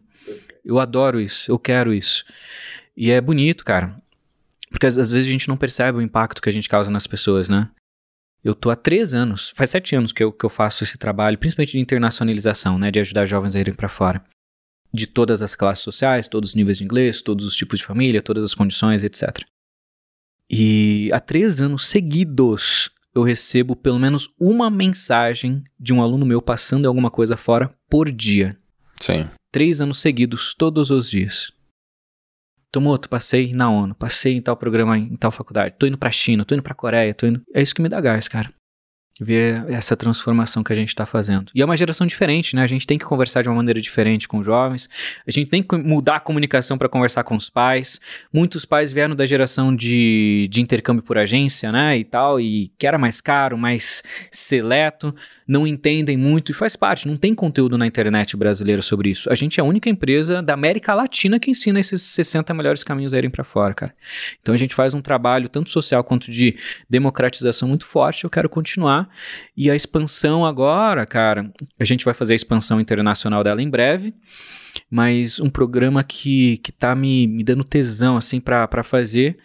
Eu 0.64 0.78
adoro 0.78 1.20
isso, 1.20 1.50
eu 1.50 1.58
quero 1.58 1.92
isso. 1.92 2.24
E 2.96 3.10
é 3.10 3.20
bonito, 3.20 3.64
cara. 3.64 3.94
Porque 4.70 4.86
às, 4.86 4.96
às 4.96 5.10
vezes 5.10 5.28
a 5.28 5.32
gente 5.32 5.48
não 5.48 5.56
percebe 5.56 5.98
o 5.98 6.02
impacto 6.02 6.40
que 6.40 6.48
a 6.48 6.52
gente 6.52 6.68
causa 6.68 6.90
nas 6.90 7.06
pessoas, 7.06 7.48
né? 7.48 7.70
Eu 8.42 8.54
tô 8.54 8.70
há 8.70 8.76
três 8.76 9.14
anos, 9.14 9.52
faz 9.54 9.70
sete 9.70 9.94
anos 9.94 10.12
que 10.12 10.24
eu, 10.24 10.32
que 10.32 10.44
eu 10.44 10.50
faço 10.50 10.82
esse 10.82 10.96
trabalho, 10.96 11.38
principalmente 11.38 11.72
de 11.72 11.78
internacionalização, 11.78 12.78
né? 12.78 12.90
De 12.90 12.98
ajudar 13.00 13.26
jovens 13.26 13.54
a 13.54 13.60
irem 13.60 13.74
para 13.74 13.88
fora. 13.88 14.24
De 14.92 15.06
todas 15.06 15.42
as 15.42 15.54
classes 15.54 15.84
sociais, 15.84 16.28
todos 16.28 16.50
os 16.50 16.54
níveis 16.54 16.78
de 16.78 16.84
inglês, 16.84 17.20
todos 17.20 17.44
os 17.44 17.54
tipos 17.54 17.80
de 17.80 17.84
família, 17.84 18.22
todas 18.22 18.42
as 18.42 18.54
condições, 18.54 19.04
etc. 19.04 19.44
E 20.50 21.08
há 21.12 21.20
três 21.20 21.60
anos 21.60 21.86
seguidos 21.86 22.90
eu 23.14 23.22
recebo 23.22 23.76
pelo 23.76 23.98
menos 23.98 24.28
uma 24.38 24.68
mensagem 24.68 25.62
de 25.78 25.92
um 25.92 26.02
aluno 26.02 26.26
meu 26.26 26.42
passando 26.42 26.86
alguma 26.86 27.10
coisa 27.10 27.36
fora 27.36 27.72
por 27.88 28.10
dia. 28.10 28.58
Sim. 28.98 29.28
Três 29.52 29.80
anos 29.80 30.00
seguidos, 30.00 30.52
todos 30.54 30.90
os 30.90 31.08
dias. 31.08 31.52
Tomoto, 32.72 33.08
passei 33.08 33.52
na 33.52 33.70
ONU, 33.70 33.94
passei 33.94 34.34
em 34.34 34.40
tal 34.40 34.56
programa, 34.56 34.98
em 34.98 35.16
tal 35.16 35.30
faculdade, 35.30 35.74
tô 35.78 35.86
indo 35.86 35.98
pra 35.98 36.10
China, 36.10 36.44
tô 36.44 36.54
indo 36.54 36.62
pra 36.62 36.74
Coreia, 36.74 37.14
tô 37.14 37.26
indo. 37.26 37.42
É 37.54 37.62
isso 37.62 37.74
que 37.74 37.82
me 37.82 37.88
dá 37.88 38.00
gás, 38.00 38.28
cara 38.28 38.52
ver 39.20 39.64
essa 39.68 39.94
transformação 39.94 40.64
que 40.64 40.72
a 40.72 40.76
gente 40.76 40.88
está 40.88 41.04
fazendo. 41.04 41.50
E 41.54 41.60
é 41.60 41.64
uma 41.64 41.76
geração 41.76 42.06
diferente, 42.06 42.56
né? 42.56 42.62
A 42.62 42.66
gente 42.66 42.86
tem 42.86 42.98
que 42.98 43.04
conversar 43.04 43.42
de 43.42 43.48
uma 43.48 43.56
maneira 43.56 43.80
diferente 43.80 44.26
com 44.26 44.38
os 44.38 44.46
jovens, 44.46 44.88
a 45.26 45.30
gente 45.30 45.50
tem 45.50 45.62
que 45.62 45.76
mudar 45.76 46.16
a 46.16 46.20
comunicação 46.20 46.78
para 46.78 46.88
conversar 46.88 47.22
com 47.24 47.36
os 47.36 47.50
pais. 47.50 48.00
Muitos 48.32 48.64
pais 48.64 48.90
vieram 48.90 49.14
da 49.14 49.26
geração 49.26 49.74
de, 49.74 50.48
de 50.50 50.60
intercâmbio 50.60 51.02
por 51.02 51.18
agência, 51.18 51.70
né? 51.70 51.98
E 51.98 52.04
tal, 52.04 52.40
e 52.40 52.72
que 52.78 52.86
era 52.86 52.96
mais 52.96 53.20
caro, 53.20 53.58
mais 53.58 54.02
seleto, 54.30 55.14
não 55.46 55.66
entendem 55.66 56.16
muito 56.16 56.50
e 56.50 56.54
faz 56.54 56.74
parte, 56.74 57.06
não 57.06 57.18
tem 57.18 57.34
conteúdo 57.34 57.76
na 57.76 57.86
internet 57.86 58.36
brasileira 58.36 58.80
sobre 58.80 59.10
isso. 59.10 59.30
A 59.30 59.34
gente 59.34 59.60
é 59.60 59.62
a 59.62 59.66
única 59.66 59.90
empresa 59.90 60.42
da 60.42 60.54
América 60.54 60.94
Latina 60.94 61.38
que 61.38 61.50
ensina 61.50 61.78
esses 61.78 62.02
60 62.02 62.54
melhores 62.54 62.82
caminhos 62.82 63.12
a 63.12 63.18
irem 63.18 63.30
para 63.30 63.44
fora, 63.44 63.74
cara. 63.74 63.94
Então 64.40 64.54
a 64.54 64.58
gente 64.58 64.74
faz 64.74 64.94
um 64.94 65.00
trabalho 65.00 65.48
tanto 65.48 65.70
social 65.70 66.02
quanto 66.02 66.30
de 66.30 66.56
democratização 66.88 67.68
muito 67.68 67.84
forte. 67.84 68.24
Eu 68.24 68.30
quero 68.30 68.48
continuar 68.48 69.09
e 69.56 69.70
a 69.70 69.76
expansão 69.76 70.44
agora, 70.44 71.04
cara, 71.06 71.52
a 71.78 71.84
gente 71.84 72.04
vai 72.04 72.14
fazer 72.14 72.32
a 72.32 72.36
expansão 72.36 72.80
internacional 72.80 73.42
dela 73.44 73.62
em 73.62 73.68
breve, 73.68 74.14
mas 74.90 75.40
um 75.40 75.50
programa 75.50 76.02
que, 76.04 76.58
que 76.58 76.72
tá 76.72 76.94
me, 76.94 77.26
me 77.26 77.42
dando 77.42 77.64
tesão, 77.64 78.16
assim, 78.16 78.40
para 78.40 78.82
fazer 78.82 79.38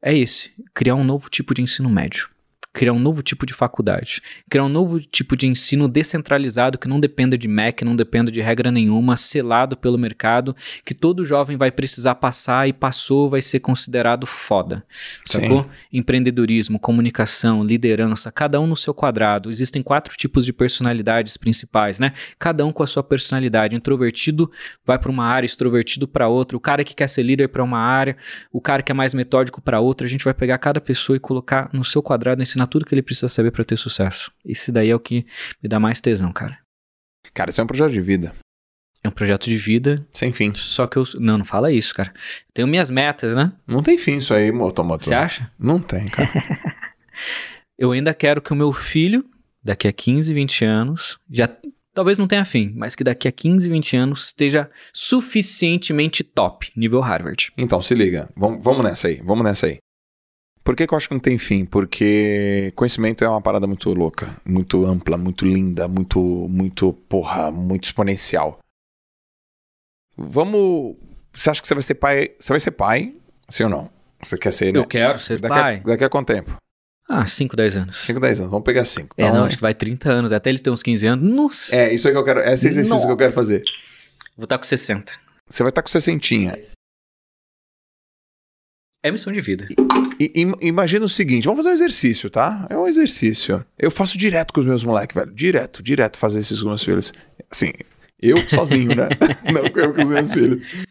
é 0.00 0.16
esse: 0.16 0.50
criar 0.74 0.94
um 0.94 1.04
novo 1.04 1.28
tipo 1.28 1.54
de 1.54 1.62
ensino 1.62 1.88
médio 1.88 2.31
criar 2.72 2.92
um 2.92 2.98
novo 2.98 3.22
tipo 3.22 3.44
de 3.44 3.52
faculdade, 3.52 4.22
criar 4.48 4.64
um 4.64 4.68
novo 4.68 4.98
tipo 4.98 5.36
de 5.36 5.46
ensino 5.46 5.86
descentralizado 5.88 6.78
que 6.78 6.88
não 6.88 6.98
dependa 6.98 7.36
de 7.36 7.46
MEC, 7.46 7.84
não 7.84 7.94
dependa 7.94 8.30
de 8.30 8.40
regra 8.40 8.70
nenhuma, 8.70 9.16
selado 9.16 9.76
pelo 9.76 9.98
mercado, 9.98 10.56
que 10.84 10.94
todo 10.94 11.24
jovem 11.24 11.56
vai 11.56 11.70
precisar 11.70 12.14
passar 12.14 12.68
e 12.68 12.72
passou 12.72 13.28
vai 13.28 13.42
ser 13.42 13.60
considerado 13.60 14.26
foda. 14.26 14.84
Sacou? 15.24 15.62
Sim. 15.62 15.68
Empreendedorismo, 15.92 16.78
comunicação, 16.78 17.62
liderança, 17.62 18.32
cada 18.32 18.60
um 18.60 18.66
no 18.66 18.76
seu 18.76 18.94
quadrado. 18.94 19.50
Existem 19.50 19.82
quatro 19.82 20.16
tipos 20.16 20.44
de 20.44 20.52
personalidades 20.52 21.36
principais, 21.36 21.98
né? 21.98 22.12
Cada 22.38 22.64
um 22.64 22.72
com 22.72 22.82
a 22.82 22.86
sua 22.86 23.02
personalidade. 23.02 23.76
Introvertido 23.76 24.50
vai 24.84 24.98
para 24.98 25.10
uma 25.10 25.26
área, 25.26 25.46
extrovertido 25.46 26.08
para 26.08 26.28
outra, 26.28 26.56
o 26.56 26.60
cara 26.60 26.84
que 26.84 26.94
quer 26.94 27.08
ser 27.08 27.22
líder 27.22 27.48
para 27.48 27.62
uma 27.62 27.78
área, 27.78 28.16
o 28.50 28.60
cara 28.60 28.82
que 28.82 28.90
é 28.90 28.94
mais 28.94 29.12
metódico 29.12 29.60
para 29.60 29.80
outra. 29.80 30.06
A 30.06 30.10
gente 30.10 30.24
vai 30.24 30.34
pegar 30.34 30.58
cada 30.58 30.80
pessoa 30.80 31.16
e 31.16 31.20
colocar 31.20 31.68
no 31.72 31.84
seu 31.84 32.02
quadrado, 32.02 32.42
ensinar 32.42 32.61
ensinar 32.62 32.66
tudo 32.66 32.84
que 32.84 32.94
ele 32.94 33.02
precisa 33.02 33.28
saber 33.28 33.50
para 33.50 33.64
ter 33.64 33.76
sucesso. 33.76 34.30
Esse 34.44 34.70
daí 34.70 34.90
é 34.90 34.94
o 34.94 35.00
que 35.00 35.26
me 35.62 35.68
dá 35.68 35.78
mais 35.80 36.00
tesão, 36.00 36.32
cara. 36.32 36.58
Cara, 37.34 37.50
isso 37.50 37.60
é 37.60 37.64
um 37.64 37.66
projeto 37.66 37.92
de 37.92 38.00
vida. 38.00 38.32
É 39.02 39.08
um 39.08 39.12
projeto 39.12 39.46
de 39.46 39.56
vida. 39.56 40.06
Sem 40.12 40.32
fim. 40.32 40.52
Só 40.54 40.86
que 40.86 40.96
eu. 40.96 41.04
Não, 41.18 41.38
não 41.38 41.44
fala 41.44 41.72
isso, 41.72 41.94
cara. 41.94 42.12
tenho 42.54 42.68
minhas 42.68 42.90
metas, 42.90 43.34
né? 43.34 43.52
Não 43.66 43.82
tem 43.82 43.98
fim 43.98 44.18
isso 44.18 44.32
aí, 44.32 44.52
motomotor. 44.52 45.08
Você 45.08 45.14
acha? 45.14 45.50
Não 45.58 45.80
tem, 45.80 46.04
cara. 46.04 46.30
eu 47.78 47.92
ainda 47.92 48.14
quero 48.14 48.40
que 48.40 48.52
o 48.52 48.56
meu 48.56 48.72
filho, 48.72 49.24
daqui 49.62 49.88
a 49.88 49.92
15, 49.92 50.32
20 50.32 50.64
anos, 50.64 51.18
já. 51.30 51.48
Talvez 51.94 52.16
não 52.16 52.26
tenha 52.26 52.44
fim, 52.44 52.72
mas 52.74 52.94
que 52.94 53.04
daqui 53.04 53.28
a 53.28 53.32
15, 53.32 53.68
20 53.68 53.96
anos 53.98 54.26
esteja 54.28 54.70
suficientemente 54.94 56.24
top, 56.24 56.72
nível 56.74 57.00
Harvard. 57.00 57.52
Então, 57.54 57.82
se 57.82 57.94
liga. 57.94 58.30
Vamos, 58.34 58.64
vamos 58.64 58.82
nessa 58.82 59.08
aí, 59.08 59.20
vamos 59.22 59.44
nessa 59.44 59.66
aí. 59.66 59.76
Por 60.64 60.76
que, 60.76 60.86
que, 60.86 60.94
eu 60.94 60.96
acho 60.96 61.08
que 61.08 61.14
não 61.14 61.20
tem 61.20 61.38
fim? 61.38 61.64
Porque 61.64 62.72
conhecimento 62.76 63.24
é 63.24 63.28
uma 63.28 63.40
parada 63.40 63.66
muito 63.66 63.92
louca, 63.92 64.36
muito 64.44 64.86
ampla, 64.86 65.18
muito 65.18 65.44
linda, 65.44 65.88
muito, 65.88 66.20
muito, 66.20 66.92
porra, 67.08 67.50
muito 67.50 67.84
exponencial. 67.84 68.58
Vamos. 70.16 70.96
Você 71.32 71.50
acha 71.50 71.60
que 71.60 71.66
você 71.66 71.74
vai 71.74 71.82
ser 71.82 71.94
pai? 71.94 72.30
Você 72.38 72.52
vai 72.52 72.60
ser 72.60 72.70
pai? 72.70 73.14
Sim 73.48 73.64
ou 73.64 73.70
não? 73.70 73.90
Você 74.22 74.38
quer 74.38 74.52
ser, 74.52 74.72
né? 74.72 74.78
Eu 74.78 74.86
quero 74.86 75.18
ser 75.18 75.40
daqui 75.40 75.54
pai. 75.54 75.76
A, 75.78 75.88
daqui 75.88 76.04
a 76.04 76.08
quanto 76.08 76.28
tempo? 76.28 76.56
Ah, 77.08 77.26
5, 77.26 77.56
10 77.56 77.76
anos. 77.76 78.04
5, 78.04 78.20
10 78.20 78.40
anos. 78.40 78.50
Vamos 78.50 78.64
pegar 78.64 78.84
5. 78.84 79.16
É, 79.18 79.24
então, 79.24 79.34
não, 79.34 79.44
acho 79.44 79.56
que 79.56 79.62
vai 79.62 79.74
30 79.74 80.10
anos. 80.10 80.32
Até 80.32 80.50
ele 80.50 80.60
ter 80.60 80.70
uns 80.70 80.82
15 80.82 81.06
anos. 81.06 81.30
Nossa. 81.30 81.74
É, 81.74 81.92
isso 81.92 82.06
aí 82.06 82.14
que 82.14 82.18
eu 82.18 82.24
quero. 82.24 82.40
Esse 82.40 82.68
exercício 82.68 82.94
Nossa. 82.94 83.06
que 83.06 83.12
eu 83.12 83.16
quero 83.16 83.32
fazer. 83.32 83.64
Vou 84.36 84.44
estar 84.44 84.58
com 84.58 84.64
60. 84.64 85.12
Você 85.48 85.62
vai 85.62 85.70
estar 85.70 85.82
com 85.82 85.88
60. 85.88 86.60
É 89.04 89.10
missão 89.10 89.32
de 89.32 89.40
vida. 89.40 89.66
I, 89.72 90.01
imagina 90.60 91.04
o 91.04 91.08
seguinte, 91.08 91.44
vamos 91.44 91.58
fazer 91.58 91.70
um 91.70 91.72
exercício, 91.72 92.28
tá? 92.28 92.66
É 92.68 92.76
um 92.76 92.86
exercício. 92.86 93.64
Eu 93.78 93.90
faço 93.90 94.18
direto 94.18 94.52
com 94.52 94.60
os 94.60 94.66
meus 94.66 94.84
moleques, 94.84 95.14
velho. 95.14 95.32
Direto, 95.32 95.82
direto 95.82 96.18
fazer 96.18 96.40
esses 96.40 96.60
com 96.60 96.68
meus 96.68 96.84
filhos. 96.84 97.12
Assim, 97.50 97.72
eu 98.20 98.36
sozinho, 98.48 98.94
né? 98.94 99.08
Não 99.52 99.66
eu 99.66 99.94
com 99.94 100.02
os 100.02 100.08
meus 100.08 100.32
filhos. 100.32 100.86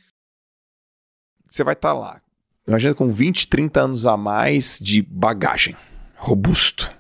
Você 1.50 1.64
vai 1.64 1.74
estar 1.74 1.90
tá 1.90 1.94
lá. 1.94 2.22
Imagina 2.68 2.94
com 2.94 3.12
20, 3.12 3.48
30 3.48 3.82
anos 3.82 4.06
a 4.06 4.18
mais 4.18 4.80
de 4.82 5.02
bagagem. 5.02 5.76
Robusto. 6.16 6.92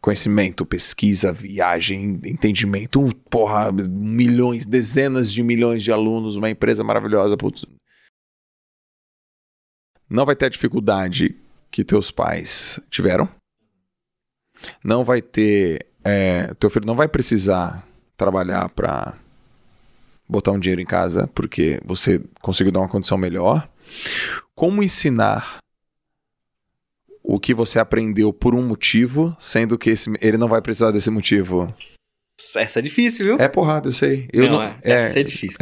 Conhecimento, 0.00 0.64
pesquisa, 0.64 1.32
viagem, 1.32 2.20
entendimento. 2.24 3.04
Porra, 3.28 3.72
milhões, 3.72 4.64
dezenas 4.64 5.32
de 5.32 5.42
milhões 5.42 5.82
de 5.82 5.92
alunos, 5.92 6.36
uma 6.36 6.50
empresa 6.50 6.84
maravilhosa. 6.84 7.36
Putz, 7.36 7.64
não 10.08 10.24
vai 10.24 10.36
ter 10.36 10.46
a 10.46 10.50
dificuldade 10.50 11.36
que 11.78 11.84
teus 11.84 12.10
pais 12.10 12.80
tiveram. 12.90 13.28
Não 14.82 15.04
vai 15.04 15.22
ter. 15.22 15.86
É, 16.02 16.52
teu 16.58 16.68
filho 16.68 16.84
não 16.84 16.96
vai 16.96 17.06
precisar 17.06 17.86
trabalhar 18.16 18.68
para 18.70 19.14
botar 20.28 20.50
um 20.50 20.58
dinheiro 20.58 20.80
em 20.80 20.84
casa, 20.84 21.28
porque 21.28 21.80
você 21.84 22.20
conseguiu 22.40 22.72
dar 22.72 22.80
uma 22.80 22.88
condição 22.88 23.16
melhor. 23.16 23.68
Como 24.56 24.82
ensinar 24.82 25.58
o 27.22 27.38
que 27.38 27.54
você 27.54 27.78
aprendeu 27.78 28.32
por 28.32 28.56
um 28.56 28.66
motivo, 28.66 29.36
sendo 29.38 29.78
que 29.78 29.90
esse, 29.90 30.12
ele 30.20 30.36
não 30.36 30.48
vai 30.48 30.60
precisar 30.60 30.90
desse 30.90 31.10
motivo? 31.10 31.72
Essa 32.56 32.80
é 32.80 32.82
difícil, 32.82 33.24
viu? 33.24 33.36
É 33.38 33.46
porrada, 33.46 33.86
eu 33.86 33.92
sei. 33.92 34.28
Eu 34.32 34.46
não, 34.46 34.54
não 34.54 34.62
é, 34.64 34.80
é, 34.82 35.20
é 35.20 35.22
difícil. 35.22 35.58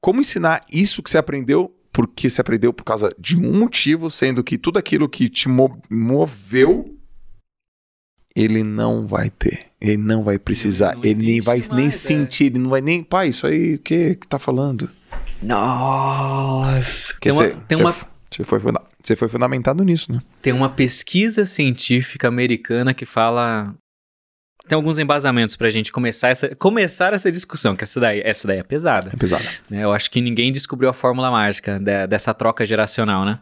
Como 0.00 0.22
ensinar 0.22 0.64
isso 0.72 1.02
que 1.02 1.10
você 1.10 1.18
aprendeu 1.18 1.70
porque 1.94 2.28
você 2.28 2.40
aprendeu 2.40 2.72
por 2.72 2.82
causa 2.82 3.14
de 3.16 3.38
um 3.38 3.56
motivo, 3.56 4.10
sendo 4.10 4.42
que 4.42 4.58
tudo 4.58 4.80
aquilo 4.80 5.08
que 5.08 5.28
te 5.28 5.48
mo 5.48 5.80
moveu, 5.88 6.98
ele 8.34 8.64
não 8.64 9.06
vai 9.06 9.30
ter. 9.30 9.66
Ele 9.80 9.96
não 9.96 10.24
vai 10.24 10.36
precisar. 10.36 10.96
Não 10.96 11.04
ele 11.04 11.24
nem 11.24 11.40
vai 11.40 11.58
mais, 11.58 11.68
nem 11.70 11.86
é. 11.86 11.90
sentir, 11.90 12.46
ele 12.46 12.58
não 12.58 12.70
vai 12.70 12.80
nem. 12.80 13.04
Pai, 13.04 13.28
isso 13.28 13.46
aí, 13.46 13.76
o 13.76 13.78
que 13.78 14.16
que 14.16 14.26
tá 14.26 14.40
falando? 14.40 14.90
Nossa! 15.40 17.14
Tem 17.20 17.30
uma, 17.30 17.48
tem 17.48 17.78
uma... 17.78 17.94
Você 18.28 18.42
foi, 18.42 18.58
você 19.00 19.14
foi 19.14 19.28
fundamentado 19.28 19.84
nisso, 19.84 20.10
né? 20.10 20.18
Tem 20.42 20.52
uma 20.52 20.68
pesquisa 20.68 21.46
científica 21.46 22.26
americana 22.26 22.92
que 22.92 23.06
fala 23.06 23.72
tem 24.66 24.76
alguns 24.76 24.98
embasamentos 24.98 25.56
pra 25.56 25.68
gente 25.68 25.92
começar 25.92 26.28
essa, 26.28 26.54
começar 26.56 27.12
essa 27.12 27.30
discussão, 27.30 27.76
que 27.76 27.84
essa 27.84 28.00
daí, 28.00 28.22
essa 28.24 28.48
daí 28.48 28.58
é 28.58 28.62
pesada. 28.62 29.10
É 29.12 29.16
pesada. 29.16 29.44
Né? 29.68 29.84
Eu 29.84 29.92
acho 29.92 30.10
que 30.10 30.20
ninguém 30.20 30.50
descobriu 30.50 30.88
a 30.88 30.94
fórmula 30.94 31.30
mágica 31.30 31.78
de, 31.78 32.06
dessa 32.06 32.32
troca 32.32 32.64
geracional, 32.64 33.24
né? 33.24 33.40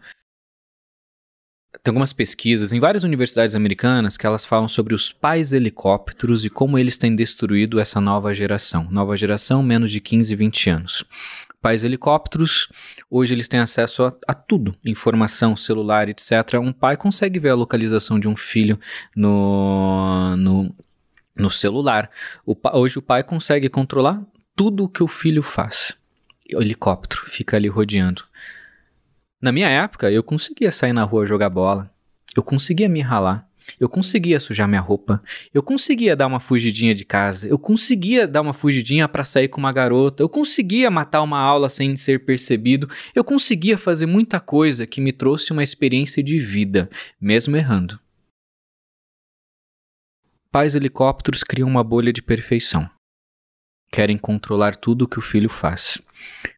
Tem 1.83 1.91
algumas 1.91 2.13
pesquisas 2.13 2.73
em 2.73 2.79
várias 2.79 3.03
universidades 3.03 3.55
americanas 3.55 4.17
que 4.17 4.27
elas 4.27 4.45
falam 4.45 4.69
sobre 4.69 4.95
os 4.95 5.11
pais 5.11 5.53
helicópteros 5.53 6.45
e 6.45 6.51
como 6.51 6.79
eles 6.79 6.99
têm 6.99 7.15
destruído 7.15 7.81
essa 7.81 8.01
nova 8.01 8.35
geração. 8.35 8.87
Nova 8.91 9.17
geração, 9.17 9.63
menos 9.63 9.91
de 9.91 10.01
15, 10.01 10.35
20 10.37 10.71
anos. 10.71 11.05
Pais 11.63 11.83
helicópteros, 11.83 12.69
hoje 13.09 13.33
eles 13.33 13.49
têm 13.49 13.59
acesso 13.59 14.05
a, 14.05 14.15
a, 14.29 14.35
tudo, 14.35 14.77
informação, 14.85 15.57
celular, 15.57 16.09
etc. 16.09 16.33
Um 16.61 16.73
pai 16.73 16.97
consegue 16.97 17.39
ver 17.39 17.51
a 17.51 17.55
localização 17.55 18.21
de 18.21 18.29
um 18.29 18.37
filho 18.37 18.79
no, 19.17 20.37
no 20.37 20.75
no 21.37 21.51
celular. 21.51 22.11
O, 22.45 22.57
hoje 22.75 22.99
o 22.99 23.03
pai 23.03 23.23
consegue 23.23 23.69
controlar 23.69 24.23
tudo 24.55 24.85
o 24.85 24.89
que 24.89 25.03
o 25.03 25.09
filho 25.09 25.43
faz. 25.43 25.97
O 26.55 26.61
helicóptero 26.61 27.23
fica 27.27 27.57
ali 27.57 27.69
rodeando. 27.69 28.23
Na 29.41 29.51
minha 29.51 29.69
época, 29.69 30.11
eu 30.11 30.23
conseguia 30.23 30.71
sair 30.71 30.93
na 30.93 31.03
rua 31.03 31.27
jogar 31.27 31.51
bola. 31.51 31.91
Eu 32.37 32.43
conseguia 32.43 32.89
me 32.89 33.01
ralar. 33.01 33.49
Eu 33.81 33.89
conseguia 33.89 34.39
sujar 34.41 34.69
minha 34.69 34.81
roupa. 34.81 35.23
Eu 35.53 35.63
conseguia 35.63 36.15
dar 36.15 36.27
uma 36.27 36.41
fugidinha 36.41 36.95
de 36.95 37.05
casa. 37.05 37.49
Eu 37.49 37.59
conseguia 37.59 38.27
dar 38.27 38.41
uma 38.41 38.53
fugidinha 38.53 39.09
para 39.09 39.25
sair 39.25 39.49
com 39.49 39.59
uma 39.59 39.73
garota. 39.73 40.23
Eu 40.23 40.29
conseguia 40.29 40.91
matar 40.91 41.23
uma 41.23 41.39
aula 41.39 41.69
sem 41.69 41.97
ser 41.97 42.25
percebido. 42.25 42.89
Eu 43.15 43.25
conseguia 43.25 43.79
fazer 43.79 44.07
muita 44.07 44.41
coisa 44.41 44.87
que 44.87 45.01
me 45.01 45.13
trouxe 45.13 45.53
uma 45.53 45.63
experiência 45.63 46.23
de 46.23 46.39
vida, 46.39 46.91
mesmo 47.21 47.57
errando. 47.57 47.99
Pais 50.53 50.75
helicópteros 50.75 51.43
criam 51.43 51.67
uma 51.67 51.83
bolha 51.83 52.13
de 52.13 52.21
perfeição. 52.21 52.87
Querem 53.91 54.19
controlar 54.19 54.77
tudo 54.77 55.07
o 55.07 55.09
que 55.09 55.19
o 55.19 55.23
filho 55.23 55.49
faz. 55.49 55.99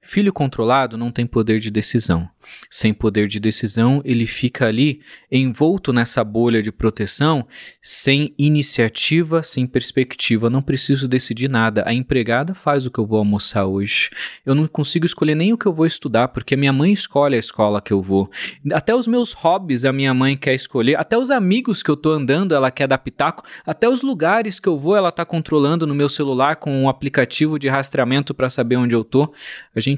Filho 0.05 0.33
controlado 0.33 0.97
não 0.97 1.11
tem 1.11 1.27
poder 1.27 1.59
de 1.59 1.71
decisão. 1.71 2.29
Sem 2.71 2.93
poder 2.93 3.29
de 3.29 3.41
decisão, 3.41 4.03
ele 4.05 4.27
fica 4.27 4.67
ali 4.67 5.01
envolto 5.31 5.93
nessa 5.93 6.23
bolha 6.23 6.63
de 6.63 6.71
proteção, 6.71 7.47
sem 7.81 8.35
iniciativa, 8.39 9.43
sem 9.43 9.67
perspectiva. 9.67 10.51
Não 10.51 10.63
preciso 10.63 11.09
decidir 11.09 11.49
nada. 11.49 11.83
A 11.87 11.95
empregada 11.95 12.55
faz 12.55 12.87
o 12.87 12.91
que 12.91 12.99
eu 12.99 13.07
vou 13.07 13.19
almoçar 13.19 13.67
hoje. 13.67 14.11
Eu 14.45 14.55
não 14.55 14.67
consigo 14.67 15.07
escolher 15.07 15.35
nem 15.35 15.53
o 15.53 15.59
que 15.59 15.67
eu 15.67 15.73
vou 15.73 15.87
estudar, 15.87 16.29
porque 16.29 16.55
a 16.55 16.57
minha 16.57 16.73
mãe 16.73 16.93
escolhe 16.93 17.37
a 17.37 17.39
escola 17.39 17.81
que 17.81 17.93
eu 17.93 18.03
vou. 18.03 18.31
Até 18.73 18.95
os 18.95 19.07
meus 19.07 19.33
hobbies 19.33 19.85
a 19.85 19.93
minha 19.93 20.15
mãe 20.15 20.37
quer 20.37 20.55
escolher. 20.55 20.99
Até 20.99 21.17
os 21.17 21.31
amigos 21.31 21.83
que 21.83 21.91
eu 21.91 21.97
tô 21.97 22.11
andando, 22.11 22.55
ela 22.55 22.71
quer 22.71 22.87
dar 22.87 22.99
pitaco. 22.99 23.45
Até 23.67 23.89
os 23.89 24.03
lugares 24.03 24.61
que 24.61 24.69
eu 24.69 24.79
vou, 24.79 24.97
ela 24.97 25.11
tá 25.11 25.25
controlando 25.25 25.87
no 25.87 25.95
meu 25.95 26.09
celular 26.09 26.57
com 26.57 26.83
um 26.83 26.89
aplicativo 26.89 27.59
de 27.59 27.69
rastreamento 27.69 28.35
para 28.35 28.49
saber 28.49 28.77
onde 28.77 28.95
eu 28.95 29.05
tô. 29.05 29.33
A 29.75 29.81
gente, 29.81 29.94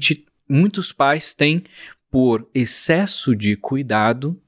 muitos 0.47 0.91
pais 0.91 1.33
têm, 1.33 1.63
por 2.09 2.49
excesso 2.53 3.35
de 3.35 3.55
cuidado, 3.55 4.39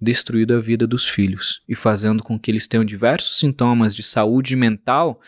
destruído 0.00 0.54
a 0.54 0.60
vida 0.60 0.86
dos 0.86 1.08
filhos 1.08 1.62
e 1.68 1.74
fazendo 1.74 2.22
com 2.22 2.38
que 2.38 2.50
eles 2.50 2.66
tenham 2.66 2.84
diversos 2.84 3.38
sintomas 3.38 3.94
de 3.94 4.02
saúde 4.02 4.56
mental 4.56 5.20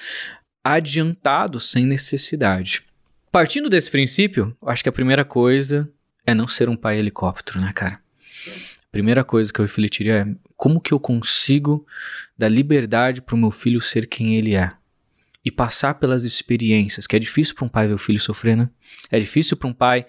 adiantados 0.62 1.70
sem 1.70 1.84
necessidade. 1.84 2.82
Partindo 3.30 3.68
desse 3.68 3.90
princípio, 3.90 4.56
acho 4.62 4.82
que 4.82 4.88
a 4.88 4.92
primeira 4.92 5.24
coisa 5.24 5.88
é 6.26 6.34
não 6.34 6.48
ser 6.48 6.68
um 6.68 6.76
pai 6.76 6.98
helicóptero, 6.98 7.60
né, 7.60 7.72
cara? 7.72 8.00
Primeira 8.90 9.24
coisa 9.24 9.52
que 9.52 9.60
eu 9.60 9.64
refletiria 9.64 10.20
é 10.20 10.36
como 10.56 10.80
que 10.80 10.92
eu 10.92 11.00
consigo 11.00 11.86
dar 12.38 12.48
liberdade 12.48 13.20
para 13.20 13.34
o 13.34 13.38
meu 13.38 13.50
filho 13.50 13.80
ser 13.80 14.06
quem 14.06 14.36
ele 14.36 14.54
é 14.54 14.72
e 15.44 15.50
passar 15.50 15.94
pelas 15.94 16.24
experiências, 16.24 17.06
que 17.06 17.14
é 17.14 17.18
difícil 17.18 17.54
para 17.54 17.66
um 17.66 17.68
pai 17.68 17.86
ver 17.86 17.94
o 17.94 17.98
filho 17.98 18.18
sofrer, 18.18 18.56
né? 18.56 18.70
É 19.10 19.20
difícil 19.20 19.56
para 19.56 19.68
um 19.68 19.72
pai 19.72 20.06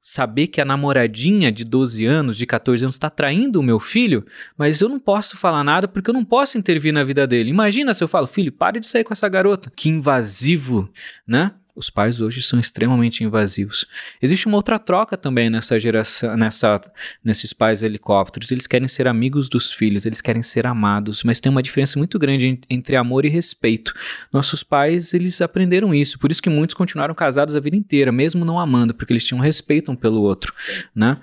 saber 0.00 0.48
que 0.48 0.60
a 0.60 0.64
namoradinha 0.64 1.50
de 1.50 1.64
12 1.64 2.04
anos, 2.04 2.36
de 2.36 2.44
14 2.44 2.84
anos, 2.84 2.96
está 2.96 3.08
traindo 3.08 3.60
o 3.60 3.62
meu 3.62 3.78
filho, 3.78 4.26
mas 4.58 4.80
eu 4.80 4.88
não 4.88 4.98
posso 4.98 5.36
falar 5.36 5.64
nada 5.64 5.88
porque 5.88 6.10
eu 6.10 6.14
não 6.14 6.24
posso 6.24 6.58
intervir 6.58 6.92
na 6.92 7.04
vida 7.04 7.26
dele. 7.26 7.50
Imagina 7.50 7.94
se 7.94 8.04
eu 8.04 8.08
falo, 8.08 8.26
filho, 8.26 8.52
pare 8.52 8.80
de 8.80 8.86
sair 8.86 9.04
com 9.04 9.12
essa 9.12 9.28
garota. 9.28 9.72
Que 9.74 9.88
invasivo, 9.88 10.90
né? 11.26 11.52
Os 11.74 11.88
pais 11.88 12.20
hoje 12.20 12.42
são 12.42 12.60
extremamente 12.60 13.24
invasivos. 13.24 13.86
Existe 14.20 14.46
uma 14.46 14.56
outra 14.56 14.78
troca 14.78 15.16
também 15.16 15.48
nessa 15.48 15.80
geração, 15.80 16.36
nessa, 16.36 16.78
nesses 17.24 17.54
pais 17.54 17.82
helicópteros. 17.82 18.52
Eles 18.52 18.66
querem 18.66 18.86
ser 18.86 19.08
amigos 19.08 19.48
dos 19.48 19.72
filhos, 19.72 20.04
eles 20.04 20.20
querem 20.20 20.42
ser 20.42 20.66
amados, 20.66 21.22
mas 21.22 21.40
tem 21.40 21.50
uma 21.50 21.62
diferença 21.62 21.98
muito 21.98 22.18
grande 22.18 22.60
entre 22.68 22.94
amor 22.94 23.24
e 23.24 23.30
respeito. 23.30 23.94
Nossos 24.30 24.62
pais, 24.62 25.14
eles 25.14 25.40
aprenderam 25.40 25.94
isso, 25.94 26.18
por 26.18 26.30
isso 26.30 26.42
que 26.42 26.50
muitos 26.50 26.74
continuaram 26.74 27.14
casados 27.14 27.56
a 27.56 27.60
vida 27.60 27.76
inteira, 27.76 28.12
mesmo 28.12 28.44
não 28.44 28.60
amando, 28.60 28.92
porque 28.92 29.12
eles 29.12 29.24
tinham 29.24 29.40
respeito 29.40 29.90
um 29.90 29.96
pelo 29.96 30.20
outro, 30.20 30.52
né? 30.94 31.18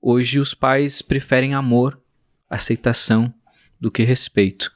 Hoje 0.00 0.40
os 0.40 0.52
pais 0.52 1.00
preferem 1.00 1.54
amor, 1.54 1.96
aceitação 2.50 3.32
do 3.80 3.88
que 3.88 4.02
respeito. 4.02 4.72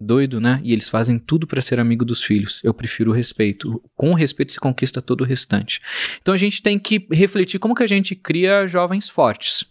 Doido, 0.00 0.40
né? 0.40 0.60
E 0.62 0.72
eles 0.72 0.88
fazem 0.88 1.18
tudo 1.18 1.46
para 1.46 1.60
ser 1.60 1.80
amigo 1.80 2.04
dos 2.04 2.22
filhos. 2.22 2.60
Eu 2.62 2.72
prefiro 2.72 3.10
o 3.10 3.14
respeito. 3.14 3.82
Com 3.96 4.12
o 4.12 4.14
respeito 4.14 4.52
se 4.52 4.60
conquista 4.60 5.02
todo 5.02 5.22
o 5.22 5.24
restante. 5.24 5.80
Então 6.22 6.32
a 6.32 6.36
gente 6.36 6.62
tem 6.62 6.78
que 6.78 7.06
refletir 7.10 7.58
como 7.58 7.74
que 7.74 7.82
a 7.82 7.86
gente 7.88 8.14
cria 8.14 8.66
jovens 8.68 9.08
fortes. 9.08 9.64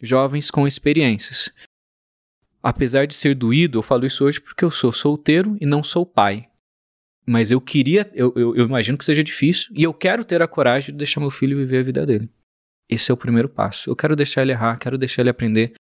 Jovens 0.00 0.50
com 0.50 0.66
experiências. 0.66 1.52
Apesar 2.62 3.06
de 3.06 3.14
ser 3.14 3.34
doído, 3.34 3.78
eu 3.78 3.82
falo 3.82 4.06
isso 4.06 4.24
hoje 4.24 4.40
porque 4.40 4.64
eu 4.64 4.70
sou 4.70 4.92
solteiro 4.92 5.56
e 5.60 5.66
não 5.66 5.82
sou 5.82 6.06
pai. 6.06 6.48
Mas 7.26 7.50
eu 7.50 7.60
queria, 7.60 8.08
eu, 8.14 8.32
eu, 8.36 8.54
eu 8.54 8.64
imagino 8.64 8.96
que 8.96 9.04
seja 9.04 9.24
difícil 9.24 9.72
e 9.76 9.82
eu 9.82 9.92
quero 9.92 10.24
ter 10.24 10.40
a 10.40 10.48
coragem 10.48 10.92
de 10.92 10.98
deixar 10.98 11.20
meu 11.20 11.30
filho 11.30 11.56
viver 11.56 11.78
a 11.78 11.82
vida 11.82 12.06
dele. 12.06 12.30
Esse 12.88 13.10
é 13.10 13.14
o 13.14 13.16
primeiro 13.16 13.48
passo. 13.48 13.90
Eu 13.90 13.96
quero 13.96 14.14
deixar 14.14 14.42
ele 14.42 14.52
errar, 14.52 14.76
quero 14.76 14.96
deixar 14.96 15.22
ele 15.22 15.30
aprender. 15.30 15.72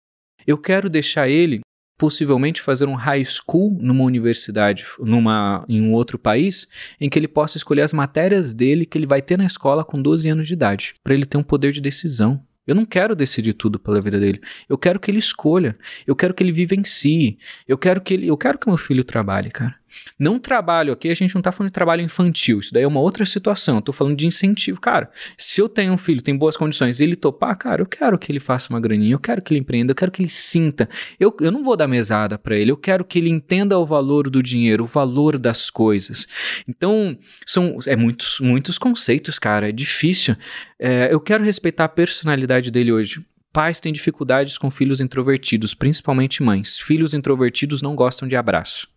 Eu 0.47 0.57
quero 0.57 0.89
deixar 0.89 1.29
ele 1.29 1.61
possivelmente 2.01 2.63
fazer 2.63 2.87
um 2.87 2.95
high 2.95 3.23
school 3.23 3.77
numa 3.79 4.03
universidade, 4.03 4.83
numa, 4.97 5.63
em 5.69 5.79
um 5.83 5.93
outro 5.93 6.17
país, 6.17 6.67
em 6.99 7.07
que 7.07 7.19
ele 7.19 7.27
possa 7.27 7.57
escolher 7.57 7.83
as 7.83 7.93
matérias 7.93 8.55
dele 8.55 8.87
que 8.87 8.97
ele 8.97 9.05
vai 9.05 9.21
ter 9.21 9.37
na 9.37 9.45
escola 9.45 9.85
com 9.85 10.01
12 10.01 10.27
anos 10.27 10.47
de 10.47 10.55
idade, 10.55 10.95
para 11.03 11.13
ele 11.13 11.27
ter 11.27 11.37
um 11.37 11.43
poder 11.43 11.71
de 11.71 11.79
decisão. 11.79 12.43
Eu 12.65 12.73
não 12.73 12.85
quero 12.85 13.15
decidir 13.15 13.53
tudo 13.53 13.77
pela 13.77 14.01
vida 14.01 14.19
dele. 14.19 14.41
Eu 14.67 14.79
quero 14.79 14.99
que 14.99 15.11
ele 15.11 15.19
escolha. 15.19 15.75
Eu 16.07 16.15
quero 16.15 16.33
que 16.33 16.41
ele 16.41 16.51
vivencie. 16.51 17.37
Eu 17.67 17.77
quero 17.77 18.01
que 18.01 18.15
ele, 18.15 18.27
eu 18.27 18.37
quero 18.37 18.57
que 18.57 18.67
meu 18.67 18.77
filho 18.77 19.03
trabalhe, 19.03 19.51
cara. 19.51 19.75
Não 20.17 20.39
trabalho 20.39 20.93
aqui, 20.93 21.09
a 21.09 21.15
gente 21.15 21.33
não 21.35 21.41
tá 21.41 21.51
falando 21.51 21.69
de 21.69 21.73
trabalho 21.73 22.01
infantil, 22.01 22.59
isso 22.59 22.73
daí 22.73 22.83
é 22.83 22.87
uma 22.87 22.99
outra 22.99 23.25
situação. 23.25 23.77
Eu 23.77 23.81
tô 23.81 23.93
falando 23.93 24.15
de 24.15 24.27
incentivo. 24.27 24.79
Cara, 24.79 25.09
se 25.37 25.61
eu 25.61 25.67
tenho 25.69 25.93
um 25.93 25.97
filho, 25.97 26.21
tem 26.21 26.35
boas 26.35 26.57
condições, 26.57 26.99
ele 26.99 27.15
topar, 27.15 27.57
cara, 27.57 27.81
eu 27.81 27.85
quero 27.85 28.17
que 28.17 28.31
ele 28.31 28.39
faça 28.39 28.69
uma 28.69 28.79
graninha, 28.79 29.13
eu 29.13 29.19
quero 29.19 29.41
que 29.41 29.53
ele 29.53 29.59
empreenda, 29.59 29.91
eu 29.91 29.95
quero 29.95 30.11
que 30.11 30.21
ele 30.21 30.29
sinta. 30.29 30.89
Eu, 31.19 31.35
eu 31.41 31.51
não 31.51 31.63
vou 31.63 31.75
dar 31.75 31.87
mesada 31.87 32.37
para 32.37 32.55
ele, 32.55 32.71
eu 32.71 32.77
quero 32.77 33.03
que 33.03 33.19
ele 33.19 33.29
entenda 33.29 33.77
o 33.77 33.85
valor 33.85 34.29
do 34.29 34.41
dinheiro, 34.41 34.83
o 34.83 34.87
valor 34.87 35.37
das 35.37 35.69
coisas. 35.69 36.27
Então, 36.67 37.17
são 37.45 37.77
é 37.87 37.95
muitos, 37.95 38.39
muitos 38.39 38.77
conceitos, 38.77 39.39
cara, 39.39 39.69
é 39.69 39.71
difícil. 39.71 40.35
É, 40.79 41.09
eu 41.11 41.19
quero 41.19 41.43
respeitar 41.43 41.85
a 41.85 41.89
personalidade 41.89 42.71
dele 42.71 42.91
hoje. 42.91 43.23
Pais 43.53 43.81
têm 43.81 43.91
dificuldades 43.91 44.57
com 44.57 44.71
filhos 44.71 45.01
introvertidos, 45.01 45.73
principalmente 45.73 46.41
mães. 46.41 46.79
Filhos 46.79 47.13
introvertidos 47.13 47.81
não 47.81 47.95
gostam 47.95 48.27
de 48.27 48.35
abraço. 48.35 48.87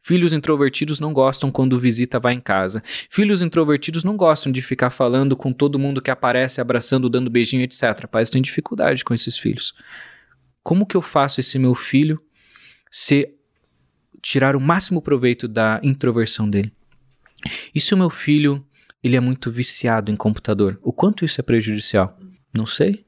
Filhos 0.00 0.32
introvertidos 0.32 1.00
não 1.00 1.12
gostam 1.12 1.50
quando 1.50 1.78
visita 1.78 2.18
vai 2.18 2.34
em 2.34 2.40
casa. 2.40 2.82
Filhos 2.84 3.42
introvertidos 3.42 4.04
não 4.04 4.16
gostam 4.16 4.52
de 4.52 4.62
ficar 4.62 4.90
falando 4.90 5.36
com 5.36 5.52
todo 5.52 5.78
mundo 5.78 6.02
que 6.02 6.10
aparece, 6.10 6.60
abraçando, 6.60 7.08
dando 7.08 7.30
beijinho, 7.30 7.62
etc. 7.62 8.06
Pais 8.10 8.30
têm 8.30 8.42
dificuldade 8.42 9.04
com 9.04 9.14
esses 9.14 9.38
filhos. 9.38 9.74
Como 10.62 10.86
que 10.86 10.96
eu 10.96 11.02
faço 11.02 11.40
esse 11.40 11.58
meu 11.58 11.74
filho 11.74 12.20
se 12.90 13.34
tirar 14.20 14.54
o 14.54 14.60
máximo 14.60 15.02
proveito 15.02 15.48
da 15.48 15.80
introversão 15.82 16.48
dele? 16.48 16.72
E 17.74 17.80
se 17.80 17.94
o 17.94 17.98
meu 17.98 18.10
filho 18.10 18.64
ele 19.02 19.16
é 19.16 19.20
muito 19.20 19.50
viciado 19.50 20.12
em 20.12 20.16
computador? 20.16 20.78
O 20.82 20.92
quanto 20.92 21.24
isso 21.24 21.40
é 21.40 21.42
prejudicial? 21.42 22.16
Não 22.54 22.66
sei. 22.66 23.04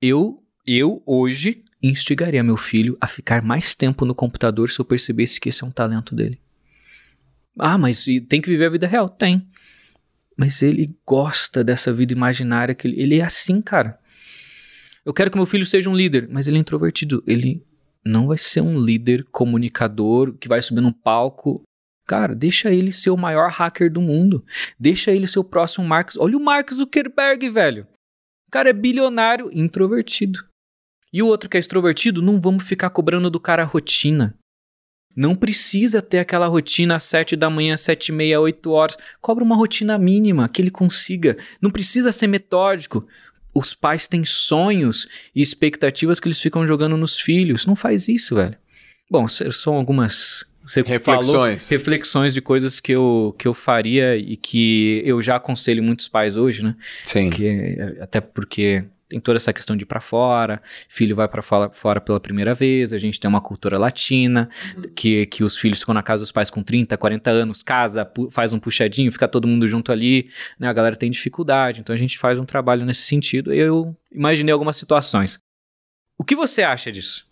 Eu, 0.00 0.42
eu 0.66 1.02
hoje 1.04 1.64
instigaria 1.82 2.42
meu 2.42 2.56
filho 2.56 2.96
a 3.00 3.06
ficar 3.06 3.42
mais 3.42 3.74
tempo 3.74 4.04
no 4.04 4.14
computador 4.14 4.68
se 4.68 4.80
eu 4.80 4.84
percebesse 4.84 5.40
que 5.40 5.48
esse 5.48 5.64
é 5.64 5.66
um 5.66 5.70
talento 5.70 6.14
dele. 6.14 6.40
Ah, 7.58 7.78
mas 7.78 8.04
tem 8.28 8.40
que 8.40 8.48
viver 8.50 8.66
a 8.66 8.70
vida 8.70 8.86
real? 8.86 9.08
Tem. 9.08 9.46
mas 10.36 10.62
ele 10.62 10.96
gosta 11.06 11.62
dessa 11.62 11.92
vida 11.92 12.12
imaginária 12.14 12.74
que 12.74 12.88
ele, 12.88 13.00
ele 13.00 13.18
é 13.18 13.24
assim, 13.24 13.60
cara. 13.60 13.98
Eu 15.04 15.12
quero 15.12 15.30
que 15.30 15.36
meu 15.36 15.46
filho 15.46 15.66
seja 15.66 15.90
um 15.90 15.94
líder, 15.94 16.28
mas 16.30 16.48
ele 16.48 16.56
é 16.56 16.60
introvertido. 16.60 17.22
Ele 17.26 17.62
não 18.04 18.26
vai 18.26 18.38
ser 18.38 18.60
um 18.62 18.78
líder 18.78 19.24
comunicador 19.30 20.34
que 20.34 20.48
vai 20.48 20.62
subir 20.62 20.80
num 20.80 20.92
palco. 20.92 21.62
Cara, 22.06 22.34
deixa 22.34 22.72
ele 22.72 22.90
ser 22.90 23.10
o 23.10 23.16
maior 23.16 23.50
hacker 23.50 23.92
do 23.92 24.00
mundo. 24.00 24.44
Deixa 24.78 25.10
ele 25.10 25.26
ser 25.26 25.38
o 25.38 25.44
próximo 25.44 25.86
Marcos. 25.86 26.16
Olha 26.16 26.36
o 26.36 26.40
Mark 26.40 26.72
Zuckerberg, 26.72 27.48
velho. 27.50 27.86
O 28.48 28.50
cara 28.50 28.70
é 28.70 28.72
bilionário, 28.72 29.50
introvertido. 29.52 30.49
E 31.12 31.22
o 31.22 31.26
outro 31.26 31.48
que 31.48 31.56
é 31.56 31.60
extrovertido, 31.60 32.22
não 32.22 32.40
vamos 32.40 32.66
ficar 32.66 32.90
cobrando 32.90 33.30
do 33.30 33.40
cara 33.40 33.62
a 33.62 33.66
rotina. 33.66 34.34
Não 35.16 35.34
precisa 35.34 36.00
ter 36.00 36.18
aquela 36.18 36.46
rotina 36.46 36.96
às 36.96 37.02
7 37.04 37.34
da 37.34 37.50
manhã, 37.50 37.76
7 37.76 38.08
e 38.08 38.12
meia, 38.12 38.40
8 38.40 38.70
horas. 38.70 38.96
Cobra 39.20 39.42
uma 39.42 39.56
rotina 39.56 39.98
mínima 39.98 40.48
que 40.48 40.62
ele 40.62 40.70
consiga. 40.70 41.36
Não 41.60 41.70
precisa 41.70 42.12
ser 42.12 42.28
metódico. 42.28 43.06
Os 43.52 43.74
pais 43.74 44.06
têm 44.06 44.24
sonhos 44.24 45.08
e 45.34 45.42
expectativas 45.42 46.20
que 46.20 46.28
eles 46.28 46.40
ficam 46.40 46.64
jogando 46.66 46.96
nos 46.96 47.18
filhos. 47.18 47.66
Não 47.66 47.74
faz 47.74 48.06
isso, 48.06 48.36
velho. 48.36 48.56
Bom, 49.10 49.26
são 49.26 49.74
algumas 49.74 50.46
você 50.64 50.82
reflexões. 50.82 51.66
Falou, 51.66 51.78
reflexões 51.78 52.32
de 52.32 52.40
coisas 52.40 52.78
que 52.78 52.92
eu, 52.92 53.34
que 53.36 53.48
eu 53.48 53.54
faria 53.54 54.16
e 54.16 54.36
que 54.36 55.02
eu 55.04 55.20
já 55.20 55.34
aconselho 55.34 55.82
muitos 55.82 56.06
pais 56.06 56.36
hoje, 56.36 56.62
né? 56.62 56.76
Sim. 57.04 57.28
Que, 57.28 57.76
até 58.00 58.20
porque 58.20 58.84
tem 59.10 59.18
toda 59.18 59.36
essa 59.36 59.52
questão 59.52 59.76
de 59.76 59.82
ir 59.82 59.86
para 59.86 60.00
fora, 60.00 60.62
filho 60.88 61.16
vai 61.16 61.28
para 61.28 61.42
fora 61.42 62.00
pela 62.00 62.20
primeira 62.20 62.54
vez, 62.54 62.92
a 62.92 62.98
gente 62.98 63.18
tem 63.18 63.28
uma 63.28 63.40
cultura 63.40 63.76
latina, 63.76 64.48
uhum. 64.76 64.82
que, 64.94 65.26
que 65.26 65.42
os 65.42 65.56
filhos 65.56 65.80
ficam 65.80 65.92
na 65.92 66.02
casa 66.02 66.22
dos 66.22 66.30
pais 66.30 66.48
com 66.48 66.62
30, 66.62 66.96
40 66.96 67.28
anos, 67.28 67.62
casa, 67.62 68.08
faz 68.30 68.52
um 68.52 68.60
puxadinho, 68.60 69.10
fica 69.10 69.26
todo 69.26 69.48
mundo 69.48 69.66
junto 69.66 69.90
ali, 69.90 70.30
né? 70.58 70.68
A 70.68 70.72
galera 70.72 70.94
tem 70.94 71.10
dificuldade, 71.10 71.80
então 71.80 71.92
a 71.92 71.98
gente 71.98 72.16
faz 72.18 72.38
um 72.38 72.44
trabalho 72.44 72.84
nesse 72.86 73.02
sentido. 73.02 73.52
Eu 73.52 73.96
imaginei 74.12 74.52
algumas 74.52 74.76
situações. 74.76 75.40
O 76.16 76.22
que 76.22 76.36
você 76.36 76.62
acha 76.62 76.92
disso? 76.92 77.26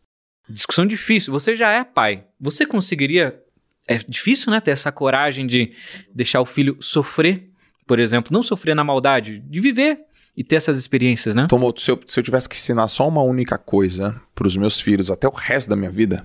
Discussão 0.48 0.84
difícil. 0.84 1.32
Você 1.32 1.54
já 1.54 1.70
é 1.70 1.84
pai. 1.84 2.24
Você 2.40 2.66
conseguiria. 2.66 3.40
É 3.86 3.98
difícil, 3.98 4.50
né? 4.50 4.60
Ter 4.60 4.72
essa 4.72 4.90
coragem 4.90 5.46
de 5.46 5.72
deixar 6.12 6.40
o 6.40 6.46
filho 6.46 6.76
sofrer, 6.80 7.48
por 7.86 8.00
exemplo. 8.00 8.32
Não 8.32 8.42
sofrer 8.42 8.74
na 8.74 8.82
maldade, 8.82 9.38
de 9.38 9.60
viver 9.60 10.07
e 10.38 10.44
ter 10.44 10.54
essas 10.54 10.78
experiências, 10.78 11.34
né? 11.34 11.48
Tomoto, 11.48 11.80
se 11.80 11.90
eu, 11.90 12.00
se 12.06 12.20
eu 12.20 12.22
tivesse 12.22 12.48
que 12.48 12.54
ensinar 12.54 12.86
só 12.86 13.08
uma 13.08 13.20
única 13.20 13.58
coisa 13.58 14.14
para 14.36 14.46
os 14.46 14.56
meus 14.56 14.78
filhos 14.78 15.10
até 15.10 15.26
o 15.26 15.32
resto 15.32 15.68
da 15.68 15.74
minha 15.74 15.90
vida, 15.90 16.24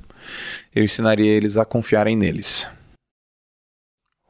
eu 0.75 0.83
ensinaria 0.83 1.31
eles 1.31 1.57
a 1.57 1.65
confiarem 1.65 2.15
neles. 2.15 2.69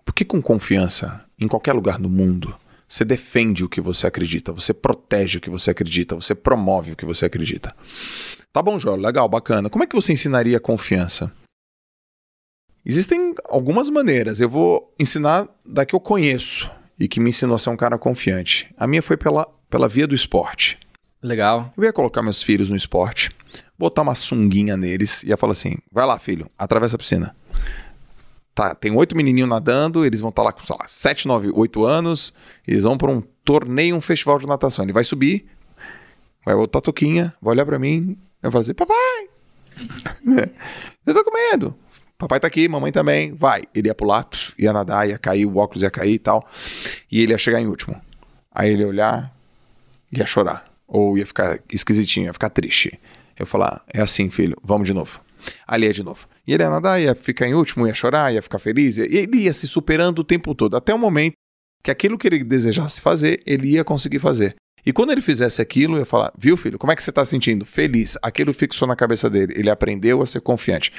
Porque 0.06 0.24
com 0.24 0.42
confiança, 0.42 1.26
em 1.38 1.50
qualquer 1.50 1.74
lugar 1.74 2.00
do 2.00 2.08
mundo, 2.08 2.58
você 2.88 3.04
defende 3.04 3.66
o 3.66 3.68
que 3.68 3.82
você 3.82 4.08
acredita, 4.08 4.54
você 4.54 4.74
protege 4.74 5.38
o 5.38 5.42
que 5.42 5.50
você 5.50 5.72
acredita, 5.72 6.16
você 6.16 6.34
promove 6.34 6.94
o 6.94 6.96
que 6.96 7.06
você 7.06 7.26
acredita. 7.26 7.76
Tá 8.54 8.62
bom, 8.62 8.80
Joel, 8.80 8.96
legal, 8.96 9.28
bacana. 9.28 9.70
Como 9.70 9.84
é 9.84 9.88
que 9.88 9.96
você 9.98 10.14
ensinaria 10.14 10.62
confiança? 10.62 11.30
Existem 12.86 13.36
algumas 13.50 13.90
maneiras. 13.90 14.40
Eu 14.40 14.50
vou 14.50 14.94
ensinar 14.98 15.50
da 15.66 15.86
que 15.86 15.94
eu 15.94 16.00
conheço 16.00 16.72
e 16.98 17.06
que 17.06 17.20
me 17.20 17.32
ensinou 17.32 17.58
a 17.58 17.60
ser 17.60 17.70
um 17.70 17.76
cara 17.76 17.98
confiante. 17.98 18.74
A 18.78 18.88
minha 18.88 19.02
foi 19.02 19.18
pela 19.18 19.46
pela 19.74 19.88
via 19.88 20.06
do 20.06 20.14
esporte. 20.14 20.78
Legal. 21.20 21.74
Eu 21.76 21.84
ia 21.84 21.92
colocar 21.92 22.22
meus 22.22 22.44
filhos 22.44 22.70
no 22.70 22.76
esporte, 22.76 23.32
botar 23.76 24.04
uma 24.04 24.14
sunguinha 24.14 24.78
neles 24.78 25.24
e 25.24 25.30
ia 25.30 25.38
falar 25.38 25.54
assim: 25.54 25.78
vai 25.92 26.06
lá, 26.06 26.20
filho, 26.20 26.48
atravessa 26.56 26.96
a 26.96 27.00
piscina. 27.00 27.36
Tá, 28.54 28.76
tem 28.76 28.96
oito 28.96 29.18
menininhos 29.18 29.50
nadando, 29.50 30.06
eles 30.06 30.22
vão 30.22 30.30
estar 30.30 30.44
tá 30.44 30.46
lá 30.46 30.52
com, 30.54 30.64
sei 30.64 30.76
lá, 30.80 30.86
sete, 30.88 31.28
nove, 31.28 31.50
oito 31.56 31.86
anos, 31.86 32.32
eles 32.68 32.84
vão 32.84 32.96
para 33.00 33.10
um 33.10 33.20
torneio, 33.44 33.96
um 33.96 34.02
festival 34.02 34.38
de 34.38 34.46
natação. 34.46 34.86
Ele 34.86 34.94
vai 34.94 35.04
subir, 35.04 35.48
vai 36.46 36.54
botar 36.54 36.78
a 36.78 36.82
toquinha, 36.84 37.34
vai 37.42 37.56
olhar 37.56 37.66
para 37.66 37.80
mim, 37.80 38.16
eu 38.44 38.52
vou 38.52 38.62
assim: 38.62 38.76
papai, 38.76 39.28
eu 41.04 41.14
tô 41.16 41.24
com 41.24 41.34
medo. 41.34 41.74
Papai 42.16 42.40
tá 42.40 42.46
aqui, 42.46 42.68
mamãe 42.68 42.92
também, 42.92 43.34
vai. 43.34 43.64
Ele 43.74 43.88
ia 43.88 43.96
pular, 43.96 44.30
ia 44.56 44.72
nadar, 44.72 45.10
ia 45.10 45.18
cair, 45.18 45.48
o 45.48 45.58
óculos 45.58 45.82
ia 45.82 45.90
cair 45.90 46.14
e 46.14 46.20
tal. 46.20 46.48
E 47.12 47.20
ele 47.20 47.32
ia 47.32 47.40
chegar 47.40 47.60
em 47.60 47.66
último. 47.66 48.00
Aí 48.52 48.72
ele 48.72 48.84
ia 48.84 48.88
olhar, 48.88 49.34
ia 50.16 50.26
chorar. 50.26 50.66
Ou 50.88 51.18
ia 51.18 51.26
ficar 51.26 51.60
esquisitinho, 51.72 52.28
ia 52.28 52.34
ficar 52.34 52.50
triste. 52.50 53.00
Eu 53.38 53.46
falar, 53.46 53.84
é 53.92 54.02
assim, 54.02 54.30
filho, 54.30 54.56
vamos 54.64 54.88
de 54.88 54.94
novo. 54.94 55.20
Ali 55.68 55.88
é 55.88 55.92
de 55.92 56.04
novo. 56.04 56.28
E 56.48 56.54
ele 56.54 56.64
ia 56.64 56.70
nadar, 56.70 57.02
ia 57.02 57.16
ficar 57.16 57.48
em 57.48 57.54
último, 57.54 57.88
ia 57.88 57.94
chorar, 57.94 58.34
ia 58.34 58.42
ficar 58.42 58.60
feliz. 58.60 58.98
E 58.98 59.02
ele 59.02 59.38
ia 59.40 59.54
se 59.54 59.68
superando 59.68 60.20
o 60.20 60.24
tempo 60.24 60.54
todo, 60.54 60.78
até 60.78 60.94
o 60.94 61.00
momento 61.00 61.34
que 61.84 61.92
aquilo 61.92 62.18
que 62.18 62.28
ele 62.28 62.44
desejasse 62.44 63.02
fazer, 63.02 63.42
ele 63.46 63.72
ia 63.72 63.84
conseguir 63.84 64.20
fazer. 64.20 64.56
E 64.86 64.92
quando 64.92 65.12
ele 65.12 65.22
fizesse 65.22 65.62
aquilo, 65.62 65.96
eu 65.96 66.00
ia 66.00 66.06
falar: 66.06 66.32
Viu, 66.38 66.58
filho, 66.58 66.78
como 66.78 66.92
é 66.92 66.96
que 66.96 67.04
você 67.04 67.10
está 67.10 67.24
sentindo? 67.24 67.66
Feliz. 67.66 68.18
Aquilo 68.22 68.54
fixou 68.54 68.88
na 68.88 68.96
cabeça 68.96 69.30
dele. 69.30 69.54
Ele 69.56 69.70
aprendeu 69.70 70.22
a 70.22 70.26
ser 70.26 70.42
confiante. 70.42 70.92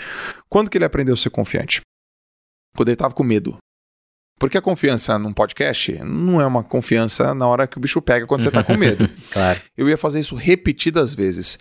Quando 0.49 0.70
que 0.70 0.78
ele 0.78 0.85
aprendeu 0.85 1.15
a 1.15 1.16
ser 1.16 1.31
confiante? 1.31 1.81
Quando 2.77 2.89
ele 2.89 2.95
estava 2.95 3.15
com 3.15 3.23
medo. 3.23 3.57
Porque 4.39 4.59
a 4.59 4.62
confiança 4.62 5.19
num 5.19 5.32
podcast 5.32 5.93
não 6.05 6.40
é 6.40 6.47
uma 6.47 6.62
confiança 6.62 7.35
na 7.35 7.47
hora 7.47 7.66
que 7.66 7.78
o 7.78 7.81
bicho 7.81 8.02
pega 8.02 8.27
quando 8.27 8.43
você 8.43 8.48
está 8.48 8.65
com 8.65 8.77
medo. 8.77 9.09
claro. 9.31 9.61
Eu 9.77 9.89
ia 9.89 9.97
fazer 9.97 10.20
isso 10.20 10.35
repetidas 10.35 11.15
vezes. 11.15 11.59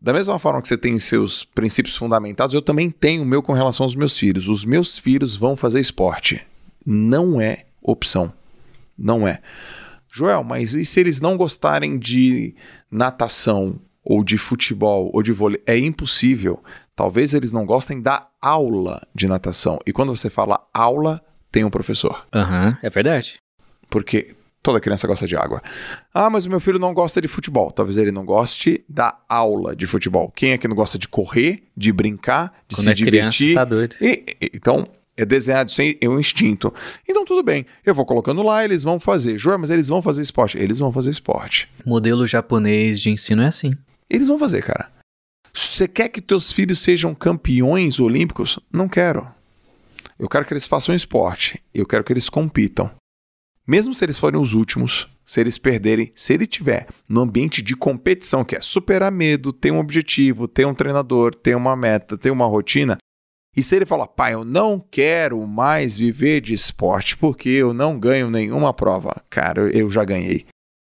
Da 0.00 0.12
mesma 0.12 0.38
forma 0.38 0.60
que 0.60 0.68
você 0.68 0.76
tem 0.76 0.98
seus 0.98 1.44
princípios 1.44 1.96
fundamentados, 1.96 2.54
eu 2.54 2.62
também 2.62 2.90
tenho 2.90 3.22
o 3.22 3.26
meu 3.26 3.42
com 3.42 3.52
relação 3.52 3.84
aos 3.84 3.94
meus 3.94 4.18
filhos. 4.18 4.48
Os 4.48 4.64
meus 4.64 4.98
filhos 4.98 5.36
vão 5.36 5.54
fazer 5.56 5.80
esporte. 5.80 6.42
Não 6.84 7.40
é 7.40 7.66
opção. 7.82 8.32
Não 8.98 9.26
é. 9.26 9.40
Joel, 10.10 10.42
mas 10.42 10.74
e 10.74 10.84
se 10.84 10.98
eles 10.98 11.20
não 11.20 11.36
gostarem 11.36 11.98
de 11.98 12.54
natação, 12.90 13.80
ou 14.04 14.24
de 14.24 14.38
futebol, 14.38 15.10
ou 15.12 15.22
de 15.22 15.32
vôlei? 15.32 15.62
É 15.66 15.78
impossível. 15.78 16.62
Talvez 16.96 17.34
eles 17.34 17.52
não 17.52 17.64
gostem 17.64 18.00
da 18.00 18.28
aula 18.40 19.06
de 19.14 19.28
natação. 19.28 19.78
E 19.86 19.92
quando 19.92 20.14
você 20.14 20.28
fala 20.28 20.66
aula, 20.72 21.22
tem 21.50 21.64
um 21.64 21.70
professor. 21.70 22.26
Aham, 22.32 22.68
uhum, 22.68 22.76
é 22.82 22.90
verdade. 22.90 23.38
Porque 23.88 24.34
toda 24.62 24.80
criança 24.80 25.06
gosta 25.06 25.26
de 25.26 25.36
água. 25.36 25.62
Ah, 26.12 26.30
mas 26.30 26.46
o 26.46 26.50
meu 26.50 26.60
filho 26.60 26.78
não 26.78 26.92
gosta 26.94 27.20
de 27.20 27.28
futebol. 27.28 27.70
Talvez 27.70 27.96
ele 27.96 28.12
não 28.12 28.24
goste 28.24 28.84
da 28.88 29.18
aula 29.28 29.74
de 29.74 29.86
futebol. 29.86 30.30
Quem 30.34 30.52
é 30.52 30.58
que 30.58 30.68
não 30.68 30.76
gosta 30.76 30.98
de 30.98 31.08
correr, 31.08 31.64
de 31.76 31.92
brincar, 31.92 32.52
de 32.68 32.76
Quando 32.76 32.84
se 32.84 32.90
é 32.90 32.94
divertir? 32.94 33.54
Criança, 33.54 33.60
tá 33.60 33.64
doido. 33.64 33.96
E, 34.00 34.24
e, 34.40 34.50
então, 34.54 34.88
é 35.16 35.24
desenhado 35.24 35.70
sem 35.70 35.98
é 36.00 36.08
um 36.08 36.18
instinto. 36.18 36.72
Então, 37.08 37.24
tudo 37.24 37.42
bem. 37.42 37.66
Eu 37.84 37.94
vou 37.94 38.04
colocando 38.04 38.42
lá, 38.42 38.64
eles 38.64 38.84
vão 38.84 39.00
fazer. 39.00 39.38
João, 39.38 39.58
mas 39.58 39.70
eles 39.70 39.88
vão 39.88 40.02
fazer 40.02 40.22
esporte. 40.22 40.58
Eles 40.58 40.78
vão 40.78 40.92
fazer 40.92 41.10
esporte. 41.10 41.68
Modelo 41.84 42.26
japonês 42.26 43.00
de 43.00 43.10
ensino 43.10 43.42
é 43.42 43.46
assim. 43.46 43.72
Eles 44.08 44.28
vão 44.28 44.38
fazer, 44.38 44.62
cara. 44.62 44.90
Você 45.52 45.88
quer 45.88 46.08
que 46.08 46.20
teus 46.20 46.52
filhos 46.52 46.80
sejam 46.80 47.14
campeões 47.14 47.98
olímpicos? 47.98 48.58
Não 48.72 48.88
quero. 48.88 49.26
Eu 50.20 50.28
quero 50.28 50.44
que 50.44 50.52
eles 50.52 50.66
façam 50.66 50.94
esporte. 50.94 51.62
Eu 51.72 51.86
quero 51.86 52.04
que 52.04 52.12
eles 52.12 52.28
compitam. 52.28 52.90
Mesmo 53.66 53.94
se 53.94 54.04
eles 54.04 54.18
forem 54.18 54.38
os 54.38 54.52
últimos, 54.52 55.08
se 55.24 55.40
eles 55.40 55.56
perderem, 55.56 56.12
se 56.14 56.34
ele 56.34 56.46
tiver 56.46 56.88
no 57.08 57.22
ambiente 57.22 57.62
de 57.62 57.74
competição, 57.74 58.44
que 58.44 58.54
é 58.54 58.60
superar 58.60 59.10
medo, 59.10 59.50
ter 59.50 59.70
um 59.70 59.78
objetivo, 59.78 60.46
ter 60.46 60.66
um 60.66 60.74
treinador, 60.74 61.34
ter 61.34 61.56
uma 61.56 61.74
meta, 61.74 62.18
ter 62.18 62.30
uma 62.30 62.44
rotina, 62.44 62.98
e 63.56 63.62
se 63.62 63.74
ele 63.74 63.86
falar, 63.86 64.08
pai, 64.08 64.34
eu 64.34 64.44
não 64.44 64.78
quero 64.78 65.46
mais 65.46 65.96
viver 65.96 66.42
de 66.42 66.52
esporte 66.52 67.16
porque 67.16 67.48
eu 67.48 67.72
não 67.72 67.98
ganho 67.98 68.28
nenhuma 68.28 68.74
prova, 68.74 69.24
cara, 69.30 69.74
eu 69.74 69.90
já 69.90 70.04
ganhei. 70.04 70.46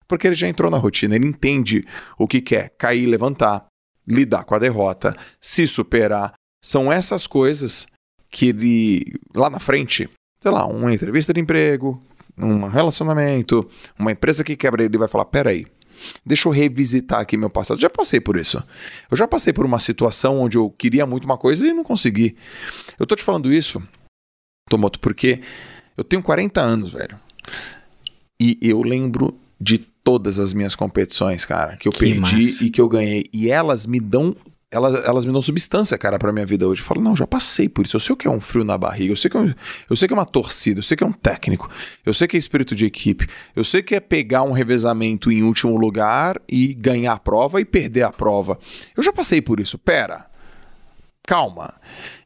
Porque 0.09 0.27
ele 0.27 0.35
já 0.35 0.49
entrou 0.49 0.69
na 0.69 0.77
rotina, 0.77 1.15
ele 1.15 1.27
entende 1.27 1.87
o 2.17 2.27
que 2.27 2.41
quer 2.41 2.73
cair, 2.77 3.05
levantar, 3.05 3.65
lidar 4.05 4.43
com 4.43 4.55
a 4.55 4.59
derrota, 4.59 5.15
se 5.39 5.65
superar. 5.67 6.33
São 6.61 6.91
essas 6.91 7.25
coisas 7.25 7.87
que 8.31 8.47
ele, 8.47 9.19
lá 9.35 9.49
na 9.49 9.59
frente, 9.59 10.09
sei 10.41 10.51
lá, 10.51 10.65
uma 10.65 10.93
entrevista 10.93 11.33
de 11.33 11.41
emprego, 11.41 12.01
um 12.37 12.67
relacionamento, 12.67 13.69
uma 13.99 14.11
empresa 14.11 14.43
que 14.43 14.55
quebra, 14.55 14.83
ele 14.83 14.97
vai 14.97 15.07
falar: 15.07 15.25
peraí, 15.25 15.67
deixa 16.25 16.47
eu 16.47 16.53
revisitar 16.53 17.19
aqui 17.19 17.37
meu 17.37 17.49
passado. 17.49 17.79
Já 17.79 17.89
passei 17.89 18.19
por 18.19 18.37
isso. 18.37 18.63
Eu 19.09 19.17
já 19.17 19.27
passei 19.27 19.53
por 19.53 19.65
uma 19.65 19.79
situação 19.79 20.39
onde 20.39 20.57
eu 20.57 20.69
queria 20.69 21.05
muito 21.05 21.25
uma 21.25 21.37
coisa 21.37 21.67
e 21.67 21.73
não 21.73 21.83
consegui. 21.83 22.35
Eu 22.97 23.05
tô 23.05 23.15
te 23.15 23.23
falando 23.23 23.53
isso, 23.53 23.83
Tomoto, 24.69 24.99
porque 24.99 25.41
eu 25.97 26.03
tenho 26.03 26.23
40 26.23 26.61
anos, 26.61 26.93
velho. 26.93 27.19
E 28.41 28.57
eu 28.61 28.81
lembro 28.81 29.37
de 29.59 29.77
todas 29.77 30.39
as 30.39 30.53
minhas 30.53 30.73
competições, 30.73 31.45
cara, 31.45 31.77
que 31.77 31.87
eu 31.87 31.91
que 31.91 31.99
perdi 31.99 32.19
massa. 32.19 32.65
e 32.65 32.69
que 32.71 32.81
eu 32.81 32.89
ganhei. 32.89 33.25
E 33.31 33.51
elas 33.51 33.85
me 33.85 33.99
dão 33.99 34.35
elas, 34.71 35.05
elas 35.05 35.25
me 35.25 35.33
dão 35.33 35.41
substância, 35.41 35.97
cara, 35.97 36.17
pra 36.17 36.31
minha 36.31 36.45
vida 36.45 36.65
hoje. 36.65 36.81
Eu 36.81 36.85
falo, 36.85 37.01
não, 37.01 37.15
já 37.15 37.27
passei 37.27 37.67
por 37.67 37.85
isso. 37.85 37.97
Eu 37.97 37.99
sei 37.99 38.13
o 38.13 38.17
que 38.17 38.25
é 38.27 38.31
um 38.31 38.39
frio 38.39 38.63
na 38.63 38.77
barriga, 38.77 39.11
eu 39.11 39.17
sei 39.17 39.29
que 39.29 39.37
é, 39.37 39.55
eu 39.89 39.95
sei 39.95 40.07
que 40.07 40.13
é 40.13 40.17
uma 40.17 40.25
torcida, 40.25 40.79
eu 40.79 40.83
sei 40.83 40.95
que 40.95 41.03
é 41.03 41.07
um 41.07 41.11
técnico, 41.11 41.69
eu 42.05 42.13
sei 42.13 42.27
que 42.27 42.37
é 42.37 42.39
espírito 42.39 42.73
de 42.73 42.85
equipe, 42.85 43.27
eu 43.55 43.65
sei 43.65 43.83
que 43.83 43.93
é 43.93 43.99
pegar 43.99 44.43
um 44.43 44.53
revezamento 44.53 45.31
em 45.31 45.43
último 45.43 45.75
lugar 45.75 46.41
e 46.49 46.73
ganhar 46.73 47.13
a 47.13 47.19
prova 47.19 47.59
e 47.59 47.65
perder 47.65 48.03
a 48.03 48.11
prova. 48.11 48.57
Eu 48.95 49.03
já 49.03 49.11
passei 49.11 49.41
por 49.41 49.59
isso. 49.59 49.77
Pera, 49.77 50.25
calma. 51.23 51.73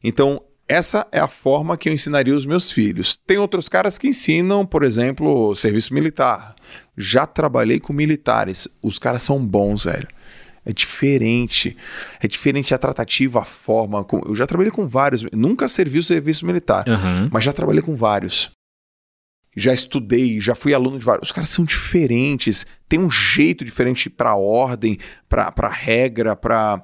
Então, 0.02 0.40
Essa 0.68 1.06
é 1.12 1.20
a 1.20 1.28
forma 1.28 1.76
que 1.76 1.88
eu 1.88 1.92
ensinaria 1.92 2.34
os 2.34 2.44
meus 2.44 2.72
filhos. 2.72 3.16
Tem 3.16 3.38
outros 3.38 3.68
caras 3.68 3.98
que 3.98 4.08
ensinam, 4.08 4.66
por 4.66 4.82
exemplo, 4.82 5.54
serviço 5.54 5.94
militar. 5.94 6.56
Já 6.96 7.24
trabalhei 7.24 7.78
com 7.78 7.92
militares. 7.92 8.66
Os 8.82 8.98
caras 8.98 9.22
são 9.22 9.44
bons, 9.46 9.84
velho. 9.84 10.08
É 10.66 10.72
diferente. 10.72 11.76
É 12.20 12.26
diferente 12.26 12.74
a 12.74 12.78
tratativa, 12.78 13.40
a 13.40 13.44
forma. 13.44 14.04
Eu 14.26 14.34
já 14.34 14.46
trabalhei 14.46 14.72
com 14.72 14.86
vários. 14.88 15.22
Nunca 15.32 15.68
servi 15.68 15.98
o 16.00 16.02
serviço 16.02 16.44
militar, 16.44 16.84
Uhum. 16.88 17.28
mas 17.32 17.44
já 17.44 17.52
trabalhei 17.52 17.80
com 17.80 17.94
vários. 17.94 18.50
Já 19.58 19.72
estudei, 19.72 20.38
já 20.38 20.54
fui 20.54 20.74
aluno 20.74 20.98
de 20.98 21.04
vários. 21.04 21.28
Os 21.28 21.32
caras 21.32 21.48
são 21.48 21.64
diferentes. 21.64 22.66
Tem 22.88 22.98
um 22.98 23.10
jeito 23.10 23.64
diferente 23.64 24.10
para 24.10 24.34
ordem, 24.34 24.98
para 25.28 25.68
regra, 25.68 26.36
para 26.36 26.82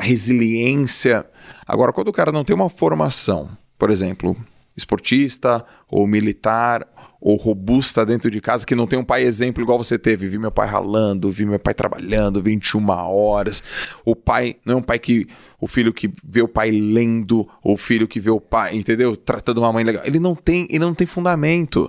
resiliência. 0.00 1.24
Agora, 1.66 1.92
quando 1.92 2.08
o 2.08 2.12
cara 2.12 2.30
não 2.32 2.44
tem 2.44 2.54
uma 2.54 2.68
formação, 2.68 3.56
por 3.78 3.90
exemplo, 3.90 4.36
esportista 4.76 5.64
ou 5.88 6.06
militar 6.06 6.86
ou 7.24 7.36
robusta 7.36 8.04
dentro 8.04 8.28
de 8.28 8.40
casa, 8.40 8.66
que 8.66 8.74
não 8.74 8.86
tem 8.86 8.98
um 8.98 9.04
pai 9.04 9.22
exemplo 9.22 9.62
igual 9.62 9.78
você 9.78 9.96
teve. 9.96 10.26
Vi 10.26 10.38
meu 10.38 10.50
pai 10.50 10.66
ralando, 10.66 11.30
vi 11.30 11.46
meu 11.46 11.58
pai 11.58 11.72
trabalhando 11.72 12.42
21 12.42 12.90
horas. 12.90 13.62
O 14.04 14.16
pai 14.16 14.56
não 14.66 14.74
é 14.74 14.76
um 14.78 14.82
pai 14.82 14.98
que. 14.98 15.28
O 15.60 15.68
filho 15.68 15.92
que 15.92 16.12
vê 16.24 16.42
o 16.42 16.48
pai 16.48 16.72
lendo, 16.72 17.48
o 17.62 17.76
filho 17.76 18.08
que 18.08 18.18
vê 18.18 18.30
o 18.30 18.40
pai, 18.40 18.74
entendeu? 18.74 19.16
Tratando 19.16 19.58
uma 19.58 19.72
mãe 19.72 19.84
legal. 19.84 20.02
Ele 20.04 20.18
não 20.18 20.34
tem, 20.34 20.66
ele 20.68 20.80
não 20.80 20.94
tem 20.94 21.06
fundamento. 21.06 21.88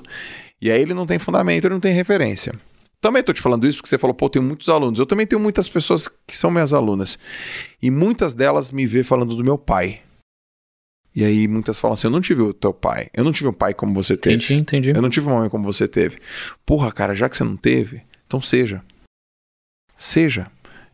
E 0.61 0.69
aí 0.69 0.79
ele 0.79 0.93
não 0.93 1.07
tem 1.07 1.17
fundamento, 1.17 1.65
ele 1.65 1.73
não 1.73 1.81
tem 1.81 1.93
referência. 1.93 2.53
Também 3.01 3.21
estou 3.21 3.33
te 3.33 3.41
falando 3.41 3.67
isso 3.67 3.79
porque 3.79 3.89
você 3.89 3.97
falou, 3.97 4.13
pô, 4.13 4.29
tenho 4.29 4.45
muitos 4.45 4.69
alunos. 4.69 4.99
Eu 4.99 5.07
também 5.07 5.25
tenho 5.25 5.41
muitas 5.41 5.67
pessoas 5.67 6.07
que 6.07 6.37
são 6.37 6.51
minhas 6.51 6.71
alunas. 6.71 7.17
E 7.81 7.89
muitas 7.89 8.35
delas 8.35 8.71
me 8.71 8.85
vê 8.85 9.03
falando 9.03 9.35
do 9.35 9.43
meu 9.43 9.57
pai. 9.57 9.99
E 11.15 11.23
aí 11.23 11.47
muitas 11.47 11.79
falam 11.79 11.93
assim: 11.93 12.07
eu 12.07 12.11
não 12.11 12.21
tive 12.21 12.41
o 12.41 12.53
teu 12.53 12.73
pai. 12.73 13.09
Eu 13.13 13.23
não 13.23 13.31
tive 13.31 13.49
um 13.49 13.53
pai 13.53 13.73
como 13.73 13.93
você 13.93 14.17
teve. 14.17 14.35
Entendi, 14.35 14.55
entendi. 14.55 14.89
Eu 14.91 15.01
não 15.01 15.09
tive 15.09 15.27
uma 15.27 15.39
mãe 15.41 15.49
como 15.49 15.63
você 15.63 15.87
teve. 15.87 16.17
Porra, 16.65 16.91
cara, 16.91 17.13
já 17.13 17.29
que 17.29 17.37
você 17.37 17.43
não 17.43 17.55
teve, 17.57 18.01
então 18.25 18.41
seja. 18.41 18.83
Seja. 19.97 20.51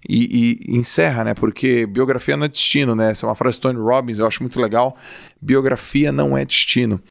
E, 0.07 0.59
e 0.69 0.77
encerra, 0.77 1.23
né? 1.25 1.33
Porque 1.33 1.85
biografia 1.85 2.37
não 2.37 2.45
é 2.45 2.47
destino, 2.47 2.95
né? 2.95 3.11
Essa 3.11 3.25
é 3.25 3.29
uma 3.29 3.35
frase 3.35 3.57
de 3.57 3.61
Tony 3.61 3.79
Robbins, 3.79 4.19
eu 4.19 4.27
acho 4.27 4.41
muito 4.41 4.59
legal. 4.59 4.95
Biografia 5.41 6.11
não 6.11 6.37
é 6.37 6.45
destino. 6.45 7.01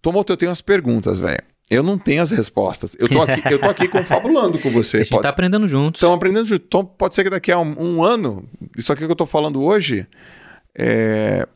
Tomoto, 0.00 0.32
eu 0.32 0.36
tenho 0.36 0.52
as 0.52 0.60
perguntas, 0.60 1.18
velho. 1.18 1.42
Eu 1.68 1.82
não 1.82 1.98
tenho 1.98 2.22
as 2.22 2.30
respostas. 2.30 2.96
Eu 2.98 3.08
tô 3.08 3.20
aqui, 3.22 3.42
eu 3.52 3.58
tô 3.58 3.66
aqui 3.66 3.88
confabulando 3.88 4.56
com 4.60 4.70
você. 4.70 4.98
A 4.98 5.00
gente 5.00 5.10
Pode- 5.10 5.22
tá 5.22 5.30
aprendendo 5.30 5.66
juntos. 5.66 5.98
Estão 5.98 6.14
aprendendo 6.14 6.46
junto. 6.46 6.64
Então, 6.64 6.84
pode 6.84 7.14
ser 7.16 7.24
que 7.24 7.30
daqui 7.30 7.50
a 7.50 7.58
um, 7.58 7.74
um 7.96 8.04
ano, 8.04 8.48
isso 8.78 8.92
aqui 8.92 9.04
que 9.04 9.10
eu 9.10 9.16
tô 9.16 9.26
falando 9.26 9.60
hoje, 9.60 10.06
é... 10.78 11.46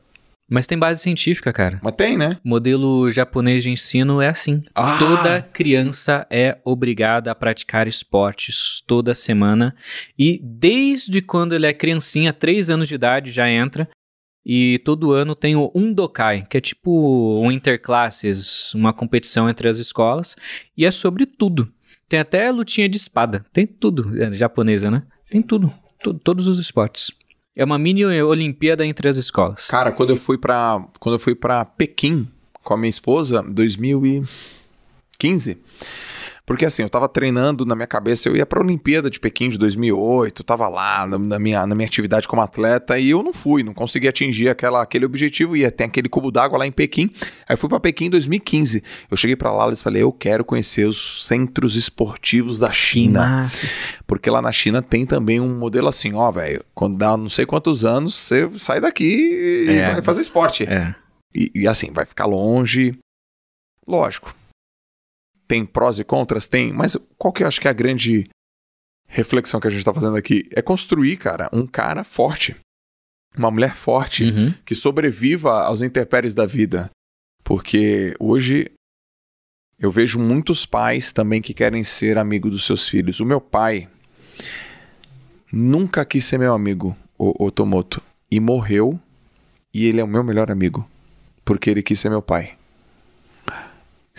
Mas 0.52 0.66
tem 0.66 0.76
base 0.76 1.00
científica, 1.00 1.52
cara. 1.52 1.78
mas 1.80 1.92
tem, 1.94 2.16
né? 2.18 2.36
O 2.44 2.48
modelo 2.48 3.08
japonês 3.08 3.62
de 3.62 3.70
ensino 3.70 4.20
é 4.20 4.28
assim. 4.28 4.58
Ah! 4.74 4.98
Toda 4.98 5.42
criança 5.42 6.26
é 6.28 6.58
obrigada 6.64 7.30
a 7.30 7.34
praticar 7.36 7.86
esportes 7.86 8.82
toda 8.84 9.14
semana. 9.14 9.72
E 10.18 10.40
desde 10.42 11.22
quando 11.22 11.54
ele 11.54 11.66
é 11.66 11.72
criancinha, 11.72 12.32
3 12.32 12.68
anos 12.68 12.88
de 12.88 12.96
idade, 12.96 13.30
já 13.30 13.48
entra. 13.48 13.88
E 14.44 14.80
todo 14.84 15.12
ano 15.12 15.36
tem 15.36 15.54
o 15.54 15.70
Undokai, 15.72 16.44
que 16.50 16.56
é 16.56 16.60
tipo 16.60 17.40
um 17.40 17.52
interclasses, 17.52 18.74
uma 18.74 18.92
competição 18.92 19.48
entre 19.48 19.68
as 19.68 19.76
escolas. 19.78 20.34
E 20.76 20.84
é 20.84 20.90
sobre 20.90 21.26
tudo. 21.26 21.72
Tem 22.08 22.18
até 22.18 22.50
lutinha 22.50 22.88
de 22.88 22.96
espada. 22.96 23.44
Tem 23.52 23.68
tudo. 23.68 24.20
É 24.20 24.28
japonesa, 24.32 24.90
né? 24.90 25.04
Tem 25.30 25.40
tudo. 25.40 25.72
Tu- 26.02 26.14
todos 26.14 26.48
os 26.48 26.58
esportes. 26.58 27.12
É 27.60 27.64
uma 27.64 27.76
mini 27.76 28.06
Olimpíada 28.06 28.86
entre 28.86 29.06
as 29.06 29.18
escolas. 29.18 29.66
Cara, 29.66 29.92
quando 29.92 30.08
eu 30.08 30.16
fui 30.16 30.38
pra, 30.38 30.82
quando 30.98 31.16
eu 31.16 31.18
fui 31.18 31.34
para 31.34 31.62
Pequim 31.62 32.26
com 32.64 32.72
a 32.72 32.76
minha 32.78 32.88
esposa, 32.88 33.42
2015, 33.42 35.58
porque 36.50 36.64
assim, 36.64 36.82
eu 36.82 36.90
tava 36.90 37.08
treinando 37.08 37.64
na 37.64 37.76
minha 37.76 37.86
cabeça, 37.86 38.28
eu 38.28 38.34
ia 38.34 38.44
pra 38.44 38.58
Olimpíada 38.60 39.08
de 39.08 39.20
Pequim 39.20 39.48
de 39.48 39.56
2008, 39.56 40.40
eu 40.40 40.44
tava 40.44 40.66
lá 40.66 41.06
na, 41.06 41.16
na 41.16 41.38
minha, 41.38 41.64
na 41.64 41.76
minha 41.76 41.86
atividade 41.86 42.26
como 42.26 42.42
atleta 42.42 42.98
e 42.98 43.08
eu 43.10 43.22
não 43.22 43.32
fui, 43.32 43.62
não 43.62 43.72
consegui 43.72 44.08
atingir 44.08 44.48
aquela, 44.48 44.82
aquele 44.82 45.04
objetivo, 45.04 45.56
ia 45.56 45.70
ter 45.70 45.84
aquele 45.84 46.08
cubo 46.08 46.28
d'água 46.32 46.58
lá 46.58 46.66
em 46.66 46.72
Pequim. 46.72 47.08
Aí 47.48 47.56
fui 47.56 47.68
pra 47.68 47.78
Pequim 47.78 48.06
em 48.06 48.10
2015. 48.10 48.82
Eu 49.08 49.16
cheguei 49.16 49.36
pra 49.36 49.52
lá 49.52 49.72
e 49.72 49.76
falei, 49.76 50.02
eu 50.02 50.12
quero 50.12 50.44
conhecer 50.44 50.88
os 50.88 51.24
centros 51.24 51.76
esportivos 51.76 52.58
da 52.58 52.72
China. 52.72 53.20
massa. 53.20 53.68
Porque 54.04 54.28
lá 54.28 54.42
na 54.42 54.50
China 54.50 54.82
tem 54.82 55.06
também 55.06 55.38
um 55.38 55.56
modelo 55.56 55.86
assim, 55.86 56.14
ó, 56.14 56.32
velho, 56.32 56.64
quando 56.74 56.98
dá 56.98 57.16
não 57.16 57.28
sei 57.28 57.46
quantos 57.46 57.84
anos, 57.84 58.16
você 58.16 58.50
sai 58.58 58.80
daqui 58.80 59.04
e 59.68 59.68
É. 59.70 59.92
vai 59.92 60.02
fazer 60.02 60.20
esporte. 60.20 60.64
É. 60.64 60.96
E, 61.32 61.48
e 61.54 61.68
assim, 61.68 61.92
vai 61.92 62.04
ficar 62.04 62.26
longe. 62.26 62.98
Lógico. 63.86 64.34
Tem 65.50 65.66
prós 65.66 65.98
e 65.98 66.04
contras? 66.04 66.46
Tem. 66.46 66.72
Mas 66.72 66.96
qual 67.18 67.32
que 67.32 67.42
eu 67.42 67.48
acho 67.48 67.60
que 67.60 67.66
é 67.66 67.70
a 67.72 67.74
grande 67.74 68.28
reflexão 69.08 69.58
que 69.58 69.66
a 69.66 69.70
gente 69.70 69.84
tá 69.84 69.92
fazendo 69.92 70.16
aqui? 70.16 70.48
É 70.54 70.62
construir, 70.62 71.16
cara, 71.16 71.50
um 71.52 71.66
cara 71.66 72.04
forte. 72.04 72.54
Uma 73.36 73.50
mulher 73.50 73.74
forte 73.74 74.22
Uhum. 74.26 74.54
que 74.64 74.76
sobreviva 74.76 75.64
aos 75.64 75.82
intempéries 75.82 76.34
da 76.34 76.46
vida. 76.46 76.88
Porque 77.42 78.14
hoje 78.20 78.70
eu 79.76 79.90
vejo 79.90 80.20
muitos 80.20 80.64
pais 80.64 81.10
também 81.10 81.42
que 81.42 81.52
querem 81.52 81.82
ser 81.82 82.16
amigo 82.16 82.48
dos 82.48 82.64
seus 82.64 82.88
filhos. 82.88 83.18
O 83.18 83.26
meu 83.26 83.40
pai 83.40 83.88
nunca 85.52 86.04
quis 86.04 86.24
ser 86.24 86.38
meu 86.38 86.54
amigo, 86.54 86.96
o, 87.18 87.46
o 87.46 87.50
Tomoto, 87.50 88.00
e 88.30 88.38
morreu, 88.38 89.00
e 89.74 89.86
ele 89.86 90.00
é 90.00 90.04
o 90.04 90.08
meu 90.08 90.22
melhor 90.22 90.48
amigo, 90.48 90.88
porque 91.44 91.68
ele 91.70 91.82
quis 91.82 91.98
ser 91.98 92.08
meu 92.08 92.22
pai. 92.22 92.56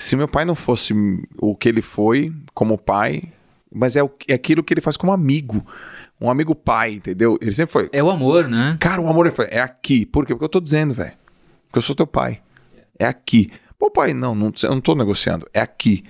Se 0.02 0.15
meu 0.15 0.28
pai 0.28 0.45
não 0.45 0.56
fosse 0.56 0.95
o 1.38 1.56
que 1.56 1.69
ele 1.69 1.82
foi 1.82 2.34
como 2.56 2.76
pai, 2.76 3.22
mas 3.72 3.95
é, 3.95 4.02
o, 4.02 4.10
é 4.28 4.34
aquilo 4.34 4.64
que 4.64 4.73
ele 4.73 4.82
faz 4.82 4.98
como 4.98 5.11
amigo, 5.11 5.64
um 6.19 6.28
amigo 6.28 6.56
pai, 6.56 6.94
entendeu? 6.94 7.38
Ele 7.40 7.52
sempre 7.52 7.72
foi, 7.72 7.90
É 7.94 8.02
o 8.02 8.10
amor, 8.10 8.48
né? 8.48 8.78
Cara, 8.80 8.99
o 8.99 9.07
amor 9.07 9.28
é, 9.28 9.32
é 9.52 9.61
aqui. 9.61 10.03
Por 10.03 10.26
quê? 10.26 10.34
Porque 10.34 10.44
eu 10.44 10.49
tô 10.49 10.60
dizendo, 10.60 10.91
velho. 10.91 11.14
Porque 11.68 11.78
eu 11.78 11.84
sou 11.84 11.95
teu 11.95 12.07
pai. 12.07 12.41
É 12.98 13.06
aqui. 13.06 13.52
Pô, 13.78 13.91
pai, 13.91 14.11
não, 14.11 14.34
não, 14.34 14.52
eu 14.64 14.72
não 14.72 14.82
tô 14.82 14.95
negociando. 14.95 15.48
É 15.53 15.61
aqui. 15.61 16.03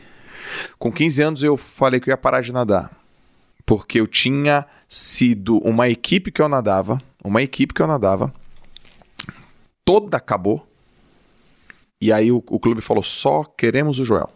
Com 0.80 0.90
15 0.90 1.22
anos 1.22 1.44
eu 1.44 1.58
falei 1.58 2.00
que 2.00 2.10
eu 2.10 2.14
ia 2.14 2.18
parar 2.18 2.40
de 2.40 2.54
nadar. 2.54 2.98
Porque 3.66 4.00
eu 4.00 4.08
tinha 4.08 4.66
sido 4.88 5.58
uma 5.58 5.90
equipe 5.90 6.32
que 6.32 6.42
eu 6.42 6.48
nadava. 6.48 7.02
Uma 7.22 7.42
equipe 7.42 7.74
que 7.74 7.82
eu 7.82 7.88
nadava. 7.88 8.34
Toda 9.84 10.16
acabou. 10.16 10.66
E 12.02 12.12
aí 12.12 12.32
o, 12.32 12.44
o 12.50 12.60
clube 12.60 12.82
falou: 12.82 13.04
só 13.04 13.44
queremos 13.44 14.00
o 14.00 14.06
Joel. 14.06 14.30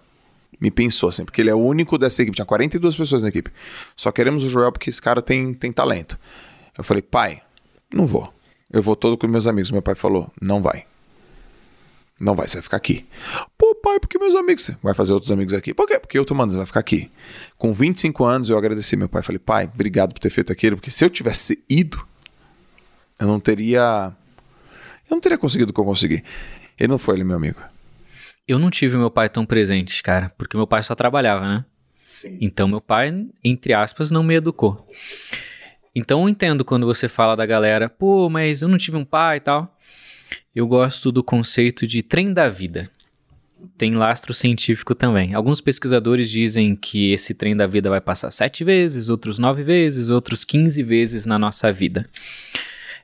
Me 0.60 0.72
pensou 0.72 1.10
assim, 1.10 1.26
porque 1.26 1.42
ele 1.42 1.50
é 1.50 1.56
o 1.56 1.60
único 1.60 1.98
dessa 1.98 2.22
equipe. 2.22 2.36
Tinha 2.36 2.46
42 2.46 2.96
pessoas 2.96 3.24
na 3.24 3.30
equipe. 3.30 3.52
Só 3.96 4.12
queremos 4.12 4.44
o 4.44 4.50
Joel 4.50 4.72
porque 4.72 4.90
esse 4.90 5.02
cara 5.02 5.22
tem, 5.22 5.54
tem 5.54 5.72
talento. 5.72 6.18
Eu 6.78 6.84
falei, 6.84 7.02
pai, 7.02 7.42
não 7.94 8.06
vou. 8.06 8.34
Eu 8.72 8.82
vou 8.82 8.96
todo 8.96 9.18
com 9.18 9.28
meus 9.28 9.48
amigos. 9.48 9.72
Meu 9.72 9.82
pai 9.82 9.96
falou, 9.96 10.32
não 10.42 10.62
vai. 10.62 10.86
Não 12.18 12.34
vai, 12.34 12.48
você 12.48 12.56
vai 12.58 12.64
ficar 12.64 12.78
aqui. 12.78 13.06
Pô, 13.58 13.76
pai, 13.76 14.00
porque 14.00 14.18
meus 14.18 14.36
amigos. 14.36 14.72
Vai 14.82 14.94
fazer 14.94 15.12
outros 15.12 15.32
amigos 15.32 15.54
aqui. 15.54 15.74
Por 15.74 15.86
quê? 15.86 16.00
Porque 16.00 16.18
eu 16.18 16.24
tô 16.24 16.34
mandando, 16.34 16.54
você 16.54 16.58
vai 16.58 16.66
ficar 16.66 16.80
aqui. 16.80 17.12
Com 17.58 17.74
25 17.74 18.24
anos, 18.24 18.50
eu 18.50 18.58
agradeci 18.58 18.96
meu 18.96 19.10
pai. 19.10 19.22
Falei, 19.22 19.40
pai, 19.40 19.70
obrigado 19.72 20.14
por 20.14 20.20
ter 20.20 20.30
feito 20.30 20.52
aquilo, 20.52 20.78
porque 20.78 20.92
se 20.92 21.04
eu 21.04 21.10
tivesse 21.10 21.62
ido, 21.70 22.06
eu 23.20 23.28
não 23.28 23.40
teria. 23.40 24.14
Eu 25.10 25.16
não 25.16 25.20
teria 25.20 25.38
conseguido 25.38 25.72
o 25.72 25.74
que 25.74 25.80
eu 25.80 25.86
consegui. 25.86 26.24
Ele 26.80 26.90
não 26.90 26.98
foi, 26.98 27.16
ele 27.16 27.24
meu 27.24 27.38
amigo. 27.38 27.60
Eu 28.48 28.60
não 28.60 28.70
tive 28.70 28.98
meu 28.98 29.10
pai 29.10 29.28
tão 29.28 29.46
presente, 29.46 30.04
cara, 30.04 30.32
porque 30.38 30.56
meu 30.56 30.68
pai 30.68 30.84
só 30.84 30.94
trabalhava, 30.94 31.48
né? 31.48 31.66
Sim. 32.02 32.38
Então 32.40 32.68
meu 32.68 32.82
pai, 32.82 33.28
entre 33.44 33.74
aspas, 33.74 34.12
não 34.12 34.24
me 34.24 34.36
educou. 34.36 34.88
Então 35.96 36.22
eu 36.22 36.30
entendo 36.30 36.64
quando 36.64 36.86
você 36.86 37.08
fala 37.08 37.36
da 37.36 37.46
galera, 37.46 37.90
pô, 37.90 38.30
mas 38.30 38.62
eu 38.62 38.68
não 38.68 38.78
tive 38.78 38.98
um 38.98 39.06
pai 39.06 39.38
e 39.38 39.40
tal. 39.40 39.78
Eu 40.54 40.68
gosto 40.68 41.12
do 41.12 41.24
conceito 41.24 41.88
de 41.88 42.04
trem 42.04 42.34
da 42.34 42.50
vida. 42.50 42.90
Tem 43.78 43.96
lastro 43.96 44.34
científico 44.34 44.94
também. 44.94 45.34
Alguns 45.34 45.62
pesquisadores 45.62 46.30
dizem 46.30 46.76
que 46.76 47.12
esse 47.12 47.34
trem 47.34 47.56
da 47.56 47.66
vida 47.66 47.90
vai 47.90 48.02
passar 48.02 48.30
sete 48.30 48.64
vezes, 48.64 49.10
outros 49.10 49.40
nove 49.40 49.64
vezes, 49.64 50.10
outros 50.10 50.44
15 50.44 50.84
vezes 50.84 51.26
na 51.26 51.40
nossa 51.40 51.72
vida. 51.72 52.08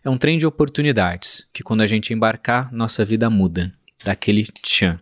É 0.03 0.09
um 0.09 0.17
trem 0.17 0.37
de 0.37 0.45
oportunidades, 0.45 1.47
que 1.53 1.63
quando 1.63 1.81
a 1.81 1.87
gente 1.87 2.13
embarcar, 2.13 2.71
nossa 2.73 3.05
vida 3.05 3.29
muda. 3.29 3.71
Daquele 4.03 4.47
tchan. 4.63 4.99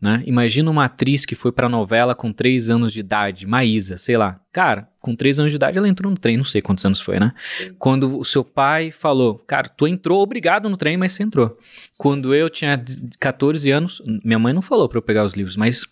Né? 0.00 0.22
Imagina 0.24 0.70
uma 0.70 0.86
atriz 0.86 1.26
que 1.26 1.34
foi 1.34 1.52
pra 1.52 1.68
novela 1.68 2.14
com 2.14 2.32
3 2.32 2.70
anos 2.70 2.90
de 2.90 3.00
idade, 3.00 3.46
Maísa, 3.46 3.98
sei 3.98 4.16
lá. 4.16 4.40
Cara, 4.50 4.88
com 4.98 5.14
3 5.14 5.40
anos 5.40 5.52
de 5.52 5.56
idade 5.56 5.76
ela 5.76 5.86
entrou 5.86 6.10
no 6.10 6.16
trem, 6.16 6.38
não 6.38 6.44
sei 6.44 6.62
quantos 6.62 6.86
anos 6.86 7.02
foi, 7.02 7.20
né? 7.20 7.34
Quando 7.78 8.18
o 8.18 8.24
seu 8.24 8.42
pai 8.42 8.90
falou, 8.90 9.34
cara, 9.40 9.68
tu 9.68 9.86
entrou 9.86 10.22
obrigado 10.22 10.70
no 10.70 10.76
trem, 10.76 10.96
mas 10.96 11.12
você 11.12 11.22
entrou. 11.22 11.58
Quando 11.98 12.34
eu 12.34 12.48
tinha 12.48 12.82
14 13.18 13.70
anos, 13.70 14.00
minha 14.24 14.38
mãe 14.38 14.54
não 14.54 14.62
falou 14.62 14.88
pra 14.88 14.96
eu 14.96 15.02
pegar 15.02 15.22
os 15.22 15.34
livros, 15.34 15.54
mas. 15.54 15.86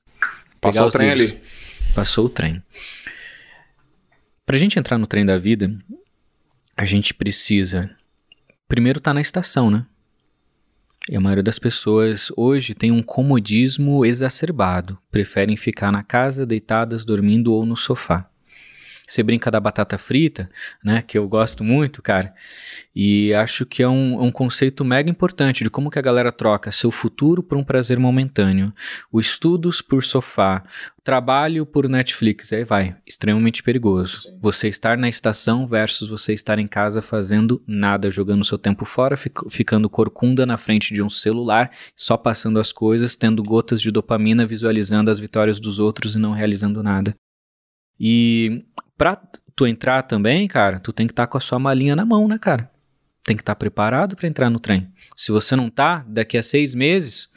Passou 0.59 0.87
o 0.87 0.91
trem 0.91 1.13
livros. 1.13 1.33
ali. 1.33 1.43
Passou 1.95 2.25
o 2.25 2.29
trem. 2.31 2.63
Pra 4.47 4.57
gente 4.57 4.79
entrar 4.79 4.97
no 4.97 5.07
trem 5.07 5.27
da 5.27 5.37
vida, 5.37 5.71
a 6.75 6.87
gente 6.87 7.13
precisa 7.13 7.91
primeiro 8.69 8.99
estar 8.99 9.15
na 9.15 9.21
estação, 9.21 9.71
né? 9.71 9.87
E 11.11 11.17
a 11.17 11.21
maioria 11.21 11.43
das 11.43 11.59
pessoas 11.59 12.31
hoje 12.37 12.75
tem 12.75 12.93
um 12.93 13.03
comodismo 13.03 14.05
exacerbado, 14.05 14.99
preferem 15.11 15.57
ficar 15.57 15.91
na 15.91 16.03
casa, 16.03 16.45
deitadas, 16.45 17.03
dormindo 17.03 17.53
ou 17.55 17.65
no 17.65 17.77
sofá. 17.77 18.31
Você 19.09 19.23
brinca 19.23 19.51
da 19.51 19.59
batata 19.59 19.97
frita, 19.97 20.51
né? 20.85 21.01
Que 21.01 21.17
eu 21.17 21.27
gosto 21.27 21.65
muito, 21.65 22.03
cara. 22.03 22.35
E 22.95 23.33
acho 23.33 23.65
que 23.65 23.83
é 23.83 23.89
um, 23.89 24.23
um 24.23 24.31
conceito 24.31 24.85
mega 24.85 25.11
importante 25.11 25.65
de 25.65 25.71
como 25.71 25.91
que 25.91 25.99
a 25.99 26.03
galera 26.03 26.31
troca 26.31 26.71
seu 26.71 26.91
futuro 26.91 27.43
por 27.43 27.57
um 27.57 27.65
prazer 27.65 27.99
momentâneo, 27.99 28.71
o 29.11 29.19
estudos 29.19 29.81
por 29.81 30.05
sofá, 30.05 30.63
trabalho 31.03 31.65
por 31.65 31.89
Netflix, 31.89 32.53
aí 32.53 32.65
vai, 32.65 32.97
extremamente 33.07 33.63
perigoso. 33.63 34.21
Sim. 34.21 34.39
Você 34.43 34.69
estar 34.69 34.99
na 34.99 35.09
estação 35.09 35.67
versus 35.67 36.11
você 36.11 36.35
estar 36.35 36.59
em 36.59 36.69
casa 36.69 37.01
fazendo 37.01 37.63
nada, 37.67 38.11
jogando 38.11 38.45
seu 38.45 38.59
tempo 38.59 38.85
fora, 38.85 39.17
fic 39.17 39.41
ficando 39.49 39.89
corcunda 39.89 40.45
na 40.45 40.59
frente 40.59 40.93
de 40.93 41.03
um 41.03 41.09
celular, 41.09 41.71
só 41.97 42.15
passando 42.19 42.61
as 42.61 42.73
coisas, 42.73 43.17
tendo 43.17 43.43
gotas 43.43 43.81
de 43.81 43.91
dopamina, 43.91 44.45
visualizando 44.45 45.11
as 45.11 45.19
vitórias 45.19 45.59
dos 45.59 45.79
outros 45.79 46.15
e 46.15 46.19
não 46.19 46.33
realizando 46.33 46.83
nada. 46.83 47.17
E 47.99 48.67
pra 48.99 49.17
tu 49.55 49.67
entrar 49.67 50.03
também, 50.03 50.47
cara, 50.49 50.81
tu 50.81 50.93
tem 50.93 51.07
que 51.07 51.13
estar 51.13 51.27
tá 51.27 51.31
com 51.31 51.39
a 51.39 51.41
sua 51.41 51.59
malinha 51.59 51.97
na 51.97 52.05
mão, 52.05 52.29
né, 52.29 52.37
cara? 52.37 52.71
Tem 53.25 53.37
que 53.37 53.43
estar 53.43 53.55
tá 53.55 53.59
preparado 53.59 54.17
para 54.17 54.29
entrar 54.29 54.51
no 54.51 54.59
trem. 54.59 54.93
Se 55.17 55.31
você 55.33 55.55
não 55.55 55.71
tá, 55.71 56.05
daqui 56.09 56.37
a 56.37 56.43
seis 56.43 56.75
meses, 56.75 57.29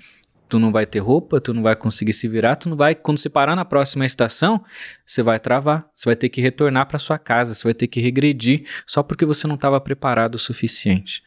tu 0.49 0.59
não 0.59 0.71
vai 0.71 0.85
ter 0.85 0.99
roupa, 0.99 1.39
tu 1.39 1.53
não 1.53 1.61
vai 1.61 1.75
conseguir 1.75 2.13
se 2.13 2.27
virar, 2.27 2.57
tu 2.57 2.67
não 2.67 2.75
vai, 2.75 2.95
quando 2.95 3.19
você 3.19 3.29
parar 3.29 3.55
na 3.55 3.63
próxima 3.63 4.05
estação, 4.05 4.63
você 5.05 5.23
vai 5.23 5.39
travar, 5.39 5.87
você 5.93 6.05
vai 6.05 6.15
ter 6.15 6.29
que 6.29 6.41
retornar 6.41 6.87
para 6.87 6.99
sua 6.99 7.17
casa, 7.17 7.53
você 7.53 7.63
vai 7.63 7.73
ter 7.73 7.87
que 7.87 8.01
regredir 8.01 8.67
só 8.85 9.01
porque 9.01 9.25
você 9.25 9.47
não 9.47 9.55
estava 9.55 9.79
preparado 9.79 10.35
o 10.35 10.39
suficiente. 10.39 11.23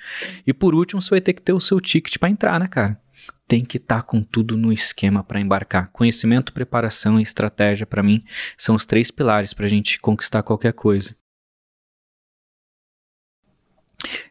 E 0.46 0.52
por 0.52 0.74
último, 0.74 1.00
você 1.00 1.10
vai 1.10 1.20
ter 1.20 1.32
que 1.32 1.42
ter 1.42 1.52
o 1.52 1.60
seu 1.60 1.80
ticket 1.80 2.18
para 2.18 2.28
entrar, 2.28 2.60
né, 2.60 2.66
cara? 2.66 3.00
Tem 3.46 3.64
que 3.64 3.76
estar 3.76 3.96
tá 3.96 4.02
com 4.02 4.22
tudo 4.22 4.56
no 4.56 4.72
esquema 4.72 5.22
para 5.22 5.40
embarcar. 5.40 5.90
Conhecimento, 5.92 6.52
preparação 6.52 7.18
e 7.18 7.22
estratégia, 7.22 7.86
para 7.86 8.02
mim, 8.02 8.24
são 8.56 8.74
os 8.74 8.86
três 8.86 9.10
pilares 9.10 9.52
para 9.52 9.66
a 9.66 9.68
gente 9.68 9.98
conquistar 9.98 10.42
qualquer 10.42 10.72
coisa. 10.72 11.14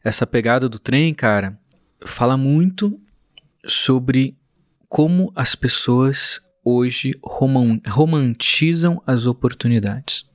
Essa 0.03 0.27
pegada 0.27 0.68
do 0.68 0.80
trem, 0.80 1.14
cara, 1.14 1.60
fala 2.06 2.38
muito 2.38 2.99
sobre 3.65 4.38
como 4.88 5.31
as 5.35 5.56
pessoas 5.56 6.41
hoje 6.64 7.11
romantizam 7.23 9.02
as 9.06 9.26
oportunidades. 9.26 10.30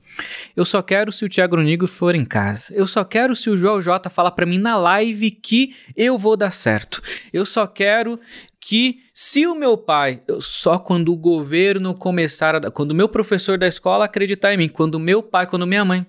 Eu 0.55 0.65
só 0.65 0.81
quero 0.81 1.11
se 1.11 1.25
o 1.25 1.29
Thiago 1.29 1.57
Nigo 1.57 1.87
for 1.87 2.15
em 2.15 2.25
casa. 2.25 2.73
Eu 2.73 2.87
só 2.87 3.03
quero 3.03 3.35
se 3.35 3.49
o 3.49 3.57
João 3.57 3.81
J 3.81 4.09
falar 4.09 4.31
para 4.31 4.45
mim 4.45 4.57
na 4.57 4.77
live 4.77 5.31
que 5.31 5.75
eu 5.95 6.17
vou 6.17 6.35
dar 6.35 6.51
certo. 6.51 7.01
Eu 7.31 7.45
só 7.45 7.65
quero 7.67 8.19
que 8.59 8.99
se 9.13 9.47
o 9.47 9.55
meu 9.55 9.77
pai, 9.77 10.21
só 10.39 10.77
quando 10.77 11.11
o 11.11 11.17
governo 11.17 11.93
começar 11.95 12.55
a, 12.55 12.71
quando 12.71 12.91
o 12.91 12.95
meu 12.95 13.09
professor 13.09 13.57
da 13.57 13.67
escola 13.67 14.05
acreditar 14.05 14.53
em 14.53 14.57
mim, 14.57 14.69
quando 14.69 14.95
o 14.95 14.99
meu 14.99 15.23
pai, 15.23 15.47
quando 15.47 15.65
minha 15.65 15.85
mãe, 15.85 16.05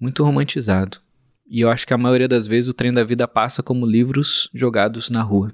muito 0.00 0.24
romantizado. 0.24 0.98
E 1.46 1.60
eu 1.60 1.70
acho 1.70 1.86
que 1.86 1.92
a 1.92 1.98
maioria 1.98 2.28
das 2.28 2.46
vezes 2.46 2.68
o 2.68 2.72
trem 2.72 2.92
da 2.92 3.04
vida 3.04 3.28
passa 3.28 3.62
como 3.62 3.84
livros 3.84 4.48
jogados 4.54 5.10
na 5.10 5.22
rua, 5.22 5.52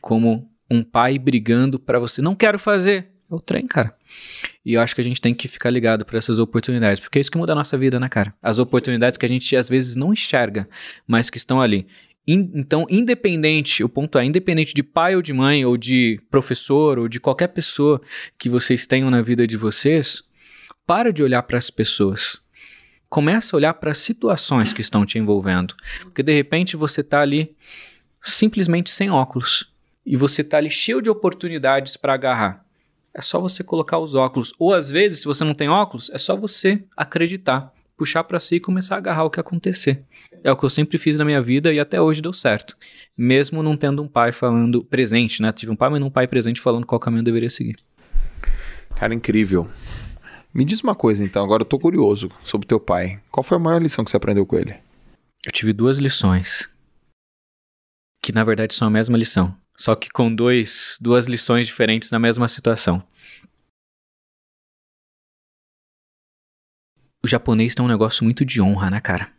como 0.00 0.50
um 0.70 0.82
pai 0.82 1.18
brigando 1.18 1.78
para 1.78 1.98
você, 1.98 2.22
não 2.22 2.34
quero 2.34 2.58
fazer, 2.58 3.10
é 3.30 3.34
o 3.34 3.40
trem, 3.40 3.66
cara. 3.66 3.94
E 4.64 4.74
eu 4.74 4.80
acho 4.80 4.94
que 4.94 5.00
a 5.00 5.04
gente 5.04 5.20
tem 5.20 5.32
que 5.32 5.46
ficar 5.46 5.70
ligado 5.70 6.04
para 6.04 6.18
essas 6.18 6.38
oportunidades, 6.38 7.00
porque 7.00 7.18
é 7.18 7.20
isso 7.20 7.30
que 7.30 7.38
muda 7.38 7.52
a 7.52 7.54
nossa 7.54 7.78
vida, 7.78 8.00
né, 8.00 8.08
cara? 8.08 8.34
As 8.42 8.58
oportunidades 8.58 9.16
que 9.16 9.24
a 9.24 9.28
gente 9.28 9.54
às 9.56 9.68
vezes 9.68 9.96
não 9.96 10.12
enxerga, 10.12 10.68
mas 11.06 11.30
que 11.30 11.38
estão 11.38 11.60
ali. 11.60 11.86
In, 12.26 12.50
então, 12.54 12.86
independente, 12.90 13.82
o 13.82 13.88
ponto 13.88 14.18
é, 14.18 14.24
independente 14.24 14.74
de 14.74 14.82
pai 14.82 15.16
ou 15.16 15.22
de 15.22 15.32
mãe, 15.32 15.64
ou 15.64 15.76
de 15.76 16.20
professor, 16.30 16.98
ou 16.98 17.08
de 17.08 17.18
qualquer 17.20 17.48
pessoa 17.48 18.00
que 18.38 18.48
vocês 18.48 18.86
tenham 18.86 19.10
na 19.10 19.22
vida 19.22 19.46
de 19.46 19.56
vocês, 19.56 20.22
para 20.86 21.12
de 21.12 21.22
olhar 21.22 21.42
para 21.44 21.58
as 21.58 21.70
pessoas. 21.70 22.40
Começa 23.08 23.54
a 23.54 23.58
olhar 23.58 23.74
para 23.74 23.90
as 23.90 23.98
situações 23.98 24.72
que 24.72 24.80
estão 24.80 25.04
te 25.04 25.18
envolvendo. 25.18 25.74
Porque 26.02 26.22
de 26.22 26.32
repente 26.32 26.76
você 26.76 27.00
está 27.00 27.20
ali 27.20 27.56
simplesmente 28.22 28.90
sem 28.90 29.10
óculos. 29.10 29.72
E 30.04 30.16
você 30.16 30.42
está 30.42 30.58
ali 30.58 30.70
cheio 30.70 31.00
de 31.00 31.10
oportunidades 31.10 31.96
para 31.96 32.14
agarrar. 32.14 32.64
É 33.12 33.20
só 33.20 33.40
você 33.40 33.64
colocar 33.64 33.98
os 33.98 34.14
óculos. 34.14 34.52
Ou 34.58 34.72
às 34.72 34.88
vezes, 34.88 35.20
se 35.20 35.24
você 35.24 35.44
não 35.44 35.54
tem 35.54 35.68
óculos, 35.68 36.10
é 36.10 36.18
só 36.18 36.36
você 36.36 36.84
acreditar, 36.96 37.72
puxar 37.96 38.22
para 38.24 38.38
si 38.38 38.56
e 38.56 38.60
começar 38.60 38.94
a 38.94 38.98
agarrar 38.98 39.24
o 39.24 39.30
que 39.30 39.40
acontecer. 39.40 40.04
É 40.44 40.50
o 40.50 40.56
que 40.56 40.64
eu 40.64 40.70
sempre 40.70 40.96
fiz 40.96 41.16
na 41.18 41.24
minha 41.24 41.42
vida 41.42 41.72
e 41.72 41.80
até 41.80 42.00
hoje 42.00 42.22
deu 42.22 42.32
certo. 42.32 42.76
Mesmo 43.16 43.62
não 43.62 43.76
tendo 43.76 44.02
um 44.02 44.08
pai 44.08 44.32
falando 44.32 44.84
presente, 44.84 45.42
né? 45.42 45.52
Tive 45.52 45.72
um 45.72 45.76
pai, 45.76 45.90
mas 45.90 46.00
não 46.00 46.06
um 46.06 46.10
pai 46.10 46.26
presente 46.26 46.60
falando 46.60 46.86
qual 46.86 47.00
caminho 47.00 47.20
eu 47.20 47.24
deveria 47.24 47.50
seguir. 47.50 47.76
Cara, 48.94 49.12
incrível. 49.12 49.68
Me 50.54 50.64
diz 50.64 50.80
uma 50.80 50.94
coisa 50.94 51.22
então, 51.24 51.44
agora 51.44 51.62
eu 51.62 51.66
tô 51.66 51.78
curioso 51.78 52.28
sobre 52.44 52.66
teu 52.66 52.80
pai. 52.80 53.20
Qual 53.30 53.44
foi 53.44 53.56
a 53.56 53.60
maior 53.60 53.80
lição 53.80 54.04
que 54.04 54.10
você 54.10 54.16
aprendeu 54.16 54.46
com 54.46 54.56
ele? 54.56 54.74
Eu 55.44 55.52
tive 55.52 55.72
duas 55.72 55.98
lições. 55.98 56.68
Que 58.22 58.32
na 58.32 58.44
verdade 58.44 58.74
são 58.74 58.88
a 58.88 58.90
mesma 58.90 59.16
lição 59.16 59.56
só 59.80 59.96
que 59.96 60.10
com 60.10 60.34
dois, 60.34 60.98
duas 61.00 61.26
lições 61.26 61.66
diferentes 61.66 62.10
na 62.10 62.18
mesma 62.18 62.46
situação. 62.48 63.02
O 67.24 67.26
japonês 67.26 67.74
tem 67.74 67.82
um 67.82 67.88
negócio 67.88 68.22
muito 68.22 68.44
de 68.44 68.60
honra, 68.60 68.90
né, 68.90 69.00
cara? 69.00 69.32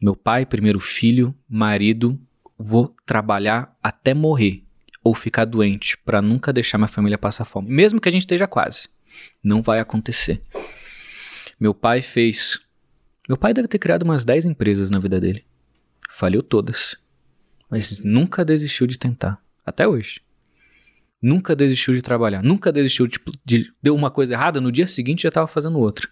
Meu 0.00 0.14
pai, 0.14 0.46
primeiro 0.46 0.78
filho, 0.78 1.34
marido, 1.48 2.16
vou 2.56 2.94
trabalhar 3.04 3.76
até 3.82 4.14
morrer 4.14 4.62
ou 5.02 5.16
ficar 5.16 5.44
doente 5.44 5.98
para 5.98 6.22
nunca 6.22 6.52
deixar 6.52 6.78
minha 6.78 6.86
família 6.86 7.18
passar 7.18 7.44
fome, 7.44 7.68
mesmo 7.68 8.00
que 8.00 8.08
a 8.08 8.12
gente 8.12 8.22
esteja 8.22 8.46
quase. 8.46 8.88
Não 9.42 9.62
vai 9.62 9.80
acontecer. 9.80 10.40
Meu 11.58 11.74
pai 11.74 12.02
fez. 12.02 12.60
Meu 13.28 13.36
pai 13.36 13.52
deve 13.52 13.66
ter 13.66 13.80
criado 13.80 14.04
umas 14.04 14.24
10 14.24 14.46
empresas 14.46 14.90
na 14.90 15.00
vida 15.00 15.18
dele. 15.18 15.44
Falhou 16.08 16.44
todas. 16.44 16.96
Mas 17.68 17.98
nunca 17.98 18.44
desistiu 18.44 18.86
de 18.86 18.96
tentar. 18.96 19.42
Até 19.68 19.86
hoje. 19.86 20.20
Nunca 21.20 21.54
desistiu 21.56 21.94
de 21.94 22.02
trabalhar. 22.02 22.42
Nunca 22.42 22.72
desistiu 22.72 23.06
de, 23.06 23.18
de 23.44 23.72
deu 23.82 23.94
uma 23.94 24.10
coisa 24.10 24.34
errada, 24.34 24.60
no 24.60 24.70
dia 24.70 24.86
seguinte 24.86 25.22
já 25.22 25.28
estava 25.28 25.46
fazendo 25.46 25.78
outra. 25.78 26.08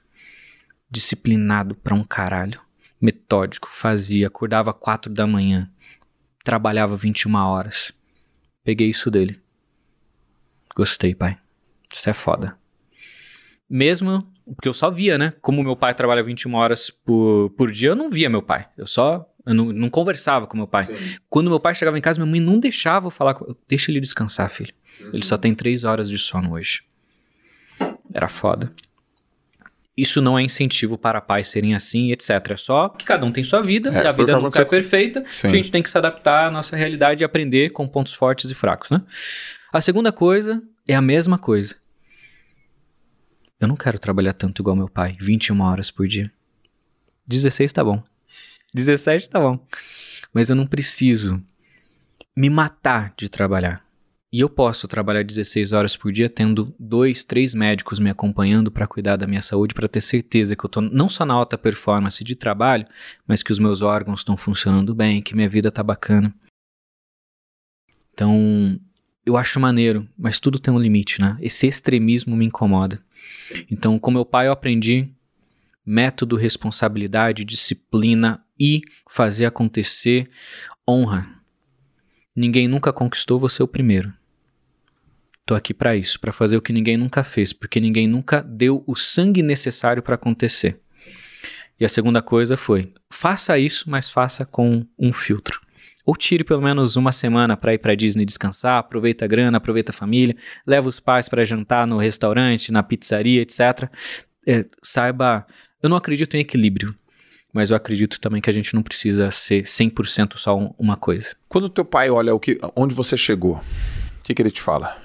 Disciplinado 0.90 1.74
para 1.74 1.94
um 1.94 2.04
caralho. 2.04 2.60
Metódico, 3.00 3.68
fazia, 3.70 4.26
acordava 4.26 4.72
quatro 4.72 5.12
da 5.12 5.26
manhã. 5.26 5.70
Trabalhava 6.42 6.96
21 6.96 7.34
horas. 7.34 7.92
Peguei 8.64 8.88
isso 8.88 9.10
dele. 9.10 9.40
Gostei, 10.74 11.14
pai. 11.14 11.38
Isso 11.92 12.10
é 12.10 12.12
foda. 12.12 12.58
Mesmo 13.68 14.26
porque 14.54 14.68
eu 14.68 14.74
só 14.74 14.90
via, 14.90 15.18
né? 15.18 15.32
Como 15.40 15.62
meu 15.62 15.76
pai 15.76 15.94
trabalha 15.94 16.22
21 16.22 16.54
horas 16.54 16.90
por, 16.90 17.50
por 17.50 17.72
dia, 17.72 17.88
eu 17.90 17.96
não 17.96 18.10
via 18.10 18.30
meu 18.30 18.42
pai. 18.42 18.68
Eu 18.76 18.86
só 18.86 19.28
eu 19.46 19.54
não, 19.54 19.66
não 19.66 19.88
conversava 19.88 20.46
com 20.46 20.56
meu 20.56 20.66
pai. 20.66 20.86
Sim. 20.86 21.18
Quando 21.30 21.48
meu 21.48 21.60
pai 21.60 21.74
chegava 21.74 21.96
em 21.96 22.00
casa, 22.00 22.18
minha 22.18 22.30
mãe 22.30 22.40
não 22.40 22.58
deixava 22.58 23.06
eu 23.06 23.10
falar 23.10 23.34
com 23.34 23.54
Deixa 23.68 23.90
ele 23.92 24.00
descansar, 24.00 24.50
filho. 24.50 24.74
Uhum. 25.00 25.10
Ele 25.12 25.24
só 25.24 25.36
tem 25.36 25.54
três 25.54 25.84
horas 25.84 26.08
de 26.08 26.18
sono 26.18 26.54
hoje. 26.54 26.82
Era 28.12 28.28
foda. 28.28 28.72
Isso 29.96 30.20
não 30.20 30.38
é 30.38 30.42
incentivo 30.42 30.98
para 30.98 31.20
pais 31.20 31.48
serem 31.48 31.74
assim, 31.74 32.10
etc. 32.10 32.30
É 32.50 32.56
só 32.56 32.88
que 32.88 33.04
cada 33.04 33.24
um 33.24 33.32
tem 33.32 33.42
sua 33.42 33.62
vida, 33.62 33.88
é, 33.90 34.04
e 34.04 34.06
a 34.06 34.12
vida 34.12 34.38
nunca 34.38 34.60
é 34.60 34.64
perfeita. 34.64 35.24
Sim. 35.26 35.46
A 35.46 35.50
gente 35.50 35.70
tem 35.70 35.82
que 35.82 35.88
se 35.88 35.96
adaptar 35.96 36.48
à 36.48 36.50
nossa 36.50 36.76
realidade 36.76 37.22
e 37.22 37.24
aprender 37.24 37.70
com 37.70 37.88
pontos 37.88 38.12
fortes 38.12 38.50
e 38.50 38.54
fracos, 38.54 38.90
né? 38.90 39.00
A 39.72 39.80
segunda 39.80 40.12
coisa 40.12 40.62
é 40.86 40.94
a 40.94 41.00
mesma 41.00 41.38
coisa. 41.38 41.76
Eu 43.58 43.68
não 43.68 43.76
quero 43.76 43.98
trabalhar 43.98 44.34
tanto 44.34 44.60
igual 44.60 44.76
meu 44.76 44.88
pai, 44.88 45.16
21 45.18 45.58
horas 45.62 45.90
por 45.90 46.06
dia. 46.06 46.30
16 47.26 47.72
tá 47.72 47.82
bom. 47.82 48.02
17 48.76 49.30
tá 49.30 49.40
bom. 49.40 49.58
Mas 50.32 50.50
eu 50.50 50.56
não 50.56 50.66
preciso 50.66 51.42
me 52.36 52.50
matar 52.50 53.14
de 53.16 53.28
trabalhar. 53.28 53.84
E 54.30 54.40
eu 54.40 54.50
posso 54.50 54.86
trabalhar 54.86 55.22
16 55.22 55.72
horas 55.72 55.96
por 55.96 56.12
dia 56.12 56.28
tendo 56.28 56.74
dois, 56.78 57.24
três 57.24 57.54
médicos 57.54 57.98
me 57.98 58.10
acompanhando 58.10 58.70
para 58.70 58.86
cuidar 58.86 59.16
da 59.16 59.26
minha 59.26 59.40
saúde, 59.40 59.72
para 59.72 59.88
ter 59.88 60.02
certeza 60.02 60.54
que 60.54 60.64
eu 60.64 60.68
tô 60.68 60.80
não 60.82 61.08
só 61.08 61.24
na 61.24 61.32
alta 61.32 61.56
performance 61.56 62.22
de 62.22 62.34
trabalho, 62.34 62.86
mas 63.26 63.42
que 63.42 63.50
os 63.50 63.58
meus 63.58 63.80
órgãos 63.80 64.20
estão 64.20 64.36
funcionando 64.36 64.94
bem, 64.94 65.22
que 65.22 65.34
minha 65.34 65.48
vida 65.48 65.72
tá 65.72 65.82
bacana. 65.82 66.34
Então, 68.12 68.78
eu 69.24 69.38
acho 69.38 69.58
maneiro, 69.58 70.06
mas 70.18 70.38
tudo 70.38 70.58
tem 70.58 70.74
um 70.74 70.78
limite, 70.78 71.20
né? 71.20 71.38
Esse 71.40 71.66
extremismo 71.66 72.36
me 72.36 72.44
incomoda. 72.44 73.00
Então, 73.70 73.98
com 73.98 74.10
meu 74.10 74.24
pai 74.24 74.48
eu 74.48 74.52
aprendi 74.52 75.08
método, 75.84 76.36
responsabilidade, 76.36 77.44
disciplina 77.44 78.44
e 78.58 78.82
fazer 79.08 79.46
acontecer 79.46 80.28
honra. 80.88 81.26
Ninguém 82.34 82.68
nunca 82.68 82.92
conquistou 82.92 83.38
você 83.38 83.62
o 83.62 83.68
primeiro. 83.68 84.12
Tô 85.44 85.54
aqui 85.54 85.72
para 85.72 85.96
isso, 85.96 86.18
para 86.18 86.32
fazer 86.32 86.56
o 86.56 86.62
que 86.62 86.72
ninguém 86.72 86.96
nunca 86.96 87.22
fez, 87.22 87.52
porque 87.52 87.78
ninguém 87.78 88.08
nunca 88.08 88.42
deu 88.42 88.82
o 88.86 88.96
sangue 88.96 89.42
necessário 89.42 90.02
para 90.02 90.16
acontecer. 90.16 90.80
E 91.78 91.84
a 91.84 91.88
segunda 91.88 92.20
coisa 92.20 92.56
foi: 92.56 92.92
faça 93.08 93.58
isso, 93.58 93.88
mas 93.88 94.10
faça 94.10 94.44
com 94.44 94.84
um 94.98 95.12
filtro. 95.12 95.60
Ou 96.04 96.16
tire 96.16 96.44
pelo 96.44 96.62
menos 96.62 96.96
uma 96.96 97.10
semana 97.10 97.56
para 97.56 97.74
ir 97.74 97.78
para 97.78 97.94
Disney 97.94 98.24
descansar, 98.24 98.78
aproveita 98.78 99.24
a 99.24 99.28
grana, 99.28 99.58
aproveita 99.58 99.90
a 99.90 99.94
família, 99.94 100.36
leva 100.66 100.88
os 100.88 101.00
pais 101.00 101.28
para 101.28 101.44
jantar 101.44 101.86
no 101.86 101.96
restaurante, 101.96 102.70
na 102.70 102.82
pizzaria, 102.82 103.42
etc. 103.42 103.90
É, 104.46 104.64
saiba, 104.82 105.44
eu 105.82 105.88
não 105.88 105.96
acredito 105.96 106.36
em 106.36 106.40
equilíbrio, 106.40 106.94
mas 107.56 107.70
eu 107.70 107.76
acredito 107.76 108.20
também 108.20 108.42
que 108.42 108.50
a 108.50 108.52
gente 108.52 108.74
não 108.74 108.82
precisa 108.82 109.30
ser 109.30 109.62
100% 109.62 110.36
só 110.36 110.54
um, 110.54 110.74
uma 110.78 110.94
coisa. 110.94 111.34
Quando 111.48 111.70
teu 111.70 111.86
pai 111.86 112.10
olha 112.10 112.34
o 112.34 112.38
que, 112.38 112.58
onde 112.76 112.94
você 112.94 113.16
chegou, 113.16 113.56
o 113.56 114.22
que, 114.22 114.34
que 114.34 114.42
ele 114.42 114.50
te 114.50 114.60
fala? 114.60 115.02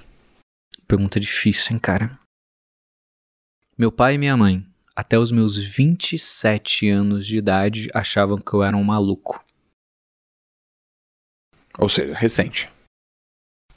Pergunta 0.85 1.17
difícil, 1.17 1.71
hein, 1.71 1.79
cara? 1.79 2.19
Meu 3.77 3.89
pai 3.89 4.15
e 4.15 4.17
minha 4.17 4.35
mãe, 4.35 4.65
até 4.93 5.17
os 5.17 5.31
meus 5.31 5.57
27 5.57 6.89
anos 6.89 7.25
de 7.25 7.37
idade, 7.37 7.87
achavam 7.93 8.37
que 8.37 8.53
eu 8.53 8.61
era 8.61 8.75
um 8.75 8.83
maluco. 8.83 9.41
Ou 11.79 11.87
seja, 11.87 12.13
recente. 12.13 12.69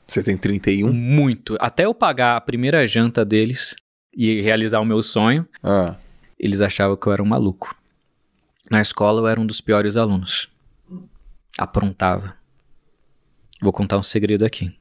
Você 0.08 0.20
tem 0.20 0.36
31? 0.36 0.92
Muito. 0.92 1.56
Até 1.60 1.84
eu 1.84 1.94
pagar 1.94 2.36
a 2.36 2.40
primeira 2.40 2.84
janta 2.88 3.24
deles 3.24 3.76
e 4.12 4.40
realizar 4.40 4.80
o 4.80 4.84
meu 4.84 5.00
sonho, 5.00 5.48
Ah, 5.62 5.96
eles 6.36 6.60
achavam 6.60 6.96
que 6.96 7.06
eu 7.06 7.12
era 7.12 7.22
um 7.22 7.26
maluco. 7.26 7.83
Na 8.70 8.80
escola 8.80 9.20
eu 9.20 9.26
era 9.28 9.40
um 9.40 9.46
dos 9.46 9.60
piores 9.60 9.96
alunos. 9.96 10.48
Aprontava. 11.58 12.36
Vou 13.60 13.72
contar 13.72 13.98
um 13.98 14.02
segredo 14.02 14.44
aqui. 14.44 14.76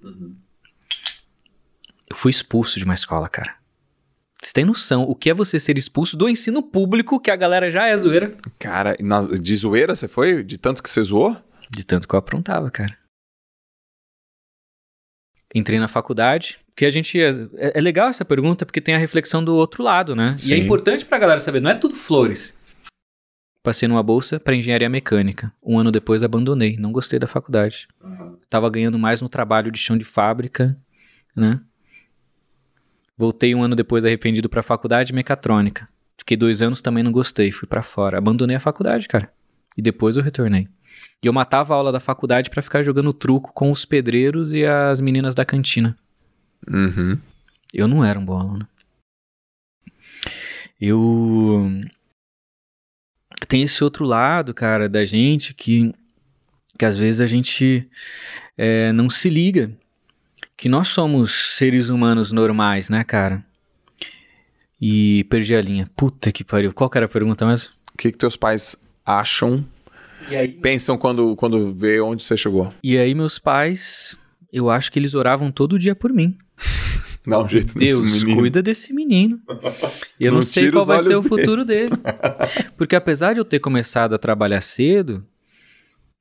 Eu 2.09 2.15
fui 2.15 2.31
expulso 2.31 2.79
de 2.79 2.85
uma 2.85 2.93
escola, 2.93 3.27
cara. 3.29 3.55
Você 4.41 4.51
tem 4.53 4.65
noção 4.65 5.03
o 5.03 5.15
que 5.15 5.29
é 5.29 5.33
você 5.33 5.59
ser 5.59 5.77
expulso 5.77 6.17
do 6.17 6.27
ensino 6.27 6.61
público, 6.61 7.19
que 7.19 7.31
a 7.31 7.35
galera 7.35 7.71
já 7.71 7.87
é 7.87 7.95
zoeira? 7.95 8.35
cara, 8.59 8.95
e 8.99 9.03
na- 9.03 9.21
de 9.21 9.55
zoeira 9.55 9.95
você 9.95 10.07
foi? 10.07 10.43
De 10.43 10.57
tanto 10.57 10.83
que 10.83 10.89
você 10.89 11.01
zoou? 11.03 11.37
De 11.69 11.85
tanto 11.85 12.07
que 12.07 12.13
eu 12.13 12.19
aprontava, 12.19 12.69
cara. 12.69 12.97
Entrei 15.55 15.79
na 15.79 15.87
faculdade, 15.87 16.57
porque 16.67 16.85
a 16.85 16.89
gente. 16.89 17.17
É, 17.21 17.77
é 17.77 17.79
legal 17.81 18.09
essa 18.09 18.25
pergunta 18.25 18.65
porque 18.65 18.81
tem 18.81 18.95
a 18.95 18.97
reflexão 18.97 19.43
do 19.43 19.55
outro 19.55 19.83
lado, 19.83 20.15
né? 20.15 20.33
E 20.35 20.41
Sim. 20.41 20.53
é 20.55 20.57
importante 20.57 21.05
pra 21.05 21.19
galera 21.19 21.39
saber, 21.39 21.61
não 21.61 21.69
é 21.69 21.75
tudo 21.75 21.95
flores. 21.95 22.55
Passei 23.63 23.87
numa 23.87 24.03
bolsa 24.03 24.39
pra 24.41 24.53
engenharia 24.53 24.89
mecânica. 24.89 25.53
Um 25.63 25.79
ano 25.79 25.89
depois 25.89 26.21
abandonei, 26.21 26.75
não 26.77 26.91
gostei 26.91 27.17
da 27.17 27.27
faculdade. 27.27 27.87
Tava 28.49 28.69
ganhando 28.69 28.99
mais 28.99 29.21
no 29.21 29.29
trabalho 29.29 29.71
de 29.71 29.79
chão 29.79 29.97
de 29.97 30.03
fábrica, 30.03 30.77
né? 31.33 31.61
Voltei 33.17 33.55
um 33.55 33.63
ano 33.63 33.75
depois 33.75 34.03
arrependido 34.03 34.49
pra 34.49 34.61
faculdade 34.61 35.07
de 35.07 35.13
mecatrônica. 35.13 35.87
Fiquei 36.17 36.35
dois 36.35 36.61
anos 36.61 36.81
também 36.81 37.03
não 37.03 37.11
gostei, 37.11 37.51
fui 37.51 37.67
pra 37.67 37.81
fora. 37.81 38.17
Abandonei 38.17 38.55
a 38.55 38.59
faculdade, 38.59 39.07
cara. 39.07 39.31
E 39.77 39.81
depois 39.81 40.17
eu 40.17 40.23
retornei. 40.23 40.67
E 41.23 41.27
eu 41.27 41.33
matava 41.33 41.73
a 41.73 41.77
aula 41.77 41.91
da 41.91 41.99
faculdade 41.99 42.49
pra 42.49 42.61
ficar 42.61 42.83
jogando 42.83 43.13
truco 43.13 43.53
com 43.53 43.71
os 43.71 43.85
pedreiros 43.85 44.51
e 44.51 44.65
as 44.65 44.99
meninas 44.99 45.33
da 45.33 45.45
cantina. 45.45 45.97
Uhum. 46.69 47.11
Eu 47.73 47.87
não 47.87 48.03
era 48.03 48.19
um 48.19 48.25
bom 48.25 48.37
aluno. 48.37 48.67
Eu. 50.79 51.69
Tem 53.47 53.63
esse 53.63 53.83
outro 53.83 54.05
lado, 54.05 54.53
cara, 54.53 54.87
da 54.89 55.03
gente 55.05 55.53
que, 55.53 55.93
que 56.77 56.85
às 56.85 56.97
vezes 56.97 57.21
a 57.21 57.27
gente 57.27 57.87
é, 58.57 58.91
não 58.91 59.09
se 59.09 59.29
liga. 59.29 59.71
Que 60.55 60.69
nós 60.69 60.87
somos 60.87 61.55
seres 61.57 61.89
humanos 61.89 62.31
normais, 62.31 62.89
né, 62.89 63.03
cara? 63.03 63.43
E 64.79 65.23
perdi 65.25 65.55
a 65.55 65.61
linha. 65.61 65.89
Puta 65.95 66.31
que 66.31 66.43
pariu. 66.43 66.73
Qual 66.73 66.89
que 66.89 66.97
era 66.97 67.05
a 67.05 67.09
pergunta 67.09 67.45
mesmo? 67.45 67.71
O 67.93 67.97
que, 67.97 68.11
que 68.11 68.17
teus 68.17 68.35
pais 68.35 68.75
acham, 69.05 69.65
E 70.29 70.35
aí, 70.35 70.47
pensam 70.47 70.97
quando, 70.97 71.35
quando 71.35 71.73
vê 71.73 71.99
onde 71.99 72.23
você 72.23 72.37
chegou? 72.37 72.73
e 72.81 72.97
aí 72.97 73.13
meus 73.13 73.37
pais, 73.37 74.17
eu 74.51 74.69
acho 74.69 74.91
que 74.91 74.97
eles 74.97 75.13
oravam 75.13 75.51
todo 75.51 75.77
dia 75.77 75.93
por 75.95 76.13
mim. 76.13 76.37
Dá 77.25 77.39
um 77.39 77.47
jeito 77.47 77.77
nesse 77.79 77.95
Deus, 77.95 78.21
menino. 78.23 78.39
cuida 78.39 78.61
desse 78.61 78.93
menino. 78.93 79.39
E 80.19 80.25
eu 80.25 80.31
Não 80.31 80.37
não, 80.39 80.43
sei 80.43 80.69
qual 80.71 80.83
vai 80.85 80.99
ser 81.01 81.15
o 81.15 81.23
futuro 81.23 81.63
dele. 81.63 81.91
Porque 82.77 82.95
apesar 82.95 83.33
de 83.33 83.39
eu 83.39 83.45
ter 83.45 83.59
começado 83.59 84.13
a 84.13 84.17
trabalhar 84.17 84.59
cedo, 84.59 85.25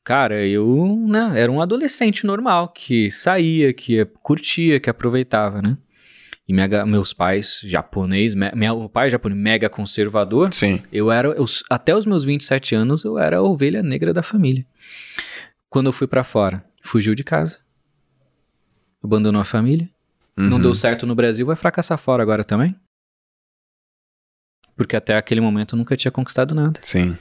cara, 0.05 0.47
eu 0.47 1.05
né, 1.09 1.33
era 1.35 1.51
um 1.51 1.61
adolescente 1.61 2.25
normal, 2.25 2.69
que 2.69 3.11
saía, 3.11 3.73
que 3.73 4.05
curtia, 4.23 4.79
que 4.79 4.89
aproveitava, 4.89 5.61
né? 5.61 5.77
E 6.49 6.53
meus 6.87 7.13
pais, 7.13 7.61
japonês, 7.65 8.35
me- 8.35 8.53
meu 8.55 8.89
pai 8.89 9.09
japonês, 9.11 9.41
mega 9.41 9.69
conservador, 9.71 10.53
Sim. 10.53 10.81
eu 10.93 11.11
era, 11.11 11.29
eu- 11.29 11.45
até 11.71 11.97
os 11.97 12.05
meus 12.05 12.25
27 12.25 12.75
anos, 12.75 13.05
eu 13.05 13.19
era 13.19 13.39
a 13.39 13.43
ovelha 13.43 13.83
negra 13.83 14.13
da 14.13 14.23
família. 14.23 14.67
Quando 15.69 15.87
eu 15.87 15.93
fui 15.93 16.07
pra 16.07 16.23
fora, 16.25 16.63
fugiu 16.83 17.15
de 17.15 17.25
casa, 17.25 17.59
abandonou 19.03 19.41
a 19.41 19.45
família, 19.45 19.89
não 20.37 20.57
Uhum. 20.57 20.63
deu 20.63 20.75
certo 20.75 21.07
no 21.07 21.15
Brasil, 21.15 21.45
vai 21.47 21.57
fracassar 21.57 21.99
fora 21.99 22.23
agora 22.23 22.45
também? 22.45 22.75
Porque 24.77 24.97
até 24.97 25.17
aquele 25.17 25.41
momento 25.41 25.75
eu 25.75 25.79
nunca 25.79 25.97
tinha 25.97 26.11
conquistado 26.11 26.55
nada. 26.55 26.81
Sim. 26.83 27.17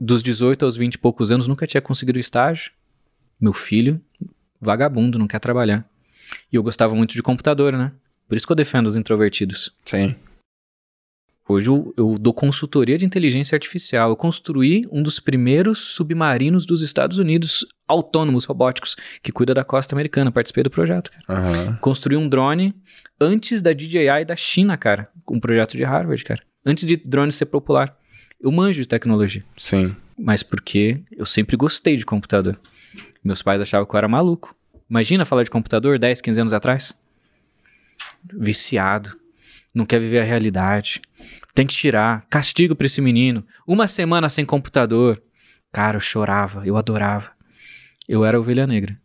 Dos 0.00 0.22
18 0.22 0.64
aos 0.64 0.76
20 0.76 0.94
e 0.94 0.98
poucos 0.98 1.30
anos, 1.30 1.48
nunca 1.48 1.66
tinha 1.66 1.80
conseguido 1.80 2.18
estágio. 2.18 2.70
Meu 3.40 3.52
filho, 3.52 4.00
vagabundo, 4.60 5.18
não 5.18 5.26
quer 5.26 5.40
trabalhar. 5.40 5.84
E 6.52 6.56
eu 6.56 6.62
gostava 6.62 6.94
muito 6.94 7.12
de 7.14 7.22
computador, 7.22 7.72
né? 7.72 7.92
Por 8.28 8.36
isso 8.36 8.46
que 8.46 8.52
eu 8.52 8.56
defendo 8.56 8.86
os 8.86 8.96
introvertidos. 8.96 9.74
Sim. 9.84 10.16
Hoje 11.48 11.68
eu, 11.68 11.94
eu 11.96 12.18
dou 12.18 12.34
consultoria 12.34 12.98
de 12.98 13.04
inteligência 13.04 13.54
artificial. 13.54 14.10
Eu 14.10 14.16
construí 14.16 14.86
um 14.90 15.00
dos 15.02 15.20
primeiros 15.20 15.78
submarinos 15.78 16.66
dos 16.66 16.82
Estados 16.82 17.18
Unidos 17.18 17.64
autônomos, 17.86 18.44
robóticos, 18.44 18.96
que 19.22 19.30
cuida 19.30 19.54
da 19.54 19.62
costa 19.62 19.94
americana. 19.94 20.32
Participei 20.32 20.64
do 20.64 20.70
projeto, 20.70 21.10
cara. 21.10 21.40
Aham. 21.40 21.78
Construí 21.80 22.16
um 22.16 22.28
drone 22.28 22.74
antes 23.20 23.62
da 23.62 23.72
DJI 23.72 24.24
da 24.26 24.34
China, 24.34 24.76
cara. 24.76 25.08
Um 25.30 25.38
projeto 25.38 25.76
de 25.76 25.84
Harvard, 25.84 26.24
cara. 26.24 26.42
Antes 26.64 26.84
de 26.84 26.96
drone 26.96 27.30
ser 27.30 27.46
popular. 27.46 27.96
Eu 28.40 28.50
manjo 28.50 28.82
de 28.82 28.88
tecnologia. 28.88 29.44
Sim. 29.56 29.94
Mas 30.18 30.42
porque 30.42 31.00
eu 31.12 31.24
sempre 31.24 31.56
gostei 31.56 31.96
de 31.96 32.04
computador. 32.04 32.58
Meus 33.22 33.40
pais 33.40 33.60
achavam 33.60 33.86
que 33.86 33.94
eu 33.94 33.98
era 33.98 34.08
maluco. 34.08 34.54
Imagina 34.90 35.24
falar 35.24 35.44
de 35.44 35.50
computador 35.50 35.98
10, 35.98 36.20
15 36.20 36.40
anos 36.40 36.52
atrás? 36.52 36.94
Viciado. 38.32 39.16
Não 39.72 39.84
quer 39.84 40.00
viver 40.00 40.20
a 40.20 40.24
realidade. 40.24 41.00
Tem 41.54 41.66
que 41.66 41.74
tirar. 41.74 42.24
Castigo 42.28 42.74
pra 42.74 42.86
esse 42.86 43.00
menino. 43.00 43.44
Uma 43.66 43.86
semana 43.86 44.28
sem 44.28 44.44
computador. 44.44 45.22
Cara, 45.72 45.96
eu 45.96 46.00
chorava. 46.00 46.66
Eu 46.66 46.76
adorava. 46.76 47.30
Eu 48.08 48.24
era 48.24 48.38
ovelha 48.38 48.66
negra. 48.66 48.96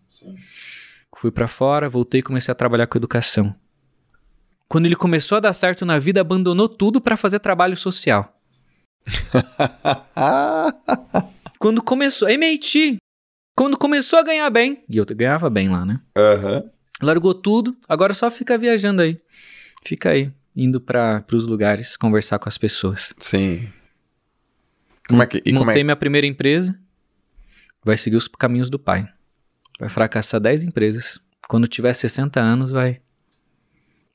Fui 1.18 1.31
pra 1.31 1.48
fora, 1.48 1.89
voltei 1.89 2.19
e 2.19 2.23
comecei 2.23 2.52
a 2.52 2.56
trabalhar 2.56 2.88
com 2.88 2.98
educação. 2.98 3.56
Quando 4.68 4.85
ele 4.85 4.95
começou 4.95 5.38
a 5.38 5.41
dar 5.41 5.53
certo 5.53 5.85
na 5.85 5.99
vida, 5.99 6.22
abandonou 6.22 6.69
tudo 6.69 7.02
pra 7.02 7.18
fazer 7.18 7.39
trabalho 7.39 7.76
social. 7.76 8.39
Quando 11.60 11.84
começou, 11.84 12.30
MIT, 12.30 12.98
quando 13.56 13.77
começou 13.77 14.18
a 14.18 14.23
ganhar 14.23 14.49
bem, 14.49 14.84
e 14.89 14.98
eu 14.98 15.06
ganhava 15.06 15.48
bem 15.49 15.69
lá, 15.69 15.85
né? 15.85 16.02
Aham. 16.18 16.64
Largou 17.02 17.35
tudo, 17.35 17.77
agora 17.88 18.15
só 18.15 18.31
fica 18.31 18.57
viajando 18.57 19.03
aí. 19.03 19.19
Fica 19.85 20.10
aí, 20.10 20.31
indo 20.56 20.82
para 20.82 21.23
os 21.34 21.45
lugares, 21.48 21.95
conversar 21.98 22.40
com 22.40 22.49
as 22.49 22.57
pessoas. 22.57 23.14
Sim. 23.19 23.69
Como 25.07 25.23
é 25.23 25.28
que. 25.28 25.38
E 25.45 25.52
como 25.52 25.65
Montei 25.65 25.82
é, 25.82 25.84
minha 25.84 25.95
primeira 25.95 26.28
empresa, 26.28 26.78
vai 27.84 27.98
seguir 27.98 28.18
os 28.18 28.28
caminhos 28.28 28.69
do 28.69 28.80
pai. 28.80 29.07
Vai 29.80 29.90
fracassar 29.90 30.40
10 30.40 30.65
empresas. 30.65 31.19
Quando 31.48 31.68
tiver 31.68 31.94
60 31.94 32.40
anos, 32.40 32.72
vai 32.72 33.02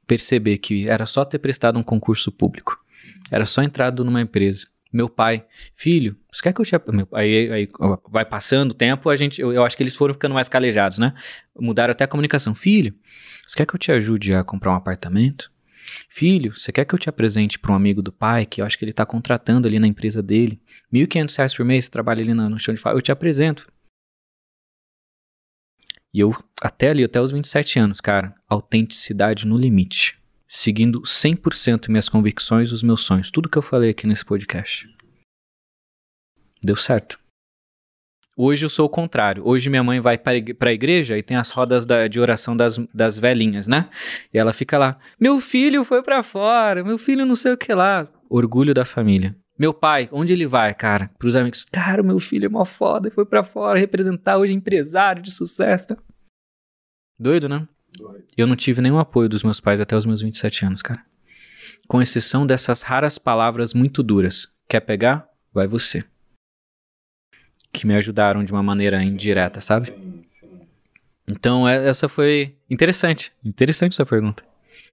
perceber 0.07 0.59
que 0.59 0.89
era 0.89 1.05
só 1.05 1.25
ter 1.25 1.39
prestado 1.39 1.79
um 1.79 1.83
concurso 1.83 2.31
público. 2.31 2.79
Era 3.31 3.45
só 3.45 3.63
entrado 3.63 4.05
numa 4.05 4.21
empresa. 4.21 4.69
Meu 4.93 5.09
pai, 5.09 5.45
filho, 5.75 6.17
você 6.33 6.43
quer 6.43 6.53
que 6.53 6.61
eu 6.61 6.65
te. 6.65 6.75
Aí, 7.13 7.53
aí 7.53 7.69
vai 8.09 8.25
passando 8.25 8.71
o 8.71 8.75
tempo, 8.75 9.11
a 9.11 9.17
gente, 9.17 9.41
eu, 9.41 9.53
eu 9.53 9.65
acho 9.65 9.77
que 9.77 9.83
eles 9.83 9.97
foram 9.97 10.15
ficando 10.15 10.35
mais 10.35 10.49
calejados, 10.49 10.99
né? 10.99 11.13
Mudaram 11.59 11.93
até 11.93 12.05
a 12.05 12.09
comunicação. 12.09 12.55
Filho, 12.55 12.95
você 13.47 13.57
quer 13.57 13.67
que 13.67 13.75
eu 13.75 13.79
te 13.79 13.91
ajude 13.93 14.35
a 14.35 14.45
comprar 14.45 14.71
um 14.73 14.77
apartamento? 14.77 15.51
Filho, 16.09 16.57
você 16.57 16.73
quer 16.73 16.85
que 16.85 16.95
eu 16.95 16.99
te 16.99 17.09
apresente 17.09 17.59
para 17.59 17.73
um 17.73 17.75
amigo 17.75 18.03
do 18.03 18.13
pai, 18.13 18.47
que 18.47 18.61
eu 18.61 18.67
acho 18.67 18.79
que 18.79 18.85
ele 18.85 18.93
tá 18.93 19.05
contratando 19.05 19.67
ali 19.69 19.79
na 19.79 19.87
empresa 19.87 20.23
dele? 20.23 20.61
1.500 20.93 21.37
reais 21.37 21.55
por 21.55 21.65
mês, 21.65 21.85
você 21.85 21.91
trabalha 21.91 22.23
ali 22.23 22.35
no, 22.35 22.49
no 22.49 22.59
chão 22.59 22.75
de 22.75 22.81
fábrica, 22.81 22.99
eu 22.99 23.03
te 23.03 23.13
apresento. 23.13 23.71
E 26.13 26.21
eu, 26.21 26.35
até 26.63 26.91
ali, 26.91 27.05
até 27.05 27.21
os 27.21 27.31
27 27.31 27.79
anos, 27.79 28.01
cara, 28.01 28.35
autenticidade 28.49 29.47
no 29.47 29.57
limite. 29.57 30.19
Seguindo 30.49 31.03
100% 31.03 31.89
minhas 31.89 32.09
convicções, 32.09 32.73
os 32.73 32.83
meus 32.83 33.03
sonhos. 33.03 33.31
Tudo 33.31 33.49
que 33.49 33.59
eu 33.59 33.63
falei 33.63 33.91
aqui 33.91 34.07
nesse 34.07 34.25
podcast. 34.25 34.89
Deu 36.63 36.77
certo. 36.77 37.19
Hoje 38.37 38.67
eu 38.67 38.69
sou 38.69 38.85
o 38.87 38.89
contrário. 38.91 39.43
Hoje 39.47 39.71
minha 39.71 39.83
mãe 39.83 39.99
vai 39.99 40.19
para 40.19 40.35
a 40.69 40.73
igreja 40.73 41.17
e 41.17 41.23
tem 41.23 41.37
as 41.37 41.51
rodas 41.51 41.87
da- 41.87 42.07
de 42.07 42.21
oração 42.21 42.55
das, 42.57 42.77
das 42.93 43.19
velhinhas, 43.19 43.67
né? 43.67 43.89
E 44.33 44.39
ela 44.39 44.53
fica 44.53 44.77
lá: 44.77 44.99
Meu 45.19 45.41
filho 45.41 45.85
foi 45.85 46.03
para 46.03 46.23
fora, 46.23 46.85
meu 46.85 46.99
filho 46.99 47.25
não 47.25 47.35
sei 47.35 47.53
o 47.53 47.57
que 47.57 47.73
lá. 47.73 48.07
Orgulho 48.29 48.75
da 48.75 48.85
família. 48.85 49.35
Meu 49.59 49.73
pai, 49.73 50.07
onde 50.13 50.35
ele 50.35 50.47
vai, 50.47 50.75
cara? 50.75 51.11
Pros 51.19 51.35
amigos, 51.35 51.65
cara, 51.65 52.03
meu 52.03 52.21
filho 52.21 52.45
é 52.45 52.49
mó 52.49 52.65
foda, 52.67 53.11
foi 53.11 53.25
para 53.25 53.43
fora 53.43 53.79
representar 53.79 54.37
hoje 54.37 54.53
empresário 54.53 55.23
de 55.23 55.31
sucesso. 55.31 55.89
Tá? 55.89 55.97
Doido, 57.19 57.49
né? 57.49 57.67
Doido. 57.97 58.25
Eu 58.37 58.47
não 58.47 58.55
tive 58.55 58.83
nenhum 58.83 58.99
apoio 58.99 59.31
dos 59.31 59.43
meus 59.43 59.59
pais 59.59 59.81
até 59.81 59.97
os 59.97 60.05
meus 60.05 60.21
27 60.21 60.67
anos, 60.67 60.83
cara. 60.83 61.03
Com 61.89 62.03
exceção 62.03 62.47
dessas 62.47 62.83
raras 62.83 63.17
palavras 63.17 63.73
muito 63.73 64.03
duras. 64.03 64.47
Quer 64.69 64.81
pegar? 64.81 65.27
Vai 65.55 65.67
você. 65.67 66.05
Que 67.77 67.87
me 67.87 67.95
ajudaram 67.95 68.43
de 68.43 68.51
uma 68.51 68.63
maneira 68.63 68.99
sim, 69.01 69.09
indireta, 69.09 69.61
sabe? 69.61 69.89
Sim, 69.89 70.25
sim. 70.27 70.61
Então, 71.31 71.69
é, 71.69 71.87
essa 71.87 72.09
foi 72.09 72.57
interessante. 72.71 73.31
Interessante 73.45 73.93
essa 73.93 74.07
pergunta. 74.07 74.43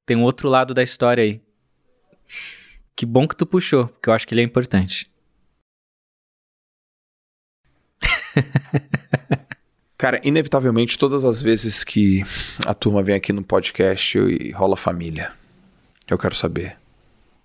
Tem 0.06 0.18
um 0.18 0.24
outro 0.24 0.50
lado 0.50 0.74
da 0.74 0.84
história 0.84 1.24
aí. 1.24 1.42
Que 2.94 3.06
bom 3.06 3.26
que 3.26 3.38
tu 3.38 3.46
puxou, 3.46 3.88
porque 3.88 4.10
eu 4.10 4.14
acho 4.14 4.28
que 4.28 4.34
ele 4.34 4.42
é 4.42 4.44
importante. 4.44 5.10
Cara, 9.98 10.20
inevitavelmente, 10.22 10.98
todas 10.98 11.24
as 11.24 11.42
vezes 11.42 11.86
que 11.86 12.22
a 12.66 12.74
turma 12.74 13.02
vem 13.02 13.16
aqui 13.16 13.32
no 13.32 13.42
podcast 13.42 14.18
e 14.18 14.52
rola 14.52 14.76
família, 14.76 15.32
eu 16.06 16.18
quero 16.18 16.36
saber. 16.36 16.76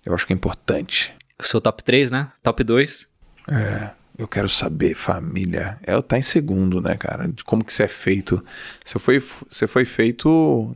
Eu 0.05 0.13
acho 0.13 0.27
que 0.27 0.33
é 0.33 0.35
importante. 0.35 1.13
Sou 1.41 1.61
top 1.61 1.81
3, 1.81 2.11
né? 2.11 2.29
Top 2.43 2.61
2. 2.61 3.07
É, 3.49 3.91
eu 4.19 4.27
quero 4.27 4.49
saber, 4.49 4.95
família. 4.95 5.79
É, 5.81 5.99
tá 6.01 6.17
em 6.17 6.21
segundo, 6.21 6.81
né, 6.81 6.97
cara? 6.97 7.31
Como 7.45 7.63
que 7.63 7.73
você 7.73 7.83
é 7.83 7.87
feito. 7.87 8.43
Você 8.83 8.99
foi, 8.99 9.23
você 9.49 9.65
foi 9.65 9.85
feito 9.85 10.75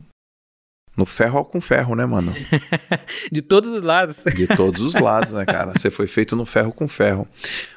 no 0.96 1.04
ferro 1.04 1.44
com 1.44 1.60
ferro, 1.60 1.94
né, 1.94 2.06
mano? 2.06 2.32
de 3.30 3.42
todos 3.42 3.70
os 3.70 3.82
lados. 3.82 4.24
De 4.34 4.46
todos 4.46 4.80
os 4.80 4.94
lados, 4.94 5.32
né, 5.32 5.44
cara? 5.44 5.74
Você 5.76 5.90
foi 5.90 6.06
feito 6.06 6.34
no 6.34 6.46
ferro 6.46 6.72
com 6.72 6.88
ferro. 6.88 7.28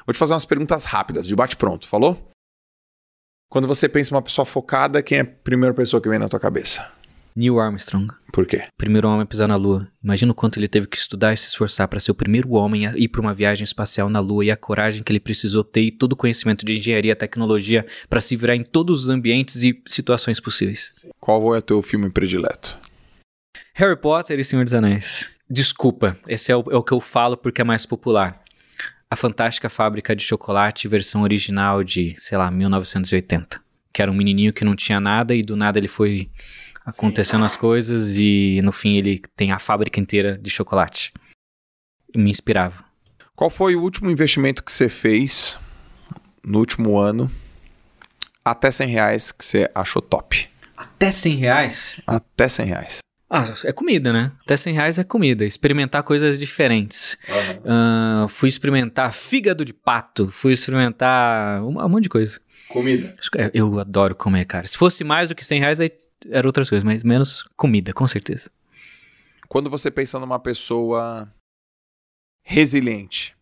Vou 0.06 0.14
te 0.14 0.18
fazer 0.18 0.32
umas 0.32 0.46
perguntas 0.46 0.86
rápidas, 0.86 1.26
de 1.26 1.36
bate-pronto, 1.36 1.86
falou? 1.86 2.30
Quando 3.50 3.68
você 3.68 3.90
pensa 3.90 4.10
em 4.10 4.16
uma 4.16 4.22
pessoa 4.22 4.46
focada, 4.46 5.02
quem 5.02 5.18
é 5.18 5.20
a 5.20 5.26
primeira 5.26 5.74
pessoa 5.74 6.00
que 6.00 6.08
vem 6.08 6.18
na 6.18 6.30
tua 6.30 6.40
cabeça? 6.40 6.90
Neil 7.38 7.60
Armstrong. 7.60 8.08
Por 8.32 8.44
quê? 8.44 8.64
Primeiro 8.76 9.08
homem 9.08 9.22
a 9.22 9.26
pisar 9.26 9.46
na 9.46 9.54
Lua. 9.54 9.86
Imagina 10.02 10.32
o 10.32 10.34
quanto 10.34 10.58
ele 10.58 10.66
teve 10.66 10.88
que 10.88 10.96
estudar 10.96 11.32
e 11.32 11.36
se 11.36 11.46
esforçar 11.46 11.86
para 11.86 12.00
ser 12.00 12.10
o 12.10 12.14
primeiro 12.14 12.50
homem 12.50 12.88
a 12.88 12.98
ir 12.98 13.06
para 13.06 13.20
uma 13.20 13.32
viagem 13.32 13.62
espacial 13.62 14.10
na 14.10 14.18
Lua 14.18 14.44
e 14.44 14.50
a 14.50 14.56
coragem 14.56 15.04
que 15.04 15.12
ele 15.12 15.20
precisou 15.20 15.62
ter 15.62 15.82
e 15.82 15.92
todo 15.92 16.14
o 16.14 16.16
conhecimento 16.16 16.66
de 16.66 16.76
engenharia 16.76 17.12
e 17.12 17.14
tecnologia 17.14 17.86
para 18.10 18.20
se 18.20 18.34
virar 18.34 18.56
em 18.56 18.64
todos 18.64 19.04
os 19.04 19.08
ambientes 19.08 19.62
e 19.62 19.80
situações 19.86 20.40
possíveis. 20.40 21.06
Qual 21.20 21.54
é 21.54 21.58
o 21.58 21.62
teu 21.62 21.80
filme 21.80 22.10
predileto? 22.10 22.76
Harry 23.74 23.96
Potter 23.96 24.40
e 24.40 24.44
Senhor 24.44 24.64
dos 24.64 24.74
Anéis. 24.74 25.30
Desculpa, 25.48 26.18
esse 26.26 26.50
é 26.50 26.56
o, 26.56 26.64
é 26.72 26.76
o 26.76 26.82
que 26.82 26.92
eu 26.92 27.00
falo 27.00 27.36
porque 27.36 27.60
é 27.60 27.64
mais 27.64 27.86
popular. 27.86 28.42
A 29.08 29.14
Fantástica 29.14 29.70
Fábrica 29.70 30.16
de 30.16 30.24
Chocolate, 30.24 30.88
versão 30.88 31.22
original 31.22 31.84
de, 31.84 32.14
sei 32.18 32.36
lá, 32.36 32.50
1980. 32.50 33.60
Que 33.92 34.02
era 34.02 34.10
um 34.10 34.14
menininho 34.14 34.52
que 34.52 34.64
não 34.64 34.74
tinha 34.74 35.00
nada 35.00 35.34
e 35.34 35.42
do 35.42 35.56
nada 35.56 35.78
ele 35.78 35.88
foi 35.88 36.28
acontecendo 36.88 37.40
Sim. 37.40 37.46
as 37.46 37.56
coisas 37.56 38.16
e 38.16 38.60
no 38.62 38.72
fim 38.72 38.96
ele 38.96 39.20
tem 39.36 39.52
a 39.52 39.58
fábrica 39.58 40.00
inteira 40.00 40.38
de 40.38 40.50
chocolate. 40.50 41.12
Me 42.16 42.30
inspirava. 42.30 42.84
Qual 43.36 43.50
foi 43.50 43.76
o 43.76 43.82
último 43.82 44.10
investimento 44.10 44.64
que 44.64 44.72
você 44.72 44.88
fez 44.88 45.58
no 46.42 46.58
último 46.58 46.98
ano 46.98 47.30
até 48.44 48.70
100 48.70 48.88
reais 48.88 49.30
que 49.30 49.44
você 49.44 49.70
achou 49.74 50.00
top? 50.00 50.48
Até 50.76 51.10
100 51.10 51.36
reais? 51.36 52.00
Até 52.06 52.48
100 52.48 52.66
reais. 52.66 52.98
Ah, 53.30 53.44
é 53.64 53.72
comida, 53.72 54.10
né? 54.10 54.32
Até 54.42 54.56
100 54.56 54.74
reais 54.74 54.98
é 54.98 55.04
comida. 55.04 55.44
Experimentar 55.44 56.02
coisas 56.02 56.38
diferentes. 56.38 57.18
Uhum. 57.28 58.24
Uh, 58.24 58.28
fui 58.28 58.48
experimentar 58.48 59.12
fígado 59.12 59.66
de 59.66 59.74
pato. 59.74 60.30
Fui 60.30 60.52
experimentar 60.52 61.62
um, 61.62 61.78
um 61.78 61.88
monte 61.88 62.04
de 62.04 62.08
coisa. 62.08 62.40
Comida. 62.70 63.14
É, 63.36 63.50
eu 63.52 63.78
adoro 63.78 64.14
comer, 64.14 64.46
cara. 64.46 64.66
Se 64.66 64.78
fosse 64.78 65.04
mais 65.04 65.28
do 65.28 65.34
que 65.34 65.44
100 65.44 65.60
reais, 65.60 65.80
aí 65.80 65.92
era 66.26 66.46
outras 66.46 66.68
coisas. 66.68 66.84
Mas 66.84 67.02
menos 67.02 67.42
comida, 67.56 67.92
com 67.92 68.06
certeza. 68.06 68.50
Quando 69.48 69.70
você 69.70 69.90
pensa 69.90 70.18
numa 70.18 70.38
pessoa 70.38 71.32
resiliente, 72.42 73.36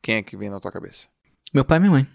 quem 0.00 0.16
é 0.16 0.22
que 0.22 0.36
vem 0.36 0.48
na 0.48 0.60
tua 0.60 0.72
cabeça? 0.72 1.08
Meu 1.52 1.64
pai 1.64 1.78
e 1.78 1.80
minha 1.80 1.92
mãe. 1.92 2.06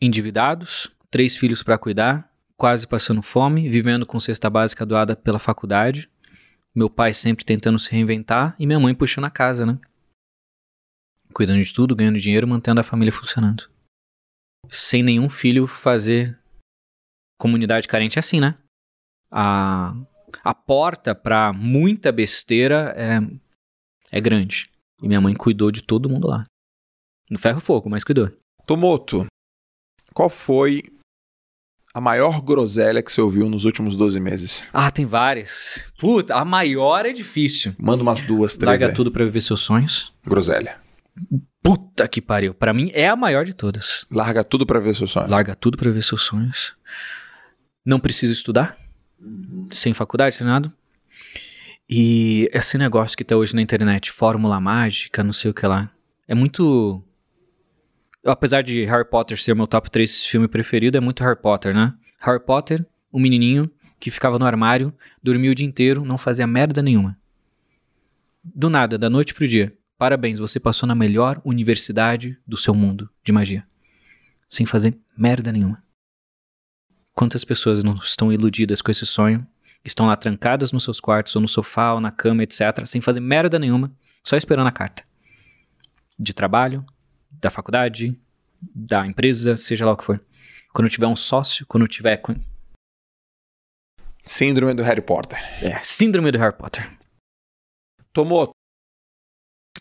Endividados, 0.00 0.90
três 1.10 1.36
filhos 1.36 1.62
para 1.62 1.78
cuidar, 1.78 2.32
quase 2.56 2.86
passando 2.86 3.22
fome, 3.22 3.68
vivendo 3.68 4.06
com 4.06 4.18
cesta 4.18 4.48
básica 4.48 4.86
doada 4.86 5.14
pela 5.14 5.38
faculdade. 5.38 6.10
Meu 6.74 6.88
pai 6.88 7.12
sempre 7.12 7.44
tentando 7.44 7.78
se 7.78 7.90
reinventar 7.90 8.56
e 8.58 8.66
minha 8.66 8.80
mãe 8.80 8.94
puxando 8.94 9.26
a 9.26 9.30
casa, 9.30 9.66
né? 9.66 9.78
Cuidando 11.34 11.62
de 11.62 11.72
tudo, 11.72 11.94
ganhando 11.94 12.18
dinheiro, 12.18 12.48
mantendo 12.48 12.80
a 12.80 12.84
família 12.84 13.12
funcionando. 13.12 13.68
Sem 14.68 15.02
nenhum 15.02 15.28
filho 15.28 15.66
fazer 15.66 16.39
comunidade 17.40 17.88
carente 17.88 18.18
é 18.18 18.20
assim, 18.20 18.38
né? 18.38 18.54
A, 19.32 19.94
a 20.44 20.54
porta 20.54 21.14
para 21.14 21.52
muita 21.52 22.12
besteira 22.12 22.94
é, 22.96 23.18
é 24.12 24.20
grande. 24.20 24.70
E 25.02 25.08
minha 25.08 25.20
mãe 25.20 25.34
cuidou 25.34 25.70
de 25.70 25.82
todo 25.82 26.10
mundo 26.10 26.28
lá. 26.28 26.44
No 27.30 27.38
ferro 27.38 27.60
fogo, 27.60 27.88
mas 27.88 28.04
cuidou. 28.04 28.30
Tomoto, 28.66 29.26
qual 30.12 30.28
foi 30.28 30.82
a 31.94 32.00
maior 32.00 32.42
groselha 32.42 33.02
que 33.02 33.10
você 33.10 33.20
ouviu 33.22 33.48
nos 33.48 33.64
últimos 33.64 33.96
12 33.96 34.20
meses? 34.20 34.64
Ah, 34.72 34.90
tem 34.90 35.06
várias. 35.06 35.86
Puta, 35.98 36.34
a 36.34 36.44
maior 36.44 37.06
é 37.06 37.12
difícil. 37.12 37.74
Manda 37.78 38.02
umas 38.02 38.20
duas, 38.20 38.56
três. 38.56 38.66
Larga 38.66 38.88
aí. 38.88 38.92
tudo 38.92 39.10
para 39.10 39.24
viver 39.24 39.40
seus 39.40 39.60
sonhos. 39.60 40.12
Groselha. 40.24 40.78
Puta 41.62 42.06
que 42.06 42.20
pariu. 42.20 42.52
Para 42.52 42.74
mim 42.74 42.90
é 42.92 43.08
a 43.08 43.16
maior 43.16 43.44
de 43.44 43.54
todas. 43.54 44.06
Larga 44.10 44.44
tudo 44.44 44.66
para 44.66 44.78
ver 44.78 44.94
seus 44.94 45.10
sonhos. 45.10 45.30
Larga 45.30 45.54
tudo 45.54 45.78
para 45.78 45.90
ver 45.90 46.02
seus 46.02 46.22
sonhos. 46.22 46.76
Não 47.84 48.00
preciso 48.00 48.32
estudar. 48.32 48.76
Uhum. 49.20 49.68
Sem 49.70 49.92
faculdade, 49.92 50.36
sem 50.36 50.46
nada. 50.46 50.72
E 51.88 52.48
esse 52.52 52.78
negócio 52.78 53.16
que 53.16 53.24
tá 53.24 53.36
hoje 53.36 53.54
na 53.54 53.62
internet, 53.62 54.12
fórmula 54.12 54.60
mágica, 54.60 55.24
não 55.24 55.32
sei 55.32 55.50
o 55.50 55.54
que 55.54 55.66
lá. 55.66 55.90
É 56.28 56.34
muito 56.34 57.04
apesar 58.24 58.62
de 58.62 58.84
Harry 58.84 59.04
Potter 59.04 59.40
ser 59.40 59.54
meu 59.54 59.66
top 59.66 59.90
3 59.90 60.26
filme 60.26 60.48
preferido, 60.48 60.96
é 60.96 61.00
muito 61.00 61.22
Harry 61.22 61.40
Potter, 61.40 61.74
né? 61.74 61.94
Harry 62.20 62.40
Potter, 62.40 62.84
o 63.10 63.18
um 63.18 63.20
menininho 63.20 63.70
que 63.98 64.10
ficava 64.10 64.38
no 64.38 64.46
armário, 64.46 64.92
dormia 65.22 65.50
o 65.50 65.54
dia 65.54 65.66
inteiro, 65.66 66.04
não 66.04 66.16
fazia 66.16 66.46
merda 66.46 66.82
nenhuma. 66.82 67.18
Do 68.42 68.70
nada, 68.70 68.96
da 68.96 69.10
noite 69.10 69.34
pro 69.34 69.46
dia. 69.46 69.76
Parabéns, 69.98 70.38
você 70.38 70.58
passou 70.58 70.86
na 70.86 70.94
melhor 70.94 71.40
universidade 71.44 72.38
do 72.46 72.56
seu 72.56 72.74
mundo 72.74 73.10
de 73.22 73.32
magia. 73.32 73.66
Sem 74.48 74.64
fazer 74.64 74.98
merda 75.16 75.52
nenhuma. 75.52 75.82
Quantas 77.20 77.44
pessoas 77.44 77.84
não 77.84 77.96
estão 77.96 78.32
iludidas 78.32 78.80
com 78.80 78.90
esse 78.90 79.04
sonho? 79.04 79.46
Estão 79.84 80.06
lá 80.06 80.16
trancadas 80.16 80.72
nos 80.72 80.84
seus 80.84 80.98
quartos, 80.98 81.36
ou 81.36 81.42
no 81.42 81.48
sofá, 81.48 81.92
ou 81.92 82.00
na 82.00 82.10
cama, 82.10 82.42
etc., 82.42 82.86
sem 82.86 82.98
fazer 83.02 83.20
merda 83.20 83.58
nenhuma, 83.58 83.94
só 84.24 84.38
esperando 84.38 84.68
a 84.68 84.72
carta. 84.72 85.04
De 86.18 86.32
trabalho, 86.32 86.82
da 87.30 87.50
faculdade, 87.50 88.18
da 88.58 89.06
empresa, 89.06 89.54
seja 89.58 89.84
lá 89.84 89.92
o 89.92 89.98
que 89.98 90.04
for. 90.04 90.18
Quando 90.72 90.88
tiver 90.88 91.08
um 91.08 91.14
sócio, 91.14 91.66
quando 91.66 91.86
tiver. 91.86 92.22
Síndrome 94.24 94.72
do 94.72 94.82
Harry 94.82 95.02
Potter. 95.02 95.38
É, 95.62 95.78
síndrome 95.82 96.32
do 96.32 96.38
Harry 96.38 96.56
Potter. 96.56 96.90
Tomou. 98.14 98.50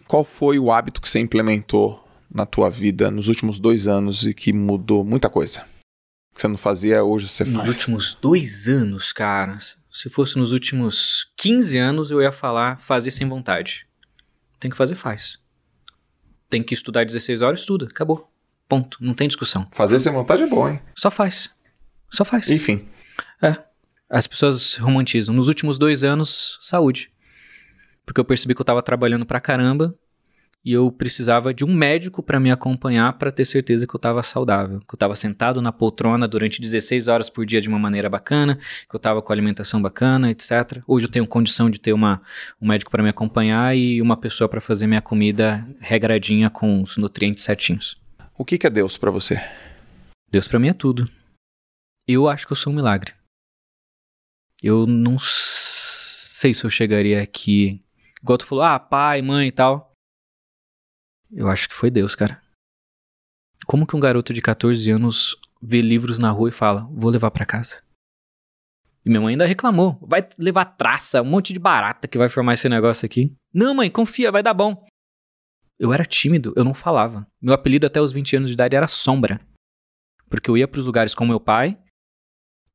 Qual 0.06 0.26
foi 0.26 0.60
o 0.60 0.74
hábito 0.74 0.99
que 0.99 1.07
você 1.07 1.20
implementou 1.20 2.06
na 2.30 2.45
tua 2.45 2.70
vida 2.70 3.10
nos 3.10 3.30
últimos 3.30 3.61
dois 3.61 3.88
anos 3.88 4.26
e 4.26 4.34
que 4.34 4.52
mudou 4.52 5.06
muita 5.06 5.30
coisa? 5.30 5.66
Que 6.34 6.41
você 6.41 6.47
não 6.47 6.57
fazia, 6.57 7.03
hoje 7.03 7.27
você 7.27 7.43
nos 7.43 7.53
faz. 7.53 7.68
Nos 7.68 7.76
últimos 7.77 8.14
dois 8.14 8.68
anos, 8.68 9.11
cara. 9.11 9.57
Se 9.91 10.10
fosse 10.10 10.38
nos 10.38 10.51
últimos 10.51 11.31
15 11.38 11.77
anos, 11.77 12.11
eu 12.11 12.22
ia 12.22 12.31
falar 12.31 12.80
fazer 12.80 13.11
sem 13.11 13.27
vontade. 13.27 13.88
Tem 14.60 14.69
que 14.72 14.77
fazer, 14.77 14.95
faz 14.95 15.39
tem 16.49 16.64
que 16.64 16.73
estudar 16.73 17.06
16 17.06 17.41
horas, 17.41 17.60
estuda. 17.60 17.85
Acabou. 17.85 18.30
Ponto. 18.68 18.97
Não 18.99 19.14
tem 19.14 19.27
discussão. 19.27 19.68
Fazer 19.72 19.99
sem 19.99 20.11
vontade 20.11 20.43
é 20.43 20.47
bom, 20.47 20.68
hein? 20.68 20.81
Só 20.95 21.11
faz. 21.11 21.51
Só 22.11 22.26
faz. 22.26 22.49
Enfim. 22.49 22.88
É. 23.41 23.56
As 24.10 24.26
pessoas 24.26 24.76
romantizam. 24.76 25.34
Nos 25.35 25.47
últimos 25.47 25.77
dois 25.77 26.03
anos, 26.03 26.57
saúde. 26.61 27.11
Porque 28.06 28.19
eu 28.19 28.26
percebi 28.26 28.56
que 28.56 28.61
eu 28.61 28.65
tava 28.65 28.81
trabalhando 28.81 29.26
pra 29.26 29.39
caramba 29.39 29.95
e 30.64 30.73
eu 30.73 30.91
precisava 30.91 31.53
de 31.53 31.64
um 31.64 31.73
médico 31.73 32.22
para 32.22 32.40
me 32.40 32.52
acompanhar 32.52 33.14
para 33.14 33.31
ter 33.31 33.45
certeza 33.45 33.88
que 33.88 33.95
eu 33.95 33.98
estava 33.98 34.22
saudável, 34.22 34.80
que 34.80 34.94
eu 34.94 34.95
estava 34.95 35.15
sentado 35.15 35.61
na 35.61 35.72
poltrona 35.72 36.27
durante 36.27 36.61
16 36.61 37.07
horas 37.07 37.30
por 37.30 37.45
dia 37.45 37.61
de 37.61 37.69
uma 37.69 37.80
maneira 37.80 38.10
bacana, 38.10 38.56
que 38.57 38.95
eu 38.95 38.98
estava 38.98 39.22
com 39.22 39.31
alimentação 39.31 39.81
bacana, 39.81 40.30
etc. 40.30 40.84
Hoje 40.88 41.06
eu 41.06 41.11
tenho 41.11 41.26
condição 41.26 41.69
de 41.69 41.80
ter 41.80 41.94
uma, 41.94 42.22
um 42.61 42.68
médico 42.68 42.91
para 42.91 43.03
me 43.03 43.10
acompanhar 43.10 43.76
e 43.76 44.02
uma 44.02 44.18
pessoa 44.18 44.49
para 44.49 44.61
fazer 44.61 44.86
minha 44.88 45.02
comida 45.02 45.65
regradinha 45.80 46.49
com 46.49 46.81
os 46.81 46.98
nutrientes 46.98 47.44
certinhos. 47.44 47.98
O 48.38 48.44
que, 48.44 48.57
que 48.57 48.68
é 48.68 48.69
Deus 48.69 48.98
para 48.98 49.11
você? 49.11 49.41
Deus 50.31 50.48
para 50.48 50.60
mim 50.60 50.69
é 50.69 50.73
tudo. 50.73 51.10
Eu 52.07 52.27
acho 52.27 52.45
que 52.45 52.53
eu 52.53 52.57
sou 52.57 52.72
um 52.72 52.76
milagre. 52.76 53.14
Eu 54.61 54.86
não 54.86 55.18
sei 55.19 56.53
se 56.53 56.65
eu 56.65 56.69
chegaria 56.69 57.22
aqui 57.22 57.81
Igual 58.22 58.38
tu 58.38 58.45
falou, 58.45 58.64
ah, 58.64 58.77
pai, 58.80 59.22
mãe 59.22 59.48
e 59.48 59.52
tal. 59.52 59.89
Eu 61.31 61.47
acho 61.47 61.69
que 61.69 61.76
foi 61.76 61.91
Deus, 61.91 62.15
cara. 62.15 62.41
Como 63.65 63.85
que 63.85 63.95
um 63.95 63.99
garoto 63.99 64.34
de 64.34 64.41
14 64.41 64.89
anos 64.89 65.35
vê 65.61 65.81
livros 65.81 66.18
na 66.18 66.31
rua 66.31 66.49
e 66.49 66.51
fala, 66.51 66.88
vou 66.91 67.11
levar 67.11 67.31
para 67.31 67.45
casa? 67.45 67.84
E 69.06 69.10
minha 69.10 69.22
mãe 69.22 69.34
ainda 69.34 69.45
reclamou. 69.45 69.97
Vai 70.01 70.27
levar 70.38 70.65
traça, 70.65 71.22
um 71.22 71.26
monte 71.26 71.53
de 71.53 71.60
barata 71.60 72.07
que 72.07 72.18
vai 72.18 72.30
formar 72.30 72.53
esse 72.53 72.68
negócio 72.68 73.06
aqui. 73.06 73.35
Não, 73.53 73.73
mãe, 73.73 73.89
confia, 73.89 74.31
vai 74.31 74.43
dar 74.43 74.53
bom. 74.53 74.85
Eu 75.80 75.93
era 75.93 76.03
tímido, 76.03 76.53
eu 76.56 76.64
não 76.64 76.73
falava. 76.73 77.26
Meu 77.41 77.53
apelido 77.53 77.88
até 77.88 78.01
os 78.01 78.11
20 78.11 78.38
anos 78.38 78.49
de 78.49 78.53
idade 78.53 78.76
era 78.76 78.88
Sombra. 78.88 79.39
Porque 80.30 80.49
eu 80.49 80.57
ia 80.57 80.68
para 80.68 80.80
os 80.80 80.85
lugares 80.85 81.15
com 81.15 81.26
meu 81.26 81.39
pai 81.39 81.77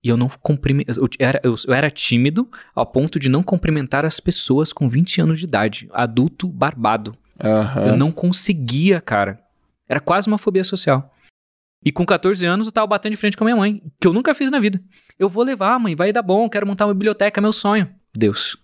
e 0.02 0.08
eu 0.08 0.16
não 0.16 0.28
cumprimentava. 0.28 0.98
Eu 0.98 1.08
eu, 1.42 1.54
eu 1.66 1.74
era 1.74 1.90
tímido 1.90 2.50
ao 2.74 2.86
ponto 2.86 3.18
de 3.18 3.28
não 3.28 3.42
cumprimentar 3.42 4.04
as 4.04 4.20
pessoas 4.20 4.72
com 4.72 4.88
20 4.88 5.20
anos 5.20 5.38
de 5.38 5.44
idade. 5.44 5.88
Adulto 5.92 6.48
barbado. 6.48 7.16
Aham. 7.42 7.86
Eu 7.86 7.96
não 7.96 8.12
conseguia, 8.12 9.00
cara. 9.00 9.42
Era 9.88 10.00
quase 10.00 10.28
uma 10.28 10.38
fobia 10.38 10.64
social. 10.64 11.12
E 11.84 11.92
com 11.92 12.06
14 12.06 12.44
anos 12.46 12.66
eu 12.66 12.72
tava 12.72 12.86
batendo 12.86 13.12
de 13.12 13.18
frente 13.18 13.36
com 13.36 13.44
a 13.44 13.46
minha 13.46 13.56
mãe, 13.56 13.82
que 14.00 14.06
eu 14.06 14.12
nunca 14.12 14.34
fiz 14.34 14.50
na 14.50 14.58
vida. 14.58 14.82
Eu 15.18 15.28
vou 15.28 15.44
levar, 15.44 15.78
mãe, 15.78 15.94
vai 15.94 16.12
dar 16.12 16.22
bom, 16.22 16.48
quero 16.48 16.66
montar 16.66 16.86
uma 16.86 16.94
biblioteca, 16.94 17.38
é 17.38 17.42
meu 17.42 17.52
sonho. 17.52 17.92
Deus. 18.14 18.56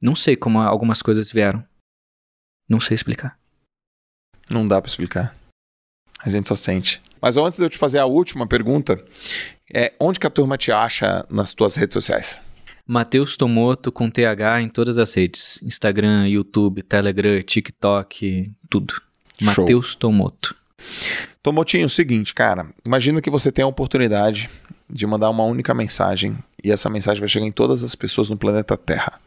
Não 0.00 0.14
sei 0.14 0.34
como 0.34 0.58
algumas 0.58 1.02
coisas 1.02 1.30
vieram. 1.30 1.62
Não 2.68 2.80
sei 2.80 2.94
explicar. 2.94 3.38
Não 4.50 4.66
dá 4.66 4.80
pra 4.80 4.88
explicar. 4.88 5.34
A 6.20 6.30
gente 6.30 6.48
só 6.48 6.56
sente. 6.56 7.02
Mas 7.20 7.36
antes 7.36 7.58
de 7.58 7.64
eu 7.64 7.70
te 7.70 7.76
fazer 7.76 7.98
a 7.98 8.06
última 8.06 8.46
pergunta, 8.46 9.02
é 9.72 9.92
onde 10.00 10.18
que 10.18 10.26
a 10.26 10.30
turma 10.30 10.56
te 10.56 10.72
acha 10.72 11.26
nas 11.28 11.52
tuas 11.52 11.76
redes 11.76 11.94
sociais? 11.94 12.38
Matheus 12.86 13.36
Tomoto 13.36 13.90
com 13.90 14.10
TH 14.10 14.60
em 14.60 14.68
todas 14.68 14.98
as 14.98 15.14
redes: 15.14 15.60
Instagram, 15.62 16.28
YouTube, 16.28 16.82
Telegram, 16.82 17.40
TikTok, 17.42 18.52
tudo. 18.68 18.94
Matheus 19.40 19.94
Tomoto. 19.94 20.54
Tomotinho, 21.42 21.86
o 21.86 21.90
seguinte, 21.90 22.32
cara, 22.32 22.68
imagina 22.84 23.20
que 23.20 23.30
você 23.30 23.50
tem 23.50 23.64
a 23.64 23.68
oportunidade 23.68 24.50
de 24.88 25.06
mandar 25.06 25.30
uma 25.30 25.44
única 25.44 25.74
mensagem 25.74 26.36
e 26.62 26.70
essa 26.70 26.90
mensagem 26.90 27.20
vai 27.20 27.28
chegar 27.28 27.46
em 27.46 27.52
todas 27.52 27.82
as 27.82 27.94
pessoas 27.94 28.30
no 28.30 28.36
planeta 28.36 28.76
Terra. 28.76 29.20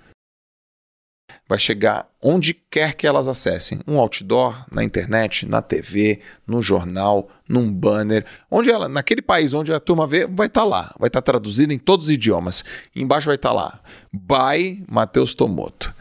Vai 1.48 1.58
chegar 1.58 2.10
onde 2.22 2.54
quer 2.54 2.94
que 2.94 3.08
elas 3.08 3.28
acessem, 3.28 3.80
um 3.88 4.00
outdoor, 4.00 4.66
na 4.72 4.84
internet, 4.84 5.46
na 5.46 5.62
TV, 5.62 6.20
no 6.46 6.62
jornal, 6.62 7.30
num 7.48 7.72
banner, 7.72 8.26
onde 8.52 8.70
ela, 8.70 8.90
naquele 8.90 9.22
país 9.22 9.54
onde 9.54 9.72
a 9.72 9.80
turma 9.80 10.06
vê, 10.06 10.28
vai 10.28 10.48
estar 10.48 10.66
lá, 10.66 10.94
vai 11.00 11.08
estar 11.08 11.22
traduzido 11.22 11.74
em 11.74 11.80
todos 11.80 12.08
os 12.08 12.12
idiomas. 12.12 12.66
Embaixo 12.94 13.28
vai 13.28 13.36
estar 13.36 13.54
lá, 13.54 13.82
by 14.12 14.84
Matheus 14.90 15.34
Tomoto. 15.34 15.94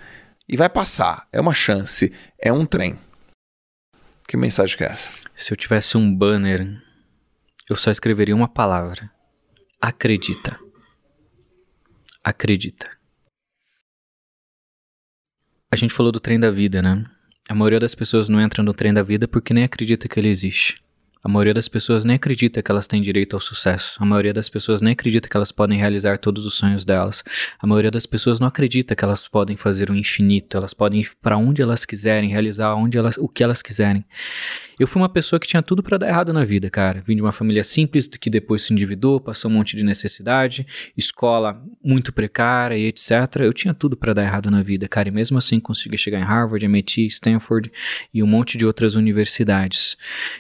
E 0.49 0.57
vai 0.57 0.69
passar, 0.69 1.29
é 1.33 1.41
uma 1.41 1.55
chance, 1.55 2.13
é 2.39 2.53
um 2.53 2.67
trem. 2.67 2.99
Que 4.27 4.37
mensagem 4.37 4.77
que 4.77 4.83
é 4.83 4.89
essa? 4.89 5.13
Se 5.35 5.53
eu 5.53 5.57
tivesse 5.57 5.97
um 5.97 6.13
banner, 6.13 6.83
eu 7.71 7.77
só 7.77 7.91
escreveria 7.91 8.35
uma 8.35 8.49
palavra: 8.49 9.11
acredita. 9.81 10.59
Acredita. 12.25 12.96
A 15.77 15.79
gente 15.79 15.93
falou 15.93 16.11
do 16.11 16.19
trem 16.19 16.41
da 16.41 16.51
vida, 16.51 16.81
né? 16.81 17.05
A 17.51 17.55
maioria 17.55 17.79
das 17.79 17.95
pessoas 17.95 18.31
não 18.31 18.41
entra 18.41 18.63
no 18.63 18.73
trem 18.73 18.95
da 18.95 19.03
vida 19.03 19.29
porque 19.29 19.53
nem 19.53 19.63
acredita 19.63 20.09
que 20.09 20.19
ele 20.19 20.31
existe. 20.31 20.83
A 21.27 21.29
maioria 21.29 21.53
das 21.53 21.67
pessoas 21.67 22.05
nem 22.05 22.15
acredita 22.15 22.63
que 22.63 22.71
elas 22.71 22.87
têm 22.87 23.03
direito 23.03 23.35
ao 23.35 23.41
sucesso. 23.41 23.97
A 23.99 24.07
maioria 24.07 24.33
das 24.33 24.49
pessoas 24.49 24.81
nem 24.81 24.93
acredita 24.93 25.29
que 25.29 25.37
elas 25.37 25.51
podem 25.51 25.77
realizar 25.77 26.19
todos 26.19 26.47
os 26.47 26.55
sonhos 26.55 26.85
delas. 26.85 27.25
A 27.59 27.67
maioria 27.67 27.91
das 27.91 28.07
pessoas 28.07 28.39
não 28.39 28.47
acredita 28.47 28.95
que 28.95 29.05
elas 29.05 29.27
podem 29.27 29.57
fazer 29.57 29.91
o 29.91 29.97
infinito. 29.97 30.57
Elas 30.57 30.73
podem 30.73 31.01
ir 31.01 31.11
para 31.21 31.37
onde 31.37 31.61
elas 31.61 31.85
quiserem, 31.85 32.31
realizar 32.31 32.77
onde 32.77 32.97
elas, 32.97 33.19
o 33.19 33.29
que 33.29 33.43
elas 33.43 33.61
quiserem. 33.61 34.05
Eu 34.79 34.87
fui 34.87 35.01
uma 35.01 35.09
pessoa 35.09 35.41
que 35.41 35.47
tinha 35.47 35.63
tudo 35.63 35.83
para 35.83 35.97
dar 35.97 36.07
errado 36.07 36.35
na 36.35 36.45
vida, 36.45 36.69
cara. 36.69 37.03
Vim 37.05 37.17
de 37.17 37.23
uma 37.23 37.33
família 37.33 37.65
simples 37.65 38.07
que 38.07 38.29
depois 38.29 38.63
se 38.63 38.75
endividou, 38.75 39.19
passou 39.19 39.51
um 39.51 39.55
monte 39.55 39.75
de 39.75 39.83
necessidade, 39.83 40.67
escola 40.95 41.61
muito 41.83 42.13
precária 42.13 42.77
e 42.77 42.85
etc. 42.85 43.11
Eu 43.41 43.55
tinha 43.55 43.73
tudo 43.73 43.97
para 43.97 44.13
dar 44.13 44.23
errado 44.23 44.51
na 44.51 44.63
vida, 44.63 44.87
cara. 44.87 45.09
E 45.09 45.11
mesmo 45.11 45.39
assim 45.39 45.59
consegui 45.59 45.97
chegar 45.97 46.21
em 46.21 46.25
Harvard, 46.25 46.63
MIT, 46.65 47.07
Stanford 47.07 47.73
e 48.13 48.23
um 48.23 48.27
monte 48.27 48.59
de 48.59 48.67
outras 48.67 48.95
universidades. 48.95 49.97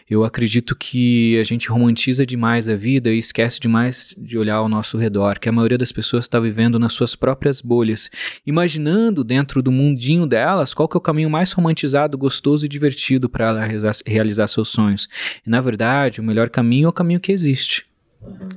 Eu 0.08 0.22
acredito 0.22 0.75
que 0.78 1.38
a 1.38 1.44
gente 1.44 1.68
romantiza 1.68 2.26
demais 2.26 2.68
a 2.68 2.76
vida 2.76 3.10
e 3.10 3.18
esquece 3.18 3.58
demais 3.58 4.14
de 4.16 4.38
olhar 4.38 4.56
ao 4.56 4.68
nosso 4.68 4.98
redor, 4.98 5.38
que 5.38 5.48
a 5.48 5.52
maioria 5.52 5.78
das 5.78 5.92
pessoas 5.92 6.24
está 6.24 6.38
vivendo 6.38 6.78
nas 6.78 6.92
suas 6.92 7.14
próprias 7.14 7.60
bolhas, 7.60 8.10
imaginando 8.46 9.24
dentro 9.24 9.62
do 9.62 9.72
mundinho 9.72 10.26
delas 10.26 10.74
qual 10.74 10.88
que 10.88 10.96
é 10.96 10.98
o 10.98 11.00
caminho 11.00 11.30
mais 11.30 11.52
romantizado, 11.52 12.18
gostoso 12.18 12.66
e 12.66 12.68
divertido 12.68 13.28
para 13.28 13.48
ela 13.48 13.60
realizar 13.60 13.96
realizar 14.06 14.46
seus 14.48 14.68
sonhos. 14.68 15.08
E 15.46 15.50
na 15.50 15.60
verdade, 15.60 16.20
o 16.20 16.24
melhor 16.24 16.50
caminho 16.50 16.86
é 16.86 16.88
o 16.88 16.92
caminho 16.92 17.20
que 17.20 17.32
existe. 17.32 17.84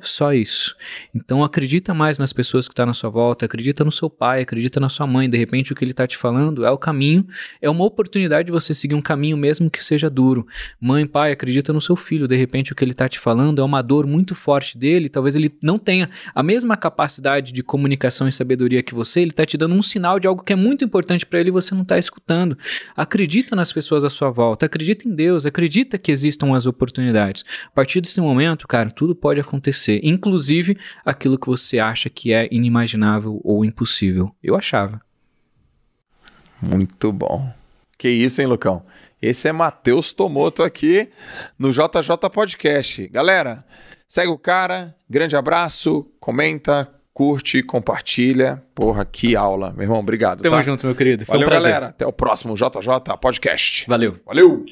Só 0.01 0.33
isso. 0.33 0.75
Então 1.13 1.43
acredita 1.43 1.93
mais 1.93 2.17
nas 2.17 2.31
pessoas 2.31 2.67
que 2.67 2.71
estão 2.71 2.83
tá 2.83 2.87
na 2.87 2.93
sua 2.93 3.09
volta, 3.09 3.45
acredita 3.45 3.83
no 3.83 3.91
seu 3.91 4.09
pai, 4.09 4.41
acredita 4.41 4.79
na 4.79 4.89
sua 4.89 5.05
mãe. 5.05 5.29
De 5.29 5.37
repente 5.37 5.71
o 5.71 5.75
que 5.75 5.83
ele 5.83 5.91
está 5.91 6.07
te 6.07 6.17
falando 6.17 6.65
é 6.65 6.71
o 6.71 6.77
caminho, 6.77 7.25
é 7.61 7.69
uma 7.69 7.83
oportunidade 7.83 8.47
de 8.47 8.51
você 8.51 8.73
seguir 8.73 8.95
um 8.95 9.01
caminho 9.01 9.35
mesmo 9.37 9.69
que 9.69 9.83
seja 9.83 10.09
duro. 10.09 10.47
Mãe, 10.79 11.05
pai, 11.05 11.31
acredita 11.31 11.73
no 11.73 11.81
seu 11.81 11.95
filho. 11.95 12.27
De 12.27 12.35
repente 12.35 12.71
o 12.71 12.75
que 12.75 12.83
ele 12.83 12.91
está 12.91 13.07
te 13.09 13.19
falando 13.19 13.61
é 13.61 13.63
uma 13.63 13.81
dor 13.81 14.07
muito 14.07 14.33
forte 14.35 14.77
dele. 14.77 15.09
Talvez 15.09 15.35
ele 15.35 15.53
não 15.61 15.77
tenha 15.77 16.09
a 16.33 16.41
mesma 16.41 16.77
capacidade 16.77 17.51
de 17.51 17.61
comunicação 17.61 18.27
e 18.27 18.31
sabedoria 18.31 18.81
que 18.81 18.95
você. 18.95 19.21
Ele 19.21 19.31
está 19.31 19.45
te 19.45 19.57
dando 19.57 19.75
um 19.75 19.81
sinal 19.81 20.19
de 20.19 20.27
algo 20.27 20.43
que 20.43 20.53
é 20.53 20.55
muito 20.55 20.83
importante 20.83 21.25
para 21.25 21.39
ele 21.39 21.49
e 21.49 21.51
você 21.51 21.75
não 21.75 21.81
está 21.81 21.97
escutando. 21.97 22.57
Acredita 22.95 23.55
nas 23.55 23.73
pessoas 23.73 24.03
à 24.03 24.09
sua 24.09 24.29
volta, 24.29 24.65
acredita 24.65 25.07
em 25.07 25.13
Deus, 25.13 25.45
acredita 25.45 25.97
que 25.97 26.11
existam 26.11 26.55
as 26.55 26.65
oportunidades. 26.65 27.43
A 27.67 27.71
partir 27.71 28.01
desse 28.01 28.21
momento, 28.21 28.67
cara, 28.67 28.89
tudo 28.89 29.13
pode 29.13 29.39
acontecer 29.39 29.58
acontecer, 29.59 29.99
inclusive 30.01 30.77
aquilo 31.05 31.37
que 31.37 31.47
você 31.47 31.77
acha 31.77 32.09
que 32.09 32.33
é 32.33 32.47
inimaginável 32.49 33.39
ou 33.43 33.63
impossível. 33.63 34.33
Eu 34.41 34.55
achava. 34.55 35.01
Muito 36.61 37.11
bom. 37.11 37.53
Que 37.97 38.09
isso, 38.09 38.41
hein, 38.41 38.47
Lucão? 38.47 38.83
Esse 39.21 39.49
é 39.49 39.51
Matheus 39.51 40.13
Tomoto 40.13 40.63
aqui 40.63 41.09
no 41.57 41.71
JJ 41.71 42.29
Podcast. 42.33 43.07
Galera, 43.09 43.65
segue 44.07 44.31
o 44.31 44.37
cara, 44.37 44.95
grande 45.09 45.35
abraço, 45.35 46.09
comenta, 46.19 46.89
curte, 47.13 47.61
compartilha. 47.61 48.63
Porra, 48.73 49.03
que 49.03 49.35
aula, 49.35 49.71
meu 49.71 49.83
irmão. 49.83 49.99
Obrigado. 49.99 50.41
Tamo 50.41 50.55
tá? 50.55 50.63
junto, 50.63 50.85
meu 50.85 50.95
querido. 50.95 51.25
Foi 51.25 51.33
Valeu, 51.33 51.49
um 51.49 51.51
galera. 51.51 51.87
Até 51.87 52.07
o 52.07 52.13
próximo 52.13 52.55
JJ 52.55 53.17
Podcast. 53.19 53.85
Valeu. 53.87 54.17
Valeu. 54.25 54.65